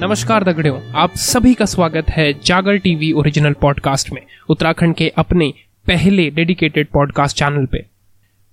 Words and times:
नमस्कार 0.00 0.44
दगड़ियों, 0.44 0.80
आप 0.94 1.14
सभी 1.14 1.54
का 1.54 1.64
स्वागत 1.64 2.10
है 2.10 2.34
जागर 2.44 2.76
टीवी 2.76 3.12
ओरिजिनल 3.12 3.52
पॉडकास्ट 3.52 4.12
में, 4.12 4.22
उत्तराखंड 4.48 4.94
के 4.94 5.08
अपने 5.08 5.54
पहले 5.86 6.30
डेडिकेटेड 6.30 6.88
पॉडकास्ट 6.88 7.36
चैनल 7.36 7.66
पे। 7.66 7.86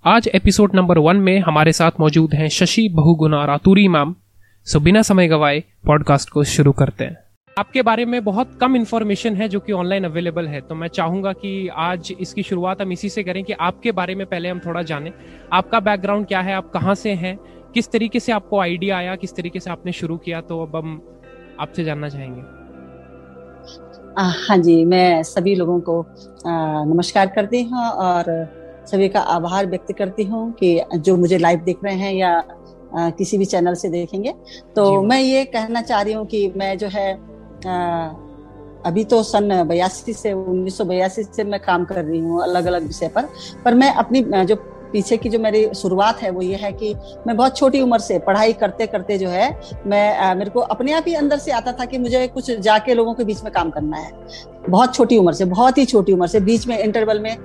आज 0.05 0.27
एपिसोड 0.27 0.75
नंबर 0.75 0.97
वन 0.97 1.15
में 1.15 1.39
हमारे 1.39 1.73
साथ 1.73 1.91
मौजूद 1.99 2.33
हैं 2.33 2.49
शशि 2.49 2.89
बहुगुना 2.89 3.45
रातूरी 3.45 3.87
मैम। 3.87 4.15
सो 4.65 4.79
बिना 4.79 5.01
समय 5.01 5.27
गवाए 5.27 5.63
पॉडकास्ट 5.85 6.29
को 6.29 6.43
शुरू 6.43 6.71
करते 6.71 7.03
हैं। 7.03 7.26
आपके 7.57 7.81
बारे 7.81 8.03
में 8.05 8.23
बहुत 8.23 8.49
कम 8.61 8.75
इन्फॉर्मेशन 8.75 9.35
है 9.35 9.47
जो 9.49 9.59
कि 9.59 9.71
ऑनलाइन 9.73 10.03
अवेलेबल 10.03 10.47
है। 10.47 10.59
तो 10.61 10.75
मैं 10.75 10.87
चाहूँगा 10.87 11.31
कि 11.33 11.67
आज 11.75 12.11
इसकी 12.19 12.43
शुरुआत 12.43 12.81
हम 12.81 12.91
इसी 12.91 13.09
से 13.09 13.23
करें 13.23 13.43
कि 13.43 13.53
आपके 13.59 13.91
बारे 13.91 14.15
में 14.15 14.25
पहले 14.25 14.49
हम 14.49 14.59
थोड़ा 14.65 14.81
जानें। 14.81 15.11
आपका 15.53 15.79
बैकग्राउंड 15.79 16.27
क्या 16.27 16.39
है? 16.39 16.53
आप 16.53 16.69
कहाँ 16.71 16.95
से 16.95 17.11
हैं? 17.11 17.35
किस 17.73 17.89
तरीके 17.91 18.19
से 18.19 18.31
आपको 18.31 18.59
आइडिया 18.59 18.97
आया? 18.97 19.15
किस 19.15 19.35
तरीके 19.35 19.59
से 19.59 19.69
आपने 19.69 19.91
शुरू 19.91 20.17
किया? 20.17 20.41
तो 20.41 20.61
अब 20.61 20.75
हम 20.75 21.01
आपसे 21.59 21.83
जानना 21.83 22.09
चाहेंगे। 22.09 22.41
हाँ 24.17 24.57
जी 24.57 24.83
मैं 24.85 25.23
सभी 25.23 25.55
लोगों 25.55 25.79
को 25.79 26.05
नमस्कार 26.93 27.27
करती 27.27 27.61
हूँ 27.61 27.83
और 27.83 28.25
सभी 28.87 29.07
का 29.09 29.19
आभार 29.19 29.65
व्यक्त 29.65 29.91
करती 29.97 30.23
हूँ 30.23 30.51
कि 30.53 30.79
जो 30.95 31.15
मुझे 31.17 31.37
लाइव 31.37 31.59
देख 31.61 31.79
रहे 31.83 31.95
हैं 31.95 32.13
या 32.13 32.43
किसी 33.17 33.37
भी 33.37 33.45
चैनल 33.45 33.73
से 33.73 33.89
देखेंगे। 33.89 34.33
तो 34.75 35.01
मैं 35.03 35.19
ये 35.21 35.43
कहना 35.47 35.81
चाह 35.81 36.01
रही 36.01 36.13
हूँ 36.13 36.25
कि 36.25 36.47
मैं 36.57 36.77
जो 36.77 36.87
है 36.87 37.07
अभी 37.65 39.03
तो 39.03 39.21
सन 39.23 39.63
बयासी 39.67 40.13
से, 40.13 40.31
उन्नीस 40.33 40.77
से 41.35 41.43
मैं 41.43 41.59
काम 41.59 41.85
कर 41.85 42.03
रही 42.03 42.19
हूँ 42.19 42.41
अलग 42.43 42.65
अलग 42.65 42.87
विषय 42.87 43.07
पर। 43.07 43.29
पर 43.65 43.73
मैं 43.73 43.93
अपनी 43.95 44.21
जो 44.45 44.55
पीछे 44.91 45.15
की 45.17 45.29
जो 45.29 45.39
मेरी 45.39 45.65
शुरुआत 45.75 46.21
है 46.21 46.29
वो 46.29 46.41
ये 46.41 46.55
है 46.55 46.71
कि 46.73 46.93
मैं 47.27 47.35
बहुत 47.37 47.57
छोटी 47.57 47.81
उम्र 47.81 47.99
से 47.99 48.19
पढ़ाई 48.19 48.53
करते 48.53 48.85
करते 48.87 49.17
जो 49.17 49.29
है, 49.29 49.49
मैं 49.85 50.35
मेरे 50.35 50.51
को 50.51 50.59
अपने 50.59 50.93
आप 50.93 51.03
ही 51.07 51.13
अंदर 51.15 51.37
से 51.37 51.51
आता 51.51 51.71
था 51.71 51.85
कि 51.85 51.97
मुझे 51.97 52.27
कुछ 52.27 52.51
जाके 52.51 52.93
लोगों 52.93 53.13
के 53.13 53.23
बीच 53.23 53.43
में 53.43 53.51
काम 53.53 53.69
करना 53.69 53.97
है। 53.97 54.11
बहुत 54.69 54.95
छोटी 54.95 55.17
उम्र 55.17 55.33
से, 55.33 55.45
बहुत 55.45 55.77
ही 55.77 55.85
छोटी 55.85 56.13
उम्र 56.13 56.27
से, 56.27 56.39
बीच 56.39 56.67
में 56.67 56.77
इंटरवल 56.77 57.19
में 57.19 57.35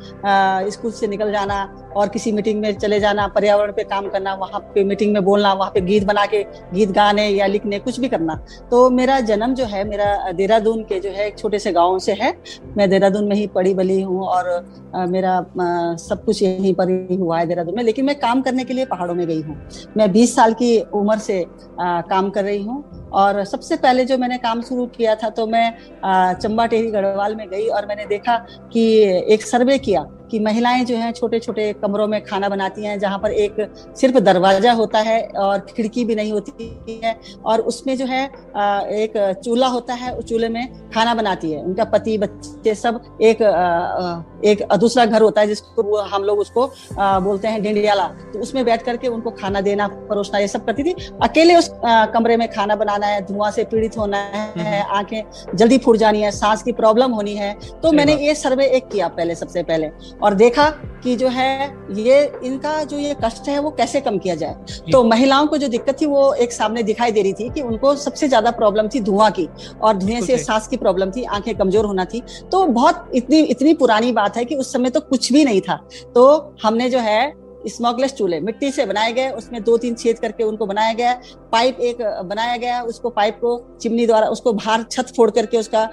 स्कूल 0.71 0.93
से 0.93 1.07
निकल 1.07 1.33
जाना 1.33 1.63
और 1.97 2.09
किसी 2.09 2.33
मीटिंग 2.33 2.61
में 2.61 2.73
चले 2.75 3.01
जाना, 3.01 3.27
पर्यावरण 3.29 3.73
पे 3.73 3.85
काम 3.85 4.09
करना, 4.09 4.35
वहाँ 4.35 4.61
पे 4.75 4.85
मीटिंग 4.85 5.13
में 5.15 5.23
बोलना, 5.25 5.53
वहाँ 5.53 5.71
पे 5.71 5.81
गीत 5.81 6.05
बना 6.05 6.25
के, 6.27 6.43
गीत 6.75 6.91
गाने 6.91 7.29
या 7.29 7.47
लिखने, 7.47 7.79
कुछ 7.79 8.01
भी 8.01 8.09
करना। 8.09 8.35
तो 8.71 8.89
मेरा 8.91 9.19
जन्म 9.23 9.55
जो 9.55 9.65
है, 9.65 9.85
मेरा 9.85 10.31
देहरादून 10.33 10.83
के 10.83 11.01
जो 11.01 11.11
है, 11.11 11.27
एक 11.27 11.39
छोटे 11.39 11.59
से 11.59 11.73
गाँव 11.73 11.99
से 11.99 12.13
है। 12.13 12.33
मैं 12.77 12.89
देहरादून 12.91 13.29
में 13.29 13.37
ही 13.37 13.47
पढ़ी 13.47 13.75
बली 13.75 14.01
हूँ 14.03 14.25
और 14.25 15.07
मेरा 15.09 15.39
सब 15.99 16.25
कुछ 16.25 16.43
यहीं 16.43 16.75
पर 16.75 16.91
ही 17.11 17.17
हुआ 17.17 17.39
है 17.39 17.47
देहरादून 17.47 17.77
में। 17.77 17.83
लेकिन 17.85 18.05
मैं 18.05 18.19
काम 18.21 18.43
करने 18.43 18.65
के 18.65 18.75
लिए 18.75 18.85
पहाड़ों 18.87 19.15
में 19.15 19.27
गई 19.27 19.41
हूँ। 19.43 19.57
मैं 19.97 20.11
बीस 20.13 20.35
साल 20.37 20.53
की 20.55 20.79
उम्र 20.95 21.19
से 21.19 21.45
काम 21.81 22.31
कर 22.31 22.45
रही 22.45 22.63
हूँ। 22.63 22.85
और 23.15 23.45
सबसे 23.45 23.77
पहले 23.77 24.05
जो 24.05 24.19
मैंने 24.19 24.39
काम 24.39 24.63
शुरू 24.63 24.87
किया 24.89 25.15
था 25.15 25.31
तो 25.31 25.47
मैं 25.47 25.71
चंबा 26.35 26.67
टेहरी 26.67 26.91
गढ़वाल 26.91 27.37
में 27.37 27.49
गई 27.49 27.69
और 27.69 27.87
मैंने 27.87 28.07
देखा 28.07 28.37
कि 28.73 28.85
एक 29.35 29.43
सर्वे 29.45 29.79
किया 29.79 30.05
कि 30.33 30.39
महिलाएँ 30.41 30.85
जो 30.85 30.97
हैं 30.97 31.13
छोटे 31.13 31.39
छोटे 31.41 31.73
कमरों 31.83 32.07
में 32.09 32.21
खाना 32.25 32.49
बनाती 32.49 32.85
हैं 32.85 32.99
जहाँ 32.99 33.19
पर 33.19 33.33
एक 33.35 33.57
सिर्फ़ 33.97 34.19
दरवाज़ा 34.21 34.73
होता 34.73 34.99
है 35.01 35.21
और 35.39 35.59
खिड़की 35.69 36.05
भी 36.05 36.15
नहीं 36.15 36.33
होती 36.33 37.01
है 37.05 37.15
और 37.45 37.61
उसमें 37.63 37.97
जो 37.99 38.07
है 38.07 38.25
एक 38.97 39.13
चूल्हा 39.45 39.69
होता 39.69 39.95
है 39.95 40.15
उस 40.15 40.25
चूल्हे 40.25 40.49
में 40.49 40.91
खाना 40.91 41.15
बनाती 41.15 41.51
है। 41.53 41.63
उनका 41.63 41.85
पति 41.87 42.17
बच्चे 42.19 42.75
सब 42.75 43.01
एक 43.23 43.43
एक 44.45 44.63
दूसरा 44.81 45.05
घर 45.07 45.23
होता 45.23 45.41
है 45.41 45.47
जिसको 45.47 45.97
हम 46.05 46.23
लोग 46.25 46.39
उसको 46.39 46.67
बोलते 46.95 47.49
हैं 47.49 47.63
डिंडियाला 47.63 48.07
तो 48.33 48.41
उसमें 48.41 48.65
बैठ 48.65 48.83
करके 48.83 49.09
उनको 49.09 49.31
खाना 49.33 49.61
देना 49.61 49.89
परोसना 50.09 50.39
ये 50.39 50.49
सब 50.49 50.65
करती 50.67 50.83
थी। 50.83 50.95
अकेले 51.23 51.57
उस 51.57 51.71
कमरे 52.15 52.37
में 52.37 52.49
खाना 52.53 52.77
बनाना 52.77 53.07
है 53.07 53.21
धुआँ 53.27 53.51
से 53.51 53.65
पीड़ित 53.65 53.99
होना 53.99 54.19
है 54.19 54.49
हम्म। 54.53 54.97
आँखें 54.97 55.57
जल्दी 55.57 55.79
फूट 55.79 55.97
जानी 55.97 56.23
है 56.23 56.31
सांस 56.33 56.63
की 56.63 56.73
प्रॉब्लम 56.75 57.13
होनी 57.13 57.35
है। 57.35 57.53
तो 57.83 57.93
मैंने 57.93 58.15
ये 58.19 58.35
सर्वे 58.37 58.67
एक 58.69 58.89
किया 58.89 59.09
पहले 59.11 59.35
सबसे 59.35 59.63
पहले। 59.63 59.91
और 60.23 60.35
देखा 60.35 60.69
कि 61.05 61.15
जो 61.17 61.29
है 61.29 61.65
ये 61.93 62.21
इनका 62.45 62.83
जो 62.85 62.99
ये 62.99 63.15
कष्ट 63.25 63.49
है 63.49 63.59
वो 63.59 63.71
कैसे 63.71 64.01
कम 64.01 64.19
किया 64.19 64.35
जाए। 64.35 64.55
तो 64.93 65.03
महिलाओं 65.05 65.47
को 65.47 65.57
जो 65.57 65.69
दिक्कत 65.69 66.01
थी 66.01 66.07
वो 66.07 66.33
एक 66.35 66.53
सामने 66.53 66.83
दिखाई 66.83 67.13
दे 67.13 67.23
रही 67.23 67.33
थी 67.33 67.49
कि 67.51 67.63
उनको 67.63 67.95
सबसे 67.97 68.29
ज़्यादा 68.29 68.51
प्रॉब्लम 68.51 68.89
थी 68.89 69.01
धुआँ 69.01 69.31
की 69.31 69.49
और 69.83 69.97
धुएँ 69.97 70.21
से 70.21 70.39
सांस 70.39 70.69
की 70.69 70.77
प्रॉब्लम 70.77 71.11
थी 71.11 71.25
आँखें 71.25 71.55
कमज़ोर 71.55 71.87
होना 71.87 72.05
थी। 72.05 72.23
तो 72.53 72.65
बहुत 72.69 73.11
इतनी 73.15 73.41
इतनी 73.41 73.75
पुरानी 73.75 74.13
बात 74.13 74.37
है 74.37 74.45
कि 74.45 74.55
उस 74.55 74.73
समय 74.73 74.91
तो 74.91 75.01
कुछ 75.03 75.33
भी 75.33 75.45
नहीं 75.45 75.61
था। 75.61 75.77
तो 76.15 76.55
हमने 76.63 76.89
जो 76.91 76.99
है 76.99 77.33
स्मोकलेस 77.69 78.13
चूल्हे 78.13 78.41
मिट्टी 78.41 78.71
से 78.73 78.87
बनाए 78.87 79.13
गए 79.13 79.31
उसमें 79.33 79.63
दो 79.65 79.77
तीन 79.79 79.95
छेद 79.95 80.19
करके 80.19 80.45
उनको 80.45 80.67
बनाया 80.67 80.93
गया 80.93 81.15
पाइप 81.53 81.81
एक 81.83 82.03
बनाया 82.27 82.57
गया 82.57 82.83
उसको 82.85 83.11
पाइप 83.13 83.39
को 83.41 83.57
चिमनी 83.81 84.07
द्वारा 84.07 84.29
उसको 84.29 84.53
बाहर 84.53 84.83
छत 84.91 85.13
फोड़ 85.17 85.31
करके 85.31 85.59
उसका 85.59 85.89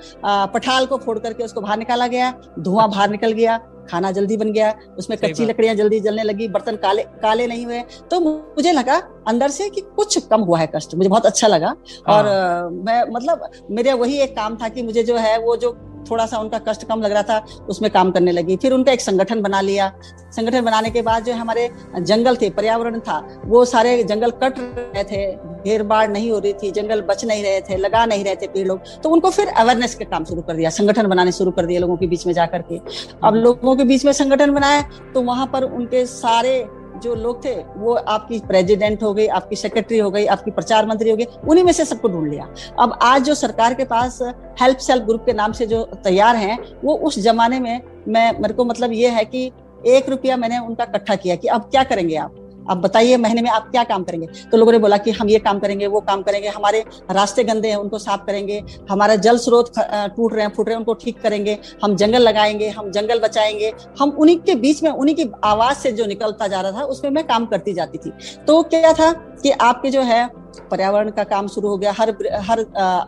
पठाल 0.54 0.86
को 0.86 0.98
फोड़ 1.00 1.18
करके 1.20 1.44
उसको 1.44 1.62
बाहर 1.62 1.78
निकाला 1.80 2.08
गया 2.10 2.32
धुआँ 2.60 2.90
बाहर 2.90 3.10
निकल 3.10 3.32
गया 3.34 3.60
खाना 3.90 4.12
जल्दी 4.12 4.38
बन 4.38 4.52
गया 4.52 4.74
उसमें 5.00 5.18
कच्ची 5.20 5.46
लकड़ियाँ 5.46 5.76
जल्दी 5.76 6.00
जलने 6.00 6.24
लगी 6.24 6.48
बर्तन 6.48 6.76
काले 6.78 7.04
काले 7.22 7.48
नहीं 7.48 7.66
हुए 7.66 7.82
तो 8.12 8.20
मुझे 8.20 8.72
लगा 8.72 8.98
अंदर 9.28 9.50
से 9.50 9.70
कि 9.70 9.82
कुछ 9.96 10.18
कम 10.28 10.42
हुआ 10.42 10.60
है 10.60 10.68
कष्ट 10.76 10.96
मुझे 10.96 11.10
बहुत 11.10 11.26
अच्छा 11.26 11.48
लगा 11.48 11.76
और 12.08 12.28
हाँ। 12.28 12.70
मैं 12.70 13.04
मतलब 13.12 13.50
मेरा 13.72 13.96
वही 13.96 14.20
एक 14.22 14.36
काम 14.36 14.58
था 14.62 14.70
कि 14.70 14.84
मुझे 14.84 15.04
जो 15.04 15.18
है 15.18 15.38
वो 15.40 15.56
जो 15.58 15.72
थोड़ा 16.10 16.26
सा 16.26 16.38
उनका 16.38 16.60
कष्ट 16.68 16.84
कम 16.88 17.02
लग 17.02 17.12
रहा 17.12 17.24
था, 17.24 17.46
उसमें 17.70 17.90
काम 17.92 18.12
करने 18.12 18.32
लगी। 18.32 18.56
फिर 18.58 18.74
उनका 18.74 18.92
एक 18.92 19.02
संगठन 19.02 19.42
बना 19.42 19.62
लिया। 19.62 19.92
संगठन 20.32 20.66
बनाने 20.66 20.90
के 20.90 21.02
बाद 21.02 21.24
जो 21.26 21.34
हमारे 21.34 21.70
जंगल 22.00 22.36
थे, 22.36 22.50
पर्यावरण 22.50 23.00
था, 23.00 23.20
वो 23.46 23.64
सारे 23.66 24.04
जंगल 24.04 24.32
कट 24.34 24.60
रहे 24.60 25.04
थे, 25.04 25.26
घेर 25.64 25.84
बाढ़ 25.84 26.10
नहीं 26.10 26.32
हो 26.32 26.40
रही 26.40 26.54
थी, 26.54 26.72
जंगल 26.72 27.02
बच 27.02 27.26
नहीं 27.26 27.44
रहे 27.44 27.62
थे, 27.62 27.78
लगा 27.78 28.06
नहीं 28.06 28.24
रहे 28.24 28.36
थे 28.36 28.48
पेड़ 28.48 28.68
लोग। 28.68 28.82
तो 29.04 29.10
उनको 29.10 29.30
फिर 29.30 29.48
अवेयरनेस 29.48 29.96
के 29.96 30.06
काम 30.06 30.26
शुरू 30.26 30.42
कर 30.42 30.56
दिया, 30.56 30.70
संगठन 30.70 31.08
बनाने 31.08 31.32
शुरू 31.32 31.52
कर 31.52 31.66
दिया 31.66 31.80
लोगों 31.80 31.98
के 31.98 32.08
बीच 32.08 32.26
में 32.28 32.34
जाकर 32.34 32.62
के। 32.64 32.80
अब 33.24 33.36
लोगों 33.36 33.76
के 33.76 33.84
बीच 33.84 34.06
में 34.06 34.12
संगठन 34.14 34.54
बनाए 34.54 34.84
तो 35.14 35.22
वहाँ 35.22 35.48
पर 35.54 35.64
उनके 35.64 36.06
सारे 36.06 36.60
जो 37.00 37.16
लोग 37.16 37.44
थे, 37.46 37.56
वो 37.78 37.94
आपकी 37.94 38.40
प्रेसिडेंट 38.40 39.04
हो 39.04 39.14
गई, 39.14 39.28
आपकी 39.28 39.56
सेक्रेटरी 39.56 39.98
हो 39.98 40.10
गई, 40.12 40.26
आपकी 40.26 40.52
प्रचार 40.52 40.88
मंत्री 40.88 41.10
हो 41.10 41.18
गई 41.18 41.26
उन्हीं 41.48 41.64
में 41.64 41.72
से 41.74 41.86
सबको 41.86 42.08
ढूंढ 42.08 42.30
लिया। 42.32 42.48
अब 42.80 42.98
आज 43.02 43.24
जो 43.24 43.36
सरकार 43.36 43.74
के 43.74 43.86
पास 43.86 44.22
हेल्प 44.62 44.78
सेल्फ 44.78 45.06
ग्रुप 45.06 45.26
के 45.26 45.34
नाम 45.34 45.52
से 45.52 45.66
जो 45.66 45.84
तैयार 46.04 46.36
हैं, 46.36 46.58
वो 46.84 46.98
उस 46.98 47.20
जमाने 47.20 47.60
में 47.60 47.82
मैं, 48.08 48.40
मेरे 48.40 48.54
को 48.54 48.66
मतलब 48.66 48.92
ये 48.92 49.10
है 49.10 49.26
कि 49.26 49.52
एक 49.88 50.10
रुपया 50.10 50.38
मैंने 50.38 50.58
उनका 50.60 50.84
इकट्ठा 50.84 51.16
किया 51.16 51.36
कि 51.36 51.48
अब 51.48 51.62
क्या 51.62 51.84
करेंगे 51.84 52.16
आप? 52.16 52.36
अब 52.70 52.82
बताइए 52.82 53.18
महीने 53.18 53.42
में 53.42 53.50
आप 53.50 53.70
क्या 53.72 53.84
काम 53.84 54.04
करेंगे? 54.04 54.28
तो 54.52 54.58
लोगों 54.58 54.72
ने 54.72 54.80
बोला 54.80 54.98
कि 54.98 55.12
हम 55.12 55.30
ये 55.30 55.40
काम 55.40 55.60
करेंगे, 55.60 55.88
वो 55.88 56.00
काम 56.00 56.22
करेंगे, 56.22 56.48
हमारे 56.48 56.84
रास्ते 57.12 57.44
गंदे 57.44 57.68
हैं, 57.68 57.76
उनको 57.76 58.00
साफ़ 58.00 58.26
करेंगे, 58.26 58.64
हमारा 58.90 59.16
जल 59.16 59.38
स्रोत 59.38 59.72
टूट 59.80 60.34
रहे 60.34 60.46
हैं, 60.46 60.54
फूट 60.54 60.68
रहे 60.68 60.74
हैं, 60.74 60.80
उनको 60.80 60.94
ठीक 60.94 61.22
करेंगे, 61.22 61.58
हम 61.84 61.96
जंगल 61.96 62.22
लगाएँगे, 62.22 62.70
हम 62.70 62.92
जंगल 62.92 63.20
बचाएँगे, 63.20 63.74
हम 64.00 64.10
उन्हीं 64.10 64.38
के 64.40 64.56
बीच 64.56 64.84
में, 64.84 64.92
उन्हीं 64.92 65.16
की 65.16 65.30
आवाज़ 65.44 65.78
से 65.78 65.92
जो 65.92 66.06
निकलता 66.06 66.48
जा 66.48 66.62
रहा 66.62 66.72
था, 66.72 66.86
उसमें 66.86 67.12
मैं 67.12 67.28
काम 67.28 67.46
करती 67.46 67.74
जाती 67.74 67.98
थी। 67.98 68.12
तो 68.48 68.62
क्या 68.64 68.94
था 68.94 69.12
कि 69.44 69.52
आपके 69.52 69.90
जो 69.90 70.02
है, 70.02 70.28
पर्यावरण 70.72 71.10
का 71.10 71.24
काम 71.24 71.48
शुरू 71.48 71.70
हो 71.70 71.78
गया, 71.78 71.92
हर 71.92 72.16
हर 72.42 72.66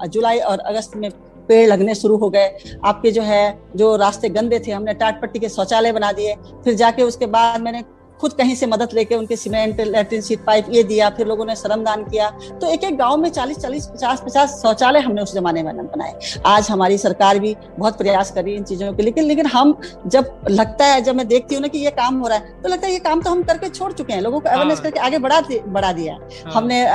जुलाई 0.07 0.39
और 0.39 0.59
अगस्त 0.59 0.95
में 0.95 1.09
पेड़ 1.47 1.67
लगने 1.69 1.95
शुरू 1.95 2.17
हो 2.17 2.29
गए, 2.29 2.57
आपके 2.85 3.11
जो 3.11 3.21
है, 3.21 3.59
जो 3.75 3.95
रास्ते 3.95 4.29
गंदे 4.29 4.59
थे, 4.59 4.71
हमने 4.71 4.94
टाट 4.94 5.21
पट्टी 5.21 5.39
के 5.39 5.50
शौचालय 5.50 5.91
बना 5.91 6.11
दिए, 6.11 6.35
फिर 6.63 6.73
जाके 6.73 7.03
उसके 7.03 7.25
बाद 7.25 7.61
मैंने 7.61 7.83
खुद 8.21 8.33
कहीं 8.33 8.55
से 8.55 8.65
मदद 8.67 8.89
लेके 8.93 9.15
उनके 9.15 9.35
सीमेंट 9.35 9.81
लेट्रिन 9.81 10.21
सीट 10.21 10.45
पाइप 10.45 10.65
ये 10.71 10.83
दिया 10.83 11.09
फिर 11.11 11.27
लोगों 11.27 11.45
ने 11.45 11.55
श्रमदान 11.55 12.03
किया। 12.03 12.29
तो 12.61 12.67
एक 12.67 12.83
एक 12.83 12.97
गाँव 12.97 13.17
में 13.17 13.29
चालीस 13.31 13.57
चालीस 13.57 13.87
पचास 13.87 14.21
पचास 14.25 14.59
शौचालय 14.61 14.99
हमने 14.99 15.21
उस 15.21 15.33
जमाने 15.35 15.63
में 15.63 15.75
बनाए। 15.77 16.13
आज 16.47 16.69
हमारी 16.69 16.97
सरकार 16.97 17.39
भी 17.39 17.55
बहुत 17.79 17.97
प्रयास 17.97 18.31
कर 18.31 18.43
रही 18.43 18.53
है 18.53 18.59
इन 18.59 18.63
चीज़ों 18.63 18.93
के 18.93 19.03
लेकिन 19.03 19.25
लेकिन 19.25 19.45
हम 19.47 19.75
जब 20.07 20.45
लगता 20.49 20.85
है 20.85 21.01
जब 21.01 21.15
मैं 21.15 21.27
देखती 21.27 21.55
हूँ 21.55 21.61
ना 21.61 21.67
कि 21.67 21.79
ये 21.79 21.91
काम 21.91 22.19
हो 22.19 22.27
रहा 22.27 22.37
है 22.37 22.61
तो 22.63 22.69
लगता 22.69 22.87
है 22.87 22.93
ये 22.93 22.99
काम 23.01 23.21
तो 23.21 23.29
हम 23.29 23.43
करके 23.43 23.69
छोड़ 23.69 23.91
चुके 23.91 24.13
हैं। 24.13 24.21
लोगों 24.21 24.39
को 24.39 24.49
अवेयरनेस 24.49 24.77
हाँ। 24.77 24.83
करके 24.83 24.99
आगे 24.99 25.17
बढ़ा 25.19 25.41
बढ़ा 25.67 25.91
दिया 25.94 26.13
हाँ। 26.13 26.53
हमने 26.53 26.85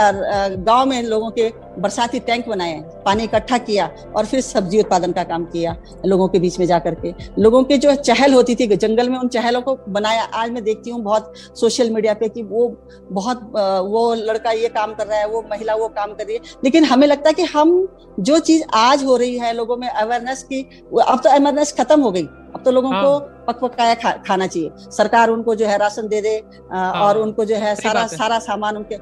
गाँव 0.65 0.87
में 0.87 1.03
लोगों 1.05 1.31
के 1.31 1.53
बरसाती 1.79 2.19
टैंक 2.21 2.49
बनाए 2.49 2.75
पानी 3.05 3.25
इकट्ठा 3.25 3.57
किया 3.61 3.91
और 4.17 4.27
फिर 4.27 4.41
सब्ज़ी 4.41 4.79
उत्पादन 4.81 5.13
का 5.13 5.23
काम 5.25 5.45
किया 5.47 5.77
लोगों 6.07 6.29
के 6.29 6.39
बीच 6.39 6.59
में 6.59 6.67
जाकर 6.67 6.95
के। 6.97 7.13
लोगों 7.39 7.63
की 7.65 7.79
जो 7.79 7.95
चहल 7.97 8.35
होती 8.35 8.55
थी 8.55 8.67
जंगल 8.77 9.09
में 9.09 9.19
उन 9.19 9.29
चहलों 9.29 9.61
को 9.63 9.77
बनाया 9.89 10.23
आज 10.35 10.51
मैं 10.51 10.63
देखती 10.65 10.91
हूँ 10.91 11.01
बहुत 11.03 11.16
सोशल 11.55 11.91
मीडिया 11.91 12.15
पे 12.15 12.29
कि 12.29 12.43
वो 12.43 12.69
बहुत 13.11 13.51
वो 13.87 14.15
लड़का 14.15 14.51
ये 14.51 14.69
काम 14.69 14.95
कर 14.95 15.07
रहा 15.07 15.19
है 15.19 15.29
वो 15.29 15.43
महिला 15.51 15.75
वो 15.75 15.89
काम 15.89 16.13
कर 16.13 16.25
रही 16.25 16.37
है। 16.37 16.41
लेकिन 16.65 16.85
हमें 16.85 17.07
लगता 17.07 17.29
है 17.29 17.35
कि 17.35 17.43
हम 17.43 17.89
जो 18.21 18.39
चीज़ 18.39 18.63
आज 18.75 19.05
हो 19.05 19.17
रही 19.17 19.39
है 19.39 19.53
लोगों 19.53 19.77
में 19.77 19.89
अवेयरनेस 19.89 20.43
की 20.43 20.63
अब 21.09 21.21
तो 21.25 21.31
अवेयरनेस 21.31 21.73
खत्म 21.73 22.01
हो 22.01 22.11
गई। 22.11 22.23
अब 22.23 22.63
तो 22.65 22.71
लोगों 22.71 22.93
हाँ। 22.93 23.03
को 23.03 23.19
पक 23.47 23.61
पकाया 23.61 23.95
खा, 23.95 24.13
खाना 24.27 24.47
चाहिए। 24.47 24.71
सरकार 24.91 25.31
उनको 25.31 25.55
जो 25.55 25.67
है 25.67 25.77
राशन 25.79 26.09
दे 26.09 26.21
दे 26.21 26.43
हाँ। 26.73 26.93
और 27.03 27.19
उनको 27.19 27.45
जो 27.45 27.57
है 27.57 27.75
सारा 27.75 28.07
सारा 28.07 28.39
सामान 28.39 28.77
उनके 28.77 28.97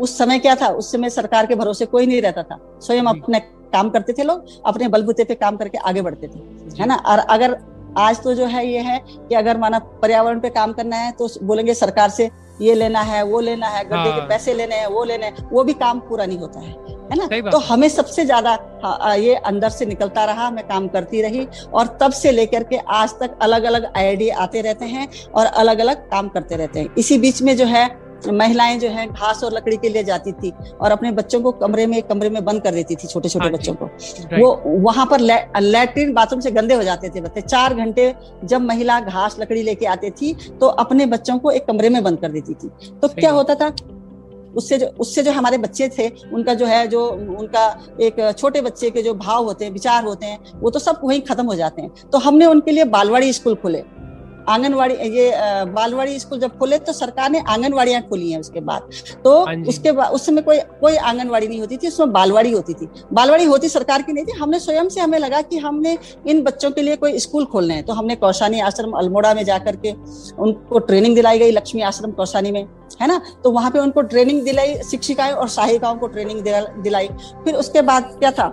उस 0.00 0.16
समय 0.18 0.38
क्या 0.38 0.54
था? 0.54 0.68
उस 0.68 0.92
समय 0.92 1.10
सरकार 1.10 1.46
के 1.46 1.54
भरोसे 1.54 1.86
कोई 1.86 2.06
नहीं 2.06 2.22
रहता 2.22 2.42
था। 2.42 2.58
स्वयं 2.82 3.04
अपने 3.04 3.40
काम 3.72 3.90
करते 3.90 4.12
थे 4.12 4.22
लोग 4.22 4.44
अपने 4.66 4.88
बलबूते 4.88 5.24
पे 5.24 5.34
काम 5.34 5.56
करके 5.56 5.78
आगे 5.78 6.02
बढ़ते 6.02 6.28
थे। 6.28 6.38
है 6.80 6.86
ना? 6.86 6.94
और 6.96 7.18
अगर 7.18 7.56
आज 7.98 8.22
तो 8.22 8.34
जो 8.34 8.46
है 8.46 8.66
ये 8.66 8.80
है 8.80 8.98
कि 9.08 9.34
अगर 9.34 9.58
माना 9.58 9.78
पर्यावरण 10.02 10.40
पे 10.40 10.50
काम 10.50 10.72
करना 10.72 10.96
है 10.96 11.12
तो 11.12 11.28
बोलेंगे 11.42 11.74
सरकार 11.74 12.10
से 12.10 12.30
ये 12.60 12.74
लेना 12.74 13.00
है 13.00 13.22
वो 13.22 13.40
लेना 13.40 13.68
है 13.68 13.84
गड्ढे 13.84 14.10
हाँ। 14.10 14.20
के 14.20 14.26
पैसे 14.28 14.54
लेने 14.54 14.74
हैं 14.74 14.86
वो 14.86 15.04
लेने 15.04 15.26
हैं 15.26 15.48
वो 15.50 15.64
भी 15.64 15.72
काम 15.74 16.00
पूरा 16.00 16.26
नहीं 16.26 16.38
होता 16.38 16.60
है 16.60 16.72
है 17.04 17.16
ना? 17.16 17.50
तो 17.50 17.58
हमें 17.58 17.88
सबसे 17.88 18.24
ज़्यादा 18.24 19.14
ये 19.14 19.34
अंदर 19.34 19.68
से 19.68 19.86
निकलता 19.86 20.24
रहा 20.24 20.50
मैं 20.50 20.66
काम 20.68 20.86
करती 20.88 21.22
रही 21.22 21.46
और 21.74 21.86
तब 22.00 22.12
से 22.12 22.30
लेकर 22.32 22.62
के 22.62 22.76
आज 22.92 23.14
तक 23.20 23.36
अलग 23.42 23.64
अलग 23.64 23.90
आइडिया 23.96 24.36
आते 24.38 24.60
रहते 24.60 24.84
हैं 24.84 25.08
और 25.34 25.46
अलग 25.46 25.78
अलग 25.78 26.08
काम 26.10 26.28
करते 26.28 26.56
रहते 26.56 26.80
हैं। 26.80 26.94
इसी 26.98 27.18
बीच 27.18 27.42
में 27.42 27.56
जो 27.56 27.64
है 27.64 27.86
महिलाएँ 28.28 28.78
जो 28.78 28.88
है 28.88 29.06
घास 29.06 29.42
और 29.44 29.52
लकड़ी 29.52 29.76
के 29.76 29.88
लिए 29.88 30.04
जाती 30.04 30.32
थी 30.32 30.52
और 30.80 30.90
अपने 30.90 31.12
बच्चों 31.12 31.40
को 31.40 31.52
कमरे 31.54 31.86
में 31.86 32.00
कमरे 32.04 32.30
में 32.30 32.44
बंद 32.44 32.62
कर 32.62 32.74
देती 32.74 32.94
थी 32.94 33.08
छोटे 33.08 33.28
छोटे 33.28 33.44
हाँ 33.44 33.52
बच्चों 33.52 33.74
को। 33.74 33.86
वो 34.36 34.80
वहाँ 34.82 35.06
पर 35.06 35.20
लैट्रिन 35.20 36.12
बाथरूम 36.14 36.40
से 36.40 36.50
गंदे 36.50 36.74
हो 36.74 36.82
जाते 36.82 37.08
थे 37.08 37.20
बच्चे। 37.20 37.40
चार 37.40 37.74
घंटे 37.74 38.14
जब 38.44 38.60
महिला 38.62 39.00
घास 39.00 39.36
लकड़ी 39.40 39.62
लेके 39.62 39.86
आती 39.86 40.10
थी 40.12 40.32
तो 40.60 40.66
अपने 40.66 41.06
बच्चों 41.06 41.38
को 41.38 41.50
एक 41.50 41.66
कमरे 41.66 41.88
में 41.88 42.02
बंद 42.04 42.20
कर 42.20 42.28
देती 42.30 42.54
थी। 42.54 42.68
तो 43.02 43.08
क्या 43.10 43.30
होता 43.32 43.54
था 43.54 43.74
उससे 44.56 44.76
जो 44.78 44.86
उससे 45.00 45.22
जो 45.22 45.32
हमारे 45.32 45.58
बच्चे 45.58 45.88
थे 45.88 46.08
उनका 46.32 46.54
जो 46.54 46.66
है 46.66 46.86
जो 46.88 47.06
उनका 47.38 47.66
एक 48.00 48.20
छोटे 48.38 48.60
बच्चे 48.62 48.90
के 48.90 49.02
जो 49.02 49.14
भाव 49.16 49.44
होते 49.44 49.64
हैं 49.64 49.72
विचार 49.72 50.04
होते 50.04 50.26
हैं 50.26 50.60
वो 50.60 50.70
तो 50.70 50.78
सब 50.78 51.00
वहीं 51.04 51.20
खत्म 51.22 51.46
हो 51.46 51.54
जाते 51.54 51.82
हैं। 51.82 52.10
तो 52.12 52.18
हमने 52.18 52.46
उनके 52.46 52.72
लिए 52.72 52.84
बालवाड़ी 52.86 53.32
स्कूल 53.32 53.54
खोले। 53.54 53.82
आंगनवाड़ी 54.48 54.94
ये 55.10 55.30
बालवाड़ी 55.66 56.18
स्कूल 56.18 56.38
जब 56.40 56.56
खोले 56.58 56.78
तो 56.78 56.92
सरकार 56.92 57.30
ने 57.30 57.42
आंगनवाड़ियाँ 57.48 58.00
खोली 58.02 58.30
हैं 58.32 58.40
उसके 58.40 58.60
बाद। 58.60 58.88
तो 59.24 59.44
हाँ 59.44 59.54
उसके 59.68 59.92
बाद 59.92 60.12
उस 60.12 60.26
समय 60.26 60.42
कोई 60.42 60.58
कोई 60.80 60.96
आंगनवाड़ी 60.96 61.48
नहीं 61.48 61.60
होती 61.60 61.76
थी 61.76 61.88
उसमें 61.88 62.12
बालवाड़ी 62.12 62.52
होती 62.52 62.74
थी। 62.74 62.88
बालवाड़ी 63.12 63.44
होती 63.44 63.68
सरकार 63.68 64.02
की 64.02 64.12
नहीं 64.12 64.24
थी 64.24 64.38
हमने 64.38 64.60
स्वयं 64.60 64.88
से 64.88 65.00
हमें 65.00 65.18
लगा 65.18 65.40
कि 65.42 65.58
हमने 65.58 65.96
इन 66.26 66.42
बच्चों 66.42 66.70
के 66.70 66.82
लिए 66.82 66.96
कोई 66.96 67.18
स्कूल 67.18 67.44
खोलने 67.44 67.74
हैं। 67.74 67.84
तो 67.84 67.92
हमने 67.92 68.16
कौशानी 68.16 68.60
आश्रम 68.60 68.92
अल्मोड़ा 68.98 69.34
में 69.34 69.44
जाकर 69.44 69.76
के 69.76 69.92
उनको 70.42 70.78
ट्रेनिंग 70.80 71.14
दिलाई 71.14 71.38
गई 71.38 71.50
लक्ष्मी 71.50 71.82
आश्रम 71.82 72.10
कौशानी 72.12 72.52
में 72.52 72.66
है 73.00 73.06
ना? 73.08 73.20
तो 73.44 73.50
वहाँ 73.50 73.70
पे 73.70 73.78
उनको 73.78 74.02
ट्रेनिंग 74.02 74.42
दिलाई 74.44 74.74
शिक्षिकाएँ 74.90 75.32
और 75.32 75.48
सहायिकाओं 75.48 75.96
को 75.96 76.06
ट्रेनिंग 76.06 76.42
दिलाई। 76.82 77.08
फिर 77.44 77.54
उसके 77.54 77.82
बाद 77.82 78.16
क्या 78.18 78.30
था? 78.30 78.48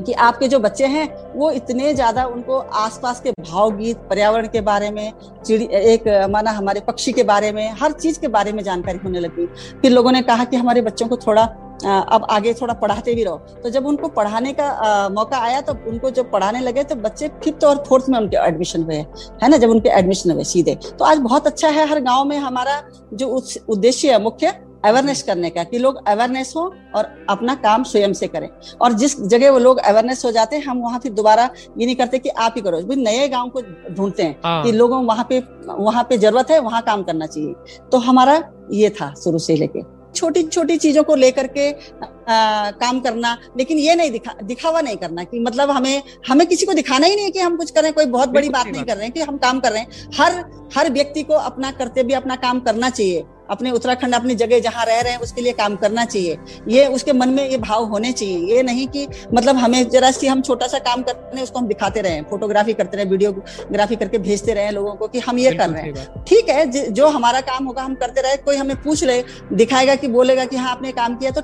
कि 0.00 0.12
आपके 0.20 0.48
जो 0.48 0.58
बच्चे 0.58 0.86
हैं 0.86 1.08
वो 1.34 1.50
इतने 1.52 1.92
ज़्यादा 1.94 2.24
उनको 2.26 2.58
आसपास 2.58 3.20
के 3.20 3.30
भावगीत 3.32 3.96
पर्यावरण 4.10 4.46
के 4.48 4.60
बारे 4.62 4.90
में 4.90 5.12
चिड़ी 5.46 5.68
एक 5.84 6.08
माना 6.30 6.50
हमारे 6.50 6.80
पक्षी 6.80 7.12
के 7.12 7.22
बारे 7.24 7.52
में 7.52 7.70
हर 7.80 7.92
चीज़ 7.94 8.20
के 8.20 8.28
बारे 8.28 8.52
में 8.52 8.62
जानकारी 8.64 8.98
होने 9.04 9.20
लगी। 9.20 9.46
फिर 9.82 9.90
लोगों 9.92 10.12
ने 10.12 10.22
कहा 10.22 10.44
कि 10.44 10.56
हमारे 10.56 10.82
बच्चों 10.82 11.08
को 11.08 11.16
थोड़ा 11.18 11.42
अब 11.82 12.26
आगे 12.30 12.52
थोड़ा 12.54 12.74
पढ़ाते 12.74 13.14
भी 13.14 13.22
रहो। 13.24 13.36
तो 13.62 13.70
जब 13.70 13.86
उनको 13.86 14.08
पढ़ाने 14.10 14.52
का 14.52 14.64
आ, 14.64 15.08
मौका 15.08 15.38
आया 15.38 15.60
तो 15.60 15.72
उनको 15.90 16.10
जब 16.10 16.30
पढ़ाने 16.30 16.60
लगे 16.60 16.82
तो 16.84 16.94
बच्चे 16.96 17.28
फिफ्थ 17.44 17.64
और 17.64 17.84
फोर्थ 17.88 18.08
में 18.08 18.18
उनके 18.18 18.36
एडमिशन 18.38 18.82
हुए। 18.82 18.96
है 19.42 19.48
ना? 19.48 19.56
जब 19.56 19.70
उनके 19.70 19.88
एडमिशन 19.90 20.30
हुए 20.30 20.44
सीधे। 20.44 20.74
तो 20.98 21.04
आज 21.04 21.18
बहुत 21.18 21.46
अच्छा 21.46 21.68
है 21.68 21.86
हर 21.88 22.00
गाँव 22.00 22.24
में 22.24 22.36
हमारा 22.38 22.82
जो 23.14 23.28
उद्देश्य 23.68 24.12
है 24.12 24.22
मुख्य 24.22 24.52
अवेयरनेस 24.84 25.22
करने 25.22 25.50
का 25.50 25.64
कि 25.64 25.78
लोग 25.78 26.08
अवेयरनेस 26.08 26.52
हो 26.56 26.62
और 26.94 27.08
अपना 27.30 27.54
काम 27.54 27.82
स्वयं 27.82 28.12
से 28.12 28.26
करें। 28.26 28.48
और 28.80 28.92
जिस 28.92 29.20
जगह 29.22 29.50
वो 29.50 29.58
लोग 29.58 29.78
अवेयरनेस 29.78 30.24
हो 30.24 30.30
जाते 30.30 30.56
हैं 30.56 30.64
हम 30.64 30.78
वहाँ 30.78 30.98
फिर 30.98 31.12
दोबारा 31.12 31.44
ये 31.78 31.86
नहीं 31.86 31.96
करते 31.96 32.18
कि 32.18 32.28
आप 32.28 32.54
ही 32.56 32.62
करो। 32.62 32.80
नए 32.94 33.28
गाँव 33.28 33.48
को 33.48 33.62
ढूंढते 33.94 34.22
हैं 34.22 34.36
हाँ। 34.44 34.62
कि 34.64 34.72
लोगों 34.72 35.04
वहाँ 35.04 35.26
पे 35.28 35.42
वहाँ 35.68 36.02
पे 36.04 36.18
ज़रूरत 36.18 36.50
है 36.50 36.58
वहाँ 36.60 36.82
काम 36.82 37.02
करना 37.02 37.26
चाहिए। 37.26 37.54
तो 37.92 37.98
हमारा 37.98 38.42
ये 38.72 38.90
था 38.90 39.14
शुरू 39.14 39.38
से 39.38 39.56
लेके। 39.56 39.82
छोटी 40.14 40.42
छोटी 40.42 40.76
चीज़ों 40.76 41.02
को 41.04 41.14
लेकर 41.14 41.46
के 41.46 41.70
आ, 41.70 42.70
काम 42.70 42.98
करना 43.00 43.36
लेकिन 43.58 43.78
ये 43.78 43.94
नहीं 43.94 44.10
दिखा 44.10 44.32
दिखावा 44.42 44.80
नहीं 44.80 44.96
करना 44.96 45.24
कि 45.24 45.40
मतलब 45.40 45.70
हमें 45.70 46.02
हमें 46.28 46.46
किसी 46.46 46.66
को 46.66 46.72
दिखाना 46.72 47.06
ही 47.06 47.14
नहीं 47.16 47.24
है 47.24 47.30
कि 47.30 47.38
हम 47.38 47.56
कुछ 47.56 47.70
करें 47.70 47.92
कोई 47.92 48.06
बहुत 48.06 48.28
बड़ी 48.28 48.48
बात 48.48 48.66
नहीं 48.66 48.84
कर 48.84 48.96
रहे 48.96 49.04
हैं 49.04 49.12
कि 49.12 49.20
हम 49.20 49.36
काम 49.36 49.60
कर 49.60 49.72
रहे 49.72 49.80
हैं। 49.80 50.08
हर 50.14 50.44
हर 50.76 50.90
व्यक्ति 50.92 51.22
को 51.22 51.34
अपना 51.34 51.70
कर्तव्य 51.70 52.14
अपना 52.14 52.36
काम 52.36 52.60
करना 52.60 52.90
चाहिए। 52.90 53.24
अपने 53.50 53.70
उत्तराखंड 53.70 54.14
अपनी 54.14 54.34
जगह 54.36 54.60
जहाँ 54.60 54.84
रह 54.86 55.00
रहे 55.00 55.12
हैं 55.12 55.20
उसके 55.20 55.42
लिए 55.42 55.52
काम 55.54 55.76
करना 55.76 56.04
चाहिए। 56.04 56.38
ये 56.68 56.86
उसके 56.88 57.12
मन 57.12 57.28
में 57.28 57.48
ये 57.48 57.56
भाव 57.58 57.84
होने 57.86 58.12
चाहिए। 58.12 58.38
ये 58.48 58.62
नहीं 58.62 58.86
कि 58.88 59.06
मतलब 59.34 59.56
हमें 59.56 59.88
जरा 59.90 60.10
सी 60.10 60.26
हम 60.26 60.42
छोटा 60.42 60.66
सा 60.66 60.78
काम 60.80 61.02
कर 61.02 61.14
रहे 61.14 61.36
हैं 61.36 61.42
उसको 61.42 61.58
हम 61.58 61.66
दिखाते 61.68 62.00
रहे 62.00 62.20
फोटोग्राफी 62.30 62.74
करते 62.74 62.96
रहे 62.96 63.06
वीडियोग्राफी 63.06 63.96
करके 63.96 64.18
भेजते 64.20 64.54
रहे 64.54 64.70
लोगों 64.72 64.94
को 64.94 65.08
कि 65.08 65.18
हम 65.20 65.38
ये 65.38 65.52
कर 65.52 65.70
रहे 65.70 65.82
हैं। 65.82 66.24
ठीक 66.24 66.48
है 66.48 66.66
जो 66.92 67.08
हमारा 67.08 67.40
काम 67.42 67.64
होगा 67.64 67.82
हम 67.82 67.94
करते 67.96 68.20
रहे 68.20 68.36
कोई 68.38 68.56
हमें 68.56 68.76
पूछ 68.82 69.04
ले 69.04 69.22
दिखाएगा 69.54 69.94
कि 69.94 70.08
बोलेगा 70.10 70.44
कि 70.44 70.56
हाँ 70.56 70.70
आपने 70.70 70.92
काम 70.92 71.16
किया 71.16 71.30
तो 71.30 71.42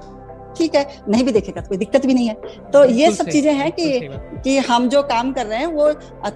ठीक 0.57 0.75
है 0.75 0.85
नहीं 1.09 1.25
भी 1.25 1.33
देखेगा 1.33 1.61
तो 1.61 1.69
कोई 1.69 1.79
दिक्कत 1.79 2.07
भी 2.07 2.15
नहीं 2.15 2.29
है। 2.29 2.35
तो 2.73 2.85
ये 2.87 3.11
सब 3.13 3.29
चीज़ें 3.29 3.53
हैं 3.55 3.71
कि 3.73 3.87
कि 4.45 4.57
हम 4.69 4.89
जो 4.89 5.03
काम 5.05 5.33
कर 5.33 5.47
रहे 5.47 5.59
हैं 5.59 5.67
वो 5.69 5.93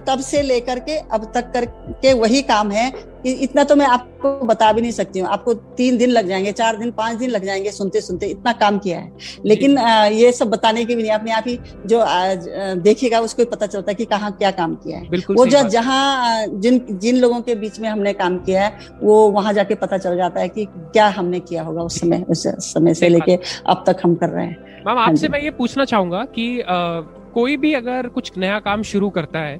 तब 0.07 0.19
से 0.21 0.41
लेकर 0.41 0.79
के 0.79 0.97
अब 1.09 1.31
तक 1.35 1.51
करके 1.53 2.13
वही 2.15 2.41
काम 2.43 2.71
है 2.71 2.89
इतना 3.25 3.63
तो 3.63 3.75
मैं 3.75 3.85
आपको 3.87 4.29
बता 4.45 4.71
भी 4.73 4.81
नहीं 4.81 4.91
सकती 4.91 5.19
हूँ। 5.19 5.27
आपको 5.29 5.53
तीन 5.53 5.97
दिन 5.97 6.09
लग 6.09 6.27
जाएँगे 6.27 6.51
चार 6.51 6.77
दिन 6.77 6.91
पाँच 6.91 7.17
दिन 7.17 7.29
लग 7.29 7.45
जाएँगे 7.45 7.71
सुनते 7.71 8.01
सुनते 8.01 8.27
इतना 8.27 8.51
काम 8.53 8.77
किया 8.79 8.99
है। 8.99 9.11
लेकिन 9.45 9.77
ये 10.13 10.31
सब 10.31 10.49
बताने 10.49 10.85
की 10.85 10.95
भी 10.95 11.01
नहीं 11.01 11.11
अपने 11.11 11.31
आप 11.31 11.43
ही 11.47 11.57
जो 11.85 12.03
देखेगा 12.81 13.19
उसको 13.19 13.45
पता 13.45 13.65
चलता 13.65 13.91
है 13.91 13.95
कि 13.95 14.05
कहाँ 14.05 14.31
क्या 14.31 14.51
काम 14.51 14.75
किया 14.75 14.97
है। 14.97 15.19
वो 15.31 15.45
जो 15.45 15.61
जहाँ 15.69 16.47
जिन 16.47 16.81
जिन 16.91 17.17
लोगों 17.17 17.41
के 17.41 17.55
बीच 17.55 17.79
में 17.79 17.89
हमने 17.89 18.13
काम 18.13 18.37
किया 18.39 18.65
है 18.65 18.97
वो 19.01 19.29
वहाँ 19.31 19.53
जाके 19.53 19.75
पता 19.75 19.97
चल 19.97 20.17
जाता 20.17 20.41
है 20.41 20.49
कि 20.49 20.65
क्या 20.67 21.07
हमने 21.09 21.39
किया 21.39 21.63
होगा 21.63 21.81
उस 21.81 21.99
समय 21.99 22.25
उस 22.29 22.47
समय 22.47 22.93
से 22.93 23.09
लेके 23.09 23.37
अब 23.67 23.83
तक 23.87 24.01
हम 24.03 24.15
कर 24.15 24.29
रहे 24.29 24.45
हैं। 24.45 24.83
मैम 24.87 24.97
आपसे 24.97 25.27
हाँ 25.27 25.31
मैं 25.31 25.43
ये 25.43 25.51
पूछना 25.51 25.85
चाहूँगा 25.85 26.23
कि 26.37 26.63
कोई 27.33 27.57
भी 27.57 27.73
अगर 27.73 28.07
कुछ 28.07 28.31
नया 28.37 28.59
काम 28.59 28.83
शुरू 28.83 29.09
करता 29.09 29.39
है 29.39 29.55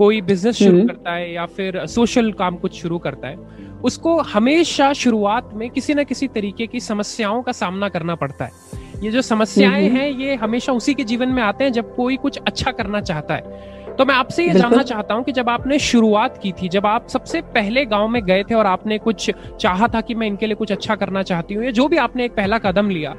कोई 0.00 0.20
बिज़नेस 0.22 0.56
शुरू 0.56 0.70
हम्म। 0.70 0.86
करता 0.86 1.12
है 1.12 1.32
या 1.32 1.44
फिर 1.48 1.84
सोशल 1.88 2.30
काम 2.34 2.56
कुछ 2.56 2.80
शुरू 2.82 2.98
करता 2.98 3.28
है 3.28 3.36
उसको 3.84 4.16
हमेशा 4.26 4.92
शुरुआत 4.94 5.50
में 5.54 5.68
किसी 5.70 5.94
ना 5.94 6.02
किसी 6.02 6.28
तरीके 6.28 6.66
की 6.66 6.80
समस्याओं 6.80 7.42
का 7.42 7.52
सामना 7.52 7.88
करना 7.88 8.14
पड़ता 8.14 8.44
है 8.44 8.78
ये 9.02 9.10
जो 9.10 9.22
समस्याएँ 9.22 9.88
हम्म। 9.88 9.98
हैं 9.98 10.08
ये 10.10 10.34
हमेशा 10.36 10.72
उसी 10.72 10.94
के 10.94 11.04
जीवन 11.04 11.28
में 11.28 11.42
आते 11.42 11.64
हैं 11.64 11.72
जब 11.72 11.94
कोई 11.96 12.16
कुछ 12.16 12.38
अच्छा 12.38 12.70
करना 12.70 13.00
चाहता 13.02 13.34
है 13.34 13.94
तो 13.96 14.04
मैं 14.04 14.14
आपसे 14.14 14.46
ये 14.46 14.54
जानना 14.54 14.82
चाहता 14.84 15.14
हूँ 15.14 15.24
कि 15.24 15.32
जब 15.32 15.48
आपने 15.48 15.78
शुरुआत 15.80 16.38
की 16.42 16.52
थी 16.52 16.68
जब 16.68 16.86
आप 16.86 17.08
सबसे 17.08 17.40
पहले 17.50 17.84
गाँव 17.86 18.08
में 18.08 18.22
गए 18.24 18.44
थे 18.44 18.54
और 18.54 18.66
आपने 18.66 18.98
कुछ 19.00 19.30
चाहा 19.60 19.88
था 19.88 20.00
कि 20.00 20.14
मैं 20.14 20.26
इनके 20.26 20.46
लिए 20.46 20.56
कुछ 20.56 20.72
अच्छा 20.72 20.96
करना 20.96 21.22
चाहती 21.24 21.54
हूँ 21.54 21.64
या 21.64 21.70
जो 21.72 21.88
भी 21.88 21.96
आपने 21.98 22.24
एक 22.24 22.36
पहला 22.36 22.58
कदम 22.60 22.90
लिया 22.90 23.14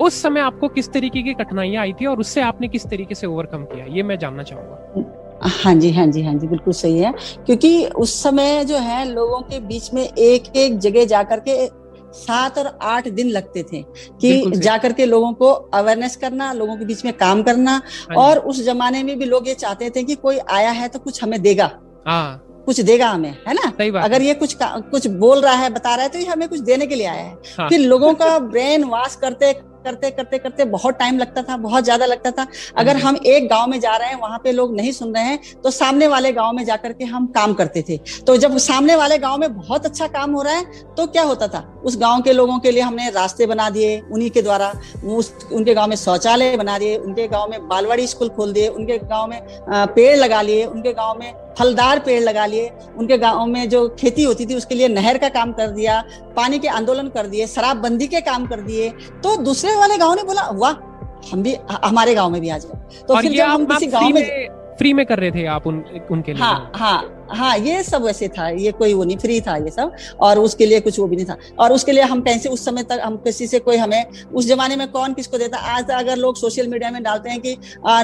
उस 0.00 0.22
समय 0.22 0.40
आपको 0.40 0.68
किस 0.70 0.92
तरीके 0.92 1.22
की 1.22 1.34
कठिनाइयाँ 1.34 1.82
आई 1.82 1.92
थी 1.92 2.06
और 2.06 2.20
उससे 2.20 2.40
आपने 2.42 2.68
किस 2.68 2.86
तरीके 2.86 3.14
से 3.14 3.26
ओवरकम 3.26 3.64
किया 3.64 3.86
ये 3.86 4.02
मैं 4.02 4.18
जानना 4.18 4.42
चाहूँगा 4.42 5.20
हाँ 5.42 5.74
जी 5.74 5.90
हाँ 5.92 6.06
जी 6.06 6.22
हाँ 6.22 6.34
जी 6.34 6.46
बिल्कुल 6.46 6.72
सही 6.72 6.98
है। 6.98 7.12
क्योंकि 7.46 7.84
उस 7.86 8.22
समय 8.22 8.64
जो 8.64 8.76
है 8.78 9.04
लोगों 9.04 9.40
के 9.40 9.60
बीच 9.60 9.92
में 9.94 10.02
एक 10.02 10.56
एक 10.56 10.78
जगह 10.78 11.04
जाकर 11.04 11.40
के 11.48 11.66
सात 12.12 12.58
और 12.58 12.66
आठ 12.82 13.08
दिन 13.08 13.28
लगते 13.28 13.62
थे 13.62 13.82
कि 14.20 14.50
जाकर 14.56 14.92
के 14.92 15.06
लोगों 15.06 15.32
को 15.32 15.50
अवेयरनेस 15.74 16.16
करना 16.16 16.52
लोगों 16.52 16.76
के 16.76 16.84
बीच 16.84 17.04
में 17.04 17.12
काम 17.14 17.42
करना 17.42 17.80
हाँ 18.10 18.16
और 18.16 18.38
उस 18.38 18.62
जमाने 18.64 19.02
में 19.02 19.18
भी 19.18 19.24
लोग 19.24 19.48
ये 19.48 19.54
चाहते 19.54 19.90
थे 19.90 20.02
कि 20.02 20.14
कोई 20.14 20.38
आया 20.50 20.70
है 20.70 20.88
तो 20.88 20.98
कुछ 20.98 21.22
हमें 21.24 21.40
देगा। 21.42 21.70
हाँ। 22.06 22.42
कुछ 22.66 22.80
देगा 22.80 23.08
हमें 23.08 23.30
है 23.48 23.54
ना? 23.54 23.70
सही 23.70 23.90
बात 23.90 24.04
अगर 24.04 24.22
ये 24.22 24.34
कुछ 24.34 24.56
कुछ 24.62 25.06
बोल 25.06 25.40
रहा 25.40 25.54
है 25.54 25.70
बता 25.70 25.94
रहा 25.94 26.02
है 26.02 26.08
तो 26.08 26.18
ये 26.18 26.24
हमें 26.26 26.48
कुछ 26.48 26.60
देने 26.60 26.86
के 26.86 26.94
लिए 26.94 27.06
आया 27.06 27.22
है। 27.22 27.36
हाँ। 27.58 27.68
फिर 27.68 27.80
लोगों 27.80 28.12
का 28.14 28.38
ब्रेन 28.52 28.84
वॉश 28.84 29.16
करते 29.16 29.52
करते 29.84 30.10
करते 30.10 30.38
करते 30.38 30.64
बहुत 30.66 30.98
टाइम 30.98 31.18
लगता 31.18 31.42
था 31.42 31.56
बहुत 31.58 31.84
ज़्यादा 31.84 32.06
लगता 32.06 32.30
था। 32.30 32.46
अगर 32.78 32.96
हम 32.96 33.16
एक 33.26 33.48
गाँव 33.48 33.66
में 33.68 33.78
जा 33.80 33.96
रहे 33.96 34.08
हैं 34.08 34.20
वहाँ 34.20 34.38
पे 34.44 34.52
लोग 34.52 34.74
नहीं 34.76 34.92
सुन 34.92 35.14
रहे 35.14 35.24
हैं 35.24 35.38
तो 35.64 35.70
सामने 35.72 36.06
वाले 36.08 36.32
गाँव 36.32 36.52
में 36.52 36.64
जाकर 36.64 36.92
के 36.92 37.04
हम 37.04 37.26
काम 37.34 37.54
करते 37.54 37.84
थे। 37.88 37.96
तो 38.26 38.36
जब 38.36 38.56
सामने 38.60 38.96
वाले 38.96 39.18
गाँव 39.18 39.38
में 39.38 39.54
बहुत 39.54 39.86
अच्छा 39.86 40.06
काम 40.08 40.32
हो 40.32 40.42
रहा 40.42 40.54
है 40.54 40.64
तो 40.96 41.06
क्या 41.06 41.22
होता 41.24 41.48
था? 41.48 41.60
उस 41.84 41.96
गाँव 41.98 42.22
के 42.22 42.32
लोगों 42.32 42.58
के 42.58 42.70
लिए 42.70 42.82
हमने 42.82 43.10
रास्ते 43.10 43.46
बना 43.46 43.68
दिए 43.70 44.00
उन्हीं 44.02 44.30
के 44.30 44.42
द्वारा। 44.42 44.72
उस 45.06 45.32
उनके 45.52 45.74
गाँव 45.74 45.88
में 45.88 45.96
शौचालय 45.96 46.56
बना 46.56 46.78
दिए 46.78 46.96
उनके 46.98 47.26
गाँव 47.28 47.50
में 47.50 47.68
बालवाड़ी 47.68 48.06
स्कूल 48.06 48.28
खोल 48.30 48.52
दिए 48.52 48.68
उनके 48.68 48.98
गाँव 48.98 49.26
में 49.26 49.40
पेड़ 49.66 50.16
लगा 50.16 50.42
लिए 50.42 50.64
उनके 50.66 50.92
गाँव 50.94 51.18
में 51.18 51.32
फलदार 51.58 51.98
पेड़ 52.06 52.20
लगा 52.22 52.46
लिए 52.46 52.70
उनके 52.98 53.18
गाँव 53.18 53.44
में 53.46 53.68
जो 53.68 53.88
खेती 54.00 54.22
होती 54.22 54.46
थी 54.46 54.54
उसके 54.54 54.74
लिए 54.74 54.88
नहर 54.88 55.18
का 55.18 55.28
काम 55.36 55.52
कर 55.52 55.68
दिया 55.70 56.00
पानी 56.36 56.58
के 56.58 56.68
आंदोलन 56.78 57.08
कर 57.16 57.26
दिए 57.26 57.46
शराबबंदी 57.46 58.06
के 58.14 58.20
काम 58.30 58.46
कर 58.46 58.60
दिए 58.70 58.88
तो 59.24 59.36
दूसरे 59.44 59.74
वाले 59.76 59.98
गाँव 59.98 60.14
ने 60.14 60.22
बोला 60.32 60.48
वाह 60.64 61.30
हम 61.32 61.42
भी 61.42 61.56
हमारे 61.84 62.14
गाँव 62.14 62.30
में 62.30 62.40
भी 62.40 62.48
आ 62.48 62.58
जाए 62.58 63.02
तो 63.08 63.16
फिर 63.16 63.32
जब 63.32 63.46
हम 63.46 63.66
किसी 63.66 63.86
गाँव 63.86 64.08
में 64.14 64.48
फ्री 64.78 64.92
में 64.92 65.04
कर 65.06 65.18
रहे 65.20 65.30
थे 65.30 65.44
आप 65.46 65.66
उन 65.66 65.82
उनके 66.10 66.32
लिए? 66.32 66.42
हाँ 66.42 66.70
हाँ। 66.76 67.21
हाँ 67.32 67.56
ये 67.58 67.82
सब 67.82 68.02
वैसे 68.02 68.28
था 68.28 68.48
ये 68.48 68.72
कोई 68.72 68.94
वो 68.94 69.04
नहीं 69.04 69.16
फ्री 69.16 69.40
था 69.40 69.56
ये 69.56 69.70
सब 69.70 69.92
और 70.20 70.38
उसके 70.38 70.66
लिए 70.66 70.80
कुछ 70.80 70.98
वो 70.98 71.06
भी 71.06 71.16
नहीं 71.16 71.26
था। 71.26 71.36
और 71.58 71.72
उसके 71.72 71.92
लिए 71.92 72.02
हम 72.04 72.20
पैसे 72.20 72.48
उस 72.48 72.64
समय 72.64 72.82
तक 72.82 73.00
हम 73.04 73.16
किसी 73.16 73.46
से 73.46 73.58
कोई 73.58 73.76
हमें 73.76 74.04
उस 74.34 74.46
जमाने 74.46 74.76
में 74.76 74.86
कौन 74.90 75.14
किसको 75.14 75.38
देता? 75.38 75.58
आज 75.58 75.90
अगर 75.92 76.16
लोग 76.16 76.36
सोशल 76.36 76.68
मीडिया 76.68 76.90
में 76.90 77.02
डालते 77.02 77.30
हैं 77.30 77.40
कि 77.40 77.56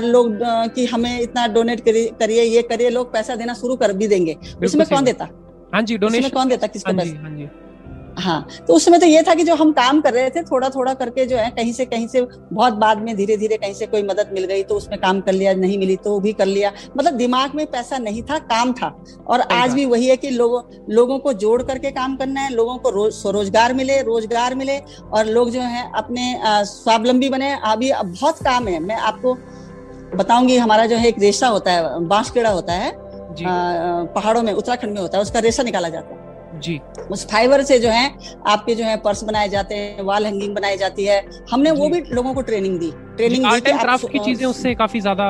लोग 0.07 0.39
कि 0.75 0.87
हमें 0.87 1.21
इतना 1.21 1.47
डोनेट 1.49 1.85
करिए 1.85 2.43
ये 2.43 2.63
करिए 2.65 2.91
लोग 2.91 3.13
पैसा 3.13 3.35
देना 3.37 3.55
शुरू 3.55 3.77
कर 3.77 3.93
भी 3.93 4.09
देंगे। 4.09 4.37
उसमें 4.65 4.87
कौन 4.87 5.05
देता? 5.05 5.29
हाँ 5.75 5.83
जी 5.83 5.99
डोनेशन 5.99 6.29
कौन 6.31 6.49
देता 6.49 6.67
किसको 6.67 6.93
पैसा? 6.93 7.67
हाँ 8.19 8.47
तो 8.69 8.75
उस 8.75 8.85
समय 8.85 8.99
तो 8.99 9.07
ये 9.07 9.23
था 9.23 9.35
कि 9.35 9.45
जो 9.45 9.55
हम 9.55 9.71
काम 9.73 10.01
कर 10.01 10.13
रहे 10.13 10.31
थे 10.31 10.43
थोड़ा 10.43 10.69
थोड़ा 10.71 10.95
करके 10.95 11.25
जो 11.27 11.37
है 11.37 11.51
कहीं 11.51 11.73
से 11.73 11.85
कहीं 11.87 12.07
से 12.09 12.21
बहुत 12.53 12.75
बाद 12.75 12.99
में 12.99 13.15
धीरे 13.17 13.37
धीरे 13.37 13.57
कहीं 13.57 13.75
से 13.75 13.87
कोई 13.87 14.03
मदद 14.03 14.31
मिल 14.33 14.45
गई 14.45 14.63
तो 14.63 14.75
उसमें 14.75 14.99
काम 15.01 15.21
कर 15.21 15.33
लिया 15.33 15.53
नहीं 15.55 15.79
मिली 15.79 15.97
तो 15.99 16.19
भी 16.21 16.33
कर 16.33 16.47
लिया। 16.47 16.73
मतलब 16.97 17.15
दिमाग 17.15 17.55
में 17.55 17.65
पैसा 17.67 17.99
नहीं 17.99 18.23
था 18.23 18.39
काम 18.47 18.73
था। 18.73 18.89
और 19.27 19.41
आज 19.41 19.75
भी 19.75 19.85
वही 19.85 20.07
है 20.07 20.17
कि 20.17 20.31
लोगों 20.31 20.63
लोगों 20.91 21.19
को 21.19 21.33
जोड़ 21.35 21.63
करके 21.63 21.91
काम 21.93 22.17
करना 22.17 22.41
है 22.41 22.53
लोगों 22.53 22.77
को 22.77 22.91
रोज 22.91 23.13
स्वरोजगार 23.15 23.75
मिले 23.75 24.01
रोज़गार 24.03 24.55
मिले 24.55 24.79
और 24.79 25.27
लोग 25.27 25.51
जो 25.51 25.61
है 25.61 25.91
अपने 25.97 26.39
स्वावलंबी 26.67 27.29
बने। 27.29 27.53
अभी 27.65 27.93
बहुत 27.95 28.43
काम 28.45 28.69
है। 28.69 28.79
मैं 28.81 28.97
आपको 28.97 29.35
बताऊँगी 30.17 30.57
हमारा 30.59 30.87
जो 30.87 30.97
है 30.97 31.09
एक 31.09 31.19
रेशा 31.21 31.49
होता 31.49 31.73
है 31.73 32.07
बाँस 32.07 32.31
केड़ा 32.31 32.51
होता 32.51 32.73
है 32.75 32.93
पहाड़ों 33.39 34.43
में 34.43 34.53
उत्तराखंड 34.53 34.95
में 34.95 35.01
होता 35.01 35.19
है 35.19 35.23
उसका 35.23 35.39
रेशा 35.41 35.63
निकाला 35.63 35.89
जाता 35.89 36.15
है। 36.15 36.27
जी। 36.59 36.79
उस 37.11 37.27
फाइबर 37.31 37.62
से 37.62 37.79
जो 37.79 37.88
है 37.88 38.07
आपके 38.47 38.75
जो 38.75 38.85
है 38.85 38.97
पर्स 39.00 39.23
बनाए 39.25 39.49
जाते 39.49 39.75
हैं 39.75 40.03
वॉल 40.03 40.27
हैंगिंग 40.27 40.55
बनाई 40.55 40.77
जाती 40.77 41.05
है। 41.05 41.25
हमने 41.50 41.71
वो 41.73 41.88
भी 41.88 42.00
लोगों 42.12 42.35
को 42.35 42.43
ट्रेनिंग 42.43 42.79
दी। 42.81 42.91
ट्रेनिंग 43.17 43.45
दी 43.45 43.61
कि 43.61 43.73
क्राफ्ट 43.75 44.11
की 44.12 44.19
चीज़ें 44.19 44.47
उससे 44.47 44.75
काफ़ी 44.75 45.00
ज़्यादा 45.00 45.25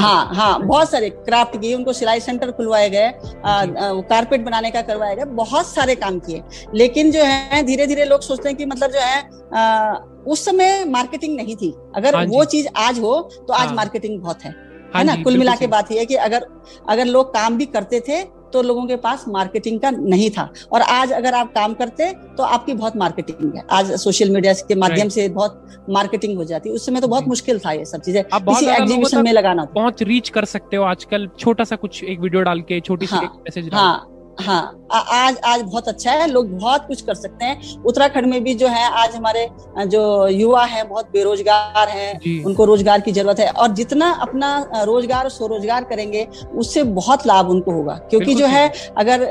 हाँ 0.00 0.34
हाँ 0.34 0.58
बहुत 0.62 0.90
सारे 0.90 1.10
क्राफ्ट 1.10 1.56
की 1.56 1.74
उनको 1.74 1.92
सिलाई 1.92 2.20
सेंटर 2.20 2.50
खुलवाए 2.50 2.88
गए 2.90 3.12
कारपेट 3.46 4.44
बनाने 4.44 4.70
का 4.70 4.82
करवाया 4.82 5.14
गया 5.14 5.24
बहुत 5.34 5.66
सारे 5.66 5.94
काम 5.96 6.18
किए। 6.18 6.42
लेकिन 6.74 7.10
जो 7.12 7.22
है 7.22 7.62
धीरे 7.62 7.86
धीरे 7.86 8.04
लोग 8.04 8.20
सोचते 8.22 8.48
हैं 8.48 8.56
कि 8.58 8.66
मतलब 8.66 8.90
जो 8.90 9.00
है 9.00 9.22
आ, 9.54 9.94
उस 10.26 10.44
समय 10.44 10.84
मार्केटिंग 10.88 11.36
नहीं 11.36 11.56
थी। 11.56 11.74
अगर 11.96 12.16
हाँ 12.16 12.24
वो 12.26 12.44
चीज़ 12.46 12.68
आज 12.78 12.98
हो 12.98 13.20
तो 13.38 13.52
आज 13.52 13.66
हाँ। 13.66 13.74
मार्केटिंग 13.74 14.20
बहुत 14.20 14.44
है। 14.44 14.50
है 14.50 14.92
हाँ 14.94 15.04
ना? 15.04 15.14
कुल 15.22 15.36
मिला 15.38 15.54
के 15.56 15.66
बात 15.66 15.90
यह 15.92 15.98
है 15.98 16.06
कि 16.06 16.14
अगर 16.16 16.46
अगर 16.88 17.04
लोग 17.06 17.32
काम 17.34 17.56
भी 17.58 17.66
करते 17.68 18.00
थे 18.00 18.20
तो 18.54 18.62
लोगों 18.62 18.86
के 18.86 18.96
पास 18.98 19.24
मार्केटिंग 19.28 19.80
का 19.80 19.90
नहीं 19.90 20.30
था। 20.30 20.48
और 20.72 20.80
आज 20.82 21.12
अगर 21.12 21.34
आप 21.34 21.52
काम 21.54 21.74
करते 21.74 22.10
तो 22.36 22.42
आपकी 22.44 22.74
बहुत 22.74 22.96
मार्केटिंग 22.96 23.54
है। 23.56 23.64
आज 23.72 23.92
सोशल 24.00 24.30
मीडिया 24.30 24.52
के 24.68 24.74
माध्यम 24.76 25.08
से 25.08 25.28
बहुत 25.30 25.84
मार्केटिंग 25.90 26.36
हो 26.36 26.44
जाती 26.44 26.68
है। 26.68 26.74
उस 26.74 26.86
समय 26.86 27.00
तो 27.00 27.08
बहुत 27.08 27.28
मुश्किल 27.28 27.58
था 27.58 27.72
ये 27.72 27.84
सब 27.84 28.00
चीज़ें। 28.00 28.22
किसी 28.24 28.66
एग्जीबिशन 28.72 29.24
में 29.24 29.32
लगाना 29.32 29.64
पहुँच 29.74 30.02
रीच 30.04 30.28
कर 30.30 30.44
सकते 30.46 30.76
हो 30.76 30.84
आजकल। 30.84 31.28
छोटा 31.38 31.64
सा 31.64 31.76
कुछ 31.76 32.02
एक 32.04 32.20
वीडियो 32.20 32.42
डाल 32.42 32.60
के 32.62 32.80
छोटी 32.80 33.06
सी 33.06 33.16
मैसेज 33.16 33.70
हाँ, 33.74 34.06
हाँ 34.40 34.62
हाँ 34.90 35.04
आज 35.12 35.36
आज 35.44 35.62
बहुत 35.62 35.88
अच्छा 35.88 36.12
है 36.12 36.26
लोग 36.28 36.50
बहुत 36.50 36.86
कुछ 36.86 37.00
कर 37.02 37.14
सकते 37.14 37.44
हैं। 37.44 37.82
उत्तराखंड 37.82 38.26
में 38.26 38.42
भी 38.44 38.54
जो 38.54 38.68
है 38.68 38.84
आज 38.92 39.14
हमारे 39.14 39.48
जो 39.86 40.26
युवा 40.28 40.64
हैं 40.64 40.88
बहुत 40.88 41.10
बेरोजगार 41.12 41.88
हैं 41.88 42.44
उनको 42.44 42.64
रोज़गार 42.64 43.00
की 43.00 43.12
ज़रूरत 43.12 43.40
है। 43.40 43.48
और 43.48 43.72
जितना 43.74 44.10
अपना 44.22 44.82
रोज़गार 44.84 45.28
स्वरोजगार 45.28 45.84
करेंगे 45.84 46.26
उससे 46.54 46.82
बहुत 46.82 47.26
लाभ 47.26 47.50
उनको 47.50 47.72
होगा। 47.72 47.94
क्योंकि 48.10 48.34
जो 48.34 48.46
है 48.46 48.68
अगर 48.98 49.26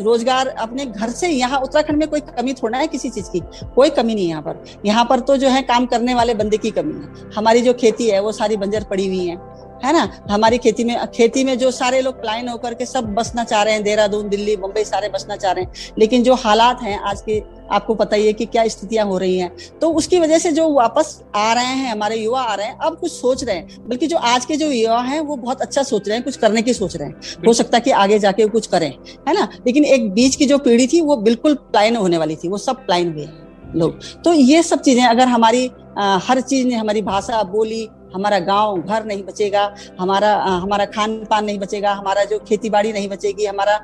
रोज़गार 0.00 0.48
अपने 0.48 0.86
घर 0.86 1.10
से 1.10 1.28
यहाँ 1.28 1.60
उत्तराखंड 1.60 1.98
में 1.98 2.08
कोई 2.08 2.20
कमी 2.20 2.54
थोड़ा 2.54 2.78
है 2.78 2.86
किसी 2.88 3.10
चीज़ 3.10 3.30
की? 3.30 3.40
कोई 3.74 3.90
कमी 3.90 4.14
नहीं 4.14 4.28
यहाँ 4.28 4.42
पर। 4.42 4.64
यहाँ 4.86 5.04
पर 5.04 5.20
तो 5.20 5.36
जो 5.36 5.48
है 5.48 5.62
काम 5.64 5.86
करने 5.86 6.14
वाले 6.14 6.34
बंदे 6.34 6.56
की 6.58 6.70
कमी 6.70 6.94
है। 6.94 7.30
हमारी 7.36 7.62
जो 7.62 7.72
खेती 7.74 8.08
है 8.08 8.20
वो 8.20 8.32
सारी 8.32 8.56
बंजर 8.56 8.84
पड़ी 8.90 9.06
हुई 9.06 9.26
है। 9.26 9.36
है 9.84 9.92
ना? 9.92 10.08
हमारी 10.30 10.58
खेती 10.58 10.84
में 10.84 10.96
खेती 11.06 11.44
में 11.44 11.56
जो 11.58 11.70
सारे 11.70 12.00
लोग 12.00 12.20
प्लाइन 12.20 12.48
होकर 12.48 12.74
के 12.74 12.86
सब 12.86 13.12
बसना 13.14 13.44
चाह 13.44 13.62
रहे 13.62 13.74
हैं 13.74 13.82
देहरादून 13.82 14.28
दिल्ली 14.28 14.56
मुंबई 14.56 14.84
सारे 14.84 15.08
बसना 15.08 15.36
चाह 15.36 15.52
रहे 15.52 15.64
हैं। 15.64 15.94
लेकिन 15.98 16.22
जो 16.22 16.34
हालात 16.34 16.82
हैं 16.82 16.98
आज 17.00 17.22
के 17.22 17.42
आपको 17.72 17.94
पता 17.94 18.16
ही 18.16 18.26
है 18.26 18.32
कि 18.32 18.44
क्या 18.46 18.66
स्थितियाँ 18.68 19.04
हो 19.06 19.16
रही 19.18 19.38
हैं। 19.38 19.50
तो 19.80 19.90
उसकी 19.92 20.18
वजह 20.18 20.38
से 20.38 20.52
जो 20.52 20.68
वापस 20.72 21.20
आ 21.36 21.52
रहे 21.52 21.64
हैं 21.64 21.90
हमारे 21.92 22.16
युवा 22.16 22.42
आ 22.42 22.54
रहे 22.54 22.66
हैं 22.66 22.78
अब 22.78 22.98
कुछ 22.98 23.12
सोच 23.12 23.44
रहे 23.44 23.56
हैं। 23.56 23.88
बल्कि 23.88 24.06
जो 24.06 24.16
आज 24.16 24.44
के 24.44 24.56
जो 24.56 24.70
युवा 24.70 25.00
हैं 25.00 25.20
वो 25.20 25.36
बहुत 25.36 25.62
अच्छा 25.62 25.82
सोच 25.82 26.08
रहे 26.08 26.16
हैं 26.16 26.24
कुछ 26.24 26.36
करने 26.36 26.62
की 26.62 26.74
सोच 26.74 26.96
रहे 26.96 27.08
हैं। 27.08 27.44
हो 27.46 27.52
सकता 27.52 27.76
है 27.76 27.80
कि 27.80 27.90
आगे 27.92 28.18
जाके 28.18 28.44
वो 28.44 28.50
कुछ 28.50 28.66
करें 28.66 28.90
है 29.28 29.34
ना? 29.34 29.48
लेकिन 29.66 29.84
एक 29.84 30.10
बीच 30.12 30.36
की 30.36 30.46
जो 30.46 30.58
पीढ़ी 30.58 30.86
थी 30.86 31.00
वो 31.00 31.16
बिल्कुल 31.18 31.54
प्लाइन 31.54 31.96
होने 31.96 32.18
वाली 32.18 32.36
थी 32.36 32.48
वो 32.48 32.58
सब 32.58 32.86
प्लाइन 32.86 33.12
हुए 33.12 33.28
लोग। 33.74 33.98
तो 34.24 34.32
ये 34.32 34.62
सब 34.62 34.80
चीज़ें 34.80 35.04
अगर 35.04 35.28
हमारी 35.28 35.70
आ, 35.98 36.18
हर 36.18 36.40
चीज़ 36.40 36.66
ने 36.66 36.74
हमारी 36.74 37.02
भाषा 37.02 37.42
बोली 37.42 37.88
हमारा 38.14 38.38
गाँव 38.40 38.80
घर 38.82 39.04
नहीं 39.04 39.22
बचेगा 39.24 39.62
हमारा 40.00 40.34
हमारा 40.36 40.84
खान 40.86 41.18
पान 41.30 41.44
नहीं 41.44 41.58
बचेगा 41.58 41.92
हमारा 41.92 42.24
जो 42.24 42.38
खेती 42.48 42.70
बाड़ी 42.70 42.92
नहीं 42.92 43.08
बचेगी 43.08 43.46
हमारा 43.46 43.78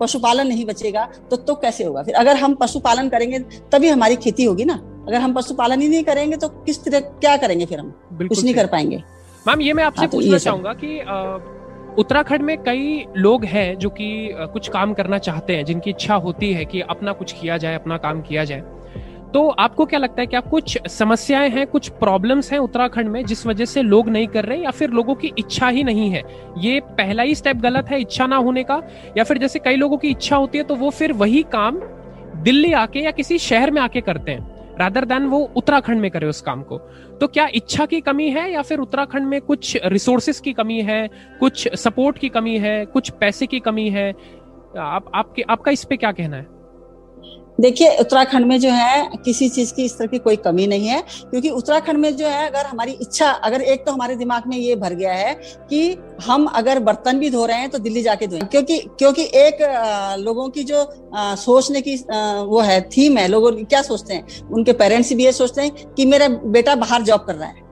पशुपालन 0.00 0.46
नहीं 0.46 0.64
बचेगा 0.66 1.04
तो 1.30 1.36
तो 1.36 1.54
कैसे 1.56 1.84
होगा? 1.84 2.02
फिर 2.02 2.14
अगर 2.14 2.36
हम 2.36 2.54
पशुपालन 2.54 3.08
करेंगे 3.08 3.38
तभी 3.72 3.88
हमारी 3.88 4.16
खेती 4.16 4.44
होगी 4.44 4.64
ना? 4.64 4.74
अगर 5.08 5.20
हम 5.20 5.34
पशुपालन 5.34 5.80
ही 5.80 5.88
नहीं 5.88 6.04
करेंगे 6.04 6.36
तो 6.36 6.48
किस 6.48 6.84
तरह 6.84 7.00
क्या 7.00 7.36
करेंगे 7.36 7.66
फिर 7.66 7.78
हम? 7.78 7.90
कुछ 8.12 8.42
नहीं 8.44 8.54
कर 8.54 8.66
पाएँगे। 8.66 9.02
मैम 9.46 9.60
ये 9.60 9.72
मैं 9.72 9.84
आपसे 9.84 10.00
हाँ, 10.00 10.08
तो 10.08 10.16
पूछना 10.16 10.38
चाहूँगा 10.38 10.72
कि 10.84 10.98
उत्तराखंड 11.98 12.42
में 12.42 12.56
कई 12.62 13.04
लोग 13.16 13.44
हैं 13.44 13.78
जो 13.78 13.88
कि 13.90 14.08
कुछ 14.52 14.68
काम 14.68 14.92
करना 14.94 15.18
चाहते 15.18 15.56
हैं 15.56 15.64
जिनकी 15.64 15.90
इच्छा 15.90 16.14
होती 16.16 16.52
है 16.52 16.64
कि 16.64 16.80
अपना 16.80 17.12
कुछ 17.12 17.32
किया 17.32 17.56
जाए 17.56 17.74
अपना 17.74 17.96
काम 17.98 18.20
किया 18.22 18.44
जाए। 18.44 18.62
तो 19.34 19.48
आपको 19.48 19.84
क्या 19.86 19.98
लगता 19.98 20.20
है 20.20 20.26
क्या 20.26 20.40
कुछ 20.40 20.76
समस्याएँ 20.88 21.50
हैं, 21.50 21.66
कुछ 21.66 21.88
प्रॉब्लम्स 21.88 22.52
हैं 22.52 22.58
उत्तराखंड 22.58 23.08
में 23.08 23.24
जिस 23.24 23.46
वजह 23.46 23.64
से 23.64 23.82
लोग 23.82 24.08
नहीं 24.08 24.26
कर 24.26 24.44
रहे 24.44 24.58
या 24.58 24.70
फिर 24.70 24.90
लोगों 24.90 25.14
की 25.14 25.32
इच्छा 25.38 25.68
ही 25.68 25.84
नहीं 25.84 26.10
है? 26.10 26.22
ये 26.58 26.80
पहला 26.80 27.22
ही 27.22 27.34
स्टेप 27.34 27.56
गलत 27.56 27.88
है 27.88 28.00
इच्छा 28.00 28.26
ना 28.26 28.36
होने 28.36 28.64
का, 28.64 28.82
या 29.16 29.24
फिर 29.24 29.38
जैसे 29.38 29.58
कई 29.58 29.76
लोगों 29.76 29.98
की 29.98 30.08
इच्छा 30.08 30.36
होती 30.36 30.58
है 30.58 30.64
तो 30.64 30.74
वो 30.74 30.90
फिर 30.90 31.12
वही 31.12 31.42
काम 31.42 31.80
दिल्ली 32.42 32.72
आके 32.72 33.00
या 33.00 33.10
किसी 33.10 33.38
शहर 33.38 33.70
में 33.70 33.80
आके 33.82 34.00
करते 34.00 34.30
हैं 34.30 34.76
रादर 34.80 35.04
देन 35.04 35.26
वो 35.26 35.38
उत्तराखंड 35.56 36.00
में 36.00 36.10
करे 36.10 36.26
उस 36.26 36.40
काम 36.40 36.62
को। 36.62 36.78
तो 37.20 37.26
क्या 37.26 37.48
इच्छा 37.54 37.86
की 37.86 38.00
कमी 38.00 38.28
है 38.30 38.50
या 38.52 38.62
फिर 38.62 38.78
उत्तराखंड 38.78 39.26
में 39.26 39.40
कुछ 39.40 39.76
रिसोर्सेस 39.84 40.40
की 40.40 40.52
कमी 40.52 40.80
है, 40.82 41.08
कुछ 41.40 41.68
सपोर्ट 41.74 42.18
की 42.18 42.28
कमी 42.28 42.56
है, 42.58 42.84
कुछ 42.86 43.10
पैसे 43.10 43.46
की 43.46 43.60
कमी 43.60 43.88
है? 43.88 44.10
आप, 44.78 45.10
आपके, 45.14 45.42
आपका 45.42 45.70
इस 45.70 45.84
पे 45.84 45.96
क्या 45.96 46.12
कहना 46.12 46.36
है? 46.36 46.59
देखिए 47.60 47.96
उत्तराखंड 47.98 48.46
में 48.46 48.58
जो 48.60 48.70
है 48.70 49.10
किसी 49.24 49.48
चीज़ 49.48 49.72
की 49.74 49.84
इस 49.84 49.96
तरह 49.98 50.06
की 50.06 50.18
कोई 50.18 50.36
कमी 50.36 50.66
नहीं 50.66 50.86
है 50.86 51.00
क्योंकि 51.20 51.50
उत्तराखंड 51.50 51.98
में 51.98 52.16
जो 52.16 52.26
है 52.26 52.46
अगर 52.46 52.66
हमारी 52.66 52.92
इच्छा 52.92 53.30
अगर 53.30 53.62
एक 53.62 53.84
तो 53.86 53.92
हमारे 53.92 54.14
दिमाग 54.16 54.46
में 54.46 54.56
ये 54.56 54.76
भर 54.76 54.94
गया 54.94 55.12
है 55.12 55.34
कि 55.70 55.96
हम 56.24 56.46
अगर 56.54 56.78
बर्तन 56.80 57.18
भी 57.18 57.30
धो 57.30 57.44
रहे 57.46 57.58
हैं 57.58 57.70
तो 57.70 57.78
दिल्ली 57.78 58.02
जाके 58.02 58.26
धोएँ। 58.26 58.42
क्योंकि 58.42 58.78
क्योंकि 58.98 59.24
एक 59.36 59.62
लोगों 60.20 60.48
की 60.48 60.64
जो 60.64 60.84
सोचने 61.36 61.80
की 61.80 61.96
वो 62.46 62.60
है 62.60 62.80
थीम 62.88 63.18
है 63.18 63.26
लोगों 63.28 63.52
क्या 63.54 63.82
सोचते 63.82 64.14
हैं? 64.14 64.26
उनके 64.48 64.72
पेरेंट्स 64.74 65.12
भी 65.12 65.24
ये 65.24 65.32
सोचते 65.32 65.62
हैं 65.62 65.94
कि 65.94 66.04
मेरा 66.06 66.28
बेटा 66.28 66.74
बाहर 66.76 67.02
जॉब 67.02 67.20
कर 67.20 67.34
रहा 67.34 67.48
है। 67.48 67.68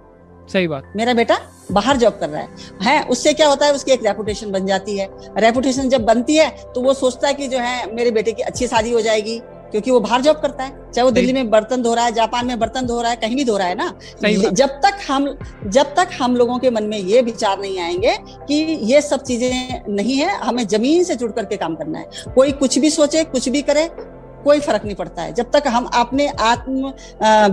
सही 0.48 0.68
बात। 0.68 0.92
मेरा 0.96 1.12
बेटा 1.14 1.38
बाहर 1.72 1.96
जॉब 1.96 2.18
कर 2.20 2.28
रहा 2.28 2.40
है। 2.40 2.48
है? 2.82 3.02
उससे 3.04 3.32
क्या 3.32 3.48
होता 3.48 3.66
है 3.66 3.72
उसकी 3.74 3.92
एक 3.92 4.04
रेपुटेशन 4.06 4.50
बन 4.52 4.66
जाती 4.66 4.96
है। 4.98 5.08
रेपुटेशन 5.38 5.88
जब 5.88 6.04
बनती 6.04 6.36
है 6.36 6.48
तो 6.74 6.80
वो 6.80 6.94
सोचता 6.94 7.28
है 7.28 7.34
कि 7.34 7.48
जो 7.48 7.58
है 7.58 7.94
मेरे 7.94 8.10
बेटे 8.10 8.32
की 8.32 8.42
अच्छी 8.42 8.66
शादी 8.66 8.92
हो 8.92 9.00
जाएगी। 9.00 9.40
क्योंकि 9.70 9.90
वो 9.90 10.00
बाहर 10.00 10.20
जॉब 10.22 10.36
करता 10.36 10.64
है। 10.64 10.70
चाहे 10.92 11.04
वो 11.04 11.10
दिल्ली 11.10 11.32
में 11.32 11.50
बर्तन 11.50 11.82
धो 11.82 11.94
रहा 11.94 12.04
है 12.04 12.12
जापान 12.12 12.46
में 12.46 12.58
बर्तन 12.58 12.86
धो 12.86 13.00
रहा 13.00 13.10
है 13.10 13.16
कहीं 13.16 13.36
भी 13.36 13.44
धो 13.44 13.56
रहा 13.56 13.68
है 13.68 13.74
ना। 13.74 14.50
जब 14.50 14.68
तक 14.84 14.98
हम 15.08 15.26
जब 15.66 15.94
तक 15.94 16.10
हम 16.20 16.36
लोगों 16.36 16.58
के 16.58 16.70
मन 16.70 16.84
में 16.84 16.98
ये 16.98 17.22
विचार 17.22 17.58
नहीं 17.60 17.78
आएँगे 17.80 18.16
कि 18.48 18.54
ये 18.84 19.00
सब 19.02 19.22
चीज़ें 19.22 19.82
नहीं 19.88 20.16
है 20.16 20.36
हमें 20.38 20.66
ज़मीन 20.66 21.04
से 21.04 21.14
जुड़ 21.14 21.30
करके 21.32 21.56
काम 21.56 21.74
करना 21.74 21.98
है। 21.98 22.32
कोई 22.34 22.52
कुछ 22.54 22.78
भी 22.78 22.90
सोचे 22.90 23.24
कुछ 23.26 23.48
भी 23.48 23.62
करे 23.62 23.88
कोई 24.48 24.60
फ़र्क 24.60 24.84
नहीं 24.84 24.94
पड़ता 24.96 25.22
है। 25.22 25.32
जब 25.34 25.50
तक 25.52 25.66
हम 25.68 25.84
अपने 25.94 26.28
आत्म 26.42 26.92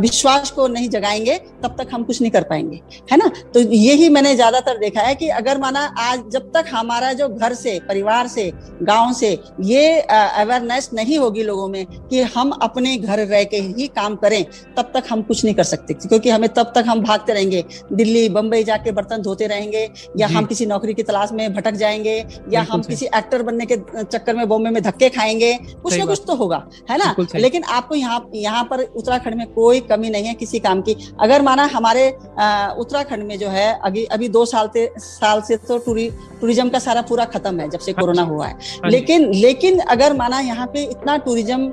विश्वास 0.01 0.51
को 0.51 0.67
नहीं 0.69 0.89
जगाएँगे 0.89 1.37
तब 1.63 1.75
तक 1.77 1.93
हम 1.93 2.03
कुछ 2.03 2.21
नहीं 2.21 2.31
कर 2.31 2.43
पाएँगे। 2.45 2.81
है 3.11 3.17
ना? 3.17 3.31
तो 3.53 3.59
यही 3.61 4.09
मैंने 4.09 4.35
ज़्यादातर 4.35 4.77
देखा 4.79 5.01
है 5.01 5.15
कि 5.15 5.29
अगर 5.35 5.57
माना 5.59 5.79
आज 6.01 6.23
जब 6.31 6.51
तक 6.53 6.65
हमारा 6.71 7.11
जो 7.13 7.27
घर 7.29 7.53
से 7.55 7.77
परिवार 7.87 8.27
से 8.27 8.51
गाँव 8.83 9.13
से 9.13 9.29
ये 9.63 9.99
अवेयरनेस 10.01 10.89
नहीं 10.93 11.17
होगी 11.19 11.43
लोगों 11.43 11.67
में 11.69 11.85
कि 11.85 12.21
हम 12.35 12.51
अपने 12.61 12.95
घर 12.97 13.19
रह 13.21 13.43
के 13.45 13.57
ही 13.57 13.87
काम 13.95 14.15
करें 14.17 14.43
तब 14.77 14.91
तक 14.93 15.03
हम 15.09 15.21
कुछ 15.23 15.43
नहीं 15.45 15.55
कर 15.55 15.63
सकते। 15.65 15.93
क्योंकि 15.95 16.29
हमें 16.29 16.47
तब 16.49 16.71
तक 16.75 16.85
हम 16.87 17.01
भागते 17.01 17.33
रहेंगे। 17.33 17.63
दिल्ली 17.93 18.27
बंबई 18.31 18.63
जाके 18.63 18.91
बर्तन 18.93 19.21
धोते 19.21 19.47
रहेंगे 19.47 19.89
या 20.19 20.27
हम 20.27 20.45
किसी 20.45 20.65
नौकरी 20.65 20.93
की 20.93 21.03
तलाश 21.03 21.31
में 21.31 21.53
भटक 21.53 21.73
जाएँगे 21.75 22.17
या 22.53 22.65
हम 22.71 22.81
किसी 22.83 23.05
एक्टर 23.07 23.41
बनने 23.43 23.65
के 23.65 23.75
चक्कर 24.03 24.35
में 24.35 24.47
बॉम्बे 24.47 24.69
में 24.69 24.81
धक्के 24.83 25.09
खाएँगे 25.11 25.53
कुछ 25.83 25.93
ना 25.93 26.05
कुछ 26.05 26.21
तो 26.27 26.35
होगा। 26.35 26.57
है 26.89 26.97
ना? 26.97 27.15
लेकिन 27.35 27.63
आपको 27.65 27.95
यहाँ 27.95 28.29
यहाँ 28.35 28.63
पर 28.63 28.81
उत्तराखंड 28.81 29.35
में 29.35 29.45
कोई 29.53 29.79
कमी 29.83 30.09
नहीं 30.09 30.25
है 30.25 30.33
किसी 30.35 30.59
काम 30.59 30.81
की। 30.81 30.95
अगर 31.21 31.41
माना 31.41 31.63
हमारे 31.73 32.09
उत्तराखंड 32.09 33.23
में 33.23 33.37
जो 33.39 33.47
है 33.49 33.67
अभी 33.85 34.03
अभी 34.07 34.29
दो 34.29 34.45
साल 34.45 34.69
से 34.73 34.89
साल 34.99 35.41
से 35.41 35.57
तो 35.59 35.77
टूरी 35.79 36.09
टूरिज़्म 36.41 36.69
का 36.69 36.79
सारा 36.79 37.01
पूरा 37.03 37.25
खत्म 37.27 37.59
है 37.59 37.69
जब 37.69 37.79
से 37.79 37.93
कोरोना 37.93 38.21
हाँ 38.21 38.29
हुआ 38.29 38.47
है। 38.47 38.53
हाँ 38.53 38.89
लेकिन 38.91 39.29
लेकिन 39.35 39.79
अगर 39.79 40.13
माना 40.13 40.39
यहाँ 40.41 40.67
पे 40.73 40.83
इतना 40.85 41.17
टूरिज़्म 41.19 41.67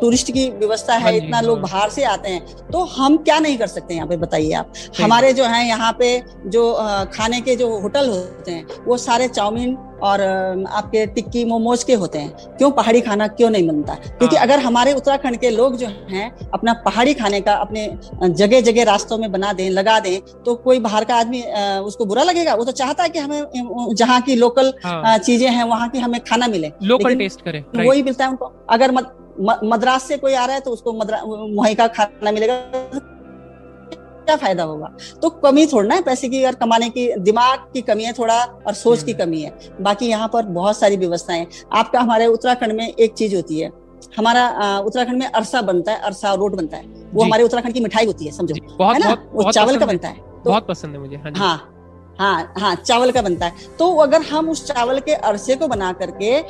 टूरिस्ट 0.00 0.30
की 0.32 0.48
व्यवस्था 0.52 0.94
है 0.94 1.02
हाँ 1.02 1.12
इतना 1.14 1.40
लोग 1.40 1.60
बाहर 1.60 1.90
से 1.90 2.04
आते 2.06 2.30
हैं 2.30 2.68
तो 2.68 2.84
हम 2.96 3.16
क्या 3.18 3.38
नहीं 3.38 3.58
कर 3.58 3.66
सकते 3.66 3.94
यहाँ 3.94 4.08
पे 4.08 4.16
बताइए 4.16 4.52
आप? 4.54 4.72
हमारे 5.00 5.32
जो 5.32 5.44
है 5.46 5.66
यहाँ 5.66 5.92
पे 5.98 6.18
जो 6.46 6.72
खाने 7.14 7.40
के 7.40 7.56
जो 7.56 7.68
होटल 7.80 8.08
होते 8.08 8.52
हैं 8.52 8.84
वो 8.86 8.96
सारे 8.98 9.28
चाउमीन 9.30 9.76
और 10.02 10.20
आपके 10.68 11.04
टिक्की 11.08 11.44
मोमोज 11.44 11.82
के 11.84 11.94
होते 11.94 12.18
हैं। 12.18 12.56
क्यों 12.56 12.70
पहाड़ी 12.72 13.00
खाना 13.00 13.26
क्यों 13.30 13.50
नहीं 13.50 13.66
बनता 13.68 13.94
क्योंकि 13.94 14.36
हाँ। 14.36 14.46
अगर 14.46 14.58
हमारे 14.58 14.92
उत्तराखंड 14.94 15.36
के 15.36 15.50
लोग 15.50 15.76
जो 15.76 15.86
हैं 15.86 16.30
अपना 16.50 16.72
पहाड़ी 16.84 17.14
खाने 17.14 17.40
का 17.40 17.54
अपने 17.54 17.86
जगह 18.24 18.60
जगह 18.62 18.84
रास्तों 18.84 19.18
में 19.18 19.30
बना 19.32 19.52
दें 19.52 19.68
लगा 19.70 19.98
दें 20.00 20.20
तो 20.44 20.54
कोई 20.56 20.78
बाहर 20.80 21.04
का 21.04 21.16
आदमी 21.16 21.42
उसको 21.82 22.04
बुरा 22.04 22.22
लगेगा। 22.22 22.54
वो 22.54 22.64
तो 22.64 22.72
चाहता 22.74 23.02
है 23.02 23.08
कि 23.08 23.18
हमें 23.18 23.94
जहाँ 23.94 24.20
की 24.20 24.34
लोकल 24.36 24.72
हाँ। 24.84 25.16
चीज़ें 25.20 25.48
हैं 25.48 25.64
वहाँ 25.64 25.88
की 25.88 25.98
हमें 25.98 26.20
खाना 26.22 26.46
मिले। 26.48 26.72
लोकल 26.84 27.16
टेस्ट 27.16 27.40
करें 27.40 27.62
वही 27.78 28.02
मिलता 28.02 28.24
है 28.24 28.30
उनको। 28.30 28.52
अगर 28.70 28.92
मद्रास 29.64 30.02
से 30.02 30.16
कोई 30.16 30.34
आ 30.34 30.44
रहा 30.44 30.54
है 30.54 30.60
तो 30.60 30.70
उसको 30.70 30.92
वहीं 30.92 31.74
का 31.76 31.86
खाना 31.88 32.32
मिलेगा। 32.32 32.54
क्या 34.24 34.36
फ़ायदा 34.36 34.62
होगा? 34.62 34.86
तो 35.22 35.30
कमी 35.30 35.66
थोड़ा 35.66 35.94
है 35.94 36.02
पैसे 36.02 36.28
की 36.28 36.42
अगर 36.42 36.56
कमाने 36.56 36.88
की 36.90 37.06
दिमाग 37.20 37.58
की 37.74 37.80
कमी 37.82 38.04
है 38.04 38.12
थोड़ा 38.12 38.42
और 38.66 38.74
सोच 38.74 39.02
की 39.02 39.12
कमी 39.12 39.40
है। 39.42 39.52
बाकी 39.80 40.06
यहाँ 40.06 40.28
पर 40.32 40.46
बहुत 40.52 40.78
सारी 40.78 40.96
व्यवस्थाएँ 40.96 41.46
आपका 41.72 42.00
हमारे 42.00 42.26
उत्तराखंड 42.26 42.72
में 42.72 42.86
एक 42.88 43.12
चीज़ 43.12 43.34
होती 43.36 43.60
है 43.60 43.70
हमारा 44.16 44.78
उत्तराखंड 44.78 45.18
में 45.18 45.26
अरसा 45.26 45.60
बनता 45.62 45.92
है 45.92 45.98
अरसा 46.00 46.32
रोड 46.34 46.56
बनता 46.56 46.76
है। 46.76 46.84
वो 47.12 47.22
हमारे 47.24 47.44
उत्तराखंड 47.44 47.74
की 47.74 47.80
मिठाई 47.80 48.06
होती 48.06 48.24
है 48.26 48.32
समझो 48.32 48.54
है 48.92 48.98
ना? 48.98 49.16
वो 49.32 49.50
चावल 49.52 49.76
का 49.76 49.86
बनता 49.86 50.08
है। 50.08 50.14
तो, 50.14 50.50
बहुत 50.50 50.66
पसंद 50.68 50.94
है 50.94 51.00
मुझे 51.00 51.16
हाँ, 51.16 51.32
हाँ 51.36 51.70
हाँ 52.20 52.52
हाँ 52.58 52.74
चावल 52.76 53.10
का 53.10 53.22
बनता 53.22 53.46
है। 53.46 53.76
तो 53.78 53.94
अगर 53.96 54.22
हम 54.22 54.48
उस 54.50 54.66
चावल 54.66 54.98
के 55.00 55.14
अरसे 55.14 55.56
को 55.56 55.68
बना 55.68 55.92
करके 55.92 56.40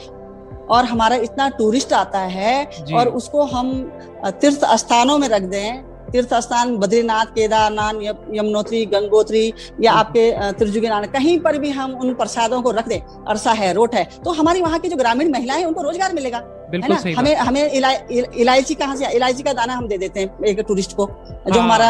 और 0.67 0.85
हमारा 0.85 1.17
इतना 1.17 1.49
टूरिस्ट 1.49 1.93
आता 1.93 2.19
है 2.19 2.65
और 2.95 3.09
उसको 3.09 3.43
हम 3.45 3.73
तीर्थ 4.41 4.65
स्थानों 4.77 5.19
में 5.19 5.29
रख 5.29 5.43
दें 5.43 5.94
तीर्थ 6.15 6.35
स्थान 6.37 6.77
बद्रीनाथ, 6.79 7.27
केदारनाथ 7.35 7.95
यमुनोत्री, 8.33 8.85
गंगोत्री 8.87 9.53
या 9.81 9.93
आपके 9.93 10.53
त्रिजुगीनाथ, 10.53 11.07
कहीं 11.13 11.39
पर 11.41 11.59
भी 11.59 11.71
हम 11.73 11.95
उन 11.95 12.15
प्रसादों 12.15 12.61
को 12.63 12.71
रख 12.73 12.89
दें, 12.89 13.01
अरसा 13.01 13.53
है, 13.53 13.73
रोट 13.75 13.95
है 13.95 14.05
तो 14.25 14.33
हमारी 14.33 14.61
वहाँ 14.63 14.79
की 14.79 14.89
जो 14.89 14.97
ग्रामीण 14.97 15.33
महिलाएँ 15.33 15.65
उनको 15.65 15.83
रोज़गार 15.83 16.13
मिलेगा। 16.15 16.43
है 16.83 16.89
ना? 16.89 17.19
हमें 17.19 17.35
हमें 17.37 17.71
इलायची 18.35 18.75
कहाँ 18.75 18.97
से 18.97 19.13
इलायची 19.17 19.43
का 19.43 19.53
दाना 19.53 19.75
हम 19.75 19.89
दे 19.89 19.99
देते 19.99 20.21
हैं 20.21 20.45
एक 20.45 20.61
टूरिस्ट 20.69 20.97
को। 20.97 21.07
जो 21.07 21.53
हाँ। 21.53 21.63
हमारा 21.63 21.89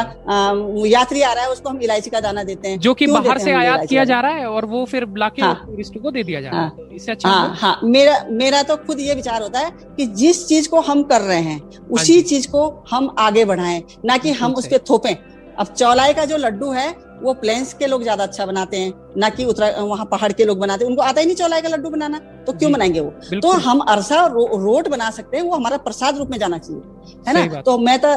यात्री 0.86 1.22
आ 1.22 1.32
रहा 1.32 1.44
है 1.44 1.50
उसको 1.50 1.70
हम 1.70 1.78
इलायची 1.82 2.10
का 2.10 2.20
दाना 2.20 2.42
देते 2.44 2.68
हैं। 2.68 2.78
जो 2.78 2.94
कि 2.94 3.06
बाहर 3.06 3.38
से 3.38 3.52
आयात 3.52 3.86
किया 3.88 4.04
जा 4.04 4.20
रहा 4.20 4.32
है 4.32 4.46
और 4.46 4.64
वो 4.64 4.84
फिर 4.84 5.06
लाके 5.18 5.42
हाँ, 5.42 5.54
टूरिस्ट 5.66 5.98
को 5.98 6.10
दे 6.10 6.22
दिया 6.22 6.40
जा 6.40 6.50
रहा 6.50 6.60
है। 6.60 6.68
हाँ। 6.68 6.88
इससे 6.94 7.12
अच्छा 7.12 7.28
हाँ, 7.28 7.54
हाँ। 7.56 7.78
मेरा 7.84 8.24
मेरा 8.30 8.62
तो 8.62 8.76
खुद 8.76 9.00
ये 9.00 9.14
विचार 9.14 9.42
होता 9.42 9.60
है 9.60 9.70
कि 9.96 10.06
जिस 10.06 10.46
चीज़ 10.48 10.68
को 10.68 10.80
हम 10.80 11.02
कर 11.02 11.20
रहे 11.20 11.40
हैं 11.40 11.60
उसी 11.90 12.20
चीज़ 12.22 12.48
को 12.48 12.68
हम 12.90 13.14
आगे 13.18 13.44
बढ़ाएँ 13.44 13.82
ना 14.04 14.16
कि 14.16 14.32
हम 14.32 14.54
उसके 14.54 14.78
थोपें। 14.90 15.14
अब 15.58 15.66
चौलाई 15.68 16.12
का 16.14 16.24
जो 16.24 16.36
लड्डू 16.36 16.70
है 16.72 16.88
वो 17.22 17.32
प्लेन्स 17.34 17.72
के 17.74 17.86
लोग 17.86 18.02
ज़्यादा 18.02 18.24
अच्छा 18.24 18.46
बनाते 18.46 18.76
हैं 18.76 18.92
ना 19.16 19.28
कि 19.30 19.44
उत्तरा 19.44 19.68
वहाँ 19.82 20.04
पहाड़ 20.06 20.30
के 20.32 20.44
लोग 20.44 20.58
बनाते 20.58 20.84
हैं। 20.84 20.90
उनको 20.90 21.02
आता 21.02 21.20
ही 21.20 21.26
नहीं 21.26 21.36
चौलाई 21.36 21.62
का 21.62 21.68
लड्डू 21.68 21.90
बनाना 21.90 22.18
तो 22.46 22.52
क्यों 22.52 22.72
बनाएँगे 22.72 23.00
वो? 23.00 23.10
तो 23.32 23.50
हम 23.60 23.78
अरसा 23.80 24.24
रो, 24.26 24.44
रोट 24.56 24.88
बना 24.88 25.10
सकते 25.10 25.36
हैं 25.36 25.44
वो 25.44 25.54
हमारा 25.54 25.76
प्रसाद 25.78 26.18
रूप 26.18 26.30
में 26.30 26.38
जाना 26.38 26.58
चाहिए 26.58 26.82
है 27.28 27.34
ना? 27.34 27.60
तो 27.60 27.78
मैं 27.78 27.98
तो 27.98 28.08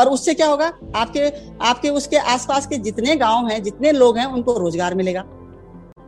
और 0.00 0.08
उससे 0.08 0.34
क्या 0.34 0.48
होगा? 0.48 0.72
आपके 0.96 1.30
आपके 1.64 1.90
उसके 1.92 2.16
आसपास 2.16 2.66
के 2.66 2.78
जितने 2.80 3.16
गाँव 3.16 3.48
हैं 3.48 3.62
जितने 3.62 3.92
लोग 3.92 4.18
हैं 4.18 4.26
उनको 4.26 4.58
रोज़गार 4.58 4.94
मिलेगा 4.94 5.24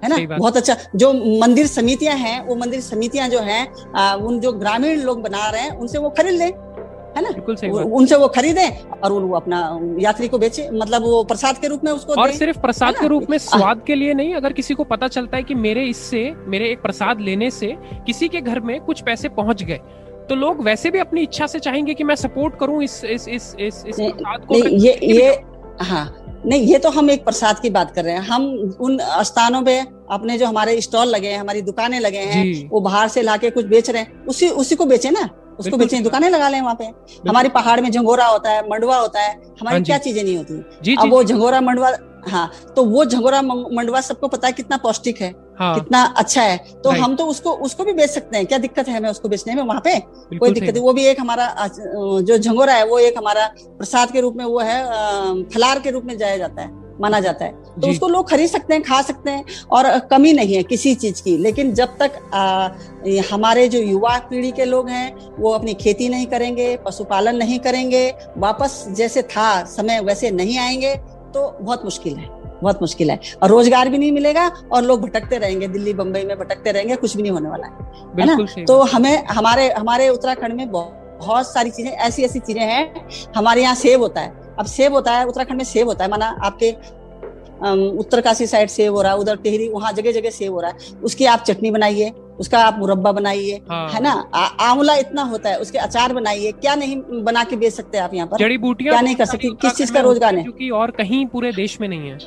है 0.02 0.08
ना? 0.08 0.36
बहुत 0.36 0.56
अच्छा 0.56 0.76
जो 0.96 1.12
मंदिर 1.40 1.66
समितियाँ 1.68 2.16
हैं 2.16 2.46
वो 2.46 2.54
मंदिर 2.56 2.80
समितियाँ 2.82 3.28
जो 3.28 3.40
हैं 3.40 3.64
उन 4.16 4.40
जो 4.40 4.52
ग्रामीण 4.54 5.00
लोग 5.00 5.22
बना 5.22 5.48
रहे 5.50 5.62
हैं 5.62 5.78
उनसे 5.78 5.98
वो 5.98 6.10
खरीद 6.10 6.34
लें। 6.34 6.50
है 7.16 7.22
ना? 7.22 7.30
बिल्कुल 7.30 7.56
सही 7.56 7.70
उनसे 7.70 8.16
वो 8.16 8.28
खरीदे 8.28 8.68
और 9.04 9.12
वो 9.12 9.36
अपना 9.36 9.58
यात्री 10.00 10.28
को 10.28 10.38
बेचे। 10.38 10.68
मतलब 10.72 11.02
वो 11.02 11.22
प्रसाद 11.24 11.58
के 11.58 11.68
रूप 11.68 11.84
में 11.84 11.92
उसको 11.92 12.20
और 12.22 12.30
सिर्फ़ 12.32 12.58
प्रसाद 12.58 12.94
के 12.94 13.06
रूप 13.06 13.30
में 13.30 13.38
स्वाद 13.38 13.82
के 13.86 13.94
लिए 13.94 14.14
नहीं 14.14 14.34
अगर 14.34 14.52
किसी 14.52 14.74
को 14.74 14.84
पता 14.84 15.08
चलता 15.08 15.36
है 15.36 15.42
कि 15.42 15.54
मेरे 15.56 15.84
इससे 15.84 16.32
मेरे 16.46 16.70
एक 16.70 16.82
प्रसाद 16.82 17.20
लेने 17.20 17.50
से 17.50 17.74
किसी 18.06 18.28
के 18.28 18.40
घर 18.40 18.60
में 18.60 18.80
कुछ 18.80 19.00
पैसे 19.00 19.28
पहुँच 19.28 19.62
गए 19.62 19.80
तो 20.28 20.34
लोग 20.34 20.62
वैसे 20.64 20.90
भी 20.90 20.98
अपनी 20.98 21.22
इच्छा 21.22 21.46
से 21.46 21.58
चाहेंगे 21.58 21.94
कि 21.94 22.04
मैं 22.04 22.14
सपोर्ट 22.14 22.58
करूँ 22.60 22.82
इस 22.84 23.04
इस 23.04 23.28
इस 23.28 23.54
इस, 23.60 23.84
इस 23.86 23.96
प्रसाद 23.96 24.46
को 24.46 24.54
ये 24.54 24.98
ये 25.02 25.28
हाँ। 25.80 26.22
नहीं 26.46 26.62
ये 26.62 26.78
तो 26.78 26.90
हम 26.90 27.10
एक 27.10 27.24
प्रसाद 27.24 27.58
की 27.58 27.70
बात 27.70 27.90
कर 27.90 28.04
रहे 28.04 28.14
हैं। 28.14 28.20
हम 28.20 28.76
उन 28.80 28.98
स्थानों 29.22 29.62
पे 29.62 29.78
अपने 30.10 30.36
जो 30.38 30.46
हमारे 30.46 30.80
स्टॉल 30.80 31.08
लगे 31.08 31.28
हैं 31.28 31.38
हमारी 31.38 31.62
दुकानें 31.62 31.98
लगे 32.00 32.18
हैं 32.18 32.68
वो 32.68 32.80
बाहर 32.80 33.08
से 33.08 33.22
लाके 33.22 33.50
कुछ 33.50 33.64
बेच 33.64 33.90
रहे 33.90 34.02
हैं 34.02 34.24
उसी 34.24 34.48
उसी 34.48 34.74
को 34.74 34.84
बेचे 34.84 35.10
ना? 35.10 35.28
उसको 35.58 35.76
बेचने 35.76 36.00
दुकानें 36.00 36.28
लगा 36.30 36.48
लें 36.48 36.60
वहाँ 36.60 36.74
पे। 36.74 36.84
हमारे 37.28 37.48
पहाड़ 37.50 37.80
में 37.80 37.90
झंगोरा 37.90 38.26
होता 38.26 38.50
है 38.50 38.68
मंडवा 38.70 38.98
होता 38.98 39.20
है 39.20 39.32
हमारी 39.60 39.76
हाँ 39.76 39.82
क्या 39.82 39.98
चीज़ें 40.00 40.22
नहीं 40.22 40.36
होती। 40.36 40.94
अब 40.96 41.10
वो 41.10 41.22
झंगोरा 41.24 41.60
मंडवा 41.62 41.96
हाँ 42.28 42.50
तो 42.76 42.84
वो 42.84 43.04
झंगोरा 43.04 43.40
मंडवा 43.42 44.00
सबको 44.00 44.28
पता 44.28 44.46
है 44.46 44.52
कितना 44.52 44.76
पौष्टिक 44.76 45.20
है 45.20 45.34
हाँ, 45.58 45.74
कितना 45.74 46.02
अच्छा 46.16 46.42
है। 46.42 46.56
तो 46.84 46.90
हम 46.92 47.14
तो 47.16 47.24
उसको 47.26 47.50
उसको 47.66 47.84
भी 47.84 47.92
बेच 47.92 48.10
सकते 48.10 48.36
हैं। 48.36 48.46
क्या 48.46 48.58
दिक्कत 48.58 48.88
है 48.88 48.96
हमें 48.96 49.08
उसको 49.10 49.28
बेचने 49.28 49.54
में 49.54 49.62
वहाँ 49.62 49.80
पे? 49.80 49.98
कोई 50.32 50.50
दिक्कत 50.50 50.72
नहीं। 50.72 50.82
वो 50.82 50.92
भी 50.92 51.04
एक 51.06 51.20
हमारा 51.20 51.68
जो 51.68 52.38
झंगोरा 52.38 52.74
है 52.74 52.86
वो 52.86 52.98
एक 52.98 53.18
हमारा 53.18 53.46
प्रसाद 53.68 54.10
के 54.10 54.20
रूप 54.20 54.36
में 54.36 54.44
वो 54.44 54.58
है 54.60 54.82
फलार 55.50 55.80
के 55.80 55.90
रूप 55.90 56.04
में 56.04 56.16
जाया 56.18 56.36
जाता 56.36 56.62
है। 56.62 56.68
माना 57.00 57.20
जाता 57.20 57.44
है। 57.44 57.52
तो 57.80 57.88
उसको 57.88 58.08
लोग 58.08 58.28
खरीद 58.30 58.50
सकते 58.50 58.74
हैं 58.74 58.82
खा 58.82 59.00
सकते 59.02 59.30
हैं 59.30 59.44
और 59.72 59.98
कमी 60.10 60.32
नहीं 60.32 60.54
है 60.54 60.62
किसी 60.64 60.94
चीज़ 60.96 61.22
की। 61.22 61.36
लेकिन 61.38 61.72
जब 61.74 61.96
तक 61.98 62.18
आ, 62.34 62.68
हमारे 63.30 63.66
जो 63.68 63.78
युवा 63.80 64.16
पीढ़ी 64.30 64.50
के 64.52 64.64
लोग 64.64 64.88
हैं 64.90 65.34
वो 65.38 65.50
अपनी 65.50 65.74
खेती 65.74 66.08
नहीं 66.08 66.26
करेंगे 66.26 66.76
पशुपालन 66.86 67.36
नहीं 67.36 67.58
करेंगे 67.58 68.08
वापस 68.38 68.84
जैसे 68.90 69.22
था 69.24 69.62
समय 69.66 70.00
वैसे 70.00 70.30
नहीं 70.30 70.58
आएँगे 70.58 70.94
तो 71.34 71.50
बहुत 71.60 71.84
मुश्किल 71.84 72.16
है 72.16 72.34
बहुत 72.62 72.78
मुश्किल 72.82 73.10
है। 73.10 73.18
और 73.42 73.50
रोज़गार 73.50 73.88
भी 73.88 73.98
नहीं 73.98 74.12
मिलेगा 74.12 74.46
और 74.72 74.82
लोग 74.82 75.00
भटकते 75.02 75.38
रहेंगे 75.38 75.68
दिल्ली 75.68 75.92
बम्बई 75.94 76.24
में 76.24 76.36
भटकते 76.38 76.72
रहेंगे 76.72 76.96
कुछ 76.96 77.16
भी 77.16 77.22
नहीं 77.22 77.32
होने 77.32 77.48
वाला 77.48 77.66
है 78.20 78.26
ना? 78.26 78.64
तो 78.64 78.80
हमें 78.84 79.26
हमारे 79.26 79.68
हमारे 79.70 80.08
उत्तराखंड 80.08 80.54
में 80.54 80.70
बहुत 80.70 81.52
सारी 81.52 81.70
चीज़ें 81.70 81.90
ऐसी 81.90 82.22
ऐसी 82.22 82.38
चीज़ें 82.40 82.62
हैं 82.62 83.08
हमारे 83.36 83.62
यहाँ 83.62 83.74
सेब 83.74 84.02
होता 84.02 84.20
है 84.20 84.45
अब 84.58 84.66
सेब 84.66 84.92
होता 84.92 85.12
है 85.12 85.24
उत्तराखंड 85.26 85.56
में 85.58 85.64
सेब 85.64 85.88
होता 85.88 86.04
है 86.04 86.10
माना 86.10 86.36
आपके 86.44 86.70
उत्तरकाशी 87.98 88.46
साइड 88.46 88.68
सेब 88.68 88.94
हो 88.94 89.02
रहा 89.02 89.12
है 89.12 89.18
उधर 89.18 89.36
टेहरी 89.36 89.68
वहाँ 89.68 89.92
जगह 89.92 90.12
जगह 90.12 90.30
सेब 90.30 90.52
हो 90.52 90.60
रहा 90.60 90.70
है 90.70 90.96
उसकी 91.04 91.24
आप 91.24 91.42
चटनी 91.42 91.70
बनाइए 91.70 92.12
उसका 92.40 92.58
आप 92.58 92.78
मुरब्बा 92.78 93.12
बनाइए 93.12 93.60
हाँ। 93.70 93.88
है 93.90 94.00
ना? 94.02 94.12
आंवला 94.60 94.94
इतना 94.94 95.22
होता 95.22 95.50
है 95.50 95.58
उसके 95.58 95.78
अचार 95.78 96.12
बनाइए 96.12 96.50
क्या 96.52 96.74
नहीं 96.74 96.96
बना 97.24 97.44
के 97.44 97.56
बेच 97.56 97.72
सकते 97.72 97.98
आप 97.98 98.14
यहाँ 98.14 98.28
पर? 98.28 98.38
जड़ी 98.38 98.58
बूटियाँ 98.58 98.92
क्या 98.92 99.00
नहीं 99.00 99.14
कर 99.16 99.24
सकते 99.24 99.48
किस 99.62 99.72
चीज़ 99.72 99.92
का 99.92 100.00
रोज़गार 100.00 100.34
है? 100.36 100.42
क्योंकि 100.42 100.68
और 100.70 100.90
कहीं 100.90 101.24
पूरे 101.26 101.52
देश 101.52 101.80
में 101.80 101.88
नहीं 101.88 102.10
है। 102.10 102.18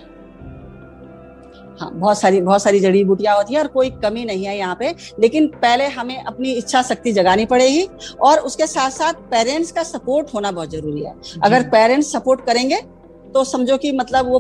हाँ 1.80 1.92
बहुत 1.94 2.20
सारी 2.20 2.42
बहुत 2.42 2.64
सारी 2.64 2.80
जड़ी 2.80 3.04
बूटियाँ 3.04 3.36
होती 3.36 3.54
है 3.54 3.60
और 3.62 3.68
कोई 3.70 3.90
कमी 4.04 4.24
नहीं 4.26 4.46
है 4.46 4.58
यहाँ 4.58 4.76
पे। 4.76 4.94
लेकिन 5.20 5.48
पहले 5.56 5.88
हमें 5.90 6.18
अपनी 6.18 6.52
इच्छा 6.54 6.82
शक्ति 6.84 7.12
जगानी 7.14 7.46
पड़ेगी 7.48 7.88
और 8.22 8.40
उसके 8.42 8.68
साथ 8.68 8.90
साथ 8.92 9.14
पेरेंट्स 9.32 9.72
का 9.72 9.84
सपोर्ट 9.86 10.34
होना 10.34 10.52
बहुत 10.52 10.72
ज़रूरी 10.72 11.04
है। 11.04 11.14
अगर 11.44 11.64
पेरेंट्स 11.70 12.12
सपोर्ट 12.14 12.46
करेंगे 12.46 12.82
तो 13.34 13.44
समझो 13.44 13.78
कि 13.78 13.92
मतलब 13.94 14.28
वो 14.28 14.40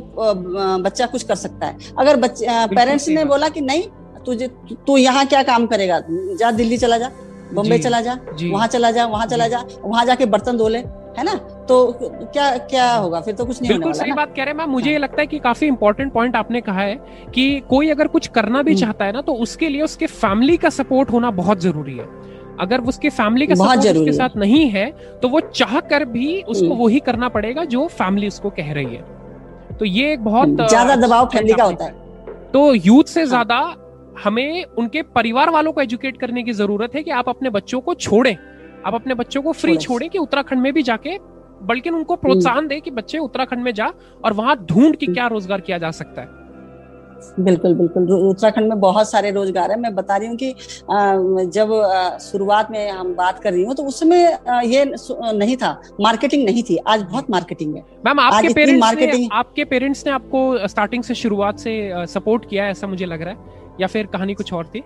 बच्चा 0.80 1.06
कुछ 1.08 1.23
कर 1.23 1.36
सकता 1.38 1.65
है। 1.65 1.78
अगर 1.99 2.15
बच्चे 2.17 2.45
पेरेंट्स 2.67 3.08
ने 3.10 3.25
बोला 3.25 3.49
कि 3.49 3.62
नहीं 3.62 3.84
तुझे 4.25 4.47
तू 4.88 4.97
यहाँ 4.97 5.25
क्या 5.25 5.43
काम 5.43 5.65
करेगा? 5.67 5.99
जा 6.39 6.52
दिल्ली 6.52 6.78
चला 6.78 6.97
जा 6.97 7.12
बॉम्बे 7.54 7.78
चला 7.80 7.99
जा 8.02 8.17
वहाँ 8.43 8.67
चला 8.67 8.89
जा 8.91 9.06
वहाँ 9.08 9.25
चला 9.28 9.47
जा 9.47 9.63
वहाँ 9.82 10.06
जाके 10.06 10.25
बर्तन 10.28 10.58
धो 10.58 10.67
ले। 10.67 10.82
है 11.17 11.24
ना? 11.24 11.34
तो 11.65 11.78
क्या 12.02 12.50
क्या 12.60 12.91
होगा? 12.93 13.19
फिर 13.22 13.34
तो 13.36 13.45
कुछ 13.45 13.62
नहीं 13.62 13.72
बिल्कुल 13.72 13.93
सही 13.93 14.12
बात 14.12 14.34
कह 14.36 14.43
रहे 14.43 14.54
हैं 14.54 14.58
मैम। 14.58 14.69
मुझे 14.69 14.91
ये 14.91 14.98
लगता 14.98 15.22
है 15.22 15.28
कि 15.28 15.39
काफ़ी 15.39 15.67
इंपॉर्टेंट 15.67 16.12
पॉइंट 16.13 16.36
आपने 16.36 16.62
कहा 16.62 16.82
है 16.82 16.95
कि 17.36 17.60
कोई 17.69 17.89
अगर 17.89 18.08
कुछ 18.08 18.28
करना 18.30 18.62
भी 18.62 18.72
हम्म। 18.72 18.82
चाहता 18.82 19.06
है 19.06 19.12
ना 19.12 19.22
तो 19.22 19.34
उसके 19.38 19.69
लिए 19.69 19.82
उसके 19.82 20.08
फैमिली 20.08 20.58
का 20.58 20.69
सपोर्ट 20.72 21.12
होना 21.12 21.32
बहुत 21.34 21.62
ज़रूरी 21.62 21.98
है। 21.98 22.08
अगर 22.60 22.82
उसके 22.84 23.10
फैमिली 23.12 23.48
का 23.48 23.56
सपोर्ट 23.56 23.98
उसके 23.98 24.12
साथ 24.12 24.36
नहीं 24.38 24.67
है 24.69 24.89
तो 25.22 25.28
वो 25.30 25.39
चाह 25.41 25.80
कर 25.82 26.06
भी 26.08 26.41
उसको 26.43 26.67
हम्म। 26.67 26.84
वही 26.84 27.00
करना 27.00 27.30
पड़ेगा 27.30 27.63
जो 27.65 27.88
फैमिली 27.89 28.28
उसको 28.28 28.50
कह 28.52 28.72
रही 28.74 28.95
है। 28.95 29.78
तो 29.78 29.86
ये 29.86 30.12
एक 30.13 30.24
बहुत 30.24 30.48
हम्म, 30.48 30.67
ज़्यादा 30.67 30.95
दबाव 30.98 31.26
फैमिली 31.26 31.54
का 31.54 31.63
होता 31.63 31.86
है। 31.86 31.91
तो 32.54 32.74
यूथ 32.76 33.04
से 33.04 33.19
हाँ। 33.19 33.28
ज़्यादा 33.28 33.60
हमें 34.24 34.63
उनके 34.78 35.02
परिवार 35.15 35.50
वालों 35.50 35.72
को 35.72 35.82
एजुकेट 35.82 36.17
करने 36.17 36.43
की 36.43 36.54
ज़रूरत 36.54 36.95
है 36.95 37.04
कि 37.04 37.12
आप 37.13 37.30
अपने 37.30 37.50
बच्चों 37.50 37.80
को 37.82 37.93
छोड़ें। 37.95 38.36
आप 38.86 38.94
अपने 38.94 39.13
बच्चों 39.13 39.42
को 39.42 39.52
फ्री 39.54 39.78
छोड़ें 39.78 40.10
कि 40.10 40.18
उत्तराखंड 40.18 40.62
में 40.62 40.72
भी 40.74 40.84
जाके 40.84 41.18
बल्कि 41.63 41.89
उनको 41.89 42.15
प्रोत्साहन 42.15 42.68
दे 42.68 42.80
कि 42.80 42.92
बच्चे 42.92 43.18
उत्तराखंड 43.20 43.63
में 43.63 43.74
जा 43.74 43.92
और 44.26 44.34
वहाँ 44.34 44.56
ढूंढ 44.65 44.96
के 44.96 45.06
क्या 45.06 45.28
रोज़गार 45.28 45.62
किया 45.62 45.78
जा 45.78 45.92
सकता 45.94 46.22
है। 46.22 46.38
बिल्कुल 47.39 47.74
बिल्कुल। 47.76 48.12
उत्तराखंड 48.12 48.70
में 48.70 48.80
बहुत 48.80 49.10
सारे 49.10 49.32
रोज़गार 49.32 49.72
है। 49.72 49.80
मैं 49.80 49.94
बता 49.96 50.18
रही 50.18 50.28
हूँ 50.28 50.38
कि 50.38 50.54
जब 51.54 51.72
शुरुआत 52.22 52.72
में 52.72 52.89
हम 52.89 53.13
बात 53.15 53.39
कर 53.39 53.54
रही 53.54 53.63
हूँ 53.63 53.76
तो 53.76 53.84
उसमें 53.84 54.18
ये 54.65 54.86
नहीं 54.86 55.58
था। 55.58 55.72
मार्केटिंग 56.02 56.46
नहीं 56.46 56.63
थी। 56.63 56.78
आज 56.88 57.02
बहुत 57.02 57.30
मार्केटिंग 57.32 57.76
है। 57.76 57.84
मैम 58.06 58.20
आपके 58.20 58.54
पेरेंट्स 58.54 58.82
मार्केटिंग 58.82 59.22
ने, 59.22 59.28
आपके 59.34 59.63
पेरेंट्स 59.65 60.06
ने 60.06 60.12
आपको 60.12 60.68
स्टार्टिंग 60.68 61.04
से 61.04 61.15
शुरुआत 61.15 61.60
से 61.60 62.06
सपोर्ट 62.08 62.50
किया 62.50 62.68
ऐसा 62.68 62.88
मुझे 62.88 63.06
लग 63.06 63.22
रहा 63.22 63.34
है? 63.34 63.58
या 63.82 63.88
फिर 63.88 64.06
कहानी 64.08 64.34
कुछ 64.34 64.54
और 64.54 64.65
थी? 64.65 64.84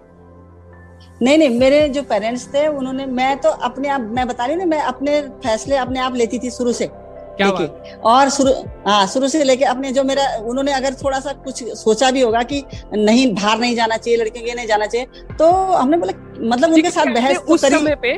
नहीं 1.22 1.38
नहीं 1.38 1.60
मेरे 1.60 1.88
जो 1.90 2.02
पेरेंट्स 2.04 2.48
थे 2.54 2.68
उन्होंने 2.68 3.06
मैं 3.06 3.38
तो 3.42 3.50
अपने 3.68 3.90
आप 3.90 4.02
मैं 4.16 4.28
बता 4.28 4.46
रही 4.46 4.56
ना 4.56 4.66
मैं 4.66 4.82
अपने 4.82 5.22
फैसले 5.44 5.76
अपने 5.78 6.00
आप 6.00 6.16
लेती 6.16 6.40
थी 6.40 6.50
शुरू 6.52 6.74
से। 6.74 6.90
क्या 7.38 7.50
देखिए 7.50 7.94
और 8.06 8.30
शुरू 8.30 8.52
हाँ 8.88 9.06
शुरू 9.08 9.28
से 9.28 9.44
लेके 9.44 9.66
अपने 9.66 9.92
जो 9.92 10.04
मेरा 10.04 10.26
उन्होंने 10.38 10.74
अगर 10.74 10.94
थोड़ा 10.94 11.20
सा 11.20 11.32
कुछ 11.46 11.64
सोचा 11.78 12.10
भी 12.12 12.22
होगा 12.22 12.42
कि 12.44 12.64
नहीं 12.96 13.34
बाहर 13.34 13.60
नहीं 13.60 13.76
जाना 13.76 13.98
चाहिए 13.98 14.20
लड़कियों 14.20 14.46
के 14.46 14.54
नहीं 14.54 14.68
जाना 14.68 14.86
चाहिए 14.86 15.08
तो 15.40 15.50
हमने 15.52 15.98
बोला 15.98 16.14
मतलब 16.48 16.74
उनके 16.74 16.90
साथ 16.90 17.14
बहस 17.14 17.38
तो 17.38 17.54
उस 17.54 17.62
समय 17.62 17.96
पे 17.96 18.18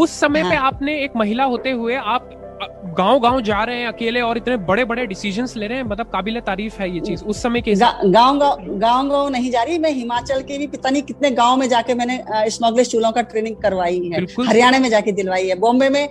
उस 0.00 0.18
समय 0.20 0.40
हाँ, 0.40 0.50
पे 0.50 0.56
आपने 0.56 0.98
एक 1.04 1.16
महिला 1.16 1.44
होते 1.44 1.70
हुए 1.70 1.94
आप 1.96 2.30
गाँव 2.62 3.18
गाँव 3.20 3.40
जा 3.42 3.62
रहे 3.64 3.80
हैं 3.80 3.86
अकेले 3.86 4.20
और 4.20 4.36
इतने 4.36 4.56
बड़े 4.66 4.84
बड़े 4.84 5.06
डिसीजंस 5.06 5.56
ले 5.56 5.66
रहे 5.66 5.78
हैं 5.78 5.84
मतलब 5.84 6.06
काबिल 6.06 6.40
तारीफ़ 6.40 6.76
है 6.80 6.90
ये 6.90 7.00
चीज़। 7.00 7.24
उस 7.24 7.42
समय 7.42 7.60
के 7.60 7.74
गाँव 7.74 8.38
गाँव 8.38 9.08
गाँव 9.08 9.28
नहीं 9.28 9.50
जा 9.50 9.62
रही 9.62 9.78
मैं 9.78 9.90
हिमाचल 9.92 10.40
के 10.42 10.58
भी 10.58 10.66
पता 10.66 10.90
नहीं 10.90 11.02
कितने 11.02 11.30
गाँव 11.32 11.56
में 11.56 11.68
जाके 11.68 11.94
मैंने 11.94 12.20
स्मगलेस 12.50 12.90
चूलों 12.90 13.10
का 13.12 13.22
ट्रेनिंग 13.22 13.56
करवाई 13.56 14.00
है। 14.06 14.22
हरियाणा 14.40 14.78
में 14.78 14.88
जाके 14.90 15.12
दिलवाई 15.12 15.48
है। 15.48 15.54
बॉम्बे 15.60 15.88
में 15.88 16.08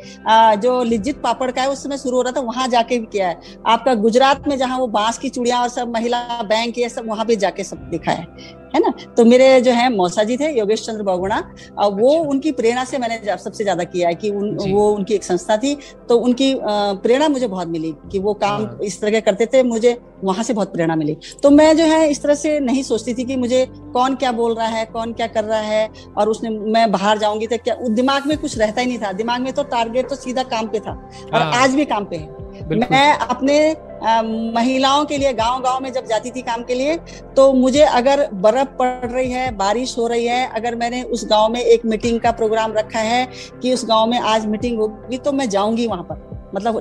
जो 0.62 0.82
लिज्जित 0.84 1.22
पापड़ 1.24 1.52
का 1.52 1.62
है 1.62 1.70
उस 1.70 1.84
समय 1.84 1.98
शुरू 1.98 2.16
हो 2.18 2.22
रहा 2.22 2.32
था 2.32 2.42
वहाँ 2.42 2.68
जाके 2.68 3.00
भी 3.00 3.06
किया 3.06 3.28
है। 3.30 3.40
आपका 3.68 3.94
गुजरात 3.96 4.48
में 4.48 4.58
जहाँ 4.58 4.78
वो 4.80 4.88
बाँस 4.90 5.18
की 5.18 5.30
चूड़िया 5.30 5.62
और 5.62 5.70
सब 5.70 5.94
महिला 5.94 6.22
बैंक 6.44 6.78
ये 6.78 6.90
सब 6.90 7.08
वहाँ 7.08 7.26
भी 7.26 7.36
जाके 7.38 7.64
सब 7.64 7.90
दिखा 7.90 8.12
है। 8.12 8.28
है 8.76 8.80
ना 8.82 8.94
तो 9.18 9.26
मेरे 9.26 9.50
जो 9.62 9.72
है 9.72 9.90
मौसा 9.90 10.24
जी 10.24 10.38
थे 10.38 10.52
योगेश 10.58 10.86
चंद्र 10.86 11.04
बहुगुणा 11.04 11.40
वो 11.40 12.12
अच्छा। 12.12 12.30
उनकी 12.30 12.52
प्रेरणा 12.52 12.84
से 12.84 12.98
मैंने 12.98 13.38
सबसे 13.38 13.64
ज़्यादा 13.64 13.84
किया 13.86 14.08
है 14.08 14.16
कि 14.16 14.30
उन, 14.30 14.58
वो 14.72 14.90
उनकी 14.92 15.14
एक 15.14 15.24
संस्था 15.24 15.58
थी 15.58 15.78
तो 16.10 16.18
उनकी 16.20 16.54
प्रेरणा 16.64 17.28
मुझे 17.30 17.48
बहुत 17.48 17.68
मिली 17.68 17.94
कि 18.12 18.20
वो 18.20 18.34
काम 18.36 18.66
हाँ। 18.66 18.80
इस 18.84 19.00
तरह 19.02 19.12
के 19.12 19.22
करते 19.22 19.46
थे 19.46 19.64
मुझे 19.64 19.98
वहाँ 20.24 20.44
से 20.44 20.54
बहुत 20.54 20.74
प्रेरणा 20.74 20.96
मिली 20.96 21.18
तो 21.44 21.50
मैं 21.50 21.76
जो 21.78 21.84
है 21.86 22.08
इस 22.10 22.22
तरह 22.24 22.36
से 22.36 22.60
नहीं 22.60 22.84
सोचती 22.84 23.14
थी 23.14 23.24
कि 23.24 23.36
मुझे 23.36 23.66
कौन 23.94 24.16
क्या 24.16 24.32
बोल 24.32 24.56
रहा 24.56 24.68
है 24.68 24.86
कौन 24.86 25.14
क्या 25.14 25.28
कर 25.28 25.44
रहा 25.44 25.60
है 25.62 25.90
और 26.18 26.30
उसने 26.30 26.50
मैं 26.50 26.92
बाहर 26.92 27.18
जाऊँगी 27.18 27.48
तो 27.48 27.58
क्या 27.58 27.76
दिमाग 27.92 28.28
में 28.28 28.38
कुछ 28.38 28.58
रहता 28.58 28.82
ही 28.82 28.88
नहीं 28.88 29.00
था 29.00 29.12
दिमाग 29.14 29.42
में 29.42 29.52
तो 29.54 29.64
टारगेट 29.66 30.10
तो 30.10 30.16
सीधा 30.16 30.44
काम 30.46 30.68
पे 30.68 30.80
था 30.80 30.92
और 31.26 31.42
हाँ। 31.42 31.52
आज 31.56 31.76
भी 31.76 31.86
काम 31.86 32.06
पे 32.06 32.16
है 32.16 32.44
मैं 32.64 33.12
अपने 33.14 33.58
महिलाओं 34.06 35.06
के 35.06 35.18
लिए 35.18 35.34
गाँव 35.34 35.62
गाँव 35.62 35.82
में 35.84 35.92
जब 35.94 36.06
जाती 36.06 36.32
थी 36.32 36.42
काम 36.42 36.64
के 36.64 36.74
लिए 36.74 36.96
तो 37.36 37.52
मुझे 37.54 37.82
अगर 37.82 38.28
बर्फ़ 38.34 38.70
पड़ 38.80 39.10
रही 39.12 39.32
है 39.32 39.50
बारिश 39.58 39.98
हो 39.98 40.08
रही 40.08 40.26
है 40.26 40.46
अगर 40.52 40.76
मैंने 40.76 41.02
उस 41.04 41.26
गाँव 41.28 41.50
में 41.50 41.60
एक 41.62 41.86
मीटिंग 41.86 42.20
का 42.20 42.32
प्रोग्राम 42.32 42.74
रखा 42.74 43.00
है 43.00 43.28
कि 43.62 43.74
उस 43.74 43.86
गाँव 43.86 44.08
में 44.08 44.20
आज 44.20 44.46
मीटिंग 44.46 44.80
होगी 44.80 45.18
तो 45.18 45.32
मैं 45.32 45.50
जाऊँगी 45.50 45.88
वहाँ 45.88 46.04
पर। 46.04 46.52
मतलब 46.56 46.80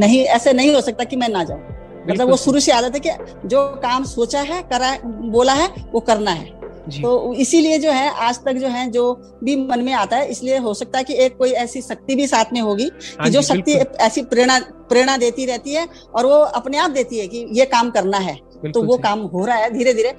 नहीं 0.00 0.24
ऐसे 0.24 0.52
नहीं 0.52 0.74
हो 0.74 0.80
सकता 0.80 1.04
कि 1.04 1.16
मैं 1.16 1.28
ना 1.28 1.44
जाऊँ। 1.44 1.60
मतलब 2.10 2.30
वो 2.30 2.36
शुरू 2.36 2.60
से 2.60 2.72
आदत 2.72 2.94
है 2.94 3.00
कि 3.00 3.48
जो 3.48 3.66
काम 3.82 4.04
सोचा 4.04 4.40
है 4.42 4.62
करा 4.62 4.96
बोला 5.04 5.52
है 5.52 5.68
वो 5.92 6.00
करना 6.00 6.30
है। 6.30 6.63
तो 6.92 7.34
इसीलिए 7.34 7.78
जो 7.78 7.90
है 7.90 8.08
आज 8.20 8.38
तक 8.38 8.52
जो 8.52 8.68
है 8.68 8.90
जो 8.90 9.12
भी 9.44 9.56
मन 9.56 9.80
में 9.80 9.92
आता 9.92 10.16
है 10.16 10.28
इसलिए 10.30 10.58
हो 10.58 10.74
सकता 10.74 10.98
है 10.98 11.04
कि 11.04 11.14
एक 11.14 11.36
कोई 11.36 11.50
ऐसी 11.50 11.80
शक्ति 11.82 12.14
भी 12.14 12.26
साथ 12.26 12.52
में 12.52 12.60
होगी 12.60 12.84
कि 12.84 13.16
हाँ 13.20 13.28
जो 13.30 13.42
शक्ति 13.42 13.72
ऐसी 14.00 14.22
प्रेरणा 14.22 14.58
प्रेरणा 14.88 15.16
देती 15.16 15.46
रहती 15.46 15.74
है 15.74 15.86
और 16.14 16.26
वो 16.26 16.38
अपने 16.54 16.78
आप 16.78 16.90
देती 16.90 17.18
है 17.18 17.26
कि 17.26 17.46
ये 17.52 17.64
काम 17.66 17.90
करना 17.90 18.18
है। 18.18 18.34
तो 18.74 18.82
वो 18.82 18.96
काम 18.96 19.20
हो 19.20 19.44
रहा 19.46 19.56
है 19.56 19.70
धीरे 19.70 19.94
धीरे 19.94 20.14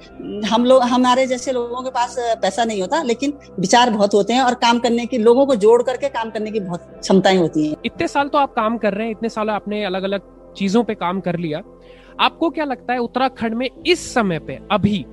हम 0.46 0.64
लोग 0.64 0.82
हमारे 0.82 1.26
जैसे 1.26 1.52
लोगों 1.52 1.82
के 1.82 1.90
पास 1.90 2.16
पैसा 2.42 2.64
नहीं 2.64 2.80
होता 2.80 3.02
लेकिन 3.02 3.32
विचार 3.60 3.90
बहुत 3.90 4.14
होते 4.14 4.32
हैं 4.32 4.42
और 4.42 4.54
काम 4.54 4.78
करने 4.78 5.06
की 5.06 5.18
लोगों 5.18 5.46
को 5.46 5.54
जोड़ 5.56 5.82
करके 5.82 6.08
काम 6.08 6.30
करने 6.30 6.50
की 6.50 6.60
बहुत 6.60 6.86
क्षमताएँ 7.00 7.36
होती 7.36 7.66
हैं। 7.66 7.76
इतने 7.84 8.08
साल 8.08 8.28
तो 8.28 8.38
आप 8.38 8.52
काम 8.52 8.78
कर 8.78 8.94
रहे 8.94 9.06
हैं 9.06 9.12
इतने 9.12 9.28
साल 9.28 9.50
आपने 9.50 9.84
अलग 9.84 10.02
अलग 10.02 10.20
चीज़ों 10.56 10.84
पे 10.84 10.94
काम 10.94 11.20
कर 11.20 11.36
लिया। 11.36 11.62
आपको 12.20 12.50
क्या 12.50 12.64
लगता 12.64 12.92
है 12.92 12.98
उत्तराखंड 12.98 13.54
में 13.54 13.68
इस 13.86 14.14
समय 14.14 14.38
पे 14.38 14.58
अभी 14.70 15.04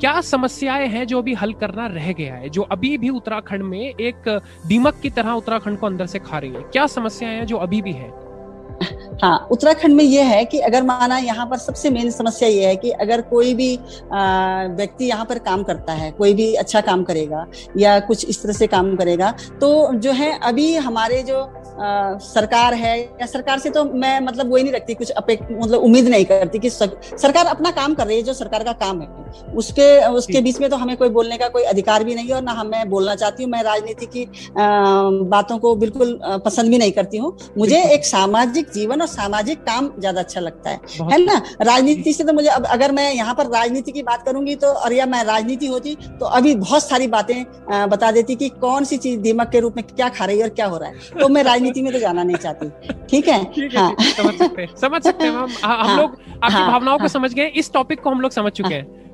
क्या 0.00 0.20
समस्याएँ 0.20 0.86
हैं 0.88 1.06
जो 1.06 1.18
अभी 1.18 1.32
हल 1.34 1.52
करना 1.52 1.86
रह 1.86 2.12
गया 2.12 2.34
है, 2.34 2.48
जो 2.48 2.62
अभी 2.62 2.96
भी 2.98 3.08
उत्तराखंड 3.10 3.62
में 3.62 3.80
एक 3.80 4.28
दीमक 4.66 5.00
की 5.02 5.10
तरह 5.10 5.32
उत्तराखंड 5.32 5.78
को 5.78 5.86
अंदर 5.86 6.06
से 6.06 6.18
खा 6.18 6.38
रही 6.38 6.50
है? 6.50 6.62
क्या 6.62 6.86
समस्याएँ 6.86 7.36
हैं 7.36 7.46
जो 7.46 7.56
अभी 7.56 7.82
भी 7.82 7.92
है? 7.92 8.10
हाँ 9.22 9.48
उत्तराखंड 9.50 9.94
में 9.94 10.02
यह 10.04 10.26
है 10.26 10.44
कि 10.44 10.58
अगर 10.58 10.82
माना 10.82 11.16
यहाँ 11.18 11.46
पर 11.46 11.58
सबसे 11.58 11.90
मेन 11.90 12.10
समस्या 12.10 12.48
ये 12.48 12.66
है 12.66 12.76
कि 12.76 12.90
अगर 12.96 13.20
कोई 13.22 13.54
भी 13.54 13.76
व्यक्ति 14.12 15.04
यहाँ 15.04 15.24
पर 15.24 15.38
काम 15.38 15.62
करता 15.62 15.92
है, 15.92 16.10
कोई 16.10 16.34
भी 16.34 16.52
अच्छा 16.54 16.80
काम 16.80 17.02
करेगा 17.04 17.44
या 17.76 17.98
कुछ 18.00 18.24
इस 18.24 18.42
तरह 18.42 18.52
से 18.52 18.66
काम 18.66 18.94
करेगा 18.96 19.30
तो 19.60 19.92
जो 19.94 20.12
है 20.12 20.32
अभी 20.40 20.74
हमारे 20.76 21.22
जो 21.22 21.42
आ, 21.78 22.18
सरकार 22.20 22.74
है 22.74 22.98
या 23.00 23.26
सरकार 23.26 23.58
से 23.58 23.70
तो 23.70 23.84
मैं 23.94 24.18
मतलब 24.20 24.52
वही 24.52 24.62
नहीं 24.62 24.72
रखती 24.72 24.94
कुछ 24.94 25.10
अपेक्ष 25.12 25.52
मतलब 25.52 25.80
उम्मीद 25.80 26.08
नहीं 26.08 26.24
करती 26.24 26.58
कि 26.58 26.70
सर, 26.70 26.90
सरकार 27.16 27.46
अपना 27.46 27.70
काम 27.72 27.94
कर 27.94 28.06
रही 28.06 28.16
है 28.16 28.22
जो 28.22 28.32
सरकार 28.34 28.64
का 28.64 28.72
काम 28.74 29.00
है। 29.02 29.08
उसके 29.56 29.88
उसके 30.08 30.40
बीच 30.40 30.60
में 30.60 30.68
तो 30.70 30.76
हमें 30.76 30.96
कोई 30.96 31.08
बोलने 31.10 31.36
का 31.38 31.48
कोई 31.48 31.62
अधिकार 31.64 32.04
भी 32.04 32.14
नहीं 32.14 32.28
है 32.28 32.34
और 32.34 32.42
ना 32.42 32.52
हम 32.52 32.66
मैं 32.68 32.88
बोलना 32.90 33.14
चाहती 33.14 33.42
हूँ। 33.42 33.50
मैं 33.52 33.62
राजनीति 33.62 34.06
की 34.06 34.24
आ, 34.24 34.28
बातों 35.28 35.58
को 35.58 35.74
बिल्कुल 35.76 36.18
पसंद 36.44 36.70
भी 36.70 36.78
नहीं 36.78 36.92
करती 36.92 37.18
हूँ। 37.18 37.36
मुझे 37.58 37.82
एक 37.84 38.04
सामाजिक 38.06 38.70
जीवन 38.70 39.00
और 39.00 39.06
सामाजिक 39.08 39.62
काम 39.62 39.90
ज़्यादा 39.98 40.20
अच्छा 40.20 40.40
लगता 40.40 40.70
है। 40.70 40.80
है 41.02 41.18
ना? 41.24 41.40
राजनीति 41.62 42.12
से 42.12 42.24
तो 42.24 42.32
मुझे 42.32 42.48
अब 42.48 42.66
अगर 42.68 42.92
मैं 42.92 43.12
यहाँ 43.12 43.34
पर 43.34 43.46
राजनीति 43.48 43.92
की 43.92 44.02
बात 44.02 44.24
करूँगी 44.26 44.54
तो 44.56 44.66
और 44.68 44.92
या 44.92 45.06
मैं 45.06 45.22
राजनीति 45.24 45.66
होती 45.66 45.94
तो 46.10 46.26
अभी 46.28 46.54
बहुत 46.56 46.82
सारी 46.84 47.06
बातें 47.08 47.44
बता 47.90 48.10
देती 48.10 48.34
कि 48.36 48.48
कौन 48.60 48.84
सी 48.84 48.96
चीज़ 48.98 49.18
दीमक 49.20 49.50
के 49.50 49.60
रूप 49.60 49.76
में 49.76 49.84
क्या 49.86 50.08
खा 50.10 50.24
रही 50.24 50.38
है 50.38 50.44
और 50.44 50.50
क्या 50.50 50.66
हो 50.66 50.78
रहा 50.78 50.88
है। 50.88 51.20
तो 51.20 51.28
मैं 51.28 51.42
राजनीति 51.42 51.66
में 51.76 51.92
तो 51.92 51.98
जाना 51.98 52.22
नहीं 52.22 52.36
चाहती। 52.36 52.68
ठीक 53.10 53.28
है? 53.28 53.44
हाँ 53.76 53.94
समझ 54.00 55.02
सकते 55.02 55.24
हैं। 55.26 55.34
हम 55.36 55.50
हम 55.64 56.00
लोग 56.00 56.10
आपकी 56.42 56.56
हाँ, 56.56 56.70
भावनाओं 56.70 56.96
को 56.96 57.02
हाँ। 57.02 57.08
समझ 57.08 57.34
गए 57.34 57.46
इस 57.46 57.72
टॉपिक 57.72 58.00
को 58.00 58.10
हम 58.10 58.20
लोग 58.20 58.30
समझ 58.30 58.52
चुके 58.52 58.74
हैं। 58.74 59.07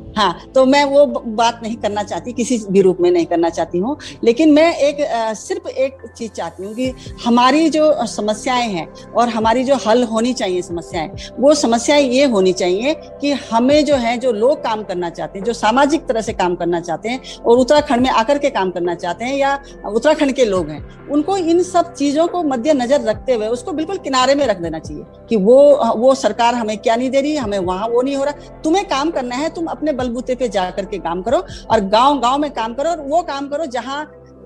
हाँ 0.00 0.50
तो 0.54 0.64
मैं 0.66 0.84
वो 0.84 1.04
बात 1.36 1.60
नहीं 1.62 1.76
करना 1.76 2.02
चाहती 2.02 2.32
किसी 2.32 2.58
भी 2.70 2.80
रूप 2.80 2.98
में 3.00 3.10
नहीं 3.10 3.26
करना 3.26 3.48
चाहती 3.48 3.78
हूँ। 3.78 3.96
लेकिन 4.24 4.52
मैं 4.52 4.74
एक 4.76 5.00
आ, 5.00 5.32
सिर्फ़ 5.32 5.68
एक 5.68 5.98
चीज़ 6.16 6.30
चाहती 6.30 6.64
हूँ 6.64 6.74
कि 6.74 6.92
हमारी 7.24 7.68
जो 7.70 8.06
समस्याएँ 8.06 8.68
हैं 8.68 8.86
और 9.12 9.28
हमारी 9.28 9.64
जो 9.64 9.76
हल 9.86 10.02
होनी 10.04 10.32
चाहिए 10.32 10.62
समस्याएँ 10.62 11.10
वो 11.38 11.54
समस्याएँ 11.54 12.08
ये 12.08 12.24
होनी 12.24 12.52
चाहिए 12.52 12.94
कि 13.20 13.32
हमें 13.50 13.84
जो 13.84 13.96
है 13.96 14.16
जो 14.18 14.32
लोग 14.32 14.62
काम 14.64 14.82
करना 14.82 15.10
चाहते 15.10 15.38
हैं 15.38 15.46
जो 15.46 15.52
सामाजिक 15.52 16.06
तरह 16.06 16.20
से 16.20 16.32
काम 16.32 16.54
करना 16.54 16.80
चाहते 16.80 17.08
हैं 17.08 17.20
और 17.46 17.58
उत्तराखंड 17.58 18.02
में 18.02 18.10
आकर 18.10 18.38
के 18.38 18.50
काम 18.50 18.70
करना 18.70 18.94
चाहते 18.94 19.24
हैं 19.24 19.36
या 19.36 19.58
उत्तराखंड 19.86 20.32
के 20.32 20.44
लोग 20.44 20.70
हैं 20.70 21.08
उनको 21.08 21.36
इन 21.36 21.62
सब 21.62 21.92
चीज़ों 21.94 22.26
को 22.26 22.42
मद्देनजर 22.42 23.00
रखते 23.00 23.34
हुए 23.34 23.46
उसको 23.46 23.72
बिल्कुल 23.72 23.98
किनारे 23.98 24.34
में 24.34 24.46
रख 24.46 24.56
देना 24.56 24.78
चाहिए 24.78 25.04
कि 25.28 25.36
वो 25.36 25.58
वो 25.96 26.14
सरकार 26.14 26.54
हमें 26.54 26.76
क्या 26.78 26.96
नहीं 26.96 27.10
दे 27.10 27.20
रही 27.20 27.36
हमें 27.36 27.58
वहाँ 27.58 27.88
वो 27.88 28.02
नहीं 28.02 28.16
हो 28.16 28.24
रहा। 28.24 28.60
तुम्हें 28.64 28.84
काम 28.88 29.10
करना 29.10 29.36
है 29.36 29.48
तुम 29.54 29.66
अपने 29.66 29.87
बलबूते 29.92 30.34
पे 30.34 30.48
जा 30.48 30.70
करके 30.70 30.98
काम 30.98 31.22
करो 31.22 31.38
और 31.70 31.80
गाँव 31.80 32.20
गाँव 32.20 32.38
में 32.38 32.50
काम 32.50 32.74
करो 32.74 32.90
और 32.90 33.00
वो 33.00 33.22
काम 33.22 33.48
करो 33.48 33.66
जहाँ 33.66 34.02